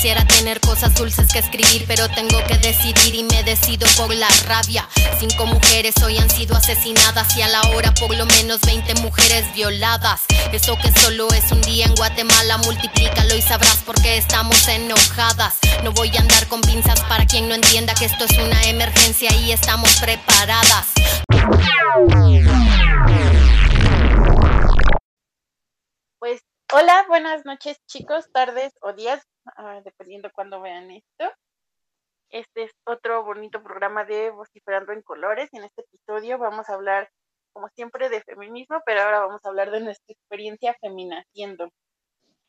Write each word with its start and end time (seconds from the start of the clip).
Quisiera 0.00 0.24
tener 0.24 0.60
cosas 0.60 0.94
dulces 0.94 1.30
que 1.30 1.40
escribir, 1.40 1.84
pero 1.86 2.08
tengo 2.08 2.42
que 2.48 2.56
decidir 2.56 3.14
y 3.14 3.22
me 3.22 3.42
decido 3.42 3.86
por 3.98 4.08
la 4.14 4.28
rabia. 4.46 4.88
Cinco 5.18 5.44
mujeres 5.44 5.94
hoy 6.02 6.16
han 6.16 6.30
sido 6.30 6.56
asesinadas 6.56 7.36
y 7.36 7.42
a 7.42 7.48
la 7.48 7.60
hora 7.76 7.92
por 7.92 8.16
lo 8.16 8.24
menos 8.24 8.62
20 8.62 8.94
mujeres 9.02 9.52
violadas. 9.52 10.22
Eso 10.52 10.78
que 10.78 10.90
solo 11.02 11.28
es 11.34 11.52
un 11.52 11.60
día 11.60 11.84
en 11.84 11.94
Guatemala, 11.96 12.56
multiplícalo 12.64 13.34
y 13.34 13.42
sabrás 13.42 13.76
por 13.84 14.00
qué 14.00 14.16
estamos 14.16 14.66
enojadas. 14.68 15.58
No 15.84 15.92
voy 15.92 16.10
a 16.16 16.20
andar 16.20 16.48
con 16.48 16.62
pinzas 16.62 17.02
para 17.02 17.26
quien 17.26 17.46
no 17.46 17.54
entienda 17.54 17.92
que 17.92 18.06
esto 18.06 18.24
es 18.24 18.38
una 18.38 18.62
emergencia 18.70 19.30
y 19.36 19.52
estamos 19.52 19.94
preparadas. 20.00 20.94
Pues 26.18 26.40
hola, 26.72 27.04
buenas 27.06 27.44
noches 27.44 27.76
chicos, 27.86 28.32
tardes 28.32 28.72
o 28.80 28.94
días, 28.94 29.20
ah, 29.56 29.80
dependiendo 29.84 30.30
cuando 30.32 30.60
vean 30.60 30.90
esto. 30.90 31.32
Este 32.30 32.64
es 32.64 32.72
otro 32.84 33.24
bonito 33.24 33.62
programa 33.62 34.04
de 34.04 34.30
Vociferando 34.30 34.92
en 34.92 35.02
Colores 35.02 35.48
y 35.52 35.58
en 35.58 35.64
este 35.64 35.82
episodio 35.82 36.38
vamos 36.38 36.68
a 36.68 36.74
hablar, 36.74 37.10
como 37.52 37.68
siempre, 37.70 38.08
de 38.08 38.22
feminismo, 38.22 38.80
pero 38.86 39.02
ahora 39.02 39.20
vamos 39.20 39.44
a 39.44 39.48
hablar 39.48 39.72
de 39.72 39.80
nuestra 39.80 40.12
experiencia 40.12 40.76
feminaciendo. 40.80 41.70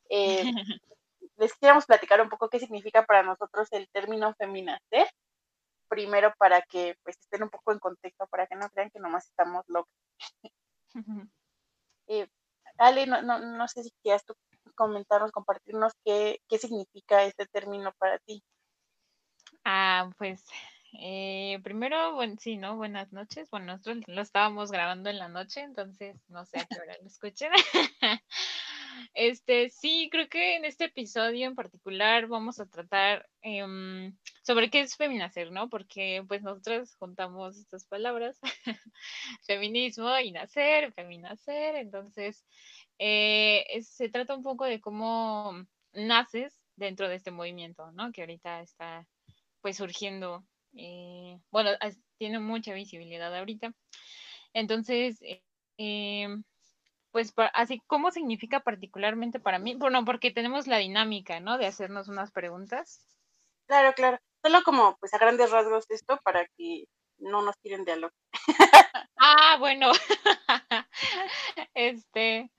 Eh, 0.09 0.44
les 1.38 1.54
queríamos 1.55 1.88
platicar 1.88 2.22
un 2.22 2.30
poco 2.30 2.48
qué 2.49 2.59
significa 2.59 3.05
para 3.05 3.23
nosotros 3.23 3.68
el 3.71 3.90
término 3.90 4.35
feminacer. 4.35 5.08
Primero 5.88 6.32
para 6.38 6.62
que 6.62 6.96
pues 7.04 7.18
estén 7.20 7.44
un 7.44 7.49
poco 7.49 7.71
en 7.71 7.80
contexto, 7.80 8.27
para 8.27 8.46
que 8.46 8.55
no 8.55 8.70
crean 8.70 8.91
que 8.91 8.99
nomás 8.99 9.26
estamos 9.26 9.66
locos. 9.68 9.91
eh, 12.08 12.27
Ale, 12.77 13.08
no, 13.08 13.21
no, 13.23 13.40
no 13.40 13.68
sé 13.68 13.84
si 13.84 13.91
quieres 14.04 14.23
tú 14.26 14.35
comentarnos, 14.81 15.31
compartirnos 15.31 15.94
qué, 16.03 16.40
qué 16.49 16.58
significa 16.58 17.23
este 17.23 17.45
término 17.45 17.94
para 17.99 18.17
ti. 18.17 18.44
Ah, 19.63 20.10
pues 20.18 20.43
eh, 20.99 21.60
primero, 21.63 22.15
bueno, 22.15 22.35
sí, 22.40 22.57
¿no? 22.57 22.77
Buenas 22.77 23.13
noches. 23.13 23.48
Bueno, 23.52 23.68
nosotros 23.68 23.99
lo 24.07 24.21
estábamos 24.21 24.71
grabando 24.71 25.09
en 25.09 25.20
la 25.20 25.29
noche, 25.29 25.62
entonces 25.62 26.18
no 26.27 26.46
sé 26.46 26.59
a 26.59 26.65
qué 26.65 26.79
hora 26.79 26.98
lo 26.99 27.07
escuchen. 27.07 27.52
este, 29.13 29.70
sí, 29.70 30.09
creo 30.12 30.27
que 30.27 30.55
en 30.55 30.65
este 30.65 30.85
episodio 30.85 31.48
en 31.48 31.55
particular 31.55 32.27
vamos 32.27 32.59
a 32.59 32.65
tratar 32.65 33.29
em, 33.41 34.18
sobre 34.41 34.70
qué 34.70 34.82
es 34.82 34.98
feminacer, 34.98 35.52
¿no? 35.52 35.70
Porque 35.70 36.26
pues 36.27 36.41
nosotros 36.41 36.96
juntamos 36.96 37.57
estas 37.57 37.85
palabras, 37.85 38.40
feminismo 39.48 40.18
y 40.20 40.32
nacer, 40.32 40.91
feminacer, 40.93 41.76
entonces 41.76 42.43
eh, 43.04 43.82
se 43.82 44.10
trata 44.10 44.35
un 44.35 44.44
poco 44.44 44.66
de 44.66 44.80
cómo 44.80 45.54
naces 45.91 46.55
dentro 46.76 47.10
de 47.10 47.16
este 47.16 47.32
movimiento, 47.32 47.91
¿no? 47.93 48.12
Que 48.12 48.21
ahorita 48.21 48.62
está 48.62 49.08
pues 49.60 49.77
surgiendo, 49.77 50.46
eh, 50.77 51.40
bueno, 51.49 51.71
tiene 52.20 52.38
mucha 52.38 52.76
visibilidad 52.76 53.35
ahorita. 53.35 53.74
Entonces, 54.54 55.18
eh, 55.80 56.27
pues 57.10 57.34
así, 57.55 57.82
¿cómo 57.88 58.12
significa 58.12 58.60
particularmente 58.60 59.40
para 59.40 59.58
mí? 59.58 59.74
Bueno, 59.74 60.05
porque 60.05 60.30
tenemos 60.30 60.68
la 60.68 60.77
dinámica, 60.77 61.40
¿no? 61.40 61.58
De 61.58 61.65
hacernos 61.65 62.08
unas 62.08 62.32
preguntas. 62.32 63.04
Claro, 63.65 63.93
claro. 63.93 64.19
Solo 64.44 64.62
como, 64.62 64.96
pues 64.97 65.12
a 65.16 65.18
grandes 65.18 65.50
rasgos 65.50 65.90
esto 65.90 66.19
para 66.24 66.46
que 66.56 66.86
no 67.18 67.41
nos 67.41 67.58
tiren 67.62 67.84
de 67.84 67.96
loco. 67.96 68.16
ah, 69.18 69.56
bueno. 69.58 69.91
este, 71.74 72.52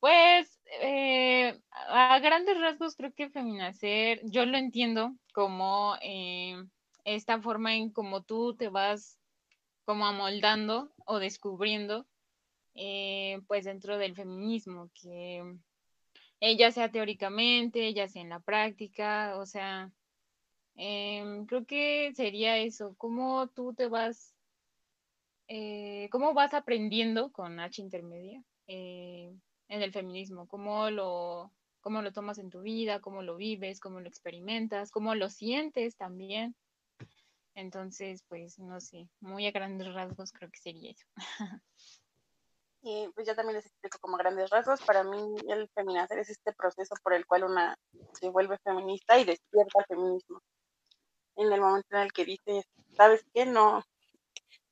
pues 0.00 0.58
eh, 0.80 1.60
a 1.70 2.18
grandes 2.20 2.58
rasgos 2.58 2.96
creo 2.96 3.12
que 3.12 3.28
feminacer, 3.28 4.20
yo 4.24 4.46
lo 4.46 4.56
entiendo 4.56 5.14
como 5.34 5.94
eh, 6.02 6.56
esta 7.04 7.40
forma 7.40 7.74
en 7.74 7.90
como 7.90 8.22
tú 8.22 8.56
te 8.56 8.68
vas 8.68 9.18
como 9.84 10.06
amoldando 10.06 10.90
o 11.04 11.18
descubriendo 11.18 12.06
eh, 12.74 13.40
pues 13.46 13.64
dentro 13.64 13.98
del 13.98 14.14
feminismo, 14.14 14.90
que 14.94 15.56
ella 16.40 16.70
sea 16.70 16.90
teóricamente, 16.90 17.92
ya 17.92 18.08
sea 18.08 18.22
en 18.22 18.30
la 18.30 18.40
práctica, 18.40 19.36
o 19.38 19.44
sea, 19.44 19.90
em, 20.76 21.44
creo 21.46 21.66
que 21.66 22.12
sería 22.14 22.56
eso, 22.58 22.94
cómo 22.96 23.48
tú 23.48 23.74
te 23.74 23.88
vas, 23.88 24.34
cómo 26.10 26.32
vas 26.32 26.54
aprendiendo 26.54 27.32
con 27.32 27.58
H 27.58 27.82
intermedia 27.82 28.42
en 29.70 29.82
el 29.82 29.92
feminismo, 29.92 30.48
cómo 30.48 30.90
lo, 30.90 31.52
cómo 31.80 32.02
lo 32.02 32.12
tomas 32.12 32.38
en 32.38 32.50
tu 32.50 32.60
vida, 32.60 33.00
cómo 33.00 33.22
lo 33.22 33.36
vives, 33.36 33.80
cómo 33.80 34.00
lo 34.00 34.08
experimentas, 34.08 34.90
cómo 34.90 35.14
lo 35.14 35.30
sientes 35.30 35.96
también. 35.96 36.56
Entonces, 37.54 38.24
pues, 38.28 38.58
no 38.58 38.80
sé, 38.80 39.08
muy 39.20 39.46
a 39.46 39.52
grandes 39.52 39.94
rasgos 39.94 40.32
creo 40.32 40.50
que 40.50 40.58
sería 40.58 40.90
eso. 40.90 41.06
Y 42.82 43.08
pues 43.14 43.26
yo 43.26 43.36
también 43.36 43.56
les 43.56 43.66
explico 43.66 43.98
como 44.00 44.16
grandes 44.16 44.48
rasgos. 44.48 44.80
Para 44.80 45.04
mí 45.04 45.36
el 45.48 45.68
feminacer 45.74 46.18
es 46.18 46.30
este 46.30 46.54
proceso 46.54 46.94
por 47.02 47.12
el 47.12 47.26
cual 47.26 47.44
una 47.44 47.76
se 48.14 48.30
vuelve 48.30 48.56
feminista 48.64 49.18
y 49.18 49.26
despierta 49.26 49.80
el 49.80 49.84
feminismo. 49.84 50.40
En 51.36 51.52
el 51.52 51.60
momento 51.60 51.88
en 51.90 51.98
el 51.98 52.12
que 52.14 52.24
dices, 52.24 52.64
¿sabes 52.96 53.22
qué? 53.34 53.44
No, 53.44 53.82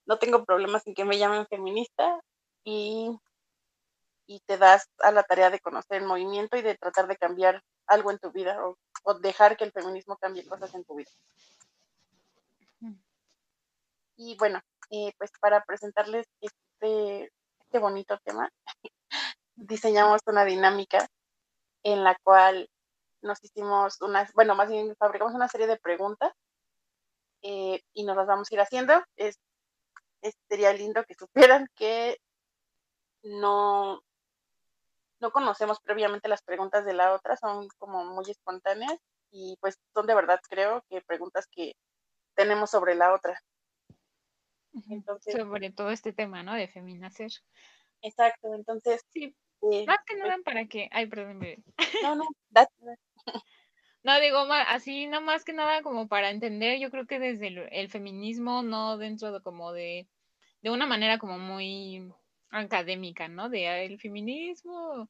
no 0.07 0.19
tengo 0.19 0.47
problemas 0.47 0.87
en 0.87 0.95
que 0.95 1.05
me 1.05 1.19
llamen 1.19 1.47
feminista 1.49 2.19
y 2.65 3.11
y 4.29 4.41
te 4.41 4.59
das 4.59 4.89
a 4.99 5.11
la 5.11 5.23
tarea 5.23 5.49
de 5.49 5.59
conocer 5.59 6.03
el 6.03 6.07
movimiento 6.07 6.59
y 6.59 6.63
de 6.63 6.77
tratar 6.77 7.09
de 7.09 7.17
cambiar 7.17 7.65
algo 7.87 8.11
en 8.11 8.19
tu 8.19 8.31
vida 8.31 8.63
o, 8.63 8.77
dejar 9.21 9.57
que 9.57 9.65
el 9.65 9.73
feminismo 9.73 10.19
cambie 10.19 10.47
cosas 10.47 10.75
en 10.75 10.85
tu 10.85 10.95
vida. 10.95 11.11
Y 14.17 14.37
bueno, 14.37 14.61
eh, 14.91 15.15
pues 15.17 15.31
para 15.41 15.65
presentarles 15.65 16.27
este, 16.43 17.33
este 17.61 17.79
bonito 17.79 18.19
tema, 18.19 18.51
diseñamos 19.57 20.21
una 20.27 20.45
dinámica 20.45 21.09
en 21.83 22.05
la 22.05 22.15
cual 22.23 22.69
nos 23.23 23.43
hicimos 23.43 24.03
unas, 24.03 24.31
bueno, 24.35 24.55
más 24.55 24.69
bien 24.69 24.95
fabricamos 24.97 25.35
una 25.35 25.49
serie 25.49 25.67
de 25.67 25.79
preguntas 25.79 26.33
eh, 27.41 27.81
y 27.95 28.05
nos 28.05 28.17
las 28.17 28.27
vamos 28.27 28.51
a 28.51 28.55
ir 28.55 28.61
haciendo. 28.61 29.03
Es, 29.17 29.39
sería 30.49 30.75
lindo 30.75 31.03
que 31.05 31.15
supieran 31.15 31.67
que 31.75 32.19
no, 33.23 34.03
no 35.21 35.31
conocemos 35.31 35.81
previamente 35.81 36.29
las 36.29 36.43
preguntas 36.43 36.85
de 36.85 36.95
la 36.95 37.13
otra, 37.13 37.37
son 37.37 37.69
como 37.79 38.05
muy 38.05 38.31
espontáneas 38.31 38.99
y 39.31 39.57
pues 39.61 39.79
son 39.95 40.07
de 40.07 40.15
verdad, 40.15 40.41
creo, 40.49 40.85
que 40.89 41.01
preguntas 41.03 41.47
que 41.51 41.75
tenemos 42.35 42.71
sobre 42.71 42.95
la 42.95 43.13
otra. 43.15 43.43
Entonces, 44.91 45.35
sobre 45.35 45.71
todo 45.71 45.91
este 45.91 46.13
tema, 46.13 46.43
¿no? 46.43 46.55
De 46.55 46.69
feminacer. 46.69 47.31
Exacto, 48.03 48.55
entonces. 48.55 49.05
Sí. 49.11 49.35
Eh, 49.73 49.85
más 49.87 49.99
que 50.07 50.17
nada 50.17 50.35
pues 50.35 50.45
para 50.45 50.67
que. 50.67 50.89
Ay, 50.93 51.07
perdón, 51.07 51.41
No, 52.03 52.15
no, 52.15 52.25
No, 54.05 54.21
digo, 54.21 54.39
así, 54.69 55.09
no 55.09 55.21
más 55.21 55.45
que 55.45 55.53
nada 55.53 55.83
como 55.83 56.07
para 56.07 56.31
entender, 56.31 56.79
yo 56.79 56.91
creo 56.91 57.07
que 57.07 57.19
desde 57.19 57.49
el, 57.49 57.91
feminismo, 57.91 58.63
no 58.63 58.97
dentro 58.97 59.33
de 59.33 59.43
como 59.43 59.73
de, 59.73 60.09
de 60.63 60.71
una 60.71 60.87
manera 60.87 61.19
como 61.19 61.39
muy 61.39 62.11
académica, 62.51 63.29
¿no? 63.29 63.49
De 63.49 63.69
ah, 63.69 63.83
el 63.83 63.99
feminismo, 63.99 65.09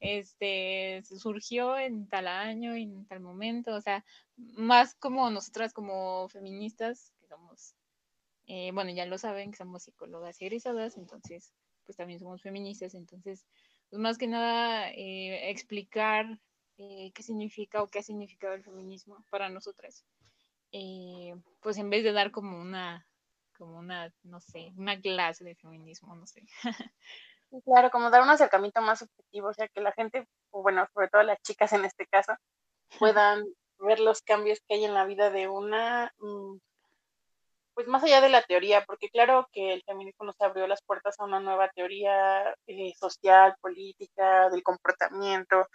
este, 0.00 1.02
surgió 1.04 1.78
en 1.78 2.08
tal 2.08 2.28
año, 2.28 2.74
en 2.74 3.06
tal 3.06 3.20
momento, 3.20 3.74
o 3.74 3.80
sea, 3.80 4.04
más 4.36 4.94
como 4.94 5.30
nosotras 5.30 5.72
como 5.72 6.28
feministas, 6.28 7.12
que 7.20 7.26
somos, 7.26 7.74
eh, 8.46 8.70
bueno, 8.72 8.90
ya 8.90 9.06
lo 9.06 9.18
saben, 9.18 9.50
que 9.50 9.58
somos 9.58 9.84
psicólogas 9.84 10.40
egresadas, 10.40 10.96
entonces, 10.96 11.52
pues 11.84 11.96
también 11.96 12.20
somos 12.20 12.42
feministas, 12.42 12.94
entonces, 12.94 13.46
pues 13.88 14.00
más 14.00 14.18
que 14.18 14.26
nada, 14.26 14.90
eh, 14.90 15.50
explicar 15.50 16.40
eh, 16.78 17.12
qué 17.14 17.22
significa 17.22 17.82
o 17.82 17.88
qué 17.88 17.98
ha 17.98 18.02
significado 18.02 18.54
el 18.54 18.64
feminismo 18.64 19.24
para 19.30 19.48
nosotras, 19.48 20.04
pues 21.60 21.78
en 21.78 21.90
vez 21.90 22.04
de 22.04 22.12
dar 22.12 22.30
como 22.30 22.60
una 22.60 23.09
como 23.60 23.78
una, 23.78 24.10
no 24.22 24.40
sé, 24.40 24.72
una 24.76 24.98
clase 24.98 25.44
de 25.44 25.54
feminismo, 25.54 26.16
no 26.16 26.26
sé. 26.26 26.42
Claro, 27.64 27.90
como 27.90 28.10
dar 28.10 28.22
un 28.22 28.30
acercamiento 28.30 28.80
más 28.80 29.02
objetivo, 29.02 29.48
o 29.48 29.52
sea, 29.52 29.66
que 29.66 29.80
la 29.80 29.90
gente, 29.90 30.24
o 30.50 30.62
bueno, 30.62 30.86
sobre 30.94 31.08
todo 31.08 31.24
las 31.24 31.42
chicas 31.42 31.72
en 31.72 31.84
este 31.84 32.06
caso, 32.06 32.32
puedan 33.00 33.44
ver 33.80 33.98
los 33.98 34.22
cambios 34.22 34.60
que 34.66 34.74
hay 34.74 34.84
en 34.84 34.94
la 34.94 35.04
vida 35.04 35.30
de 35.30 35.48
una, 35.48 36.12
mm, 36.18 36.58
pues 37.74 37.88
más 37.88 38.04
allá 38.04 38.20
de 38.20 38.28
la 38.28 38.42
teoría, 38.42 38.84
porque 38.86 39.08
claro 39.10 39.48
que 39.52 39.72
el 39.72 39.82
feminismo 39.82 40.26
nos 40.26 40.40
abrió 40.40 40.68
las 40.68 40.82
puertas 40.82 41.18
a 41.18 41.24
una 41.24 41.40
nueva 41.40 41.68
teoría 41.70 42.54
eh, 42.68 42.92
social, 42.96 43.56
política, 43.60 44.48
del 44.50 44.62
comportamiento, 44.62 45.66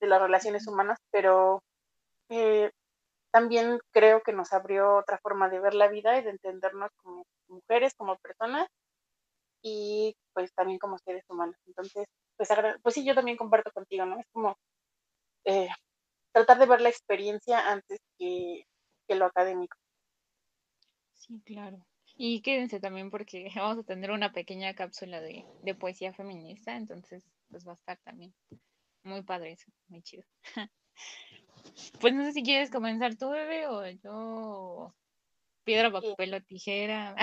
de 0.00 0.06
las 0.06 0.22
relaciones 0.22 0.66
humanas, 0.66 0.98
pero 1.10 1.62
eh, 2.30 2.70
también 3.30 3.78
creo 3.90 4.22
que 4.22 4.32
nos 4.32 4.52
abrió 4.52 4.96
otra 4.96 5.18
forma 5.18 5.48
de 5.48 5.60
ver 5.60 5.74
la 5.74 5.88
vida 5.88 6.18
y 6.18 6.22
de 6.22 6.30
entendernos 6.30 6.90
como 7.02 7.24
mujeres, 7.48 7.94
como 7.94 8.16
personas 8.18 8.68
y 9.62 10.16
pues 10.32 10.52
también 10.54 10.78
como 10.78 10.98
seres 10.98 11.24
humanos. 11.28 11.56
Entonces, 11.66 12.06
pues, 12.36 12.48
pues 12.82 12.94
sí, 12.94 13.04
yo 13.04 13.14
también 13.14 13.36
comparto 13.36 13.70
contigo, 13.72 14.06
¿no? 14.06 14.18
Es 14.18 14.26
como 14.32 14.56
eh, 15.44 15.68
tratar 16.32 16.58
de 16.58 16.66
ver 16.66 16.80
la 16.80 16.88
experiencia 16.88 17.70
antes 17.70 18.00
que, 18.18 18.64
que 19.06 19.14
lo 19.14 19.26
académico. 19.26 19.76
Sí, 21.14 21.40
claro. 21.44 21.84
Y 22.16 22.42
quédense 22.42 22.80
también 22.80 23.10
porque 23.10 23.48
vamos 23.56 23.78
a 23.78 23.82
tener 23.82 24.10
una 24.10 24.32
pequeña 24.32 24.74
cápsula 24.74 25.20
de, 25.20 25.44
de 25.62 25.74
poesía 25.74 26.12
feminista, 26.12 26.76
entonces 26.76 27.24
pues 27.50 27.66
va 27.66 27.72
a 27.72 27.76
estar 27.76 27.98
también 27.98 28.34
muy 29.02 29.22
padre 29.22 29.52
eso, 29.52 29.70
muy 29.88 30.02
chido. 30.02 30.24
Pues 32.00 32.14
no 32.14 32.24
sé 32.24 32.32
si 32.32 32.42
quieres 32.42 32.70
comenzar 32.70 33.16
tú, 33.16 33.30
bebé, 33.30 33.66
o 33.66 33.86
yo 33.86 34.94
piedra, 35.64 35.90
papel 35.90 36.34
o 36.34 36.42
tijera. 36.42 37.14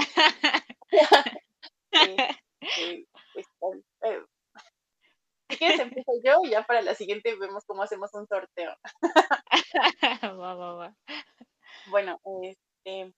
Pues, 3.34 3.48
eh, 4.04 4.22
si 5.50 5.58
quieres 5.58 5.80
empiezo 5.80 6.12
yo 6.24 6.40
y 6.44 6.50
ya 6.52 6.64
para 6.64 6.82
la 6.82 6.96
siguiente 6.96 7.36
vemos 7.36 7.64
cómo 7.66 7.84
hacemos 7.84 8.14
un 8.14 8.28
sorteo. 8.28 8.76
va, 10.24 10.56
va, 10.56 10.74
va. 10.74 10.96
Bueno, 11.88 12.20
este, 12.44 13.14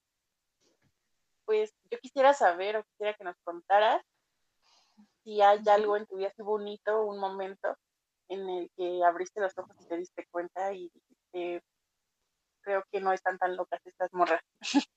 pues 1.45 1.73
yo 1.89 1.99
quisiera 1.99 2.33
saber 2.33 2.77
o 2.77 2.83
quisiera 2.83 3.13
que 3.13 3.23
nos 3.23 3.37
contaras 3.43 4.03
si 5.23 5.41
hay 5.41 5.61
algo 5.67 5.97
en 5.97 6.05
tu 6.05 6.17
vida, 6.17 6.31
un 6.37 6.67
hito, 6.67 7.03
un 7.03 7.19
momento 7.19 7.77
en 8.29 8.49
el 8.49 8.71
que 8.75 9.03
abriste 9.03 9.41
los 9.41 9.57
ojos 9.57 9.75
y 9.81 9.87
te 9.87 9.97
diste 9.97 10.27
cuenta 10.31 10.73
y 10.73 10.91
dijiste, 11.33 11.63
creo 12.61 12.83
que 12.91 12.99
no 12.99 13.13
están 13.13 13.37
tan 13.37 13.55
locas 13.55 13.79
estas 13.85 14.13
morras. 14.13 14.41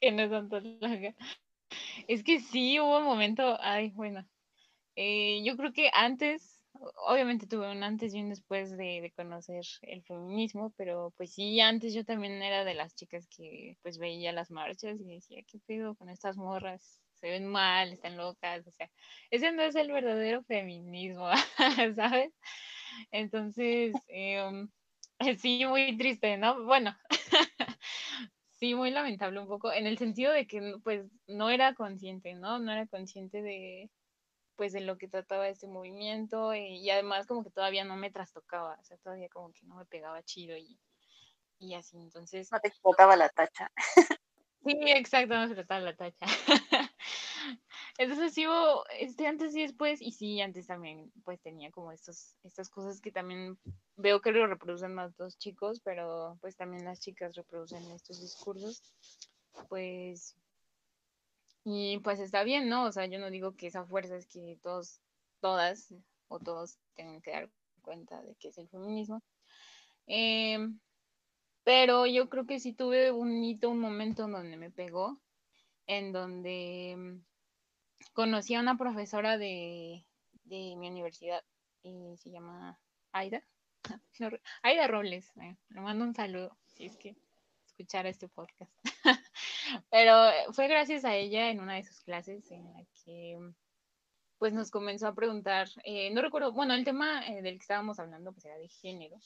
que 0.00 0.12
no 0.12 0.22
están 0.22 0.48
tan 0.48 0.78
locas. 0.80 1.14
Es 2.06 2.24
que 2.24 2.40
sí, 2.40 2.80
hubo 2.80 2.98
un 2.98 3.04
momento, 3.04 3.58
ay, 3.60 3.90
bueno, 3.90 4.26
eh, 4.96 5.42
yo 5.44 5.56
creo 5.56 5.72
que 5.72 5.90
antes, 5.92 6.62
obviamente 7.06 7.46
tuve 7.46 7.70
un 7.70 7.82
antes 7.82 8.14
y 8.14 8.20
un 8.20 8.30
después 8.30 8.70
de, 8.70 9.00
de, 9.02 9.12
conocer 9.14 9.62
el 9.82 10.02
feminismo, 10.04 10.72
pero 10.76 11.12
pues 11.16 11.34
sí, 11.34 11.60
antes 11.60 11.92
yo 11.92 12.04
también 12.04 12.42
era 12.42 12.64
de 12.64 12.74
las 12.74 12.94
chicas 12.94 13.28
que 13.28 13.76
pues 13.82 13.98
veía 13.98 14.32
las 14.32 14.50
marchas 14.50 14.98
y 15.00 15.14
decía, 15.14 15.42
¿qué 15.46 15.58
pedo 15.66 15.94
con 15.96 16.08
estas 16.08 16.36
morras? 16.36 17.00
Se 17.14 17.28
ven 17.30 17.46
mal, 17.46 17.92
están 17.92 18.16
locas, 18.16 18.66
o 18.66 18.72
sea, 18.72 18.90
ese 19.30 19.52
no 19.52 19.62
es 19.62 19.74
el 19.74 19.92
verdadero 19.92 20.42
feminismo, 20.44 21.28
¿sabes? 21.96 22.32
Entonces, 23.10 23.94
eh, 24.08 24.66
sí, 25.38 25.64
muy 25.66 25.96
triste, 25.96 26.36
¿no? 26.36 26.64
Bueno, 26.64 26.96
sí, 28.52 28.74
muy 28.74 28.90
lamentable 28.90 29.40
un 29.40 29.48
poco, 29.48 29.72
en 29.72 29.86
el 29.86 29.98
sentido 29.98 30.32
de 30.32 30.46
que 30.46 30.74
pues 30.84 31.06
no 31.26 31.50
era 31.50 31.74
consciente, 31.74 32.34
¿no? 32.34 32.58
No 32.58 32.72
era 32.72 32.86
consciente 32.86 33.42
de 33.42 33.90
pues 34.56 34.72
de 34.72 34.80
lo 34.80 34.98
que 34.98 35.08
trataba 35.08 35.48
este 35.48 35.68
movimiento 35.68 36.54
y, 36.54 36.78
y 36.78 36.90
además 36.90 37.26
como 37.26 37.44
que 37.44 37.50
todavía 37.50 37.84
no 37.84 37.96
me 37.96 38.10
trastocaba, 38.10 38.76
o 38.80 38.84
sea, 38.84 38.96
todavía 38.98 39.28
como 39.28 39.52
que 39.52 39.64
no 39.66 39.76
me 39.76 39.86
pegaba 39.86 40.22
chido 40.24 40.56
y, 40.56 40.78
y 41.58 41.74
así, 41.74 41.98
entonces... 41.98 42.50
No 42.52 42.60
te 42.60 42.68
explotaba 42.68 43.16
la 43.16 43.28
tacha. 43.28 43.70
Sí, 44.64 44.76
exacto, 44.86 45.34
no 45.34 45.46
se 45.46 45.52
explotaba 45.54 45.80
la 45.80 45.96
tacha. 45.96 46.26
Entonces 47.98 48.34
sí 48.34 48.44
este, 48.98 49.26
antes 49.26 49.54
y 49.56 49.62
después, 49.62 50.00
y 50.00 50.12
sí, 50.12 50.40
antes 50.40 50.66
también, 50.66 51.12
pues 51.24 51.40
tenía 51.40 51.70
como 51.70 51.92
estos, 51.92 52.36
estas 52.44 52.68
cosas 52.68 53.00
que 53.00 53.10
también 53.10 53.58
veo 53.96 54.20
que 54.20 54.32
lo 54.32 54.46
reproducen 54.46 54.94
más 54.94 55.18
los 55.18 55.38
chicos, 55.38 55.80
pero 55.80 56.38
pues 56.40 56.56
también 56.56 56.84
las 56.84 57.00
chicas 57.00 57.34
reproducen 57.34 57.82
estos 57.90 58.20
discursos, 58.20 58.82
pues, 59.68 60.36
y 61.64 61.98
pues 61.98 62.20
está 62.20 62.44
bien, 62.44 62.68
¿no? 62.68 62.84
O 62.84 62.92
sea, 62.92 63.06
yo 63.06 63.18
no 63.18 63.30
digo 63.30 63.56
que 63.56 63.66
esa 63.66 63.84
fuerza 63.84 64.16
es 64.16 64.26
que 64.26 64.58
todos, 64.62 65.00
todas 65.40 65.94
o 66.28 66.38
todos 66.38 66.78
tengan 66.94 67.20
que 67.20 67.32
dar 67.32 67.50
cuenta 67.82 68.22
de 68.22 68.34
que 68.36 68.48
es 68.48 68.58
el 68.58 68.68
feminismo. 68.68 69.22
Eh, 70.06 70.58
pero 71.64 72.06
yo 72.06 72.30
creo 72.30 72.46
que 72.46 72.60
sí 72.60 72.72
tuve 72.72 73.12
un 73.12 73.44
hito, 73.44 73.68
un 73.68 73.80
momento 73.80 74.24
en 74.24 74.32
donde 74.32 74.56
me 74.56 74.70
pegó, 74.70 75.20
en 75.86 76.12
donde 76.12 77.20
conocí 78.12 78.54
a 78.54 78.60
una 78.60 78.76
profesora 78.76 79.38
de, 79.38 80.04
de 80.44 80.74
mi 80.76 80.88
universidad 80.88 81.44
y 81.82 82.16
se 82.16 82.30
llama 82.30 82.78
Aida. 83.12 83.42
Aida 84.62 84.86
Robles, 84.86 85.30
eh, 85.40 85.56
le 85.68 85.80
mando 85.80 86.04
un 86.04 86.14
saludo 86.14 86.56
si 86.66 86.86
es 86.86 86.96
que 86.96 87.16
escuchara 87.66 88.08
este 88.08 88.28
podcast. 88.28 88.72
Pero 89.90 90.52
fue 90.52 90.68
gracias 90.68 91.04
a 91.04 91.14
ella 91.14 91.50
en 91.50 91.60
una 91.60 91.74
de 91.74 91.84
sus 91.84 92.00
clases 92.00 92.50
en 92.50 92.64
la 92.72 92.84
que 93.04 93.38
pues 94.38 94.52
nos 94.52 94.70
comenzó 94.70 95.08
a 95.08 95.14
preguntar, 95.14 95.68
eh, 95.84 96.10
no 96.12 96.22
recuerdo, 96.22 96.52
bueno, 96.52 96.74
el 96.74 96.84
tema 96.84 97.26
eh, 97.26 97.42
del 97.42 97.54
que 97.54 97.62
estábamos 97.62 97.98
hablando 97.98 98.32
pues 98.32 98.44
era 98.44 98.56
de 98.56 98.68
género. 98.68 99.16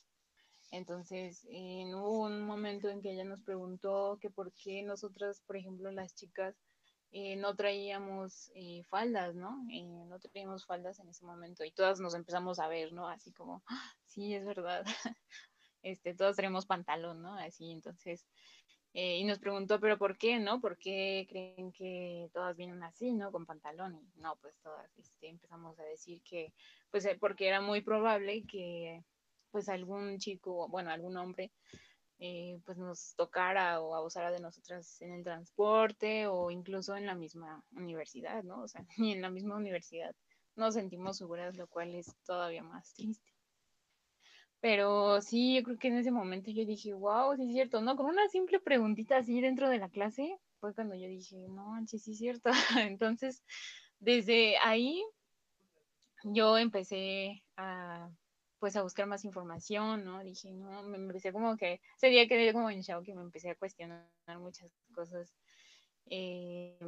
Entonces, 0.70 1.46
hubo 1.50 2.22
un 2.22 2.46
momento 2.46 2.88
en 2.88 3.02
que 3.02 3.12
ella 3.12 3.24
nos 3.24 3.42
preguntó 3.42 4.19
que 4.22 4.30
por 4.30 4.54
qué 4.54 4.82
nosotras, 4.82 5.42
por 5.46 5.58
ejemplo, 5.58 5.90
las 5.90 6.14
chicas, 6.14 6.56
eh, 7.14 7.37
no 7.37 7.55
traíamos 7.55 8.50
eh, 8.55 8.82
faldas, 8.85 9.35
¿no? 9.35 9.67
Eh, 9.70 9.85
no 9.85 10.19
traíamos 10.19 10.64
faldas 10.64 10.99
en 10.99 11.11
ese 11.11 11.26
momento 11.26 11.62
y 11.62 11.70
todas 11.70 12.00
nos 12.00 12.14
empezamos 12.14 12.59
a 12.59 12.69
ver, 12.69 12.94
¿no? 12.94 13.06
Así 13.06 13.32
como, 13.32 13.62
¡Ah! 13.67 13.93
sí, 14.06 14.35
es 14.35 14.47
verdad, 14.47 14.82
este, 15.82 16.14
todas 16.14 16.37
traemos 16.37 16.64
pantalón, 16.64 17.20
¿no? 17.20 17.35
Así, 17.35 17.70
entonces, 17.70 18.26
y 18.94 19.25
nos 19.25 19.38
preguntó, 19.38 19.79
pero 19.81 19.99
¿por 19.99 20.17
qué, 20.17 20.38
no? 20.38 20.61
¿Por 20.61 20.79
qué 20.79 21.26
creen 21.29 21.73
que 21.73 22.31
todas 22.32 22.56
vienen 22.56 22.82
así, 22.82 23.12
¿no? 23.12 23.31
Con 23.31 23.47
pantalón. 23.47 23.94
Y 23.94 24.20
no, 24.20 24.37
pues 24.37 24.55
todas 24.62 24.91
este, 24.99 25.29
empezamos 25.29 25.79
a 25.79 25.82
decir 25.85 26.23
que, 26.23 26.53
pues 26.91 27.06
porque 27.19 27.49
era 27.49 27.62
muy 27.62 27.81
probable 27.81 28.44
que, 28.47 29.03
pues 29.50 29.69
algún 29.69 30.19
chico, 30.19 30.69
bueno, 30.69 30.91
algún 30.91 31.17
hombre, 31.17 31.53
eh, 32.24 32.60
pues 32.64 32.78
nos 32.78 33.16
tocara 33.16 33.80
o 33.80 33.96
abusara 33.96 34.30
de 34.30 34.38
nosotras 34.38 35.02
en 35.02 35.12
el 35.12 35.24
transporte 35.24 36.28
o 36.28 36.52
incluso 36.52 36.94
en 36.94 37.04
la 37.04 37.16
misma 37.16 37.64
universidad, 37.72 38.44
¿no? 38.44 38.62
O 38.62 38.69
sea, 38.69 38.84
ni 38.96 39.10
en 39.12 39.22
la 39.22 39.28
misma 39.28 39.56
universidad 39.56 40.14
nos 40.54 40.74
sentimos 40.74 41.16
seguras, 41.16 41.56
lo 41.56 41.66
cual 41.66 41.96
es 41.96 42.14
todavía 42.24 42.62
más 42.62 42.94
triste. 42.94 43.28
Pero 44.60 45.20
sí, 45.20 45.56
yo 45.56 45.64
creo 45.64 45.78
que 45.78 45.88
en 45.88 45.96
ese 45.96 46.12
momento 46.12 46.52
yo 46.52 46.64
dije, 46.64 46.92
wow, 46.94 47.34
sí 47.34 47.42
es 47.42 47.52
cierto, 47.52 47.80
¿no? 47.80 47.96
Con 47.96 48.06
una 48.06 48.28
simple 48.28 48.60
preguntita 48.60 49.16
así 49.16 49.40
dentro 49.40 49.69
de 49.69 49.78
la 49.78 49.88
clase, 49.88 50.38
fue 50.60 50.72
cuando 50.76 50.94
yo 50.94 51.08
dije, 51.08 51.48
no, 51.48 51.84
sí, 51.88 51.98
sí 51.98 52.12
es 52.12 52.19
cierto. 52.19 52.50
Entonces, 52.78 53.42
desde 53.98 54.58
ahí 54.58 55.02
yo 56.22 56.56
empecé 56.56 57.42
a 57.56 58.08
pues 58.62 58.76
a 58.76 58.82
buscar 58.85 59.09
más 59.09 59.25
información, 59.25 60.05
¿no? 60.05 60.23
Dije, 60.23 60.53
no, 60.53 60.85
me 60.85 60.97
empecé 60.97 61.32
como 61.32 61.56
que, 61.56 61.81
ese 61.97 62.06
día 62.11 62.29
quedé 62.29 62.53
como 62.53 62.70
en 62.70 62.82
shock 62.82 63.05
que 63.05 63.13
me 63.13 63.22
empecé 63.22 63.51
a 63.51 63.56
cuestionar 63.56 64.06
muchas 64.39 64.70
cosas. 64.94 65.34
Eh, 66.06 66.79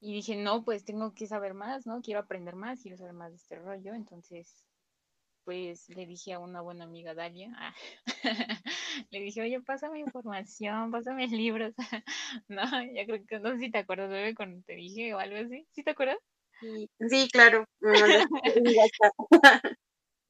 y 0.00 0.12
dije, 0.12 0.36
no, 0.36 0.62
pues 0.62 0.84
tengo 0.84 1.14
que 1.14 1.26
saber 1.26 1.54
más, 1.54 1.86
¿no? 1.86 2.02
Quiero 2.02 2.20
aprender 2.20 2.54
más, 2.54 2.82
quiero 2.82 2.98
saber 2.98 3.14
más 3.14 3.30
de 3.30 3.36
este 3.36 3.56
rollo. 3.56 3.94
Entonces, 3.94 4.62
pues 5.44 5.88
le 5.88 6.04
dije 6.04 6.34
a 6.34 6.38
una 6.38 6.60
buena 6.60 6.84
amiga, 6.84 7.14
Dalia, 7.14 7.50
ah, 7.56 7.74
le 9.10 9.20
dije, 9.20 9.40
oye, 9.40 9.62
pásame 9.62 10.00
información, 10.00 10.90
pásame 10.90 11.28
libros. 11.28 11.72
no, 12.48 12.62
ya 12.92 13.06
creo 13.06 13.24
que, 13.26 13.38
no 13.40 13.52
sé 13.52 13.58
si 13.58 13.70
te 13.70 13.78
acuerdas, 13.78 14.10
bebé, 14.10 14.34
cuando 14.34 14.62
te 14.66 14.74
dije 14.74 15.14
o 15.14 15.18
algo 15.18 15.38
así. 15.38 15.66
¿Sí 15.72 15.82
te 15.82 15.92
acuerdas? 15.92 16.18
Sí, 16.60 16.90
sí 17.08 17.30
claro. 17.32 17.64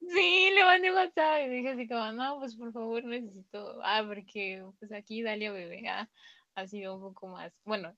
Sí, 0.07 0.49
le 0.53 0.63
mandé 0.63 0.93
WhatsApp 0.93 1.45
y 1.45 1.49
dije 1.49 1.69
así 1.69 1.87
como, 1.87 2.11
no, 2.11 2.39
pues 2.39 2.55
por 2.55 2.71
favor 2.71 3.03
necesito, 3.03 3.79
ah, 3.83 4.03
porque 4.05 4.63
pues 4.79 4.91
aquí 4.91 5.23
Dalia 5.23 5.51
Bebé 5.51 5.87
ha, 5.87 6.09
ha 6.55 6.67
sido 6.67 6.95
un 6.95 7.01
poco 7.01 7.27
más, 7.27 7.53
bueno, 7.63 7.95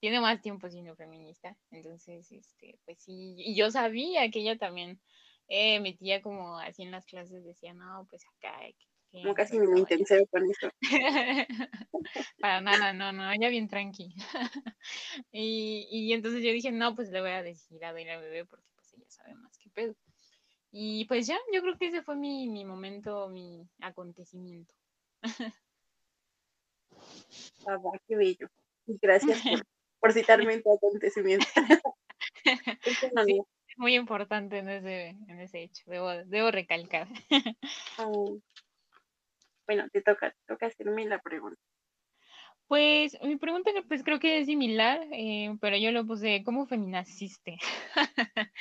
tiene 0.00 0.20
más 0.20 0.40
tiempo 0.40 0.68
siendo 0.68 0.96
feminista, 0.96 1.56
entonces, 1.70 2.30
este, 2.32 2.78
pues 2.84 3.02
sí, 3.02 3.36
y 3.38 3.54
yo 3.54 3.70
sabía 3.70 4.30
que 4.30 4.40
ella 4.40 4.58
también 4.58 5.00
eh, 5.48 5.80
metía 5.80 6.22
como 6.22 6.58
así 6.58 6.82
en 6.82 6.90
las 6.90 7.06
clases, 7.06 7.44
decía, 7.44 7.74
no, 7.74 8.06
pues 8.08 8.22
acá. 8.36 8.58
Que, 9.12 9.22
no, 9.22 9.34
casi 9.34 9.58
me 9.58 9.78
intensé 9.78 10.26
con 10.26 10.44
eso. 10.50 10.68
Para 12.40 12.60
nada, 12.60 12.92
no, 12.92 13.12
no, 13.12 13.30
ella 13.30 13.48
bien 13.48 13.68
tranqui. 13.68 14.14
y, 15.32 15.86
y 15.90 16.12
entonces 16.12 16.42
yo 16.42 16.50
dije, 16.50 16.72
no, 16.72 16.94
pues 16.94 17.10
le 17.10 17.20
voy 17.20 17.30
a 17.30 17.42
decir 17.42 17.84
a 17.84 17.92
Dalia 17.92 18.18
Bebé 18.18 18.44
porque 18.44 18.66
pues 18.74 18.92
ella 18.94 19.06
sabe 19.08 19.34
más 19.34 19.56
que 19.58 19.70
pedo. 19.70 19.94
Y 20.76 21.04
pues 21.04 21.28
ya, 21.28 21.38
yo 21.52 21.62
creo 21.62 21.78
que 21.78 21.86
ese 21.86 22.02
fue 22.02 22.16
mi, 22.16 22.48
mi 22.48 22.64
momento, 22.64 23.28
mi 23.28 23.64
acontecimiento. 23.80 24.74
Ah, 27.64 27.78
qué 28.08 28.16
bello. 28.16 28.48
Gracias 28.84 29.40
por, 29.40 29.62
por 30.00 30.12
citarme 30.12 30.54
en 30.54 30.64
tu 30.64 30.74
acontecimiento. 30.74 31.46
sí, 33.24 33.40
muy 33.76 33.94
importante 33.94 34.58
en 34.58 34.68
ese, 34.68 35.10
en 35.28 35.38
ese 35.38 35.62
hecho, 35.62 35.84
debo, 35.86 36.10
debo 36.24 36.50
recalcar. 36.50 37.06
Oh. 37.98 38.40
Bueno, 39.68 39.88
te 39.92 40.02
toca, 40.02 40.32
te 40.32 40.44
toca 40.48 40.66
hacerme 40.66 41.06
la 41.06 41.20
pregunta. 41.20 41.60
Pues 42.66 43.16
mi 43.22 43.36
pregunta 43.36 43.70
pues 43.86 44.02
creo 44.02 44.18
que 44.18 44.40
es 44.40 44.46
similar, 44.46 45.06
eh, 45.12 45.56
pero 45.60 45.76
yo 45.76 45.92
lo 45.92 46.04
puse, 46.04 46.42
¿cómo 46.44 46.66
feminaciste? 46.66 47.58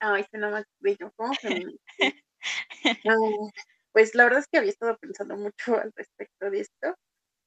Ay, 0.00 0.24
suena 0.30 0.50
más 0.50 0.64
bello. 0.80 1.12
¿Cómo 1.16 1.32
feminista? 1.34 1.82
no, 3.04 3.14
pues 3.92 4.14
la 4.14 4.24
verdad 4.24 4.40
es 4.40 4.48
que 4.48 4.58
había 4.58 4.70
estado 4.70 4.96
pensando 4.98 5.36
mucho 5.36 5.76
al 5.76 5.92
respecto 5.94 6.50
de 6.50 6.60
esto. 6.60 6.94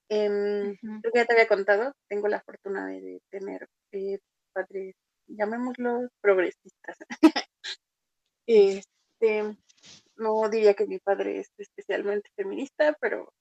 Em, 0.10 0.76
creo 1.02 1.14
que 1.14 1.20
ya 1.20 1.26
te 1.26 1.34
había 1.34 1.48
contado, 1.48 1.94
tengo 2.08 2.28
la 2.28 2.42
fortuna 2.42 2.88
de, 2.88 3.22
tener 3.30 3.68
eh, 3.92 4.20
padres, 4.54 4.96
llamémoslos 5.28 6.10
progresistas. 6.22 6.98
este, 8.48 9.56
no 10.18 10.50
diría 10.50 10.74
que 10.74 10.88
mi 10.88 11.00
padre 11.00 11.40
es 11.40 11.52
especialmente 11.58 12.30
feminista, 12.36 12.96
pero 13.00 13.32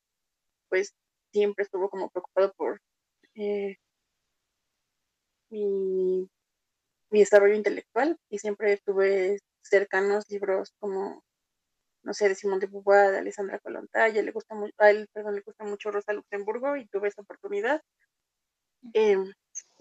pues 0.69 0.95
siempre 1.33 1.65
estuvo 1.65 1.91
como 1.91 2.11
preocupado 2.11 2.53
por 2.55 2.81
eh, 3.35 3.77
mi, 5.51 6.29
desarrollo 7.11 7.55
intelectual 7.55 8.19
y 8.29 8.39
siempre 8.39 8.79
tuve 8.85 9.39
cercanos 9.63 10.25
libros 10.29 10.73
como, 10.79 11.23
no 12.03 12.15
sé, 12.15 12.29
de 12.29 12.35
Simón 12.35 12.61
de 12.61 12.67
Beauvoir, 12.67 13.13
de 13.13 13.19
Alessandra 13.19 13.59
Colontaya, 13.59 14.23
le 14.23 14.33
gusta 14.33 14.55
mucho, 14.55 14.75
a 14.79 14.91
él, 14.91 15.09
perdón, 15.13 15.35
le 15.35 15.43
gusta 15.43 15.65
mucho 15.65 15.91
Rosa 15.91 16.13
Luxemburgo 16.13 16.77
y 16.77 16.87
tuve 16.87 17.09
esa 17.09 17.23
oportunidad. 17.23 17.81
Em, 18.93 19.33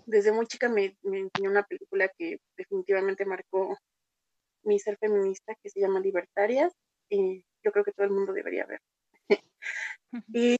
desde 0.05 0.31
muy 0.31 0.48
chica 0.48 0.69
me, 0.69 0.96
me 1.03 1.19
enseñó 1.19 1.50
una 1.51 1.63
película 1.63 2.10
que 2.17 2.39
definitivamente 2.57 3.25
marcó 3.25 3.77
mi 4.63 4.79
ser 4.79 4.98
feminista, 4.98 5.55
que 5.62 5.69
se 5.69 5.79
llama 5.79 6.00
Libertarias, 6.00 6.74
y 7.10 7.43
yo 7.63 7.72
creo 7.72 7.84
que 7.84 7.91
todo 7.93 8.05
el 8.05 8.12
mundo 8.13 8.34
debería 8.34 8.65
ver. 8.65 8.81
y 10.34 10.57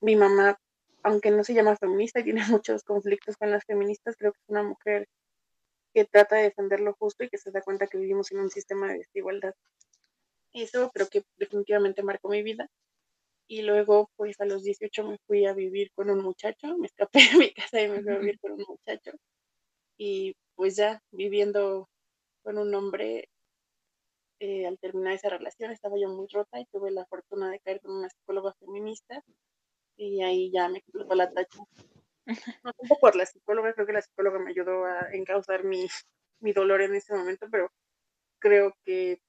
mi 0.00 0.16
mamá 0.16 0.58
aunque 1.02 1.30
no 1.30 1.44
se 1.44 1.54
llama 1.54 1.76
feminista 1.76 2.20
y 2.20 2.24
tiene 2.24 2.42
muchos 2.48 2.82
conflictos 2.84 3.36
con 3.36 3.50
las 3.50 3.64
feministas, 3.64 4.16
creo 4.16 4.32
que 4.32 4.40
es 4.40 4.48
una 4.48 4.62
mujer 4.62 5.08
que 5.94 6.04
trata 6.04 6.36
de 6.36 6.44
defender 6.44 6.80
lo 6.80 6.94
justo 6.94 7.24
y 7.24 7.28
que 7.28 7.38
se 7.38 7.50
da 7.50 7.62
cuenta 7.62 7.86
que 7.86 7.98
vivimos 7.98 8.30
en 8.32 8.40
un 8.40 8.50
sistema 8.50 8.88
de 8.88 8.98
desigualdad. 8.98 9.54
Eso 10.52 10.90
creo 10.92 11.08
que 11.08 11.22
definitivamente 11.36 12.02
marcó 12.02 12.28
mi 12.28 12.42
vida. 12.42 12.68
Y 13.48 13.62
luego, 13.62 14.10
pues 14.16 14.40
a 14.40 14.46
los 14.46 14.62
18 14.62 15.04
me 15.04 15.18
fui 15.26 15.46
a 15.46 15.54
vivir 15.54 15.90
con 15.94 16.10
un 16.10 16.22
muchacho, 16.22 16.76
me 16.78 16.86
escapé 16.86 17.20
de 17.32 17.38
mi 17.38 17.52
casa 17.54 17.80
y 17.82 17.88
me 17.88 18.02
fui 18.02 18.12
a 18.12 18.18
vivir 18.18 18.38
con 18.40 18.52
un 18.52 18.64
muchacho. 18.68 19.12
Y 19.98 20.34
pues 20.54 20.76
ya 20.76 21.00
viviendo 21.12 21.88
con 22.42 22.58
un 22.58 22.74
hombre, 22.74 23.28
eh, 24.40 24.66
al 24.66 24.78
terminar 24.78 25.14
esa 25.14 25.30
relación 25.30 25.70
estaba 25.72 25.96
yo 25.98 26.08
muy 26.08 26.26
rota 26.32 26.60
y 26.60 26.66
tuve 26.66 26.90
la 26.90 27.06
fortuna 27.06 27.50
de 27.50 27.60
caer 27.60 27.80
con 27.80 27.92
una 27.92 28.08
psicóloga 28.08 28.54
feminista 28.60 29.22
y 29.96 30.22
ahí 30.22 30.50
ya 30.52 30.68
me 30.68 30.78
explotó 30.78 31.14
la 31.14 31.30
tacha. 31.30 31.60
No 32.62 32.72
tanto 32.74 32.96
por 33.00 33.16
la 33.16 33.26
psicóloga, 33.26 33.72
creo 33.74 33.86
que 33.86 33.92
la 33.92 34.02
psicóloga 34.02 34.38
me 34.38 34.50
ayudó 34.50 34.84
a 34.84 35.08
encauzar 35.12 35.64
mi, 35.64 35.88
mi 36.40 36.52
dolor 36.52 36.82
en 36.82 36.94
ese 36.94 37.14
momento, 37.14 37.48
pero 37.50 37.72
creo 38.38 38.74
que 38.84 39.20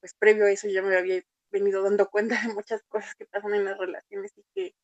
pues 0.00 0.14
previo 0.14 0.46
a 0.46 0.50
eso 0.50 0.68
ya 0.68 0.82
me 0.82 0.96
había 0.96 1.22
venido 1.50 1.82
dando 1.82 2.08
cuenta 2.10 2.40
de 2.42 2.54
muchas 2.54 2.82
cosas 2.88 3.14
que 3.14 3.26
pasan 3.26 3.54
en 3.54 3.64
las 3.64 3.78
relaciones 3.78 4.32
y 4.36 4.44
que, 4.54 4.74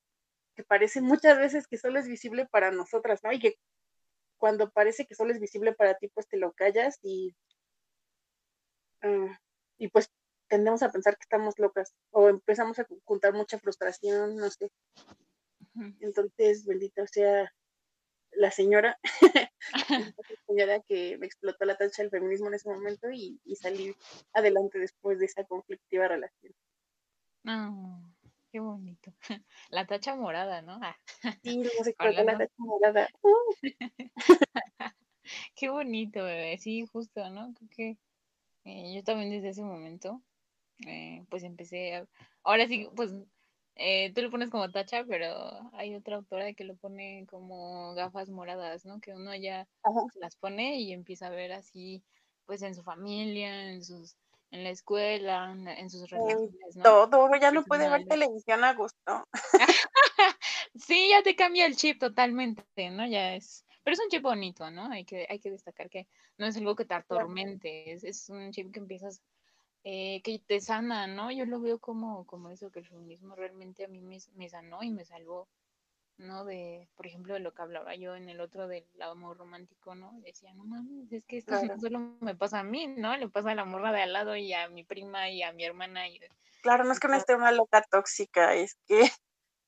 que 0.56 0.64
parece 0.64 1.00
muchas 1.02 1.38
veces 1.38 1.66
que 1.68 1.78
solo 1.78 1.98
es 1.98 2.08
visible 2.08 2.46
para 2.46 2.70
nosotras, 2.70 3.20
¿no? 3.24 3.32
Y 3.32 3.40
que 3.40 3.56
cuando 4.38 4.70
parece 4.70 5.06
que 5.06 5.14
solo 5.14 5.32
es 5.32 5.40
visible 5.40 5.74
para 5.74 5.96
ti, 5.98 6.08
pues 6.08 6.28
te 6.28 6.38
lo 6.38 6.52
callas 6.52 6.98
y, 7.02 7.34
ah, 9.02 9.38
y 9.78 9.88
pues 9.88 10.10
tendemos 10.48 10.82
a 10.82 10.90
pensar 10.90 11.16
que 11.16 11.22
estamos 11.24 11.58
locas 11.58 11.94
o 12.10 12.28
empezamos 12.28 12.78
a 12.78 12.86
juntar 13.04 13.34
mucha 13.34 13.58
frustración, 13.58 14.36
no 14.36 14.50
sé. 14.50 14.70
Entonces, 16.00 16.64
bendita 16.66 17.06
sea 17.06 17.52
la 18.32 18.50
señora, 18.50 18.98
la 19.88 20.14
señora 20.46 20.80
que 20.80 21.18
me 21.18 21.26
explotó 21.26 21.64
la 21.64 21.76
tacha 21.76 22.02
del 22.02 22.10
feminismo 22.10 22.48
en 22.48 22.54
ese 22.54 22.68
momento 22.68 23.10
y, 23.10 23.40
y 23.44 23.56
salí 23.56 23.94
adelante 24.32 24.78
después 24.78 25.18
de 25.18 25.26
esa 25.26 25.44
conflictiva 25.44 26.08
relación. 26.08 26.54
Oh, 27.46 28.02
qué 28.52 28.60
bonito. 28.60 29.12
La 29.70 29.86
tacha 29.86 30.14
morada, 30.14 30.62
¿no? 30.62 30.78
Ah. 30.82 30.96
Sí, 31.42 31.58
no 31.58 31.70
se 31.82 31.94
la 31.98 32.38
tacha 32.38 32.52
morada. 32.58 33.08
qué 35.54 35.68
bonito, 35.68 36.22
bebé. 36.22 36.58
Sí, 36.58 36.86
justo, 36.92 37.30
¿no? 37.30 37.52
Creo 37.54 37.70
que 37.70 37.98
eh, 38.64 38.94
yo 38.94 39.02
también 39.02 39.30
desde 39.30 39.50
ese 39.50 39.62
momento 39.62 40.22
eh, 40.86 41.24
pues 41.28 41.42
empecé, 41.44 42.06
ahora 42.42 42.66
sí, 42.66 42.88
pues 42.94 43.12
eh, 43.76 44.12
tú 44.14 44.22
lo 44.22 44.30
pones 44.30 44.50
como 44.50 44.70
tacha, 44.70 45.04
pero 45.04 45.70
hay 45.72 45.94
otra 45.94 46.16
autora 46.16 46.52
que 46.52 46.64
lo 46.64 46.76
pone 46.76 47.26
como 47.30 47.94
gafas 47.94 48.28
moradas, 48.28 48.84
¿no? 48.84 49.00
Que 49.00 49.14
uno 49.14 49.34
ya 49.34 49.66
las 50.16 50.36
pone 50.36 50.80
y 50.80 50.92
empieza 50.92 51.28
a 51.28 51.30
ver 51.30 51.52
así, 51.52 52.02
pues 52.46 52.62
en 52.62 52.74
su 52.74 52.82
familia, 52.82 53.72
en 53.72 53.84
sus, 53.84 54.16
en 54.50 54.64
la 54.64 54.70
escuela, 54.70 55.52
en, 55.52 55.90
sus 55.90 56.10
relaciones, 56.10 56.76
¿no? 56.76 56.82
Todo, 56.82 57.30
ya 57.40 57.52
no 57.52 57.64
puede 57.64 57.88
ver 57.88 58.06
televisión 58.06 58.64
a 58.64 58.74
gusto. 58.74 59.28
sí, 60.74 61.08
ya 61.10 61.22
te 61.22 61.36
cambia 61.36 61.66
el 61.66 61.76
chip 61.76 61.98
totalmente, 61.98 62.90
¿no? 62.90 63.06
Ya 63.06 63.34
es, 63.34 63.64
pero 63.82 63.94
es 63.94 64.00
un 64.00 64.10
chip 64.10 64.22
bonito, 64.22 64.70
¿no? 64.70 64.90
Hay 64.90 65.04
que, 65.04 65.26
hay 65.28 65.38
que 65.38 65.50
destacar 65.50 65.88
que 65.88 66.06
no 66.36 66.46
es 66.46 66.56
algo 66.56 66.76
que 66.76 66.84
te 66.84 66.94
atormente, 66.94 67.92
es, 67.92 68.04
es 68.04 68.28
un 68.28 68.50
chip 68.52 68.72
que 68.72 68.80
empiezas 68.80 69.22
eh, 69.84 70.20
que 70.22 70.38
te 70.38 70.60
sana, 70.60 71.06
¿no? 71.06 71.30
Yo 71.30 71.46
lo 71.46 71.60
veo 71.60 71.78
como, 71.78 72.26
como 72.26 72.50
eso, 72.50 72.70
que 72.70 72.80
el 72.80 72.86
feminismo 72.86 73.34
realmente 73.34 73.84
a 73.84 73.88
mí 73.88 74.00
me, 74.02 74.18
me, 74.34 74.48
sanó 74.48 74.82
y 74.82 74.90
me 74.90 75.04
salvó, 75.04 75.48
¿no? 76.18 76.44
De, 76.44 76.88
por 76.96 77.06
ejemplo, 77.06 77.34
de 77.34 77.40
lo 77.40 77.54
que 77.54 77.62
hablaba 77.62 77.94
yo 77.94 78.14
en 78.14 78.28
el 78.28 78.40
otro 78.40 78.68
del 78.68 78.86
amor 79.00 79.38
romántico, 79.38 79.94
¿no? 79.94 80.12
Decía, 80.20 80.52
no 80.52 80.64
mames, 80.64 81.10
es 81.12 81.24
que 81.24 81.38
esto 81.38 81.62
no 81.64 81.80
solo 81.80 81.98
me 82.20 82.34
pasa 82.34 82.60
a 82.60 82.64
mí, 82.64 82.88
¿no? 82.88 83.16
Le 83.16 83.28
pasa 83.30 83.52
a 83.52 83.54
la 83.54 83.64
morra 83.64 83.92
de 83.92 84.02
al 84.02 84.12
lado 84.12 84.36
y 84.36 84.52
a 84.52 84.68
mi 84.68 84.84
prima 84.84 85.30
y 85.30 85.42
a 85.42 85.52
mi 85.52 85.64
hermana. 85.64 86.08
Y, 86.08 86.20
claro, 86.62 86.84
no 86.84 86.92
es 86.92 87.00
que 87.00 87.08
no 87.08 87.16
esté 87.16 87.34
una 87.34 87.52
loca 87.52 87.82
tóxica, 87.90 88.54
es 88.54 88.76
que 88.86 89.00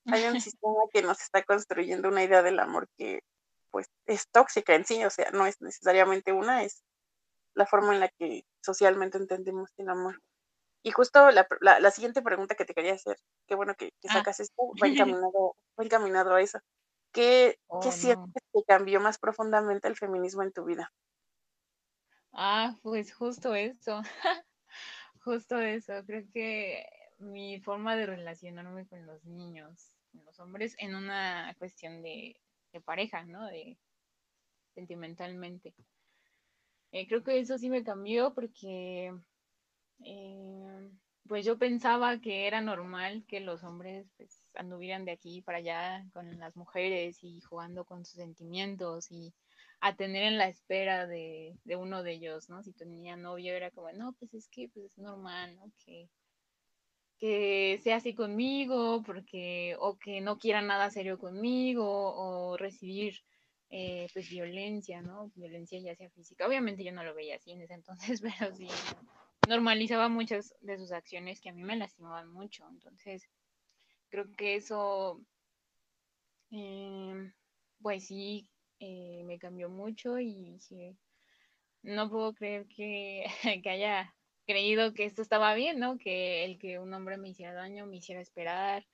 hay 0.07 0.25
un 0.25 0.41
sistema 0.41 0.81
que 0.93 1.01
nos 1.01 1.23
está 1.23 1.43
construyendo 1.43 2.09
una 2.09 2.23
idea 2.23 2.43
del 2.43 2.59
amor 2.59 2.87
que, 2.99 3.23
pues, 3.71 3.89
es 4.05 4.29
tóxica 4.29 4.75
en 4.75 4.85
sí, 4.85 5.03
o 5.07 5.11
sea, 5.11 5.31
no 5.31 5.47
es 5.47 5.63
necesariamente 5.63 6.33
una, 6.33 6.65
es 6.65 6.85
la 7.55 7.67
forma 7.67 7.95
en 7.95 8.01
la 8.01 8.09
que 8.09 8.45
socialmente 8.63 9.19
entendemos 9.19 9.71
el 9.77 9.89
amor. 9.89 10.21
Y 10.83 10.91
justo 10.91 11.31
la, 11.31 11.47
la, 11.61 11.91
siguiente 11.93 12.23
pregunta 12.23 12.57
que 12.57 12.65
te 12.65 12.75
quería 12.75 12.95
hacer, 12.95 13.17
qué 13.47 13.55
bueno 13.55 13.75
que, 13.77 13.93
que 14.01 14.09
ah. 14.09 14.15
sacas 14.15 14.41
esto, 14.41 14.63
va 14.83 14.89
encaminado, 15.17 15.57
va 15.79 15.85
encaminado 15.85 16.35
a 16.35 16.43
eso. 16.43 16.59
¿Qué, 17.13 17.59
¿qué 17.83 17.89
oh, 17.89 17.93
sientes 17.93 18.43
que 18.53 18.63
cambió 18.67 19.01
más 19.01 19.19
profundamente 19.19 19.87
el 19.87 19.97
feminismo 19.97 20.43
en 20.43 20.53
tu 20.53 20.65
vida? 20.65 20.93
Ah, 22.33 22.75
pues 22.83 23.13
justo 23.13 23.55
eso, 23.55 24.01
justo 25.25 25.61
eso. 25.61 25.93
Creo 26.07 26.25
que 26.33 26.85
mi 27.19 27.61
forma 27.61 27.95
de 27.95 28.07
relacionarme 28.07 28.87
con 28.89 29.07
los 29.07 29.25
niños, 29.25 29.95
con 30.11 30.25
los 30.25 30.41
hombres, 30.41 30.75
en 30.79 30.97
una 30.97 31.55
cuestión 31.59 32.03
de, 32.03 32.41
de 32.73 32.81
pareja, 32.81 33.25
¿no? 33.25 33.47
De 33.47 33.79
sentimentalmente. 34.75 35.75
Eh, 36.93 37.07
creo 37.09 37.23
que 37.23 37.39
eso 37.41 37.57
sí 37.57 37.71
me 37.71 37.85
cambió 37.85 38.35
porque 38.35 39.15
eh, 40.05 40.91
pues 41.27 41.45
yo 41.45 41.59
pensaba 41.59 42.21
que 42.21 42.47
era 42.47 42.61
normal 42.61 43.25
que 43.27 43.41
los 43.41 43.65
hombres 43.65 44.07
pues, 44.19 44.47
anduvieran 44.55 45.07
de 45.07 45.13
aquí 45.13 45.41
para 45.41 45.59
allá 45.59 46.05
con 46.13 46.39
las 46.39 46.55
mujeres 46.55 47.25
y 47.25 47.41
jugando 47.41 47.87
con 47.87 48.05
sus 48.05 48.17
sentimientos 48.17 49.11
y 49.11 49.33
a 49.81 49.97
tener 49.97 50.25
en 50.25 50.39
la 50.39 50.49
espera 50.49 51.07
de, 51.07 51.57
uno 51.77 52.03
de 52.03 52.13
ellos, 52.13 52.49
¿no? 52.51 52.63
Si 52.63 52.73
tenía 52.73 53.17
novio 53.17 53.55
era 53.55 53.71
como, 53.71 53.91
no, 53.93 54.13
pues 54.13 54.35
es 54.35 54.49
que 54.49 54.69
pues 54.69 54.93
es 54.93 54.99
normal, 54.99 55.57
¿no? 55.57 55.73
Que, 55.85 56.09
que 57.19 57.81
sea 57.83 57.97
así 57.97 58.15
conmigo, 58.15 59.03
porque, 59.03 59.77
o 59.81 59.99
que 59.99 60.21
no 60.21 60.39
quiera 60.39 60.61
nada 60.63 60.91
serio 60.91 61.19
conmigo, 61.19 61.85
o 61.87 62.57
recibir 62.57 63.15
eh, 63.73 64.09
pues 64.13 64.29
violencia, 64.31 65.03
¿no? 65.03 65.33
Violencia 65.35 65.81
ya 65.81 65.97
sea 65.97 66.11
física. 66.11 66.47
Obviamente 66.47 66.85
yo 66.85 66.93
no 66.93 67.05
lo 67.05 67.15
veía 67.15 67.37
así 67.37 67.53
en 67.53 67.63
ese 67.63 67.75
entonces, 67.75 68.21
pero 68.41 68.55
sí 68.55 68.69
normalizaba 69.47 70.09
muchas 70.09 70.55
de 70.61 70.79
sus 70.79 70.93
acciones 70.93 71.41
que 71.41 71.49
a 71.51 71.55
mí 71.55 71.65
me 71.65 71.77
lastimaban 71.77 72.31
mucho. 72.33 72.69
Entonces, 72.71 73.29
creo 74.11 74.31
que 74.37 74.57
eso, 74.57 75.27
em, 76.51 77.33
pues 77.81 78.07
sí, 78.07 78.51
eh, 78.79 79.23
me 79.25 79.39
cambió 79.39 79.69
mucho 79.71 80.19
y 80.19 80.35
dije, 80.53 80.99
no 81.83 82.11
puedo 82.11 82.35
creer 82.35 82.67
que 82.69 83.25
haya 83.71 84.15
creído 84.47 84.95
que 84.95 85.05
esto 85.07 85.23
estaba 85.23 85.55
bien, 85.55 85.81
¿no? 85.81 85.99
Que 85.99 86.45
el 86.45 86.59
que 86.59 86.79
un 86.79 86.95
hombre 86.95 87.19
me 87.19 87.31
hiciera 87.31 87.55
daño, 87.55 87.87
me 87.87 87.99
hiciera 87.99 88.21
esperar, 88.23 88.87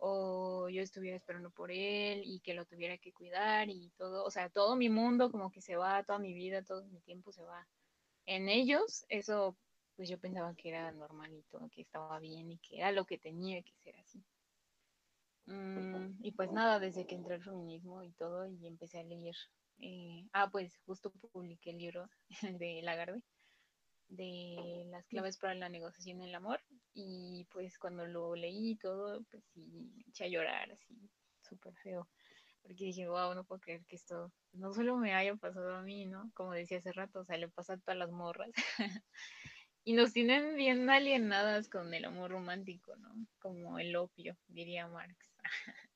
o 0.00 0.68
yo 0.70 0.82
estuviera 0.82 1.16
esperando 1.16 1.50
por 1.50 1.70
él 1.70 2.22
y 2.24 2.40
que 2.40 2.54
lo 2.54 2.64
tuviera 2.64 2.96
que 2.98 3.12
cuidar 3.12 3.68
y 3.68 3.90
todo, 3.98 4.24
o 4.24 4.30
sea, 4.30 4.48
todo 4.48 4.74
mi 4.74 4.88
mundo 4.88 5.30
como 5.30 5.50
que 5.50 5.60
se 5.60 5.76
va, 5.76 6.02
toda 6.04 6.18
mi 6.18 6.32
vida, 6.32 6.62
todo 6.62 6.84
mi 6.86 7.00
tiempo 7.00 7.32
se 7.32 7.42
va 7.42 7.68
en 8.26 8.48
ellos, 8.48 9.04
eso 9.08 9.56
pues 9.96 10.08
yo 10.08 10.18
pensaba 10.18 10.54
que 10.54 10.70
era 10.70 10.90
normalito, 10.92 11.68
que 11.70 11.82
estaba 11.82 12.18
bien 12.18 12.50
y 12.50 12.58
que 12.58 12.78
era 12.78 12.92
lo 12.92 13.04
que 13.04 13.18
tenía 13.18 13.62
que 13.62 13.74
ser 13.82 13.96
así. 13.98 14.24
Mm, 15.44 16.14
y 16.22 16.32
pues 16.32 16.50
nada, 16.50 16.78
desde 16.78 17.06
que 17.06 17.16
entré 17.16 17.34
al 17.34 17.42
feminismo 17.42 18.02
y 18.02 18.12
todo 18.12 18.46
y 18.46 18.66
empecé 18.66 19.00
a 19.00 19.04
leer, 19.04 19.36
eh, 19.78 20.26
ah, 20.32 20.50
pues 20.50 20.78
justo 20.86 21.12
publiqué 21.32 21.70
el 21.70 21.78
libro 21.78 22.08
de 22.62 22.80
Lagarde, 22.82 23.22
de 24.08 24.86
las 24.86 25.06
claves 25.08 25.36
para 25.36 25.54
la 25.54 25.68
negociación 25.68 26.22
en 26.22 26.28
el 26.28 26.34
amor 26.34 26.60
y 27.06 27.44
pues 27.50 27.78
cuando 27.78 28.06
lo 28.06 28.34
leí 28.34 28.76
todo, 28.76 29.22
pues 29.30 29.44
sí, 29.52 29.66
me 29.96 30.02
eché 30.08 30.24
a 30.24 30.28
llorar 30.28 30.70
así, 30.72 31.10
súper 31.42 31.74
feo. 31.76 32.08
Porque 32.62 32.84
dije, 32.84 33.08
wow, 33.08 33.34
no 33.34 33.44
puedo 33.44 33.60
creer 33.60 33.84
que 33.86 33.96
esto 33.96 34.30
no 34.52 34.72
solo 34.72 34.96
me 34.96 35.14
haya 35.14 35.34
pasado 35.36 35.74
a 35.76 35.82
mí, 35.82 36.06
¿no? 36.06 36.30
Como 36.34 36.52
decía 36.52 36.78
hace 36.78 36.92
rato, 36.92 37.20
o 37.20 37.24
sea, 37.24 37.36
le 37.36 37.48
pasa 37.48 37.74
a 37.74 37.78
todas 37.78 37.96
las 37.96 38.10
morras. 38.10 38.50
y 39.84 39.94
nos 39.94 40.12
tienen 40.12 40.56
bien 40.56 40.88
alienadas 40.90 41.68
con 41.68 41.92
el 41.94 42.04
amor 42.04 42.30
romántico, 42.32 42.94
¿no? 42.96 43.14
Como 43.38 43.78
el 43.78 43.96
opio, 43.96 44.36
diría 44.48 44.86
Marx. 44.88 45.32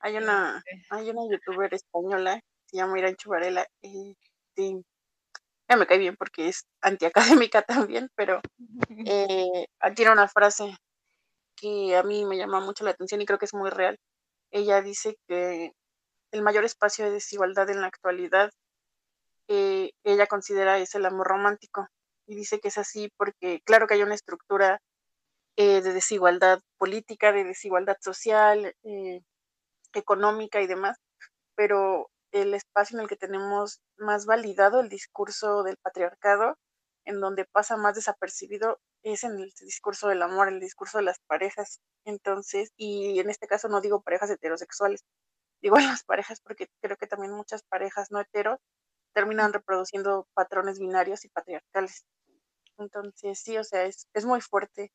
hay 0.00 0.16
una, 0.16 0.62
este 0.66 0.86
hay 0.90 1.10
una 1.10 1.22
youtuber 1.30 1.72
española, 1.72 2.42
se 2.66 2.76
llama 2.76 2.98
Irán 2.98 3.16
Chubarela, 3.16 3.66
y 3.80 4.16
sí, 4.54 4.84
me 5.76 5.86
cae 5.86 5.98
bien 5.98 6.16
porque 6.16 6.48
es 6.48 6.66
antiacadémica 6.80 7.62
también, 7.90 8.10
pero 8.16 8.40
eh, 9.06 9.66
tiene 9.94 10.12
una 10.12 10.28
frase 10.28 10.76
que 11.56 11.96
a 11.96 12.02
mí 12.02 12.24
me 12.24 12.36
llama 12.36 12.60
mucho 12.60 12.84
la 12.84 12.90
atención 12.90 13.20
y 13.20 13.26
creo 13.26 13.38
que 13.38 13.46
es 13.46 13.54
muy 13.54 13.70
real. 13.70 13.98
Ella 14.50 14.82
dice 14.82 15.16
que 15.28 15.72
el 16.32 16.42
mayor 16.42 16.64
espacio 16.64 17.04
de 17.04 17.12
desigualdad 17.12 17.70
en 17.70 17.80
la 17.80 17.88
actualidad 17.88 18.50
eh, 19.48 19.90
ella 20.04 20.26
considera 20.26 20.78
es 20.78 20.94
el 20.94 21.04
amor 21.06 21.28
romántico 21.28 21.88
y 22.26 22.34
dice 22.36 22.60
que 22.60 22.68
es 22.68 22.78
así 22.78 23.10
porque 23.16 23.60
claro 23.64 23.86
que 23.86 23.94
hay 23.94 24.02
una 24.02 24.14
estructura 24.14 24.80
eh, 25.56 25.82
de 25.82 25.92
desigualdad 25.92 26.60
política, 26.78 27.32
de 27.32 27.44
desigualdad 27.44 27.96
social, 28.00 28.74
eh, 28.84 29.20
económica 29.94 30.62
y 30.62 30.66
demás, 30.66 30.96
pero 31.56 32.10
el 32.32 32.54
espacio 32.54 32.96
en 32.96 33.02
el 33.02 33.08
que 33.08 33.16
tenemos 33.16 33.80
más 33.96 34.26
validado 34.26 34.80
el 34.80 34.88
discurso 34.88 35.62
del 35.62 35.76
patriarcado, 35.76 36.58
en 37.04 37.20
donde 37.20 37.44
pasa 37.44 37.76
más 37.76 37.94
desapercibido, 37.94 38.80
es 39.02 39.24
en 39.24 39.32
el 39.38 39.52
discurso 39.60 40.08
del 40.08 40.22
amor, 40.22 40.48
el 40.48 40.60
discurso 40.60 40.98
de 40.98 41.04
las 41.04 41.18
parejas. 41.26 41.80
Entonces, 42.04 42.72
y 42.76 43.18
en 43.20 43.30
este 43.30 43.46
caso 43.46 43.68
no 43.68 43.80
digo 43.80 44.02
parejas 44.02 44.30
heterosexuales, 44.30 45.04
digo 45.60 45.76
las 46.00 46.04
parejas 46.04 46.40
porque 46.40 46.68
creo 46.80 46.96
que 46.96 47.06
también 47.06 47.32
muchas 47.32 47.62
parejas 47.64 48.10
no 48.10 48.20
heteros 48.20 48.58
terminan 49.12 49.52
reproduciendo 49.52 50.26
patrones 50.34 50.78
binarios 50.78 51.24
y 51.24 51.28
patriarcales. 51.28 52.06
Entonces, 52.78 53.38
sí, 53.40 53.58
o 53.58 53.64
sea, 53.64 53.84
es, 53.84 54.08
es 54.14 54.24
muy 54.24 54.40
fuerte 54.40 54.92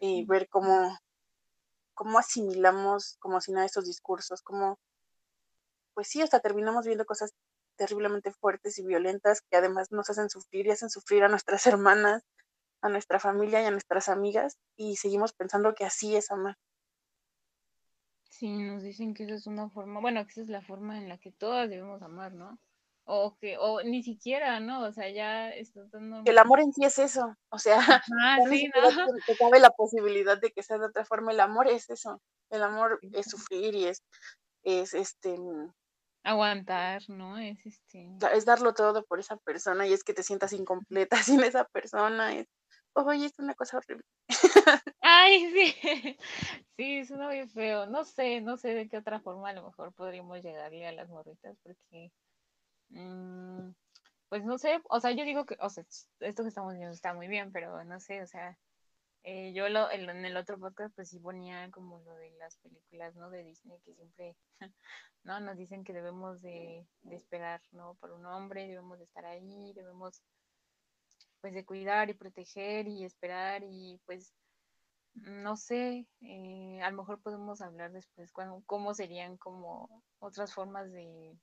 y 0.00 0.24
ver 0.26 0.48
cómo, 0.48 0.98
cómo 1.94 2.18
asimilamos 2.18 3.16
como 3.20 3.40
si 3.40 3.52
nada 3.52 3.66
esos 3.66 3.86
discursos, 3.86 4.42
cómo, 4.42 4.78
pues 5.98 6.06
sí, 6.06 6.22
hasta 6.22 6.38
terminamos 6.38 6.86
viendo 6.86 7.04
cosas 7.04 7.34
terriblemente 7.74 8.30
fuertes 8.30 8.78
y 8.78 8.86
violentas 8.86 9.42
que 9.50 9.56
además 9.56 9.90
nos 9.90 10.08
hacen 10.08 10.30
sufrir 10.30 10.64
y 10.68 10.70
hacen 10.70 10.90
sufrir 10.90 11.24
a 11.24 11.28
nuestras 11.28 11.66
hermanas, 11.66 12.22
a 12.80 12.88
nuestra 12.88 13.18
familia 13.18 13.60
y 13.62 13.64
a 13.64 13.72
nuestras 13.72 14.08
amigas 14.08 14.58
y 14.76 14.94
seguimos 14.94 15.32
pensando 15.32 15.74
que 15.74 15.84
así 15.84 16.14
es 16.14 16.30
amar. 16.30 16.54
Sí, 18.30 18.48
nos 18.62 18.84
dicen 18.84 19.12
que 19.12 19.24
esa 19.24 19.34
es 19.34 19.48
una 19.48 19.70
forma, 19.70 19.98
bueno, 19.98 20.24
que 20.24 20.30
esa 20.30 20.42
es 20.42 20.48
la 20.48 20.62
forma 20.62 20.98
en 20.98 21.08
la 21.08 21.18
que 21.18 21.32
todas 21.32 21.68
debemos 21.68 22.00
amar, 22.00 22.32
¿no? 22.32 22.60
o 23.02 23.36
que 23.40 23.58
o 23.58 23.82
ni 23.82 24.04
siquiera, 24.04 24.60
¿no? 24.60 24.84
O 24.84 24.92
sea, 24.92 25.10
ya 25.10 25.50
está 25.50 25.88
tan 25.88 26.22
El 26.24 26.38
amor 26.38 26.60
en 26.60 26.72
sí 26.72 26.84
es 26.84 27.00
eso, 27.00 27.34
o 27.48 27.58
sea, 27.58 27.80
ah, 27.80 28.38
sí, 28.52 28.70
¿no? 28.72 29.06
te, 29.26 29.34
cabe 29.36 29.58
la 29.58 29.70
posibilidad 29.70 30.38
de 30.40 30.52
que 30.52 30.62
sea 30.62 30.78
de 30.78 30.86
otra 30.86 31.04
forma, 31.04 31.32
el 31.32 31.40
amor 31.40 31.66
es 31.66 31.90
eso, 31.90 32.20
el 32.50 32.62
amor 32.62 33.00
es 33.02 33.26
sufrir 33.26 33.74
y 33.74 33.86
es, 33.86 34.04
es 34.62 34.94
este 34.94 35.36
aguantar, 36.22 37.02
¿no? 37.08 37.38
Es 37.38 37.64
este 37.64 38.08
es 38.32 38.44
darlo 38.44 38.74
todo 38.74 39.04
por 39.04 39.20
esa 39.20 39.36
persona 39.36 39.86
y 39.86 39.92
es 39.92 40.04
que 40.04 40.14
te 40.14 40.22
sientas 40.22 40.52
incompleta 40.52 41.16
sin 41.22 41.42
esa 41.42 41.64
persona, 41.64 42.34
es 42.34 42.46
oye, 42.94 43.26
es 43.26 43.38
una 43.38 43.54
cosa 43.54 43.78
horrible. 43.78 44.04
Ay, 45.00 45.50
sí, 45.52 45.74
sí, 46.76 46.98
es 46.98 47.10
muy 47.12 47.46
feo. 47.48 47.86
No 47.86 48.04
sé, 48.04 48.40
no 48.40 48.56
sé 48.56 48.74
de 48.74 48.88
qué 48.88 48.98
otra 48.98 49.20
forma 49.20 49.50
a 49.50 49.52
lo 49.52 49.62
mejor 49.64 49.92
podríamos 49.92 50.42
llegarle 50.42 50.86
a 50.86 50.92
las 50.92 51.08
morritas, 51.08 51.56
porque 51.62 52.10
Mm, 52.90 53.72
pues 54.28 54.44
no 54.44 54.58
sé, 54.58 54.80
o 54.88 55.00
sea, 55.00 55.12
yo 55.12 55.24
digo 55.24 55.46
que, 55.46 55.56
o 55.60 55.68
sea, 55.70 55.84
esto 56.20 56.42
que 56.42 56.48
estamos 56.48 56.74
viendo 56.74 56.92
está 56.92 57.14
muy 57.14 57.28
bien, 57.28 57.52
pero 57.52 57.84
no 57.84 58.00
sé, 58.00 58.22
o 58.22 58.26
sea, 58.26 58.58
eh, 59.24 59.52
yo 59.52 59.68
lo, 59.68 59.90
en, 59.90 60.08
el 60.24 60.36
otro 60.36 60.58
podcast 60.58 60.94
pues 60.94 61.10
sí 61.10 61.18
ponía 61.18 61.70
como 61.70 62.00
lo 62.00 62.14
de 62.14 62.30
las 62.38 62.56
películas, 62.58 63.14
¿no? 63.16 63.30
De 63.30 63.44
Disney 63.44 63.78
que 63.84 63.94
siempre, 63.94 64.36
¿no? 65.24 65.40
Nos 65.40 65.56
dicen 65.56 65.84
que 65.84 65.92
debemos 65.92 66.40
de, 66.40 66.86
esperar, 67.10 67.60
¿no? 67.72 67.94
Por 68.00 68.12
un 68.12 68.24
hombre, 68.26 68.66
debemos 68.66 68.98
de 68.98 69.04
estar 69.04 69.24
ahí, 69.24 69.72
debemos 69.74 70.22
pues 71.40 71.54
de 71.54 71.64
cuidar 71.64 72.10
y 72.10 72.14
proteger 72.14 72.88
y 72.88 73.04
esperar 73.04 73.62
y 73.64 74.00
pues 74.06 74.34
no 75.14 75.56
sé, 75.56 76.06
eh, 76.20 76.80
a 76.82 76.90
lo 76.90 76.98
mejor 76.98 77.20
podemos 77.20 77.60
hablar 77.60 77.92
después 77.92 78.32
cuando, 78.32 78.62
cómo 78.66 78.94
serían 78.94 79.36
como 79.36 80.02
otras 80.20 80.54
formas 80.54 80.90
de, 80.92 81.36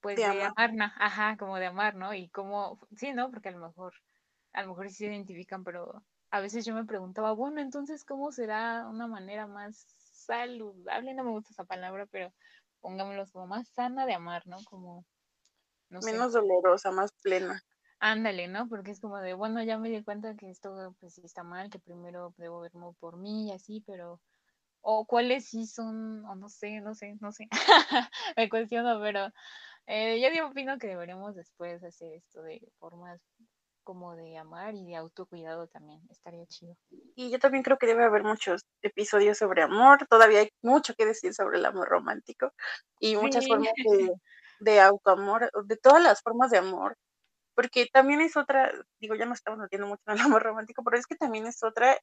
pues 0.00 0.16
de, 0.16 0.24
amar. 0.24 0.92
ajá, 0.98 1.36
como 1.36 1.56
de 1.58 1.66
amar, 1.66 1.94
¿no? 1.94 2.12
Y 2.12 2.28
como, 2.30 2.78
sí, 2.96 3.12
¿no? 3.12 3.30
Porque 3.30 3.48
a 3.48 3.52
lo 3.52 3.66
mejor, 3.66 3.94
a 4.52 4.62
lo 4.62 4.68
mejor 4.70 4.88
sí 4.88 4.96
se 4.96 5.06
identifican, 5.06 5.62
pero 5.62 6.02
a 6.32 6.40
veces 6.40 6.64
yo 6.64 6.74
me 6.74 6.86
preguntaba, 6.86 7.32
bueno, 7.32 7.60
entonces, 7.60 8.04
¿cómo 8.04 8.32
será 8.32 8.88
una 8.88 9.06
manera 9.06 9.46
más 9.46 9.86
saludable? 10.00 11.12
No 11.12 11.24
me 11.24 11.30
gusta 11.30 11.50
esa 11.50 11.64
palabra, 11.64 12.06
pero 12.06 12.32
pongámoslo 12.80 13.26
como 13.30 13.46
más 13.46 13.68
sana 13.68 14.06
de 14.06 14.14
amar, 14.14 14.46
¿no? 14.46 14.56
Como, 14.64 15.04
Menos 15.90 16.32
dolorosa, 16.32 16.90
más 16.90 17.12
plena. 17.22 17.62
Ándale, 18.00 18.48
¿no? 18.48 18.66
Porque 18.66 18.92
es 18.92 19.00
como 19.00 19.18
de, 19.18 19.34
bueno, 19.34 19.62
ya 19.62 19.76
me 19.76 19.90
di 19.90 20.02
cuenta 20.02 20.34
que 20.34 20.48
esto 20.48 20.96
pues 21.00 21.14
sí 21.14 21.20
está 21.22 21.42
mal, 21.42 21.68
que 21.68 21.78
primero 21.78 22.32
debo 22.38 22.60
verlo 22.60 22.96
por 22.98 23.18
mí 23.18 23.48
y 23.48 23.52
así, 23.52 23.84
pero 23.86 24.18
o 24.80 25.04
cuáles 25.04 25.44
sí 25.44 25.66
son, 25.66 26.24
o 26.24 26.34
no 26.34 26.48
sé, 26.48 26.80
no 26.80 26.94
sé, 26.94 27.14
no 27.20 27.30
sé, 27.30 27.46
me 28.38 28.48
cuestiono, 28.48 28.98
pero 29.02 29.28
eh, 29.86 30.18
yo 30.18 30.46
opino 30.46 30.78
que 30.78 30.86
deberíamos 30.86 31.36
después 31.36 31.84
hacer 31.84 32.14
esto 32.14 32.42
de 32.42 32.66
formas 32.78 33.20
como 33.82 34.16
de 34.16 34.36
amar 34.38 34.74
y 34.74 34.84
de 34.84 34.96
autocuidado 34.96 35.66
también, 35.68 36.00
estaría 36.10 36.46
chido. 36.46 36.76
Y 37.14 37.30
yo 37.30 37.38
también 37.38 37.62
creo 37.62 37.78
que 37.78 37.86
debe 37.86 38.04
haber 38.04 38.24
muchos 38.24 38.64
episodios 38.82 39.38
sobre 39.38 39.62
amor, 39.62 40.06
todavía 40.08 40.40
hay 40.40 40.50
mucho 40.62 40.94
que 40.94 41.06
decir 41.06 41.34
sobre 41.34 41.58
el 41.58 41.64
amor 41.64 41.88
romántico 41.88 42.52
y 42.98 43.16
muchas 43.16 43.46
formas 43.46 43.72
de, 44.10 44.14
de 44.60 44.80
autoamor, 44.80 45.50
de 45.64 45.76
todas 45.76 46.02
las 46.02 46.22
formas 46.22 46.50
de 46.50 46.58
amor, 46.58 46.96
porque 47.54 47.86
también 47.92 48.20
es 48.20 48.36
otra, 48.36 48.72
digo, 48.98 49.14
ya 49.14 49.26
no 49.26 49.34
estamos 49.34 49.60
metiendo 49.60 49.86
mucho 49.86 50.02
en 50.06 50.14
el 50.14 50.20
amor 50.20 50.42
romántico, 50.42 50.82
pero 50.82 50.96
es 50.96 51.06
que 51.06 51.16
también 51.16 51.46
es 51.46 51.62
otra 51.62 51.98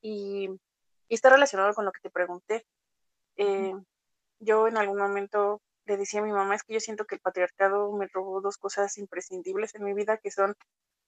y, 0.00 0.50
está 1.08 1.30
relacionado 1.30 1.72
con 1.72 1.84
lo 1.84 1.92
que 1.92 2.00
te 2.00 2.10
pregunté. 2.10 2.66
Eh, 3.36 3.74
yo 4.40 4.66
en 4.66 4.76
algún 4.76 4.98
momento 4.98 5.62
le 5.86 5.96
decía 5.96 6.20
a 6.20 6.24
mi 6.24 6.32
mamá, 6.32 6.56
es 6.56 6.64
que 6.64 6.74
yo 6.74 6.80
siento 6.80 7.06
que 7.06 7.14
el 7.14 7.20
patriarcado 7.20 7.92
me 7.92 8.08
robó 8.08 8.40
dos 8.40 8.58
cosas 8.58 8.98
imprescindibles 8.98 9.74
en 9.74 9.84
mi 9.84 9.94
vida, 9.94 10.18
que 10.18 10.30
son 10.30 10.56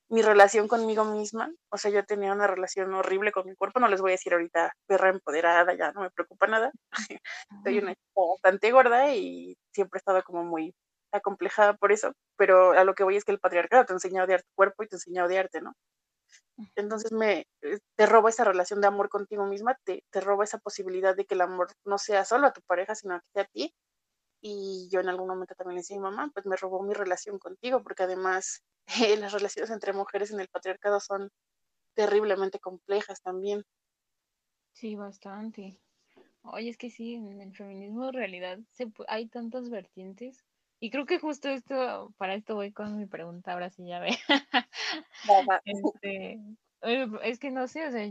mi 0.08 0.22
relación 0.22 0.68
conmigo 0.68 1.04
misma. 1.04 1.52
O 1.70 1.78
sea, 1.78 1.90
yo 1.90 2.04
tenía 2.04 2.32
una 2.32 2.46
relación 2.46 2.92
horrible 2.94 3.32
con 3.32 3.46
mi 3.46 3.54
cuerpo, 3.54 3.80
no 3.80 3.88
les 3.88 4.00
voy 4.00 4.12
a 4.12 4.14
decir 4.14 4.32
ahorita 4.32 4.72
perra 4.86 5.10
empoderada, 5.10 5.74
ya 5.74 5.92
no 5.92 6.02
me 6.02 6.10
preocupa 6.10 6.46
nada. 6.46 6.72
Soy 7.64 7.78
una 7.78 7.94
chica 7.94 8.20
bastante 8.34 8.72
gorda 8.72 9.14
y 9.14 9.56
siempre 9.72 9.98
he 9.98 10.00
estado 10.00 10.22
como 10.24 10.44
muy 10.44 10.74
acomplejada 11.12 11.74
por 11.74 11.92
eso, 11.92 12.12
pero 12.36 12.72
a 12.72 12.84
lo 12.84 12.94
que 12.94 13.04
voy 13.04 13.16
es 13.16 13.24
que 13.24 13.32
el 13.32 13.40
patriarcado 13.40 13.84
te 13.86 13.92
enseña 13.94 14.22
a 14.22 14.24
odiar 14.24 14.42
tu 14.42 14.50
cuerpo 14.54 14.82
y 14.82 14.88
te 14.88 14.96
enseña 14.96 15.22
a 15.22 15.26
odiarte, 15.26 15.60
¿no? 15.62 15.74
Entonces 16.76 17.12
me, 17.12 17.46
eh, 17.62 17.78
te 17.96 18.06
roba 18.06 18.30
esa 18.30 18.44
relación 18.44 18.80
de 18.80 18.88
amor 18.88 19.08
contigo 19.08 19.46
misma, 19.46 19.76
te, 19.84 20.04
te 20.10 20.20
roba 20.20 20.44
esa 20.44 20.58
posibilidad 20.58 21.14
de 21.16 21.24
que 21.24 21.34
el 21.34 21.40
amor 21.42 21.68
no 21.84 21.98
sea 21.98 22.24
solo 22.24 22.46
a 22.46 22.52
tu 22.52 22.60
pareja, 22.62 22.94
sino 22.94 23.20
que 23.20 23.26
sea 23.32 23.42
a 23.44 23.46
ti 23.46 23.74
y 24.40 24.88
yo 24.90 25.00
en 25.00 25.08
algún 25.08 25.28
momento 25.28 25.54
también 25.54 25.76
le 25.76 25.80
decía 25.80 25.96
a 25.96 26.00
mi 26.00 26.04
mamá, 26.04 26.30
pues 26.32 26.46
me 26.46 26.56
robó 26.56 26.82
mi 26.82 26.94
relación 26.94 27.38
contigo, 27.38 27.82
porque 27.82 28.04
además 28.04 28.64
las 29.20 29.32
relaciones 29.32 29.70
entre 29.70 29.92
mujeres 29.92 30.30
en 30.30 30.40
el 30.40 30.48
patriarcado 30.48 31.00
son 31.00 31.30
terriblemente 31.94 32.58
complejas 32.60 33.20
también. 33.22 33.64
Sí, 34.72 34.94
bastante. 34.94 35.80
Oye, 36.42 36.70
es 36.70 36.76
que 36.76 36.90
sí, 36.90 37.14
en 37.14 37.40
el 37.40 37.52
feminismo 37.52 38.06
en 38.06 38.14
realidad 38.14 38.58
se, 38.70 38.90
hay 39.08 39.28
tantas 39.28 39.68
vertientes. 39.70 40.44
Y 40.80 40.90
creo 40.90 41.06
que 41.06 41.18
justo 41.18 41.48
esto, 41.48 42.14
para 42.16 42.34
esto 42.34 42.54
voy 42.54 42.72
con 42.72 42.96
mi 42.96 43.06
pregunta, 43.06 43.52
ahora 43.52 43.70
sí 43.70 43.86
ya 43.86 43.98
ve. 43.98 44.10
este, 45.64 46.40
es 47.24 47.38
que 47.40 47.50
no 47.50 47.66
sé, 47.66 47.86
o 47.86 47.90
sea, 47.90 48.04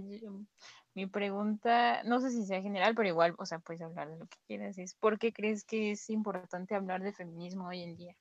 mi 0.98 1.06
pregunta, 1.06 2.02
no 2.06 2.20
sé 2.20 2.32
si 2.32 2.44
sea 2.44 2.60
general, 2.60 2.96
pero 2.96 3.08
igual, 3.08 3.36
o 3.38 3.46
sea, 3.46 3.60
puedes 3.60 3.84
hablar 3.84 4.10
de 4.10 4.18
lo 4.18 4.26
que 4.26 4.38
quieras. 4.48 4.80
Es 4.80 4.96
¿por 4.96 5.20
qué 5.20 5.32
crees 5.32 5.64
que 5.64 5.92
es 5.92 6.10
importante 6.10 6.74
hablar 6.74 7.04
de 7.04 7.14
feminismo 7.14 7.68
hoy 7.68 7.84
en 7.84 7.96
día? 7.96 8.16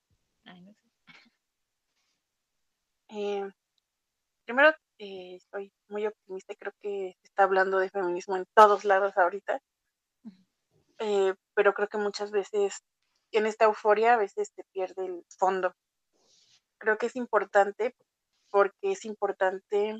Eh, 3.08 3.48
primero, 4.44 4.74
eh, 4.98 5.36
estoy 5.36 5.72
muy 5.88 6.06
optimista 6.06 6.52
y 6.52 6.56
creo 6.56 6.72
que 6.78 7.16
se 7.18 7.26
está 7.26 7.44
hablando 7.44 7.78
de 7.78 7.88
feminismo 7.88 8.36
en 8.36 8.44
todos 8.52 8.84
lados 8.84 9.16
ahorita. 9.16 9.58
Eh, 10.98 11.32
pero 11.54 11.72
creo 11.72 11.88
que 11.88 11.96
muchas 11.96 12.30
veces 12.30 12.84
en 13.32 13.46
esta 13.46 13.64
euforia 13.64 14.12
a 14.12 14.18
veces 14.18 14.52
se 14.54 14.64
pierde 14.74 15.06
el 15.06 15.24
fondo. 15.38 15.72
Creo 16.76 16.98
que 16.98 17.06
es 17.06 17.16
importante 17.16 17.96
porque 18.50 18.92
es 18.92 19.06
importante 19.06 19.96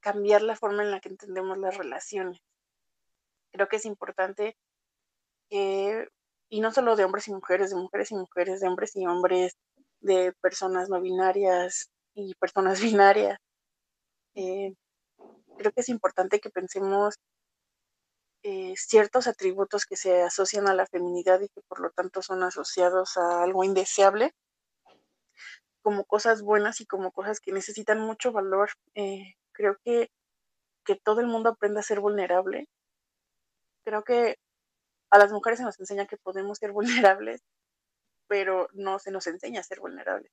cambiar 0.00 0.42
la 0.42 0.56
forma 0.56 0.82
en 0.82 0.90
la 0.90 1.00
que 1.00 1.10
entendemos 1.10 1.58
las 1.58 1.76
relaciones. 1.76 2.40
Creo 3.52 3.68
que 3.68 3.76
es 3.76 3.84
importante 3.84 4.56
que, 5.48 6.08
y 6.48 6.60
no 6.60 6.72
solo 6.72 6.96
de 6.96 7.04
hombres 7.04 7.28
y 7.28 7.32
mujeres, 7.32 7.70
de 7.70 7.76
mujeres 7.76 8.10
y 8.12 8.14
mujeres, 8.16 8.60
de 8.60 8.68
hombres 8.68 8.96
y 8.96 9.06
hombres, 9.06 9.56
de 10.00 10.32
personas 10.40 10.88
no 10.88 11.00
binarias 11.00 11.90
y 12.14 12.34
personas 12.34 12.80
binarias, 12.82 13.38
eh, 14.34 14.74
creo 15.58 15.72
que 15.72 15.80
es 15.80 15.88
importante 15.88 16.40
que 16.40 16.50
pensemos 16.50 17.16
eh, 18.42 18.74
ciertos 18.76 19.26
atributos 19.26 19.84
que 19.84 19.96
se 19.96 20.22
asocian 20.22 20.66
a 20.68 20.74
la 20.74 20.86
feminidad 20.86 21.40
y 21.40 21.48
que 21.48 21.60
por 21.68 21.80
lo 21.80 21.90
tanto 21.90 22.22
son 22.22 22.42
asociados 22.42 23.16
a 23.18 23.42
algo 23.42 23.64
indeseable 23.64 24.32
como 25.82 26.04
cosas 26.04 26.42
buenas 26.42 26.80
y 26.80 26.86
como 26.86 27.12
cosas 27.12 27.40
que 27.40 27.52
necesitan 27.52 28.00
mucho 28.00 28.32
valor. 28.32 28.70
Eh, 28.94 29.34
creo 29.60 29.76
que, 29.84 30.08
que 30.86 30.96
todo 30.96 31.20
el 31.20 31.26
mundo 31.26 31.50
aprenda 31.50 31.80
a 31.80 31.82
ser 31.82 32.00
vulnerable. 32.00 32.66
Creo 33.84 34.02
que 34.04 34.36
a 35.10 35.18
las 35.18 35.32
mujeres 35.32 35.58
se 35.58 35.64
nos 35.64 35.78
enseña 35.78 36.06
que 36.06 36.16
podemos 36.16 36.58
ser 36.58 36.72
vulnerables, 37.18 37.42
pero 38.26 38.68
no 38.72 38.98
se 38.98 39.10
nos 39.10 39.26
enseña 39.26 39.60
a 39.60 39.64
ser 39.64 39.80
vulnerables. 39.80 40.32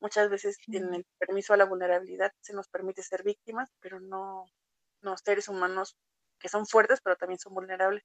Muchas 0.00 0.30
veces 0.30 0.56
en 0.68 0.94
el 0.94 1.04
permiso 1.18 1.52
a 1.52 1.58
la 1.58 1.66
vulnerabilidad 1.66 2.32
se 2.40 2.54
nos 2.54 2.68
permite 2.68 3.02
ser 3.02 3.22
víctimas, 3.24 3.68
pero 3.80 4.00
no, 4.00 4.46
no 5.02 5.16
seres 5.18 5.48
humanos 5.48 5.96
que 6.40 6.48
son 6.48 6.66
fuertes, 6.66 7.00
pero 7.04 7.16
también 7.16 7.38
son 7.38 7.54
vulnerables. 7.54 8.04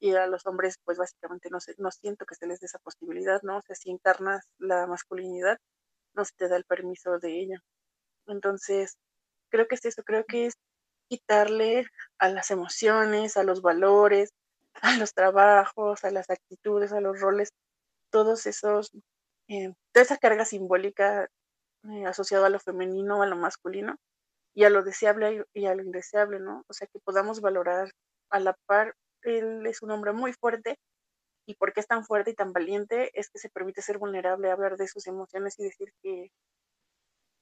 Y 0.00 0.14
a 0.14 0.26
los 0.26 0.46
hombres, 0.46 0.78
pues 0.84 0.98
básicamente 0.98 1.48
no, 1.50 1.58
no 1.78 1.90
siento 1.92 2.26
que 2.26 2.34
se 2.34 2.46
les 2.46 2.60
dé 2.60 2.66
esa 2.66 2.80
posibilidad, 2.80 3.40
¿no? 3.42 3.58
O 3.58 3.62
sea, 3.62 3.76
si 3.76 3.90
encarnas 3.90 4.46
la 4.58 4.86
masculinidad, 4.86 5.58
no 6.14 6.24
se 6.24 6.32
te 6.36 6.48
da 6.48 6.56
el 6.56 6.64
permiso 6.64 7.18
de 7.18 7.40
ella. 7.40 7.62
Entonces, 8.26 8.98
creo 9.56 9.68
que 9.68 9.76
es 9.76 9.84
eso, 9.86 10.02
creo 10.04 10.24
que 10.26 10.46
es 10.46 10.54
quitarle 11.08 11.86
a 12.18 12.28
las 12.28 12.50
emociones, 12.50 13.36
a 13.36 13.42
los 13.42 13.62
valores, 13.62 14.30
a 14.82 14.98
los 14.98 15.14
trabajos, 15.14 16.04
a 16.04 16.10
las 16.10 16.28
actitudes, 16.30 16.92
a 16.92 17.00
los 17.00 17.20
roles, 17.20 17.50
todos 18.10 18.46
esos, 18.46 18.90
eh, 19.48 19.72
toda 19.92 20.04
esa 20.04 20.18
carga 20.18 20.44
simbólica 20.44 21.28
eh, 21.84 22.06
asociada 22.06 22.48
a 22.48 22.50
lo 22.50 22.60
femenino, 22.60 23.22
a 23.22 23.26
lo 23.26 23.36
masculino 23.36 23.96
y 24.54 24.64
a 24.64 24.70
lo 24.70 24.82
deseable 24.82 25.44
y 25.54 25.66
a 25.66 25.74
lo 25.74 25.82
indeseable, 25.82 26.40
¿no? 26.40 26.64
O 26.68 26.74
sea, 26.74 26.88
que 26.88 26.98
podamos 27.00 27.40
valorar 27.40 27.90
a 28.30 28.40
la 28.40 28.54
par, 28.66 28.94
él 29.22 29.66
es 29.66 29.82
un 29.82 29.90
hombre 29.92 30.12
muy 30.12 30.32
fuerte, 30.32 30.78
y 31.46 31.54
por 31.54 31.72
qué 31.72 31.80
es 31.80 31.86
tan 31.86 32.04
fuerte 32.04 32.32
y 32.32 32.34
tan 32.34 32.52
valiente 32.52 33.10
es 33.18 33.30
que 33.30 33.38
se 33.38 33.48
permite 33.48 33.80
ser 33.80 33.98
vulnerable, 33.98 34.50
hablar 34.50 34.76
de 34.76 34.88
sus 34.88 35.06
emociones 35.06 35.58
y 35.58 35.64
decir 35.64 35.92
que 36.02 36.30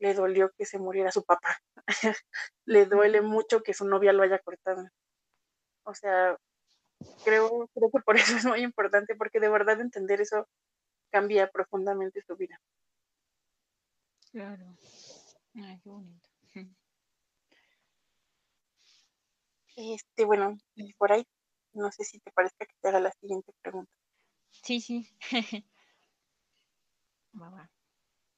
le 0.04 0.12
dolió 0.12 0.50
que 0.58 0.66
se 0.66 0.78
muriera 0.78 1.10
su 1.10 1.24
papá. 1.24 1.56
le 2.66 2.84
duele 2.84 3.22
mucho 3.22 3.62
que 3.62 3.72
su 3.72 3.86
novia 3.86 4.12
lo 4.12 4.22
haya 4.22 4.38
cortado. 4.38 4.86
O 5.84 5.94
sea, 5.94 6.36
creo, 7.24 7.70
creo 7.72 7.90
que 7.90 8.02
por 8.04 8.16
eso 8.18 8.36
es 8.36 8.44
muy 8.44 8.60
importante, 8.60 9.14
porque 9.16 9.40
de 9.40 9.48
verdad 9.48 9.80
entender 9.80 10.20
eso 10.20 10.46
cambia 11.10 11.50
profundamente 11.50 12.20
su 12.20 12.36
vida. 12.36 12.60
Claro. 14.30 14.76
Ay, 15.54 15.80
qué 15.82 15.88
bonito. 15.88 16.28
Este, 19.76 20.24
bueno, 20.24 20.56
por 20.98 21.10
ahí 21.10 21.26
no 21.72 21.90
sé 21.90 22.04
si 22.04 22.20
te 22.20 22.30
parezca 22.30 22.64
que 22.64 22.76
te 22.80 22.88
haga 22.88 23.00
la 23.00 23.10
siguiente 23.10 23.52
pregunta. 23.60 23.90
Sí, 24.52 24.80
sí. 24.80 25.04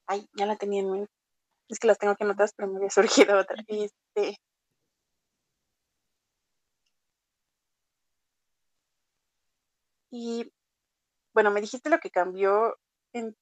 Ay, 0.07 0.27
ya 0.33 0.47
la 0.47 0.55
tenía 0.55 0.81
en 0.81 0.91
mente. 0.91 1.16
Es 1.69 1.79
que 1.79 1.87
las 1.87 1.97
tengo 1.97 2.15
que 2.15 2.23
anotar, 2.23 2.49
pero 2.55 2.69
me 2.69 2.77
había 2.77 2.89
surgido 2.89 3.37
otra. 3.39 3.57
Este. 3.67 4.37
Y 10.11 10.51
bueno, 11.33 11.51
me 11.51 11.61
dijiste 11.61 11.89
lo 11.89 11.99
que 11.99 12.11
cambió 12.11 12.77
en 13.13 13.35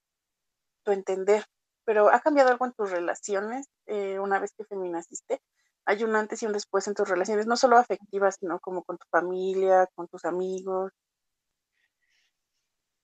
tu 0.83 0.91
entender, 0.91 1.45
pero 1.85 2.09
¿ha 2.13 2.21
cambiado 2.21 2.51
algo 2.51 2.65
en 2.65 2.73
tus 2.73 2.91
relaciones 2.91 3.67
eh, 3.87 4.19
una 4.19 4.39
vez 4.39 4.53
que 4.57 4.65
feminaciste? 4.65 5.41
hay 5.85 6.03
un 6.03 6.15
antes 6.15 6.41
y 6.41 6.45
un 6.45 6.53
después 6.53 6.87
en 6.87 6.95
tus 6.95 7.07
relaciones, 7.07 7.45
no 7.47 7.55
solo 7.57 7.77
afectivas, 7.77 8.37
sino 8.39 8.59
como 8.59 8.83
con 8.83 8.97
tu 8.97 9.05
familia, 9.09 9.87
con 9.95 10.07
tus 10.07 10.25
amigos. 10.25 10.91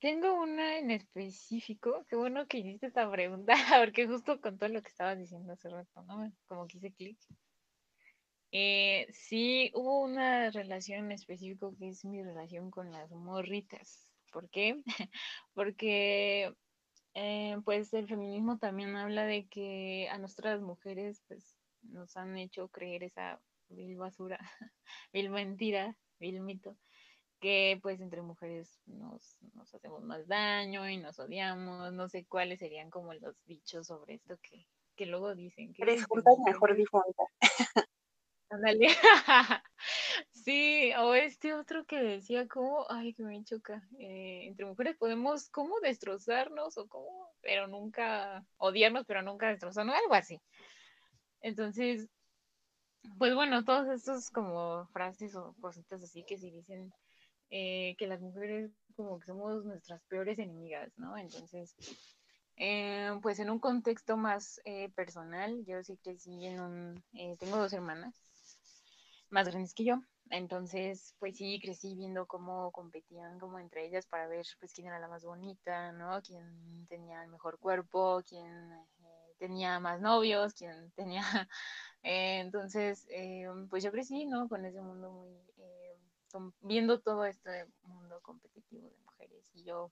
Tengo 0.02 0.34
una 0.34 0.80
en 0.80 0.90
específico, 0.90 2.08
qué 2.10 2.16
bueno 2.16 2.48
que 2.48 2.58
hiciste 2.58 2.88
esta 2.88 3.10
pregunta, 3.12 3.54
porque 3.86 4.08
justo 4.08 4.42
con 4.42 4.58
todo 4.58 4.68
lo 4.70 4.82
que 4.82 4.90
estabas 4.90 5.20
diciendo 5.20 5.54
hace 5.54 5.70
rato, 5.70 6.02
¿no? 6.02 6.34
Como 6.48 6.66
que 6.66 6.80
hice 6.80 6.92
clic. 6.92 7.20
Eh, 8.52 9.06
sí, 9.12 9.72
hubo 9.76 10.02
una 10.02 10.50
relación 10.50 11.06
en 11.06 11.12
específico 11.12 11.76
que 11.78 11.90
es 11.90 12.04
mi 12.04 12.24
relación 12.24 12.72
con 12.72 12.92
las 12.92 13.12
morritas. 13.12 14.12
¿Por 14.32 14.50
qué? 14.50 14.82
porque 15.54 16.52
eh, 17.14 17.58
pues 17.64 17.94
el 17.94 18.08
feminismo 18.08 18.58
también 18.58 18.96
habla 18.96 19.26
de 19.26 19.48
que 19.50 20.10
a 20.10 20.18
nuestras 20.18 20.62
mujeres 20.62 21.22
pues 21.28 21.60
nos 21.84 22.18
han 22.18 22.40
hecho 22.40 22.70
creer 22.70 23.04
esa 23.04 23.40
vil 23.70 23.98
basura, 23.98 24.40
vil 25.14 25.30
mentira, 25.30 25.96
vil 26.20 26.42
mito, 26.42 26.76
que 27.42 27.80
pues 27.82 28.00
entre 28.00 28.22
mujeres 28.22 28.80
nos, 28.86 29.36
nos 29.56 29.74
hacemos 29.74 30.04
más 30.04 30.28
daño 30.28 30.88
y 30.88 30.98
nos 30.98 31.20
odiamos, 31.20 31.92
no 31.92 32.08
sé 32.08 32.24
cuáles 32.26 32.60
serían 32.60 32.90
como 32.92 33.14
los 33.16 33.36
dichos 33.46 33.88
sobre 33.88 34.14
esto 34.14 34.38
que, 34.42 34.68
que 34.96 35.08
luego 35.08 35.36
dicen. 35.36 35.74
Que 35.74 35.82
Eres 35.82 36.06
juntas 36.06 36.36
mejor 36.46 36.76
difunta. 36.76 37.24
Ándale. 38.50 38.90
sí, 40.32 40.92
o 41.00 41.16
este 41.16 41.54
otro 41.56 41.84
que 41.86 41.98
decía 41.98 42.48
como, 42.48 42.86
ay, 42.90 43.14
que 43.14 43.24
me 43.24 43.44
choca, 43.44 43.82
eh, 43.98 44.46
entre 44.46 44.66
mujeres 44.66 44.96
podemos 44.98 45.50
como 45.50 45.80
destrozarnos 45.80 46.78
o 46.78 46.88
como, 46.88 47.34
pero 47.42 47.68
nunca 47.68 48.46
odiarnos, 48.58 49.06
pero 49.08 49.24
nunca 49.24 49.48
destrozarnos, 49.48 49.96
algo 49.96 50.14
así. 50.14 50.40
Entonces, 51.42 52.08
pues 53.18 53.34
bueno, 53.34 53.64
todos 53.64 53.88
estos 53.88 54.30
como 54.30 54.86
frases 54.94 55.36
o 55.36 55.56
cositas 55.60 56.04
así 56.04 56.24
que 56.24 56.38
sí 56.38 56.52
dicen 56.52 56.94
eh, 57.54 57.96
que 57.98 58.08
las 58.08 58.22
mujeres 58.22 58.72
como 58.96 59.20
que 59.20 59.26
somos 59.26 59.66
nuestras 59.66 60.02
peores 60.06 60.40
enemigas, 60.40 60.90
¿no? 60.98 61.18
Entonces, 61.18 61.76
eh, 62.56 63.12
pues 63.22 63.40
en 63.40 63.50
un 63.50 63.60
contexto 63.60 64.16
más 64.16 64.62
eh, 64.64 64.90
personal, 64.96 65.66
yo 65.66 65.84
sí 65.84 65.98
crecí 65.98 66.46
en 66.46 66.62
un, 66.62 67.04
tengo 67.40 67.58
dos 67.58 67.74
hermanas 67.74 68.16
más 69.30 69.48
grandes 69.48 69.74
que 69.74 69.84
yo, 69.84 70.02
entonces 70.30 71.14
pues 71.20 71.36
sí 71.36 71.60
crecí 71.62 71.94
viendo 71.96 72.26
cómo 72.26 72.72
competían 72.72 73.38
como 73.38 73.60
entre 73.60 73.86
ellas 73.86 74.06
para 74.06 74.28
ver 74.28 74.46
pues 74.60 74.74
quién 74.74 74.88
era 74.88 75.00
la 75.00 75.10
más 75.10 75.26
bonita, 75.26 75.92
¿no? 75.92 76.22
Quién 76.22 76.88
tenía 76.88 77.22
el 77.22 77.30
mejor 77.30 77.60
cuerpo, 77.60 78.24
quién 78.26 78.72
tenía 79.40 79.80
más 79.82 80.00
novios, 80.00 80.54
quien 80.54 80.92
tenía... 80.92 81.22
Entonces, 82.04 83.08
pues 83.70 83.84
yo 83.84 83.92
crecí, 83.92 84.26
¿no? 84.26 84.48
Con 84.48 84.66
ese 84.66 84.82
mundo 84.82 85.12
muy... 85.12 85.51
Viendo 86.62 87.00
todo 87.00 87.26
este 87.26 87.66
mundo 87.84 88.20
competitivo 88.22 88.90
de 88.90 88.98
mujeres 88.98 89.44
y 89.54 89.64
yo 89.64 89.92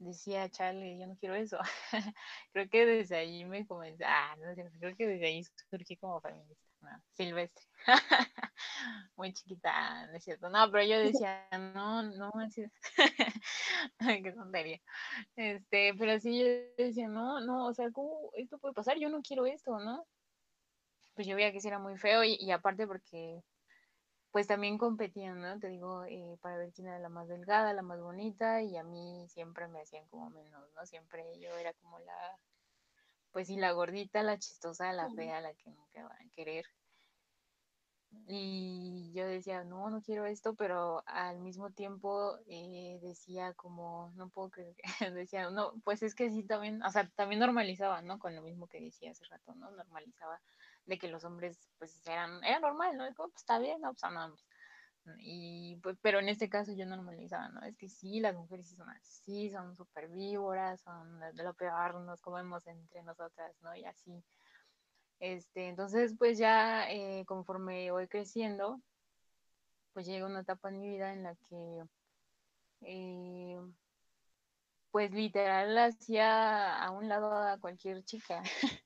decía, 0.00 0.48
chale, 0.48 0.98
yo 0.98 1.06
no 1.06 1.16
quiero 1.16 1.34
eso. 1.34 1.58
creo 2.52 2.68
que 2.68 2.86
desde 2.86 3.16
ahí 3.16 3.44
me 3.44 3.66
comencé, 3.66 4.04
ah, 4.04 4.34
no 4.38 4.54
sé, 4.54 4.68
creo 4.78 4.96
que 4.96 5.06
desde 5.06 5.26
ahí 5.26 5.44
surgí 5.70 5.96
como 5.96 6.20
feminista, 6.20 6.64
¿no? 6.80 7.02
silvestre. 7.12 7.64
Muy 9.16 9.32
chiquita, 9.32 10.06
no 10.06 10.16
es 10.16 10.24
cierto. 10.24 10.48
No, 10.48 10.70
pero 10.70 10.84
yo 10.84 10.98
decía, 10.98 11.46
no, 11.74 12.02
no, 12.02 12.32
qué 13.98 14.32
tontería. 14.32 14.80
Este, 15.36 15.94
pero 15.94 16.18
sí 16.18 16.38
yo 16.38 16.46
decía, 16.84 17.08
no, 17.08 17.40
no, 17.40 17.66
o 17.66 17.74
sea, 17.74 17.90
¿cómo 17.90 18.30
esto 18.34 18.58
puede 18.58 18.74
pasar? 18.74 18.98
Yo 18.98 19.10
no 19.10 19.20
quiero 19.22 19.46
esto, 19.46 19.78
¿no? 19.78 20.06
Pues 21.14 21.26
yo 21.26 21.36
veía 21.36 21.52
que 21.52 21.60
sí 21.60 21.68
era 21.68 21.78
muy 21.78 21.98
feo 21.98 22.24
y 22.24 22.50
aparte 22.50 22.86
porque 22.86 23.42
pues 24.32 24.46
también 24.46 24.78
competían, 24.78 25.40
¿no? 25.40 25.58
Te 25.58 25.68
digo, 25.68 26.04
eh, 26.04 26.38
para 26.40 26.56
ver 26.56 26.72
quién 26.72 26.88
era 26.88 26.98
la 26.98 27.08
más 27.08 27.28
delgada, 27.28 27.72
la 27.72 27.82
más 27.82 28.00
bonita, 28.00 28.62
y 28.62 28.76
a 28.76 28.84
mí 28.84 29.26
siempre 29.28 29.68
me 29.68 29.80
hacían 29.80 30.06
como 30.08 30.30
menos, 30.30 30.68
¿no? 30.74 30.86
Siempre 30.86 31.38
yo 31.40 31.56
era 31.56 31.72
como 31.74 31.98
la, 32.00 32.38
pues 33.32 33.48
sí, 33.48 33.56
la 33.56 33.72
gordita, 33.72 34.22
la 34.22 34.38
chistosa, 34.38 34.92
la 34.92 35.10
fea, 35.10 35.40
la 35.40 35.54
que 35.54 35.70
nunca 35.70 36.04
van 36.04 36.26
a 36.26 36.30
querer. 36.30 36.64
Y 38.26 39.12
yo 39.14 39.24
decía, 39.26 39.64
no, 39.64 39.88
no 39.90 40.02
quiero 40.02 40.26
esto, 40.26 40.54
pero 40.54 41.02
al 41.06 41.40
mismo 41.40 41.70
tiempo 41.70 42.38
eh, 42.46 42.98
decía 43.02 43.54
como, 43.54 44.12
no 44.16 44.28
puedo 44.30 44.50
creer, 44.50 44.74
decía, 45.14 45.50
no, 45.50 45.74
pues 45.84 46.02
es 46.02 46.14
que 46.14 46.30
sí 46.30 46.44
también, 46.44 46.82
o 46.82 46.90
sea, 46.90 47.08
también 47.10 47.40
normalizaba, 47.40 48.02
¿no? 48.02 48.18
Con 48.18 48.34
lo 48.34 48.42
mismo 48.42 48.66
que 48.68 48.80
decía 48.80 49.12
hace 49.12 49.24
rato, 49.26 49.54
¿no? 49.54 49.70
Normalizaba 49.70 50.40
de 50.86 50.98
que 50.98 51.08
los 51.08 51.24
hombres, 51.24 51.68
pues 51.78 52.06
eran, 52.06 52.42
era 52.44 52.60
normal, 52.60 52.96
¿no? 52.96 53.04
Como, 53.14 53.30
pues 53.30 53.42
está 53.42 53.58
bien, 53.58 53.80
no, 53.80 53.92
pues 53.92 54.04
andamos. 54.04 54.44
Y 55.18 55.76
pues, 55.82 55.98
pero 56.02 56.18
en 56.18 56.28
este 56.28 56.48
caso 56.48 56.72
yo 56.72 56.86
normalizaba, 56.86 57.48
¿no? 57.48 57.62
Es 57.62 57.76
que 57.76 57.88
sí, 57.88 58.20
las 58.20 58.34
mujeres 58.34 58.68
sí 58.68 58.76
son 58.76 58.90
así, 58.90 59.50
son 59.50 59.76
súper 59.76 60.08
víboras, 60.08 60.80
son 60.82 61.20
de 61.34 61.42
lo 61.42 61.54
peor, 61.54 61.94
nos 62.02 62.20
comemos 62.20 62.66
entre 62.66 63.02
nosotras, 63.02 63.54
¿no? 63.62 63.74
Y 63.74 63.84
así. 63.84 64.22
Este, 65.20 65.68
entonces, 65.68 66.14
pues 66.18 66.38
ya 66.38 66.90
eh, 66.90 67.24
conforme 67.26 67.90
voy 67.90 68.08
creciendo, 68.08 68.80
pues 69.92 70.06
llega 70.06 70.26
una 70.26 70.40
etapa 70.40 70.68
en 70.70 70.80
mi 70.80 70.88
vida 70.88 71.12
en 71.12 71.22
la 71.24 71.34
que, 71.48 71.84
eh, 72.82 73.60
pues 74.90 75.10
literal 75.12 75.76
hacía 75.78 76.76
a 76.82 76.90
un 76.90 77.08
lado 77.08 77.32
a 77.32 77.58
cualquier 77.58 78.04
chica. 78.04 78.42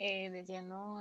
Eh, 0.00 0.30
decía, 0.30 0.62
no, 0.62 1.00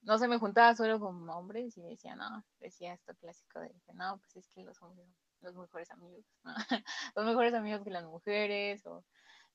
no 0.00 0.18
se 0.18 0.26
me 0.26 0.38
juntaba 0.38 0.74
solo 0.74 0.98
con 0.98 1.28
hombres 1.28 1.76
y 1.76 1.82
decía, 1.82 2.16
no, 2.16 2.42
decía 2.58 2.94
esto 2.94 3.14
clásico 3.16 3.60
de 3.60 3.74
no, 3.92 4.16
pues 4.16 4.36
es 4.36 4.48
que 4.48 4.64
los 4.64 4.80
hombres 4.80 5.06
son 5.38 5.48
los 5.48 5.54
mejores 5.54 5.90
amigos, 5.90 6.24
¿no? 6.42 6.54
los 7.14 7.26
mejores 7.26 7.52
amigos 7.52 7.82
que 7.84 7.90
las 7.90 8.06
mujeres 8.06 8.86
o 8.86 9.04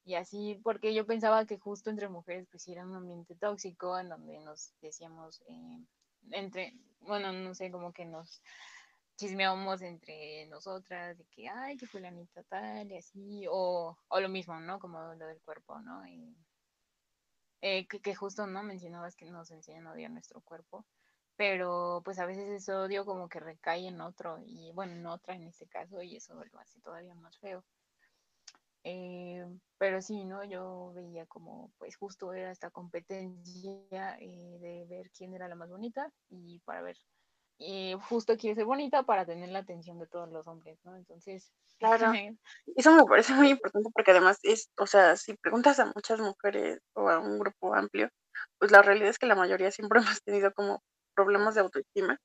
y 0.03 0.13
así, 0.13 0.59
porque 0.63 0.93
yo 0.93 1.07
pensaba 1.07 1.47
que 1.47 1.57
justo 1.57 1.89
entre 1.89 2.07
mujeres 2.07 2.47
pues 2.51 2.67
era 2.67 2.85
un 2.85 2.93
ambiente 2.95 3.35
tóxico 3.35 3.97
en 3.97 4.09
donde 4.09 4.39
nos 4.41 4.75
decíamos, 4.79 5.41
eh, 5.47 5.83
entre, 6.29 6.75
bueno, 6.99 7.33
no 7.33 7.55
sé, 7.55 7.71
como 7.71 7.91
que 7.93 8.05
nos 8.05 8.43
chismeábamos 9.17 9.81
entre 9.81 10.45
nosotras 10.49 11.17
de 11.17 11.25
que, 11.31 11.49
ay, 11.49 11.77
que 11.77 11.87
fulanita 11.87 12.43
tal 12.43 12.91
y 12.91 12.97
así, 12.97 13.45
o, 13.49 13.97
o 14.07 14.19
lo 14.19 14.29
mismo, 14.29 14.59
¿no? 14.59 14.77
Como 14.77 14.99
lo 15.15 15.25
del 15.25 15.41
cuerpo, 15.41 15.79
¿no? 15.81 16.07
Y, 16.07 16.35
eh, 17.61 17.87
que, 17.87 18.15
justo, 18.15 18.47
¿no? 18.47 18.63
Mencionabas 18.63 19.15
que 19.15 19.29
nos 19.29 19.51
enseñan 19.51 19.87
a 19.87 19.91
odiar 19.93 20.11
nuestro 20.11 20.41
cuerpo, 20.41 20.85
pero 21.35 22.01
pues 22.05 22.19
a 22.19 22.25
veces 22.25 22.49
ese 22.49 22.73
odio 22.73 23.05
como 23.05 23.27
que 23.29 23.39
recae 23.39 23.87
en 23.87 24.01
otro, 24.01 24.39
y 24.45 24.71
bueno, 24.73 24.93
en 24.93 25.05
otra 25.05 25.35
en 25.35 25.47
este 25.47 25.67
caso, 25.67 26.01
y 26.01 26.15
eso 26.17 26.33
lo 26.33 26.59
hace 26.59 26.79
todavía 26.81 27.15
más 27.15 27.37
feo. 27.39 27.63
Eh, 28.87 29.43
pero 29.79 29.99
sí, 29.99 30.25
¿no? 30.25 30.43
Yo 30.43 30.93
veía 30.93 31.25
como, 31.25 31.71
pues 31.79 31.95
justo 31.95 32.31
era 32.33 32.51
esta 32.51 32.69
competencia 32.69 34.15
eh, 34.19 34.57
de 34.61 34.85
ver 34.87 35.09
quién 35.09 35.33
era 35.33 35.47
la 35.47 35.55
más 35.55 35.69
bonita 35.71 36.13
y 36.29 36.59
para 36.59 36.83
ver, 36.83 36.97
eh, 37.59 37.95
justo 38.09 38.37
quiere 38.37 38.55
ser 38.55 38.65
bonita 38.65 39.03
para 39.03 39.25
tener 39.25 39.49
la 39.49 39.59
atención 39.59 39.97
de 39.99 40.07
todos 40.07 40.29
los 40.29 40.47
hombres, 40.47 40.79
¿no? 40.83 40.95
Entonces... 40.95 41.53
Claro, 41.79 42.11
eso 42.75 42.93
me 42.93 43.05
parece 43.05 43.33
muy 43.33 43.49
importante 43.49 43.89
porque 43.93 44.11
además 44.11 44.39
es, 44.43 44.69
o 44.77 44.87
sea, 44.87 45.15
si 45.15 45.35
preguntas 45.35 45.79
a 45.79 45.91
muchas 45.93 46.19
mujeres 46.19 46.79
o 46.93 47.09
a 47.09 47.19
un 47.19 47.39
grupo 47.39 47.73
amplio, 47.75 48.09
pues 48.57 48.71
la 48.71 48.81
realidad 48.81 49.09
es 49.09 49.19
que 49.19 49.25
la 49.25 49.35
mayoría 49.35 49.71
siempre 49.71 49.99
hemos 50.19 50.23
tenido 50.23 50.53
como 50.53 50.83
problemas 51.15 51.55
de 51.55 51.61
autoestima 51.61 52.19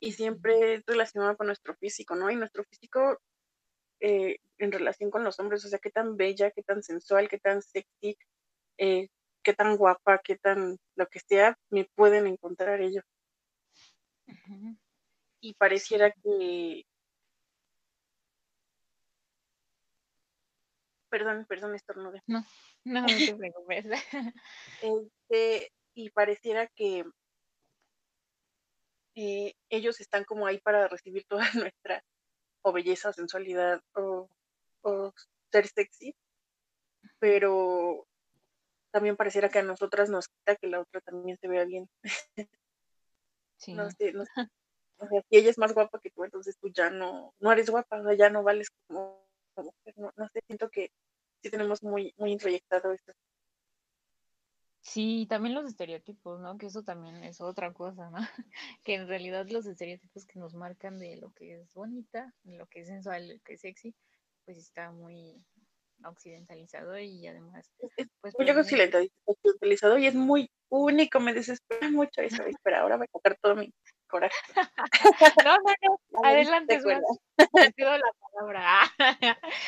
y 0.00 0.12
siempre 0.12 0.74
es 0.74 0.82
relacionado 0.86 1.36
con 1.36 1.46
nuestro 1.46 1.74
físico, 1.76 2.14
¿no? 2.14 2.30
Y 2.30 2.36
nuestro 2.36 2.64
físico 2.64 3.18
eh, 4.00 4.38
en 4.58 4.72
relación 4.72 5.10
con 5.10 5.24
los 5.24 5.38
hombres, 5.40 5.64
o 5.64 5.68
sea, 5.68 5.78
qué 5.78 5.90
tan 5.90 6.16
bella, 6.16 6.50
qué 6.50 6.62
tan 6.62 6.82
sensual, 6.82 7.28
qué 7.28 7.38
tan 7.38 7.62
sexy, 7.62 8.18
eh, 8.78 9.08
qué 9.42 9.54
tan 9.54 9.76
guapa, 9.76 10.20
qué 10.22 10.36
tan 10.36 10.78
lo 10.96 11.06
que 11.06 11.20
sea, 11.20 11.58
me 11.70 11.88
pueden 11.94 12.26
encontrar 12.26 12.80
ellos. 12.80 13.04
Y 15.40 15.54
pareciera 15.54 16.10
que... 16.10 16.84
Perdón, 21.10 21.46
perdón, 21.48 21.74
estornude. 21.74 22.22
No, 22.26 22.44
no, 22.84 23.02
no 23.02 23.06
te 23.06 23.36
preocupes. 23.36 23.84
este, 24.82 25.72
y 25.94 26.10
pareciera 26.10 26.66
que 26.66 27.04
eh, 29.16 29.54
ellos 29.70 30.00
están 30.00 30.24
como 30.24 30.46
ahí 30.46 30.58
para 30.58 30.88
recibir 30.88 31.24
toda 31.28 31.48
nuestra 31.54 32.02
o 32.62 32.72
belleza, 32.72 33.12
sensualidad 33.12 33.80
o, 33.94 34.28
ser 35.52 35.68
sexy, 35.68 36.14
pero 37.18 38.06
también 38.90 39.16
pareciera 39.16 39.48
que 39.48 39.60
a 39.60 39.62
nosotras 39.62 40.10
nos 40.10 40.28
quita 40.28 40.56
que 40.56 40.66
la 40.66 40.80
otra 40.80 41.00
también 41.00 41.38
se 41.38 41.48
vea 41.48 41.64
bien. 41.64 41.88
Sí. 43.64 43.72
no 43.74 43.90
sé, 43.90 44.12
no 44.12 44.24
sé. 44.24 44.30
O 44.98 45.08
sea, 45.08 45.20
si 45.28 45.36
ella 45.36 45.50
es 45.50 45.58
más 45.58 45.74
guapa 45.74 45.98
que 46.00 46.10
tú, 46.10 46.22
entonces 46.22 46.56
tú 46.56 46.68
ya 46.68 46.88
no, 46.88 47.34
no 47.40 47.50
eres 47.50 47.68
guapa, 47.68 48.00
ya 48.14 48.30
no 48.30 48.44
vales 48.44 48.70
como, 48.86 49.26
no, 49.56 50.12
no, 50.16 50.28
sé, 50.28 50.40
siento 50.46 50.70
que 50.70 50.92
sí 51.42 51.50
tenemos 51.50 51.82
muy, 51.82 52.14
muy 52.16 52.30
introyectado 52.30 52.92
esto. 52.92 53.12
Sí, 54.80 55.26
también 55.28 55.54
los 55.54 55.64
estereotipos, 55.64 56.40
¿no? 56.40 56.58
Que 56.58 56.66
eso 56.66 56.84
también 56.84 57.24
es 57.24 57.40
otra 57.40 57.72
cosa, 57.72 58.08
¿no? 58.10 58.18
Que 58.84 58.94
en 58.94 59.08
realidad 59.08 59.46
los 59.48 59.66
estereotipos 59.66 60.26
que 60.26 60.38
nos 60.38 60.54
marcan 60.54 60.98
de 60.98 61.16
lo 61.16 61.32
que 61.32 61.60
es 61.60 61.74
bonita, 61.74 62.32
de 62.44 62.56
lo 62.56 62.66
que 62.66 62.82
es 62.82 62.88
sensual, 62.88 63.28
lo 63.28 63.40
que 63.40 63.54
es 63.54 63.62
sexy, 63.62 63.94
pues 64.44 64.58
está 64.58 64.92
muy 64.92 65.42
occidentalizado 66.04 66.98
y 66.98 67.26
además 67.26 67.72
pues 68.20 68.34
muy 68.38 68.50
occidentalizado 68.50 69.98
y 69.98 70.06
es 70.06 70.14
muy 70.14 70.50
único, 70.78 71.20
me 71.20 71.34
desespera 71.34 71.90
mucho 71.90 72.20
eso, 72.20 72.44
espera, 72.44 72.80
ahora 72.80 72.96
voy 72.96 73.06
a 73.06 73.16
sacar 73.18 73.38
todo 73.40 73.56
mi 73.56 73.72
coraje. 74.08 74.34
no, 75.46 75.56
no, 75.56 75.74
no, 75.82 76.20
adelante, 76.24 76.80
te 77.36 77.72
pido 77.72 77.96
la 77.96 78.12
palabra. 78.20 78.80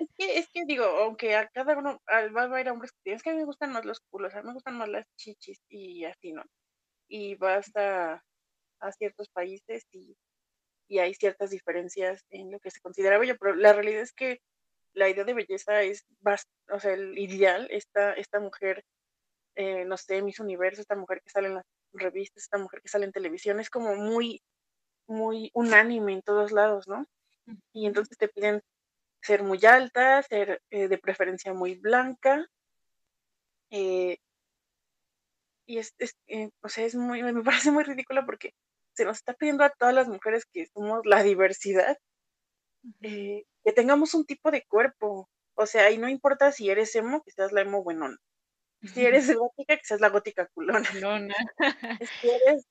Es 0.00 0.08
que, 0.18 0.38
es 0.38 0.48
que 0.52 0.64
digo, 0.66 0.84
aunque 0.84 1.34
a 1.34 1.48
cada 1.48 1.76
uno, 1.76 1.98
va 2.06 2.42
a 2.42 2.44
haber 2.44 2.68
hombres 2.68 2.92
que 3.02 3.12
es 3.12 3.22
que 3.22 3.30
a 3.30 3.32
mí 3.32 3.38
me 3.38 3.46
gustan 3.46 3.72
más 3.72 3.86
los 3.86 4.00
culos, 4.10 4.34
a 4.34 4.42
mí 4.42 4.48
me 4.48 4.52
gustan 4.52 4.76
más 4.76 4.88
las 4.88 5.06
chichis 5.16 5.62
y 5.70 6.04
así, 6.04 6.32
¿no? 6.32 6.44
Y 7.08 7.36
vas 7.36 7.74
a, 7.74 8.22
a 8.80 8.92
ciertos 8.92 9.30
países 9.30 9.86
y, 9.90 10.14
y 10.88 10.98
hay 10.98 11.14
ciertas 11.14 11.50
diferencias 11.50 12.24
en 12.30 12.50
lo 12.50 12.60
que 12.60 12.70
se 12.70 12.80
considera 12.80 13.18
bello, 13.18 13.36
pero 13.38 13.54
la 13.54 13.72
realidad 13.72 14.02
es 14.02 14.12
que 14.12 14.40
la 14.94 15.08
idea 15.08 15.24
de 15.24 15.34
belleza 15.34 15.82
es, 15.82 16.04
o 16.70 16.80
sea, 16.80 16.92
el 16.92 17.16
ideal, 17.18 17.68
esta, 17.70 18.12
esta 18.14 18.40
mujer, 18.40 18.84
eh, 19.58 19.84
no 19.84 19.96
sé, 19.96 20.22
Miss 20.22 20.38
Universo, 20.38 20.80
esta 20.80 20.94
mujer 20.94 21.20
que 21.20 21.30
sale 21.30 21.48
en 21.48 21.54
las 21.56 21.66
revistas, 21.92 22.44
esta 22.44 22.58
mujer 22.58 22.80
que 22.80 22.88
sale 22.88 23.06
en 23.06 23.12
televisión, 23.12 23.58
es 23.58 23.70
como 23.70 23.96
muy, 23.96 24.40
muy 25.08 25.50
unánime 25.52 26.12
en 26.12 26.22
todos 26.22 26.52
lados, 26.52 26.86
¿no? 26.86 27.06
Y 27.72 27.86
entonces 27.86 28.16
te 28.16 28.28
piden 28.28 28.62
ser 29.20 29.42
muy 29.42 29.58
alta, 29.66 30.22
ser 30.22 30.62
eh, 30.70 30.86
de 30.86 30.98
preferencia 30.98 31.52
muy 31.54 31.74
blanca. 31.74 32.46
Eh, 33.70 34.18
y 35.66 35.78
es, 35.78 35.92
eh, 36.28 36.50
o 36.60 36.68
sea, 36.68 36.84
es 36.84 36.94
muy, 36.94 37.22
me 37.24 37.42
parece 37.42 37.72
muy 37.72 37.82
ridículo 37.82 38.24
porque 38.24 38.54
se 38.94 39.04
nos 39.04 39.16
está 39.16 39.34
pidiendo 39.34 39.64
a 39.64 39.70
todas 39.70 39.94
las 39.94 40.06
mujeres 40.06 40.46
que 40.46 40.66
somos 40.66 41.04
la 41.04 41.24
diversidad, 41.24 41.98
que 43.00 43.44
tengamos 43.74 44.14
un 44.14 44.24
tipo 44.24 44.52
de 44.52 44.64
cuerpo. 44.66 45.28
O 45.54 45.66
sea, 45.66 45.90
y 45.90 45.98
no 45.98 46.08
importa 46.08 46.52
si 46.52 46.70
eres 46.70 46.94
emo, 46.94 47.22
que 47.24 47.32
seas 47.32 47.50
la 47.50 47.62
emo 47.62 47.82
buenona. 47.82 48.18
Si 48.82 49.04
eres 49.04 49.34
gótica, 49.34 49.76
que 49.76 49.84
seas 49.84 50.00
la 50.00 50.08
gótica 50.08 50.46
culona. 50.54 50.88
si 52.20 52.30
eres, 52.30 52.66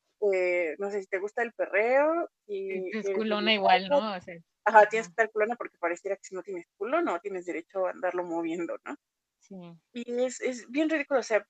no 0.80 0.90
sé, 0.90 1.02
si 1.02 1.08
te 1.08 1.20
gusta 1.20 1.42
el 1.44 1.54
perreo. 1.54 2.30
Y 2.48 2.98
es 2.98 3.10
culona 3.10 3.54
igual, 3.54 3.90
¿no? 3.90 4.16
O 4.16 4.22
sea, 4.22 4.36
Ajá, 4.68 4.86
tienes 4.90 5.08
que 5.08 5.12
estar 5.12 5.32
culona 5.32 5.56
porque 5.56 5.78
pareciera 5.78 6.18
que 6.18 6.26
si 6.26 6.36
no 6.36 6.44
tienes 6.44 6.66
culo 6.78 7.02
no 7.02 7.22
tienes 7.22 7.46
derecho 7.46 7.88
a 7.88 7.92
andarlo 7.92 8.26
moviendo, 8.26 8.78
¿no? 8.84 8.98
Sí. 9.40 9.56
Y 9.94 10.24
es, 10.26 10.42
es 10.42 10.70
bien 10.70 10.90
ridículo, 10.90 11.22
o 11.22 11.24
sea, 11.24 11.46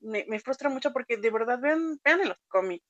me, 0.00 0.26
me, 0.28 0.38
frustra 0.38 0.68
mucho 0.68 0.92
porque 0.92 1.16
de 1.16 1.30
verdad 1.30 1.60
vean, 1.60 1.98
vean 2.04 2.20
en 2.20 2.28
los 2.28 2.38
cómics, 2.48 2.84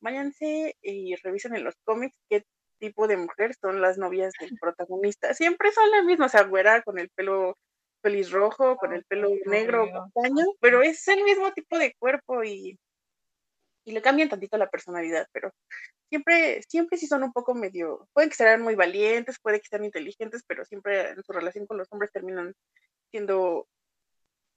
váyanse 0.00 0.76
y 0.80 1.16
revisen 1.16 1.56
en 1.56 1.64
los 1.64 1.74
cómics 1.82 2.16
qué 2.28 2.44
tipo 2.78 3.08
de 3.08 3.16
mujer 3.16 3.54
son 3.60 3.80
las 3.80 3.98
novias 3.98 4.32
del 4.38 4.56
protagonista. 4.60 5.34
Siempre 5.34 5.72
son 5.72 5.90
las 5.90 6.04
mismas, 6.04 6.32
o 6.32 6.38
sea, 6.38 6.46
güera 6.46 6.82
con 6.82 6.98
el 6.98 7.10
pelo 7.10 7.56
feliz 8.04 8.30
rojo, 8.30 8.76
con 8.76 8.92
el 8.92 9.02
pelo 9.04 9.30
negro, 9.46 9.88
castaño, 9.90 10.44
pero 10.60 10.82
es 10.82 11.08
el 11.08 11.24
mismo 11.24 11.50
tipo 11.54 11.78
de 11.78 11.94
cuerpo 11.94 12.44
y, 12.44 12.78
y 13.86 13.92
le 13.92 14.02
cambian 14.02 14.28
tantito 14.28 14.58
la 14.58 14.68
personalidad, 14.68 15.26
pero 15.32 15.50
siempre, 16.10 16.62
siempre 16.68 16.98
sí 16.98 17.06
son 17.06 17.22
un 17.22 17.32
poco 17.32 17.54
medio, 17.54 18.06
pueden 18.12 18.28
que 18.28 18.36
sean 18.36 18.60
muy 18.60 18.74
valientes, 18.74 19.40
puede 19.40 19.58
que 19.58 19.68
sean 19.68 19.86
inteligentes, 19.86 20.42
pero 20.46 20.66
siempre 20.66 21.12
en 21.12 21.24
su 21.24 21.32
relación 21.32 21.66
con 21.66 21.78
los 21.78 21.90
hombres 21.90 22.12
terminan 22.12 22.54
siendo, 23.10 23.66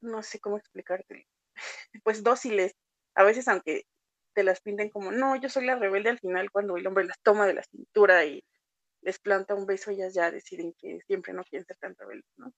no 0.01 0.21
sé 0.23 0.41
cómo 0.41 0.57
explicarte, 0.57 1.25
pues 2.03 2.23
dóciles, 2.23 2.73
a 3.15 3.23
veces 3.23 3.47
aunque 3.47 3.85
te 4.33 4.43
las 4.43 4.59
pinten 4.59 4.89
como, 4.89 5.13
no, 5.13 5.37
yo 5.37 5.47
soy 5.47 5.65
la 5.65 5.75
rebelde 5.75 6.09
al 6.09 6.19
final 6.19 6.51
cuando 6.51 6.75
el 6.75 6.85
hombre 6.85 7.05
las 7.05 7.19
toma 7.21 7.47
de 7.47 7.53
la 7.53 7.63
cintura 7.63 8.25
y 8.25 8.43
les 9.03 9.19
planta 9.19 9.55
un 9.55 9.65
beso, 9.65 9.91
ellas 9.91 10.13
ya 10.13 10.31
deciden 10.31 10.73
que 10.77 10.99
siempre 11.07 11.31
no 11.31 11.45
quieren 11.45 11.65
ser 11.65 11.77
tan 11.77 11.95
rebeldes, 11.95 12.29
¿no? 12.35 12.51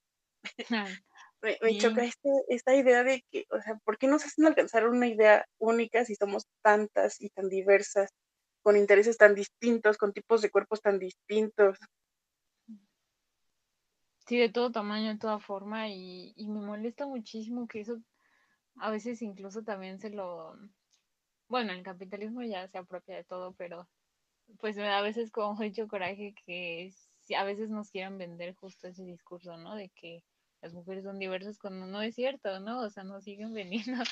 me, 1.42 1.78
choca 1.78 2.04
este, 2.04 2.30
esta 2.50 2.76
idea 2.76 3.04
de 3.04 3.24
que, 3.32 3.46
o 3.50 3.62
sea, 3.62 3.76
¿por 3.84 3.98
qué 3.98 4.08
nos 4.08 4.26
hacen 4.26 4.46
alcanzar 4.46 4.88
una 4.88 5.08
idea 5.08 5.46
única 5.58 6.06
si 6.06 6.16
somos 6.16 6.48
tantas 6.62 7.22
y 7.22 7.30
tan 7.30 7.50
diversas 7.50 8.12
con 8.62 8.78
intereses 8.78 9.18
tan 9.18 9.36
distintos, 9.36 9.98
con 9.98 10.14
tipos 10.14 10.42
de 10.42 10.52
cuerpos 10.52 10.82
tan 10.82 11.00
distintos. 11.00 11.78
Sí, 14.28 14.38
de 14.38 14.50
todo 14.50 14.72
tamaño, 14.72 15.10
de 15.10 15.18
toda 15.18 15.40
forma, 15.40 15.90
y, 15.90 16.36
me 16.38 16.62
molesta 16.62 17.08
muchísimo 17.08 17.68
que 17.68 17.82
eso 17.82 18.00
a 18.76 18.92
veces 18.92 19.22
incluso 19.22 19.64
también 19.64 20.00
se 20.00 20.10
lo... 20.12 20.56
Bueno, 21.48 21.74
el 21.74 21.82
capitalismo 21.82 22.44
ya 22.44 22.68
se 22.68 22.78
apropia 22.78 23.16
de 23.16 23.24
todo, 23.24 23.54
pero 23.54 23.90
pues 24.60 24.76
me 24.78 24.84
da 24.84 25.00
a 25.00 25.02
veces 25.02 25.32
como 25.32 25.56
mucho 25.56 25.88
coraje 25.88 26.36
que 26.46 26.86
a 27.36 27.44
veces 27.44 27.70
nos 27.70 27.92
quieran 27.92 28.18
vender 28.18 28.56
justo 28.56 28.88
ese 28.88 29.04
discurso, 29.04 29.58
¿no? 29.58 29.76
De 29.76 29.90
que 29.90 30.24
las 30.62 30.74
mujeres 30.74 31.04
son 31.04 31.20
diversas 31.20 31.58
cuando 31.58 31.86
no 31.86 32.02
es 32.02 32.16
cierto, 32.16 32.60
¿no? 32.60 32.82
O 32.82 32.90
sea, 32.90 33.04
nos 33.04 33.24
siguen 33.24 33.54
vendiendo 33.94 34.04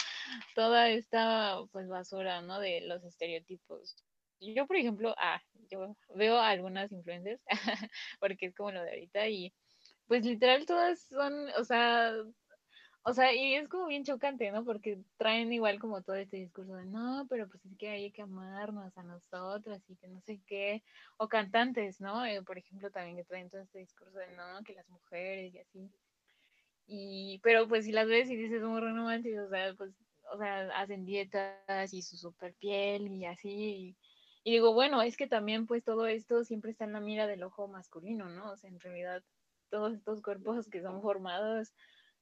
toda 0.56 0.90
esta 0.90 1.60
pues 1.72 1.88
basura, 1.88 2.42
¿no? 2.42 2.60
De 2.60 2.82
los 2.82 3.04
estereotipos. 3.04 3.96
Yo, 4.40 4.68
por 4.68 4.78
ejemplo, 4.78 5.16
ah, 5.18 5.42
yo 5.72 5.96
veo 6.16 6.40
algunas 6.40 6.92
influencers, 6.92 7.42
porque 8.20 8.48
es 8.48 8.56
como 8.56 8.72
lo 8.72 8.84
de 8.84 8.90
ahorita, 8.92 9.28
y 9.28 9.54
pues 10.06 10.26
literal 10.26 10.66
todas 10.66 11.02
son, 11.02 11.50
o 11.58 11.64
sea, 11.64 12.14
o 13.10 13.14
sea, 13.14 13.34
y 13.34 13.56
es 13.56 13.70
como 13.70 13.88
bien 13.88 14.04
chocante, 14.04 14.52
¿no? 14.52 14.66
Porque 14.66 15.00
traen 15.16 15.54
igual 15.54 15.80
como 15.80 16.02
todo 16.02 16.18
este 16.18 16.36
discurso 16.36 16.76
de, 16.76 16.86
no, 16.86 17.26
pero 17.30 17.48
pues 17.48 17.66
es 17.66 17.78
que 17.78 17.88
hay 17.88 18.12
que 18.12 18.24
amarnos 18.24 18.98
a 18.98 19.04
nosotras 19.04 19.82
y 19.88 19.96
que 19.96 20.10
no 20.10 20.20
sé 20.20 20.42
qué, 20.46 20.84
o 21.16 21.30
cantantes, 21.30 22.02
¿no? 22.02 22.26
Eh, 22.26 22.42
por 22.42 22.58
ejemplo, 22.58 22.92
también 22.92 23.16
que 23.16 23.24
traen 23.24 23.50
todo 23.50 23.62
este 23.62 23.80
discurso 23.80 24.18
de, 24.18 24.28
no, 24.36 24.62
que 24.66 24.74
las 24.74 24.90
mujeres 24.90 25.56
y 25.56 25.60
así. 25.60 25.90
Y, 26.86 27.40
pero 27.44 27.66
pues 27.70 27.86
si 27.86 27.94
las 27.94 28.10
ves 28.10 28.30
y 28.30 28.36
dices, 28.36 28.62
muy 28.62 28.82
romántico, 28.82 29.42
o 29.44 29.50
sea, 29.50 29.74
pues, 29.76 29.94
o 30.34 30.38
sea, 30.38 30.68
hacen 30.78 31.06
dietas 31.06 31.94
y 31.94 32.02
su 32.02 32.18
super 32.18 32.54
piel 32.56 33.08
y 33.08 33.24
así. 33.24 33.50
Y, 33.50 33.96
y 34.44 34.52
digo, 34.52 34.74
bueno, 34.74 35.02
es 35.02 35.16
que 35.16 35.28
también 35.28 35.66
pues 35.66 35.82
todo 35.86 36.08
esto 36.08 36.44
siempre 36.44 36.72
está 36.72 36.84
en 36.84 36.92
la 36.92 37.00
mira 37.00 37.26
del 37.26 37.44
ojo 37.44 37.70
masculino, 37.70 38.28
¿no? 38.28 38.52
O 38.52 38.58
sea, 38.58 38.70
en 38.70 38.82
realidad 38.82 39.24
todos 39.70 39.94
estos 39.94 40.22
cuerpos 40.22 40.68
que 40.70 40.82
son 40.82 41.02
formados 41.02 41.74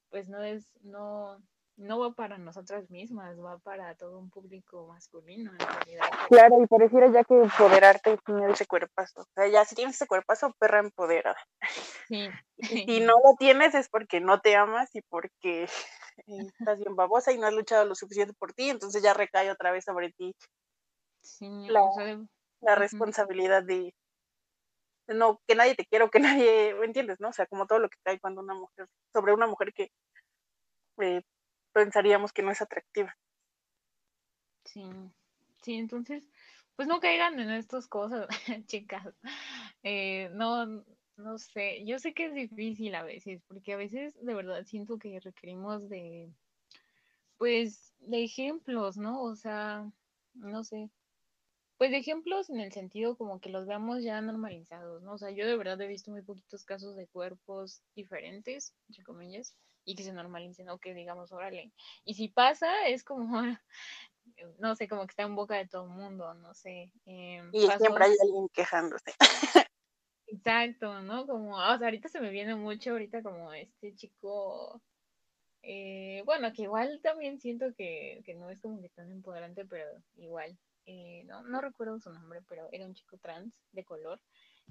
pues 0.09 0.29
no 0.29 0.43
es, 0.43 0.65
no, 0.83 1.37
no 1.77 1.99
va 1.99 2.13
para 2.13 2.37
nosotras 2.37 2.89
mismas, 2.89 3.37
va 3.39 3.57
para 3.59 3.95
todo 3.95 4.17
un 4.19 4.29
público 4.29 4.87
masculino 4.87 5.51
en 5.51 5.59
realidad. 5.59 6.05
Claro, 6.29 6.61
y 6.61 6.67
pareciera 6.67 7.11
ya 7.11 7.23
que 7.23 7.33
empoderarte 7.33 8.17
tener 8.25 8.49
ese 8.49 8.65
cuerpazo. 8.65 9.21
O 9.21 9.27
sea, 9.33 9.47
ya 9.47 9.65
si 9.65 9.75
tienes 9.75 9.95
ese 9.95 10.07
cuerpazo, 10.07 10.53
perra 10.59 10.79
empoderada. 10.79 11.37
Sí. 12.07 12.29
Y 12.85 12.85
si 12.85 12.99
no 13.01 13.15
lo 13.23 13.35
tienes 13.37 13.75
es 13.75 13.89
porque 13.89 14.21
no 14.21 14.39
te 14.39 14.55
amas 14.55 14.95
y 14.95 15.01
porque 15.01 15.67
estás 16.25 16.79
bien 16.79 16.95
babosa 16.95 17.33
y 17.33 17.37
no 17.37 17.47
has 17.47 17.53
luchado 17.53 17.83
lo 17.83 17.95
suficiente 17.95 18.33
por 18.33 18.53
ti, 18.53 18.69
entonces 18.69 19.03
ya 19.03 19.13
recae 19.13 19.51
otra 19.51 19.71
vez 19.71 19.83
sobre 19.83 20.13
ti 20.13 20.33
sí, 21.21 21.67
la, 21.67 21.81
la 22.61 22.75
responsabilidad 22.75 23.63
de, 23.63 23.93
no 25.07 25.41
que 25.47 25.55
nadie 25.55 25.75
te 25.75 25.85
quiera 25.85 26.05
o 26.05 26.09
que 26.09 26.19
nadie, 26.43 26.73
¿me 26.75 26.85
entiendes? 26.85 27.19
¿No? 27.19 27.29
O 27.29 27.33
sea, 27.33 27.45
como 27.45 27.67
todo 27.67 27.79
lo 27.79 27.89
que 27.89 27.97
cae 28.03 28.19
cuando 28.19 28.41
una 28.41 28.55
mujer, 28.55 28.87
sobre 29.13 29.33
una 29.33 29.47
mujer 29.47 29.73
que 29.73 29.91
eh, 31.01 31.21
pensaríamos 31.73 32.31
que 32.31 32.41
no 32.41 32.51
es 32.51 32.61
atractiva. 32.61 33.15
Sí, 34.63 34.83
sí, 35.61 35.75
entonces, 35.75 36.27
pues 36.75 36.87
no 36.87 36.99
caigan 36.99 37.39
en 37.39 37.51
estas 37.51 37.87
cosas, 37.87 38.27
chicas. 38.67 39.13
Eh, 39.83 40.29
no, 40.33 40.83
no 41.17 41.37
sé, 41.37 41.85
yo 41.85 41.99
sé 41.99 42.13
que 42.13 42.25
es 42.25 42.33
difícil 42.33 42.95
a 42.95 43.03
veces, 43.03 43.41
porque 43.47 43.73
a 43.73 43.77
veces 43.77 44.13
de 44.21 44.33
verdad 44.33 44.65
siento 44.65 44.97
que 44.97 45.19
requerimos 45.19 45.87
de, 45.89 46.33
pues, 47.37 47.93
de 47.99 48.23
ejemplos, 48.23 48.97
¿no? 48.97 49.21
O 49.21 49.35
sea, 49.35 49.89
no 50.33 50.63
sé, 50.63 50.89
pues 51.77 51.91
de 51.91 51.97
ejemplos 51.97 52.49
en 52.49 52.59
el 52.59 52.71
sentido 52.71 53.17
como 53.17 53.39
que 53.39 53.49
los 53.49 53.65
veamos 53.67 54.03
ya 54.03 54.21
normalizados, 54.21 55.01
¿no? 55.03 55.13
O 55.13 55.17
sea, 55.17 55.31
yo 55.31 55.45
de 55.45 55.57
verdad 55.57 55.81
he 55.81 55.87
visto 55.87 56.11
muy 56.11 56.21
poquitos 56.21 56.63
casos 56.63 56.95
de 56.95 57.07
cuerpos 57.07 57.81
diferentes, 57.95 58.73
entre 58.87 59.03
comillas, 59.03 59.57
y 59.83 59.95
que 59.95 60.03
se 60.03 60.13
normalicen 60.13 60.69
o 60.69 60.79
que 60.79 60.93
digamos, 60.93 61.31
órale. 61.31 61.71
Y 62.05 62.13
si 62.13 62.29
pasa, 62.29 62.87
es 62.87 63.03
como, 63.03 63.41
no 64.59 64.75
sé, 64.75 64.87
como 64.87 65.05
que 65.05 65.11
está 65.11 65.23
en 65.23 65.35
boca 65.35 65.55
de 65.55 65.67
todo 65.67 65.83
el 65.83 65.91
mundo, 65.91 66.33
no 66.33 66.53
sé. 66.53 66.91
Em, 67.05 67.49
y 67.53 67.67
siempre 67.77 68.05
hay 68.05 68.15
alguien 68.21 68.47
quejándose. 68.53 69.13
Exacto, 70.27 71.01
¿no? 71.01 71.27
Como, 71.27 71.55
o 71.55 71.77
sea, 71.77 71.87
ahorita 71.87 72.09
se 72.09 72.19
me 72.19 72.29
viene 72.29 72.55
mucho, 72.55 72.91
ahorita 72.91 73.21
como 73.21 73.53
este 73.53 73.95
chico, 73.95 74.81
eh, 75.61 76.23
bueno, 76.25 76.51
que 76.53 76.63
igual 76.63 76.99
también 77.03 77.39
siento 77.39 77.73
que, 77.75 78.21
que 78.25 78.33
no 78.33 78.49
es 78.49 78.59
como 78.59 78.81
que 78.81 78.89
tan 78.89 79.11
empoderante, 79.11 79.65
pero 79.65 79.85
igual, 80.15 80.57
eh, 80.85 81.23
no, 81.25 81.41
no 81.43 81.61
recuerdo 81.61 81.99
su 81.99 82.11
nombre, 82.11 82.41
pero 82.47 82.67
era 82.71 82.85
un 82.85 82.93
chico 82.93 83.17
trans 83.17 83.53
de 83.71 83.83
color, 83.83 84.19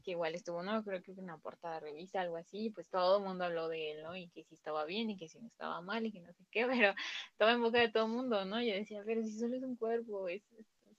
que 0.03 0.13
igual 0.13 0.35
estuvo, 0.35 0.63
no 0.63 0.83
creo 0.85 1.03
que 1.03 1.13
en 1.13 1.25
una 1.25 1.39
portada 1.39 1.75
de 1.75 1.81
revista, 1.81 2.21
algo 2.21 2.37
así, 2.37 2.71
pues 2.71 2.89
todo 2.89 3.19
el 3.19 3.25
mundo 3.25 3.45
habló 3.45 3.69
de 3.69 3.93
él, 3.93 4.03
¿no? 4.03 4.17
Y 4.17 4.29
que 4.29 4.45
si 4.45 4.55
estaba 4.55 4.85
bien 4.85 5.11
y 5.11 5.17
que 5.17 5.29
si 5.29 5.39
no 5.39 5.47
estaba 5.47 5.81
mal 5.81 6.05
y 6.05 6.13
que 6.13 6.21
no 6.21 6.33
sé 6.33 6.45
qué, 6.51 6.67
pero 6.89 6.95
estaba 7.31 7.53
en 7.53 7.63
boca 7.63 7.79
de 7.79 7.91
todo 7.91 8.07
el 8.07 8.13
mundo, 8.13 8.45
¿no? 8.45 8.63
Yo 8.63 8.75
decía, 8.75 9.03
pero 9.05 9.23
si 9.23 9.39
solo 9.39 9.57
es 9.57 9.63
un 9.63 9.77
cuerpo, 9.77 10.29
es, 10.29 10.43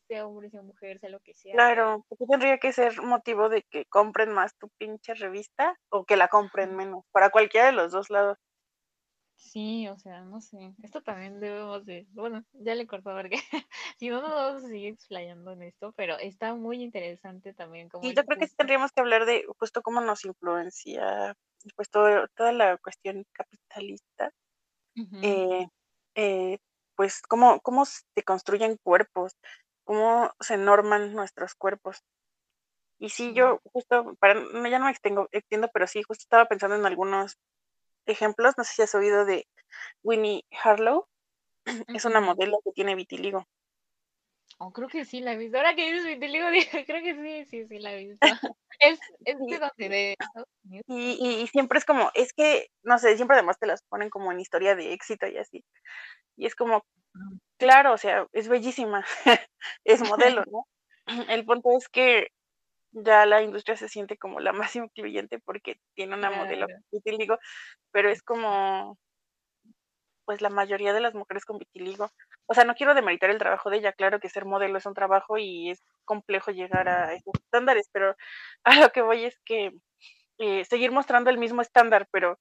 sea 0.07 0.25
hombre, 0.27 0.49
sea 0.49 0.61
mujer, 0.61 0.99
sea 0.99 1.09
lo 1.09 1.19
que 1.19 1.33
sea. 1.33 1.53
Claro, 1.53 2.05
porque 2.07 2.25
tendría 2.25 2.57
que 2.57 2.73
ser 2.73 3.01
motivo 3.01 3.49
de 3.49 3.63
que 3.63 3.85
compren 3.85 4.31
más 4.31 4.55
tu 4.57 4.69
pinche 4.77 5.13
revista 5.15 5.77
o 5.89 6.05
que 6.05 6.15
la 6.15 6.27
compren 6.27 6.75
menos, 6.75 7.03
para 7.11 7.29
cualquiera 7.29 7.67
de 7.67 7.73
los 7.73 7.91
dos 7.91 8.09
lados. 8.09 8.37
Sí, 9.37 9.87
o 9.87 9.97
sea, 9.97 10.21
no 10.21 10.41
sé. 10.41 10.73
Esto 10.81 11.01
también 11.01 11.39
debemos 11.39 11.85
de. 11.85 12.07
Bueno, 12.13 12.43
ya 12.53 12.75
le 12.75 12.87
corto 12.87 13.11
porque 13.15 13.37
si 13.97 14.09
no, 14.09 14.21
no 14.21 14.33
vamos 14.33 14.63
a 14.63 14.67
seguir 14.67 14.93
explayando 14.93 15.51
en 15.51 15.63
esto, 15.63 15.93
pero 15.95 16.17
está 16.17 16.55
muy 16.55 16.81
interesante 16.81 17.53
también. 17.53 17.89
Como 17.89 18.09
y 18.09 18.13
yo 18.13 18.23
creo 18.23 18.37
que 18.37 18.47
tendríamos 18.47 18.91
que 18.91 19.01
hablar 19.01 19.25
de 19.25 19.45
justo 19.59 19.81
cómo 19.81 20.01
nos 20.01 20.25
influencia 20.25 21.35
pues 21.75 21.89
todo, 21.89 22.27
toda 22.35 22.51
la 22.51 22.77
cuestión 22.77 23.25
capitalista. 23.33 24.31
eh, 25.21 25.67
eh, 26.15 26.57
pues 26.95 27.21
cómo, 27.21 27.59
cómo 27.61 27.85
se 27.85 28.23
construyen 28.25 28.77
cuerpos, 28.83 29.33
cómo 29.85 30.31
se 30.39 30.57
norman 30.57 31.13
nuestros 31.13 31.55
cuerpos. 31.55 32.03
Y 32.99 33.09
sí, 33.09 33.33
yo 33.33 33.59
justo, 33.63 34.15
para, 34.19 34.35
ya 34.69 34.79
no 34.79 34.85
me 34.85 34.91
extengo, 34.91 35.27
extiendo, 35.31 35.69
pero 35.73 35.87
sí, 35.87 36.03
justo 36.03 36.23
estaba 36.23 36.45
pensando 36.47 36.75
en 36.75 36.85
algunos 36.85 37.37
ejemplos, 38.13 38.55
no 38.57 38.63
sé 38.63 38.73
si 38.73 38.81
has 38.81 38.95
oído 38.95 39.25
de 39.25 39.47
Winnie 40.03 40.45
Harlow, 40.63 41.07
es 41.87 42.05
una 42.05 42.21
modelo 42.21 42.59
que 42.63 42.71
tiene 42.71 42.95
vitiligo. 42.95 43.45
Oh, 44.57 44.71
creo 44.71 44.87
que 44.87 45.03
sí 45.03 45.19
la 45.19 45.33
he 45.33 45.37
visto. 45.37 45.57
Ahora 45.57 45.75
que 45.75 45.91
dices 45.91 46.05
vitiligo, 46.05 46.47
creo 46.87 47.03
que 47.03 47.15
sí, 47.15 47.45
sí, 47.49 47.67
sí 47.67 47.79
la 47.79 47.93
he 47.93 48.05
visto. 48.05 48.19
es, 48.79 48.99
es 49.25 49.37
de 49.77 50.15
y, 50.87 51.41
y, 51.43 51.47
siempre 51.47 51.79
es 51.79 51.85
como, 51.85 52.09
es 52.13 52.33
que, 52.33 52.67
no 52.83 52.97
sé, 52.97 53.15
siempre 53.15 53.35
además 53.37 53.59
te 53.59 53.67
las 53.67 53.83
ponen 53.83 54.09
como 54.09 54.31
en 54.31 54.39
historia 54.39 54.75
de 54.75 54.93
éxito 54.93 55.27
y 55.27 55.37
así. 55.37 55.63
Y 56.37 56.45
es 56.45 56.55
como, 56.55 56.85
claro, 57.57 57.93
o 57.93 57.97
sea, 57.97 58.27
es 58.33 58.47
bellísima, 58.47 59.05
es 59.83 60.01
modelo, 60.01 60.43
¿no? 60.51 60.67
El 61.29 61.45
punto 61.45 61.69
es 61.77 61.87
que 61.89 62.29
ya 62.95 63.25
la 63.25 63.41
industria 63.41 63.75
se 63.77 63.89
siente 63.89 64.17
como 64.17 64.39
la 64.39 64.53
más 64.53 64.75
incluyente 64.75 65.39
porque 65.39 65.79
tiene 65.95 66.15
una 66.15 66.31
modelo 66.31 66.67
vitiligo, 66.91 67.37
pero 67.91 68.09
es 68.09 68.23
como, 68.23 68.97
pues 70.25 70.41
la 70.41 70.49
mayoría 70.49 70.93
de 70.93 71.01
las 71.01 71.13
mujeres 71.13 71.45
con 71.45 71.59
vitiligo. 71.59 72.09
O 72.47 72.53
sea, 72.53 72.63
no 72.63 72.75
quiero 72.75 72.93
demeritar 72.93 73.29
el 73.29 73.37
trabajo 73.37 73.69
de 73.69 73.77
ella, 73.77 73.93
claro 73.93 74.19
que 74.19 74.29
ser 74.29 74.45
modelo 74.45 74.77
es 74.77 74.85
un 74.85 74.93
trabajo 74.93 75.37
y 75.37 75.71
es 75.71 75.81
complejo 76.05 76.51
llegar 76.51 76.87
a 76.89 77.13
esos 77.13 77.33
estándares, 77.35 77.89
pero 77.91 78.15
a 78.63 78.75
lo 78.79 78.89
que 78.91 79.01
voy 79.01 79.25
es 79.25 79.37
que 79.45 79.71
eh, 80.37 80.65
seguir 80.65 80.91
mostrando 80.91 81.29
el 81.29 81.37
mismo 81.37 81.61
estándar, 81.61 82.07
pero 82.11 82.39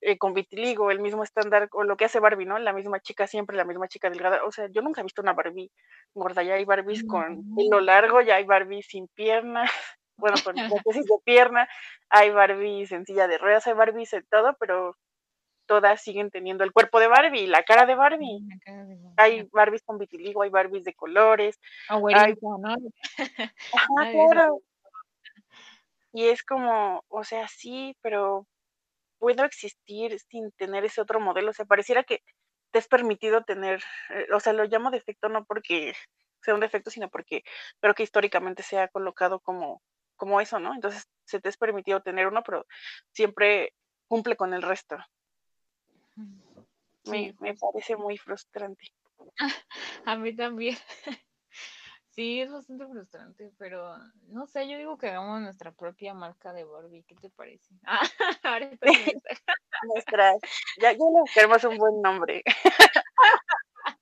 eh, 0.00 0.18
con 0.18 0.34
vitiligo, 0.34 0.90
el 0.90 1.00
mismo 1.00 1.22
estándar, 1.22 1.68
o 1.72 1.84
lo 1.84 1.96
que 1.96 2.06
hace 2.06 2.18
Barbie, 2.18 2.44
¿no? 2.44 2.58
La 2.58 2.72
misma 2.72 3.00
chica 3.00 3.26
siempre, 3.26 3.56
la 3.56 3.64
misma 3.64 3.86
chica 3.86 4.10
delgada. 4.10 4.44
O 4.44 4.50
sea, 4.50 4.66
yo 4.68 4.82
nunca 4.82 5.00
he 5.00 5.04
visto 5.04 5.22
una 5.22 5.32
Barbie 5.32 5.70
gorda, 6.12 6.42
ya 6.42 6.54
hay 6.54 6.64
Barbies 6.64 7.04
con 7.04 7.54
pelo 7.54 7.80
largo, 7.80 8.20
ya 8.20 8.36
hay 8.36 8.44
Barbies 8.44 8.86
sin 8.88 9.06
piernas, 9.08 9.70
bueno, 10.16 10.36
con 10.44 10.54
prótesis 10.84 11.04
de 11.06 11.18
pierna, 11.24 11.68
hay 12.08 12.30
Barbies 12.30 12.90
en 12.92 13.06
silla 13.06 13.28
de 13.28 13.38
ruedas, 13.38 13.66
hay 13.66 13.74
Barbies 13.74 14.12
en 14.12 14.26
todo, 14.28 14.56
pero 14.58 14.96
todas 15.66 16.00
siguen 16.00 16.30
teniendo 16.30 16.64
el 16.64 16.72
cuerpo 16.72 16.98
de 17.00 17.08
Barbie, 17.08 17.46
la 17.46 17.62
cara 17.62 17.86
de 17.86 17.94
Barbie. 17.94 18.40
Hay 19.16 19.48
Barbies 19.52 19.82
con 19.82 19.98
vitiligo, 19.98 20.42
hay 20.42 20.50
Barbies 20.50 20.84
de 20.84 20.94
colores. 20.94 21.60
hay... 21.88 22.34
¿no? 22.40 22.76
Ajá, 23.72 24.10
claro. 24.12 24.62
Y 26.12 26.28
es 26.28 26.42
como, 26.42 27.04
o 27.08 27.24
sea, 27.24 27.48
sí, 27.48 27.96
pero 28.02 28.46
puedo 29.18 29.44
existir 29.44 30.18
sin 30.30 30.52
tener 30.52 30.84
ese 30.84 31.00
otro 31.00 31.20
modelo. 31.20 31.50
O 31.50 31.54
sea, 31.54 31.64
pareciera 31.64 32.04
que 32.04 32.22
te 32.70 32.78
es 32.78 32.88
permitido 32.88 33.42
tener, 33.42 33.82
eh, 34.10 34.26
o 34.32 34.40
sea, 34.40 34.52
lo 34.52 34.64
llamo 34.64 34.90
defecto 34.90 35.28
no 35.28 35.44
porque 35.44 35.94
sea 36.42 36.54
un 36.54 36.60
defecto, 36.60 36.90
sino 36.90 37.08
porque 37.08 37.42
creo 37.80 37.94
que 37.94 38.02
históricamente 38.02 38.62
se 38.62 38.78
ha 38.78 38.88
colocado 38.88 39.40
como, 39.40 39.82
como 40.16 40.40
eso, 40.40 40.58
¿no? 40.60 40.74
Entonces 40.74 41.08
se 41.24 41.40
te 41.40 41.48
es 41.48 41.56
permitido 41.56 42.02
tener 42.02 42.26
uno, 42.26 42.42
pero 42.42 42.66
siempre 43.12 43.72
cumple 44.08 44.36
con 44.36 44.54
el 44.54 44.62
resto. 44.62 44.96
Me, 47.04 47.34
me 47.40 47.54
parece 47.54 47.96
muy 47.96 48.16
frustrante. 48.16 48.92
A 50.04 50.16
mí 50.16 50.34
también. 50.34 50.76
Sí, 52.16 52.40
es 52.40 52.50
bastante 52.50 52.86
frustrante, 52.86 53.52
pero 53.58 53.94
no 54.28 54.46
sé, 54.46 54.66
yo 54.66 54.78
digo 54.78 54.96
que 54.96 55.08
hagamos 55.08 55.42
nuestra 55.42 55.70
propia 55.70 56.14
marca 56.14 56.54
de 56.54 56.64
Barbie, 56.64 57.04
¿qué 57.06 57.14
te 57.14 57.28
parece? 57.28 57.74
Ah, 58.42 58.58
nuestra, 59.94 60.32
ya, 60.80 60.92
ya 60.92 60.96
le 60.96 61.32
queremos 61.34 61.62
un 61.64 61.76
buen 61.76 62.00
nombre. 62.00 62.42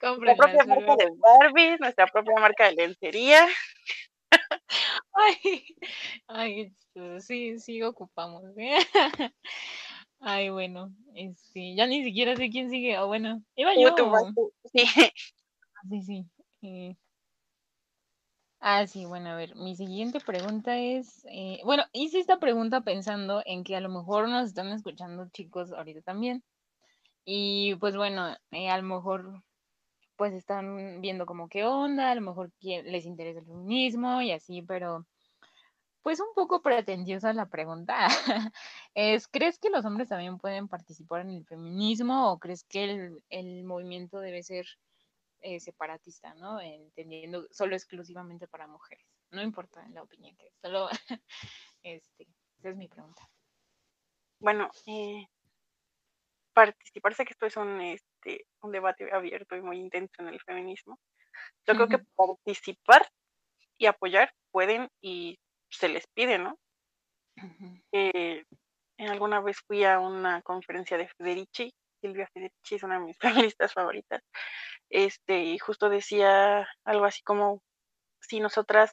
nuestra 0.00 0.36
propia 0.36 0.64
marca 0.64 0.96
de 0.96 1.10
Barbie, 1.18 1.76
nuestra 1.78 2.06
propia 2.06 2.34
marca 2.40 2.64
de 2.64 2.76
lencería. 2.76 3.46
Ay, 5.12 5.66
ay, 6.28 6.60
este, 6.62 7.20
sí, 7.20 7.58
sí 7.58 7.82
ocupamos. 7.82 8.42
¿eh? 8.56 8.78
Ay, 10.20 10.48
bueno, 10.48 10.94
este, 11.14 11.74
ya 11.74 11.86
ni 11.86 12.02
siquiera 12.04 12.36
sé 12.36 12.48
quién 12.48 12.70
sigue, 12.70 12.98
o 12.98 13.06
bueno, 13.06 13.42
iba 13.54 13.74
yo. 13.74 13.94
Sí. 14.72 14.86
Sí, 15.88 16.02
sí. 16.02 16.24
Eh, 16.62 16.96
Ah, 18.60 18.86
sí, 18.86 19.06
bueno, 19.06 19.30
a 19.30 19.36
ver, 19.36 19.54
mi 19.56 19.74
siguiente 19.74 20.20
pregunta 20.20 20.76
es, 20.78 21.24
eh, 21.30 21.60
bueno, 21.64 21.84
hice 21.92 22.18
esta 22.18 22.38
pregunta 22.38 22.82
pensando 22.82 23.42
en 23.46 23.64
que 23.64 23.74
a 23.76 23.80
lo 23.80 23.88
mejor 23.88 24.28
nos 24.28 24.48
están 24.48 24.68
escuchando 24.68 25.28
chicos 25.30 25.72
ahorita 25.72 26.02
también. 26.02 26.44
Y 27.24 27.76
pues 27.76 27.96
bueno, 27.96 28.36
eh, 28.52 28.70
a 28.70 28.78
lo 28.78 28.84
mejor 28.84 29.42
pues 30.16 30.34
están 30.34 31.00
viendo 31.02 31.26
como 31.26 31.48
qué 31.48 31.64
onda, 31.64 32.10
a 32.12 32.14
lo 32.16 32.22
mejor 32.22 32.52
les 32.62 33.06
interesa 33.06 33.40
el 33.40 33.46
feminismo 33.46 34.22
y 34.22 34.32
así, 34.32 34.62
pero 34.62 35.06
pues 36.02 36.20
un 36.20 36.34
poco 36.34 36.62
pretendiosa 36.62 37.32
la 37.32 37.46
pregunta. 37.48 38.08
es, 38.94 39.28
¿crees 39.28 39.58
que 39.58 39.70
los 39.70 39.84
hombres 39.84 40.08
también 40.08 40.38
pueden 40.38 40.68
participar 40.68 41.22
en 41.22 41.30
el 41.30 41.46
feminismo 41.46 42.32
o 42.32 42.38
crees 42.38 42.64
que 42.64 42.84
el, 42.84 43.24
el 43.30 43.64
movimiento 43.64 44.20
debe 44.20 44.42
ser 44.42 44.66
eh, 45.42 45.60
separatista, 45.60 46.34
¿no? 46.34 46.60
Entendiendo 46.60 47.46
solo 47.50 47.74
exclusivamente 47.74 48.46
para 48.48 48.66
mujeres. 48.66 49.06
No 49.30 49.42
importa 49.42 49.86
la 49.90 50.02
opinión 50.02 50.36
que 50.36 50.50
solo, 50.62 50.88
este, 51.82 52.26
esa 52.58 52.70
es 52.70 52.76
mi 52.76 52.88
pregunta. 52.88 53.28
Bueno, 54.38 54.70
eh, 54.86 55.26
participar, 56.52 57.14
sé 57.14 57.24
que 57.24 57.32
esto 57.32 57.46
es 57.46 57.56
un, 57.56 57.80
este, 57.80 58.46
un 58.62 58.72
debate 58.72 59.12
abierto 59.12 59.56
y 59.56 59.62
muy 59.62 59.78
intenso 59.78 60.14
en 60.18 60.28
el 60.28 60.40
feminismo. 60.40 60.98
Yo 61.66 61.74
creo 61.74 61.88
que 61.88 61.98
participar 62.14 63.06
y 63.78 63.86
apoyar 63.86 64.32
pueden 64.50 64.90
y 65.00 65.38
se 65.70 65.88
les 65.88 66.06
pide, 66.08 66.38
¿no? 66.38 66.58
Eh, 67.92 68.44
en 68.98 69.08
alguna 69.08 69.40
vez 69.40 69.58
fui 69.66 69.84
a 69.84 69.98
una 69.98 70.42
conferencia 70.42 70.98
de 70.98 71.08
Federici, 71.08 71.72
Silvia 72.00 72.28
Federici 72.32 72.74
es 72.74 72.82
una 72.82 72.98
de 72.98 73.06
mis 73.06 73.18
feministas 73.54 73.72
favoritas, 73.72 74.22
este, 74.90 75.44
y 75.44 75.58
justo 75.58 75.88
decía 75.88 76.68
algo 76.84 77.04
así 77.04 77.22
como 77.22 77.62
si 78.20 78.40
nosotras 78.40 78.92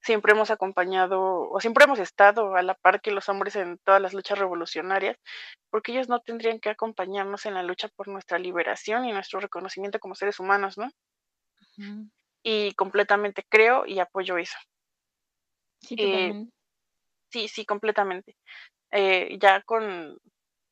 siempre 0.00 0.32
hemos 0.32 0.50
acompañado 0.50 1.50
o 1.50 1.60
siempre 1.60 1.84
hemos 1.84 1.98
estado 1.98 2.54
a 2.54 2.62
la 2.62 2.74
par 2.74 3.00
que 3.00 3.10
los 3.10 3.28
hombres 3.28 3.56
en 3.56 3.78
todas 3.78 4.00
las 4.00 4.14
luchas 4.14 4.38
revolucionarias, 4.38 5.16
porque 5.70 5.92
ellos 5.92 6.08
no 6.08 6.20
tendrían 6.20 6.60
que 6.60 6.70
acompañarnos 6.70 7.46
en 7.46 7.54
la 7.54 7.62
lucha 7.62 7.88
por 7.96 8.08
nuestra 8.08 8.38
liberación 8.38 9.04
y 9.04 9.12
nuestro 9.12 9.40
reconocimiento 9.40 9.98
como 9.98 10.14
seres 10.14 10.38
humanos, 10.38 10.78
¿no? 10.78 10.90
Y 12.42 12.72
completamente 12.74 13.44
creo 13.48 13.84
y 13.86 13.98
apoyo 13.98 14.38
eso. 14.38 14.56
Sí, 15.80 15.96
eh, 15.98 16.46
sí, 17.30 17.48
sí, 17.48 17.66
completamente. 17.66 18.36
Eh, 18.92 19.36
ya 19.40 19.62
con 19.62 20.16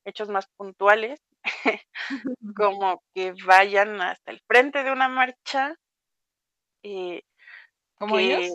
hechos 0.05 0.29
más 0.29 0.47
puntuales, 0.55 1.19
como 2.55 3.03
que 3.13 3.33
vayan 3.45 4.01
hasta 4.01 4.31
el 4.31 4.41
frente 4.47 4.83
de 4.83 4.91
una 4.91 5.07
marcha. 5.07 5.75
Eh, 6.83 7.23
¿Como 7.97 8.19
ellos? 8.19 8.51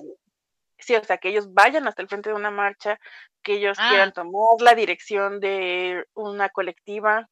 Sí, 0.79 0.95
o 0.95 1.05
sea, 1.05 1.19
que 1.19 1.29
ellos 1.29 1.53
vayan 1.53 1.87
hasta 1.87 2.03
el 2.03 2.09
frente 2.09 2.31
de 2.31 2.37
una 2.37 2.51
marcha, 2.51 2.99
que 3.43 3.55
ellos 3.55 3.79
quieran 3.79 4.11
ah. 4.11 4.13
tomar 4.13 4.61
la 4.61 4.75
dirección 4.75 5.41
de 5.41 6.05
una 6.15 6.49
colectiva, 6.49 7.29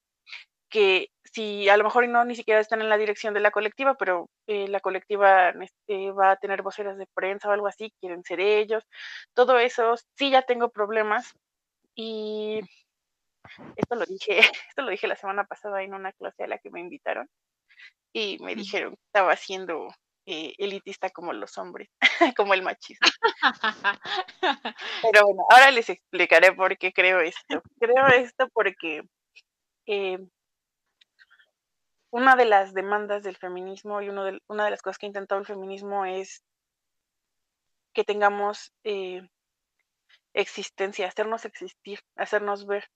que 0.69 1.09
si 1.25 1.69
a 1.69 1.77
lo 1.77 1.85
mejor 1.85 2.09
no 2.09 2.25
ni 2.25 2.35
siquiera 2.35 2.61
están 2.61 2.81
en 2.81 2.89
la 2.89 2.99
dirección 2.99 3.35
de 3.35 3.41
la 3.41 3.51
colectiva, 3.51 3.95
pero 3.95 4.29
eh, 4.47 4.69
la 4.69 4.81
colectiva 4.81 5.51
este, 5.51 6.11
va 6.13 6.33
a 6.33 6.37
tener 6.37 6.63
voceras 6.63 6.99
de 6.99 7.07
prensa 7.15 7.49
o 7.49 7.53
algo 7.53 7.67
así, 7.67 7.93
quieren 8.01 8.23
ser 8.25 8.41
ellos, 8.41 8.85
todo 9.35 9.59
eso, 9.59 9.95
sí 10.17 10.31
ya 10.31 10.43
tengo 10.43 10.71
problemas 10.71 11.35
y 11.95 12.61
esto 13.77 13.95
lo 13.95 14.05
dije, 14.07 14.39
esto 14.69 14.83
lo 14.83 14.91
dije 14.91 15.09
la 15.09 15.17
semana 15.17 15.45
pasada 15.45 15.83
en 15.83 15.95
una 15.95 16.13
clase 16.13 16.45
a 16.45 16.49
la 16.49 16.59
que 16.59 16.71
me 16.71 16.81
invitaron 16.81 17.29
y 18.13 18.39
me 18.41 18.55
dijeron 18.55 18.95
que 18.95 19.03
estaba 19.07 19.37
siendo 19.37 19.89
eh, 20.27 20.55
elitista 20.59 21.11
como 21.11 21.33
los 21.33 21.57
hombres, 21.59 21.89
como 22.37 22.55
el 22.55 22.63
machismo. 22.63 23.09
Pero 25.03 25.27
bueno, 25.27 25.45
ahora 25.51 25.71
les 25.71 25.89
explicaré 25.89 26.53
por 26.53 26.77
qué 26.77 26.93
creo 26.93 27.21
esto. 27.21 27.63
Creo 27.79 28.07
esto 28.09 28.49
porque 28.53 29.03
eh, 29.87 30.19
una 32.11 32.37
de 32.37 32.45
las 32.45 32.75
demandas 32.75 33.23
del 33.23 33.37
feminismo 33.37 34.03
y 34.03 34.09
uno 34.09 34.25
de, 34.25 34.41
una 34.49 34.65
de 34.65 34.71
las 34.71 34.83
cosas 34.83 34.99
que 34.99 35.07
ha 35.07 35.09
intentado 35.09 35.41
el 35.41 35.47
feminismo 35.47 36.05
es 36.05 36.45
que 37.95 38.05
tengamos 38.05 38.73
eh, 38.85 39.23
existencia, 40.35 41.09
hacernos 41.09 41.45
existir, 41.45 42.01
hacernos 42.17 42.67
ver. 42.67 42.89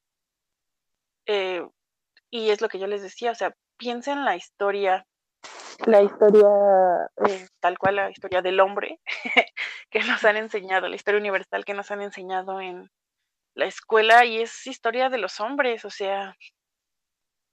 Eh, 1.26 1.66
y 2.30 2.50
es 2.50 2.60
lo 2.60 2.68
que 2.68 2.78
yo 2.78 2.86
les 2.86 3.02
decía, 3.02 3.30
o 3.32 3.34
sea, 3.34 3.54
piensen 3.76 4.24
la 4.24 4.36
historia, 4.36 5.06
la 5.86 6.02
historia 6.02 6.48
eh, 7.28 7.48
tal 7.60 7.78
cual, 7.78 7.96
la 7.96 8.10
historia 8.10 8.42
del 8.42 8.60
hombre 8.60 9.00
que 9.90 10.00
nos 10.00 10.24
han 10.24 10.36
enseñado, 10.36 10.88
la 10.88 10.96
historia 10.96 11.20
universal 11.20 11.64
que 11.64 11.74
nos 11.74 11.90
han 11.90 12.02
enseñado 12.02 12.60
en 12.60 12.90
la 13.54 13.66
escuela 13.66 14.24
y 14.24 14.40
es 14.40 14.66
historia 14.66 15.08
de 15.08 15.18
los 15.18 15.40
hombres, 15.40 15.84
o 15.84 15.90
sea, 15.90 16.36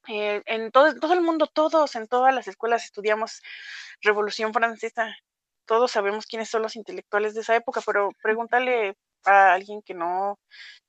eh, 0.08 0.42
en 0.46 0.72
todo, 0.72 0.96
todo 0.96 1.14
el 1.14 1.22
mundo, 1.22 1.48
todos, 1.48 1.96
en 1.96 2.08
todas 2.08 2.34
las 2.34 2.48
escuelas 2.48 2.86
estudiamos 2.86 3.42
Revolución 4.02 4.54
Francesa, 4.54 5.16
todos 5.66 5.92
sabemos 5.92 6.26
quiénes 6.26 6.50
son 6.50 6.62
los 6.62 6.76
intelectuales 6.76 7.34
de 7.34 7.42
esa 7.42 7.56
época, 7.56 7.82
pero 7.86 8.12
pregúntale 8.22 8.96
a 9.26 9.54
alguien 9.54 9.82
que 9.82 9.94
no 9.94 10.40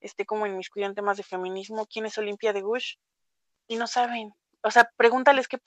esté 0.00 0.24
como 0.26 0.46
en 0.46 0.56
mis 0.56 0.70
en 0.74 0.94
temas 0.94 1.16
de 1.16 1.22
feminismo, 1.22 1.86
quién 1.86 2.06
es 2.06 2.18
Olimpia 2.18 2.52
de 2.52 2.62
Gush, 2.62 2.94
y 3.68 3.76
no 3.76 3.86
saben. 3.86 4.34
O 4.62 4.70
sea, 4.70 4.90
pregúntales 4.96 5.48
que 5.48 5.58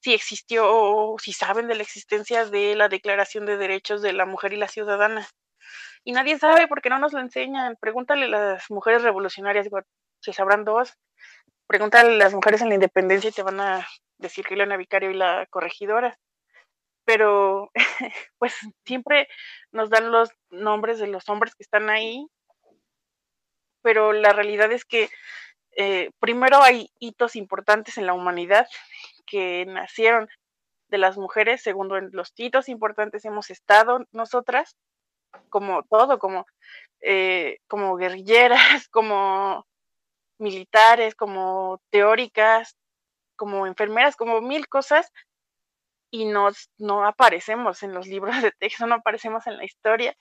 si 0.00 0.14
existió 0.14 0.64
o 0.66 1.18
si 1.18 1.32
saben 1.32 1.68
de 1.68 1.74
la 1.74 1.82
existencia 1.82 2.46
de 2.46 2.74
la 2.74 2.88
Declaración 2.88 3.44
de 3.46 3.56
Derechos 3.56 4.02
de 4.02 4.12
la 4.12 4.24
Mujer 4.24 4.52
y 4.52 4.56
la 4.56 4.68
Ciudadana. 4.68 5.28
Y 6.04 6.12
nadie 6.12 6.38
sabe 6.38 6.66
porque 6.68 6.88
no 6.88 6.98
nos 6.98 7.12
lo 7.12 7.20
enseñan. 7.20 7.76
Pregúntale 7.80 8.26
a 8.26 8.28
las 8.28 8.70
mujeres 8.70 9.02
revolucionarias, 9.02 9.68
si 10.20 10.32
sabrán 10.32 10.64
dos. 10.64 10.96
Pregúntale 11.66 12.14
a 12.14 12.18
las 12.18 12.34
mujeres 12.34 12.62
en 12.62 12.70
la 12.70 12.74
independencia 12.74 13.28
y 13.28 13.32
te 13.32 13.42
van 13.42 13.60
a 13.60 13.86
decir 14.16 14.46
que 14.46 14.56
Leona 14.56 14.76
Vicario 14.76 15.10
y 15.10 15.14
la 15.14 15.46
corregidora 15.50 16.18
pero 17.10 17.72
pues 18.38 18.54
siempre 18.84 19.26
nos 19.72 19.90
dan 19.90 20.12
los 20.12 20.30
nombres 20.50 21.00
de 21.00 21.08
los 21.08 21.28
hombres 21.28 21.56
que 21.56 21.64
están 21.64 21.90
ahí, 21.90 22.24
pero 23.82 24.12
la 24.12 24.32
realidad 24.32 24.70
es 24.70 24.84
que 24.84 25.08
eh, 25.76 26.12
primero 26.20 26.62
hay 26.62 26.88
hitos 27.00 27.34
importantes 27.34 27.98
en 27.98 28.06
la 28.06 28.12
humanidad 28.12 28.68
que 29.26 29.66
nacieron 29.66 30.28
de 30.86 30.98
las 30.98 31.18
mujeres, 31.18 31.62
segundo 31.62 31.96
en 31.96 32.10
los 32.12 32.32
hitos 32.36 32.68
importantes 32.68 33.24
hemos 33.24 33.50
estado 33.50 34.06
nosotras, 34.12 34.76
como 35.48 35.82
todo, 35.82 36.20
como, 36.20 36.46
eh, 37.00 37.58
como 37.66 37.96
guerrilleras, 37.96 38.86
como 38.92 39.66
militares, 40.38 41.16
como 41.16 41.82
teóricas, 41.90 42.76
como 43.34 43.66
enfermeras, 43.66 44.14
como 44.14 44.40
mil 44.40 44.68
cosas 44.68 45.10
y 46.10 46.24
nos, 46.26 46.70
no 46.78 47.06
aparecemos 47.06 47.82
en 47.82 47.94
los 47.94 48.06
libros 48.06 48.42
de 48.42 48.52
texto, 48.52 48.86
no 48.86 48.96
aparecemos 48.96 49.46
en 49.46 49.56
la 49.56 49.64
historia. 49.64 50.14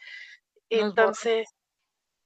Entonces, 0.69 1.49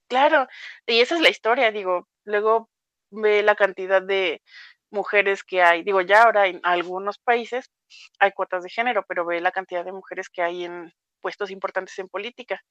claro, 0.07 0.47
y 0.86 0.99
esa 0.99 1.16
es 1.16 1.22
la 1.22 1.30
historia, 1.30 1.72
digo, 1.72 2.07
luego 2.26 2.70
ve 3.11 3.43
la 3.43 3.55
cantidad 3.55 4.01
de 4.01 4.41
mujeres 4.89 5.43
que 5.43 5.61
hay, 5.61 5.84
digo, 5.84 6.01
ya 6.01 6.24
ahora 6.24 6.47
en 6.47 6.59
algunos 6.64 7.18
países 7.20 7.72
hay 8.20 8.32
cuotas 8.32 8.64
de 8.64 8.70
género, 8.70 9.05
pero 9.07 9.26
ve 9.26 9.41
la 9.41 9.51
cantidad 9.51 9.86
de 9.86 9.91
mujeres 9.91 10.30
que 10.30 10.41
hay 10.41 10.66
en 10.66 10.93
puestos 11.22 11.51
importantes 11.51 11.97
en 11.99 12.09
política, 12.09 12.61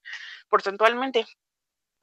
porcentualmente. 0.48 1.24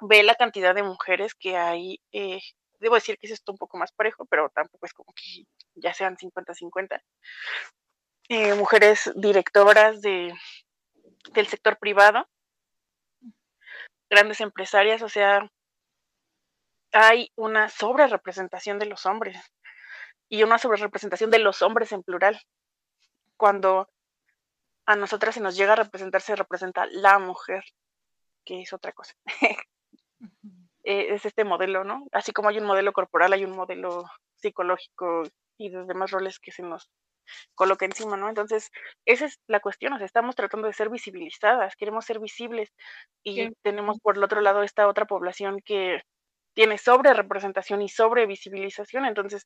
Ve 0.01 0.23
la 0.23 0.35
cantidad 0.35 0.73
de 0.73 0.83
mujeres 0.83 1.35
que 1.35 1.57
hay, 1.57 1.99
eh, 2.11 2.39
debo 2.79 2.95
decir 2.95 3.17
que 3.17 3.27
es 3.27 3.33
esto 3.33 3.51
un 3.51 3.57
poco 3.57 3.77
más 3.77 3.91
parejo, 3.91 4.25
pero 4.25 4.49
tampoco 4.49 4.85
es 4.85 4.93
como 4.93 5.13
que 5.13 5.43
ya 5.75 5.93
sean 5.93 6.17
50-50, 6.17 7.01
eh, 8.29 8.53
mujeres 8.53 9.11
directoras 9.15 10.01
de, 10.01 10.33
del 11.33 11.47
sector 11.47 11.77
privado, 11.77 12.29
grandes 14.09 14.39
empresarias, 14.41 15.01
o 15.01 15.09
sea, 15.09 15.51
hay 16.91 17.31
una 17.35 17.69
sobre 17.69 18.07
representación 18.07 18.79
de 18.79 18.85
los 18.85 19.05
hombres 19.05 19.37
y 20.29 20.43
una 20.43 20.59
sobre 20.59 20.77
representación 20.77 21.31
de 21.31 21.39
los 21.39 21.61
hombres 21.61 21.91
en 21.91 22.03
plural. 22.03 22.39
Cuando 23.35 23.89
a 24.85 24.95
nosotras 24.95 25.35
se 25.35 25.41
nos 25.41 25.55
llega 25.55 25.73
a 25.73 25.77
representar, 25.77 26.21
se 26.21 26.35
representa 26.35 26.85
la 26.87 27.19
mujer, 27.19 27.63
que 28.45 28.61
es 28.61 28.73
otra 28.73 28.91
cosa. 28.93 29.15
Eh, 30.85 31.13
es 31.13 31.25
este 31.25 31.43
modelo, 31.43 31.83
¿no? 31.83 32.07
Así 32.13 32.31
como 32.31 32.47
hay 32.49 32.57
un 32.57 32.65
modelo 32.65 32.93
corporal, 32.93 33.33
hay 33.33 33.43
un 33.43 33.51
modelo 33.51 34.05
psicológico 34.37 35.23
y 35.57 35.69
de 35.69 35.83
demás 35.83 36.09
roles 36.09 36.39
que 36.39 36.53
se 36.53 36.63
nos 36.63 36.89
coloca 37.55 37.85
encima, 37.85 38.17
¿no? 38.17 38.29
Entonces, 38.29 38.69
esa 39.05 39.25
es 39.25 39.39
la 39.47 39.59
cuestión, 39.59 39.93
o 39.93 39.97
sea, 39.97 40.05
estamos 40.05 40.35
tratando 40.35 40.67
de 40.67 40.73
ser 40.73 40.89
visibilizadas, 40.89 41.75
queremos 41.75 42.05
ser 42.05 42.19
visibles 42.19 42.69
y 43.23 43.51
tenemos 43.63 43.99
por 43.99 44.17
el 44.17 44.23
otro 44.23 44.41
lado 44.41 44.63
esta 44.63 44.87
otra 44.87 45.05
población 45.05 45.59
que 45.65 46.01
tiene 46.55 46.77
sobre 46.77 47.13
representación 47.13 47.81
y 47.81 47.89
sobre 47.89 48.25
visibilización. 48.27 49.05
Entonces, 49.05 49.45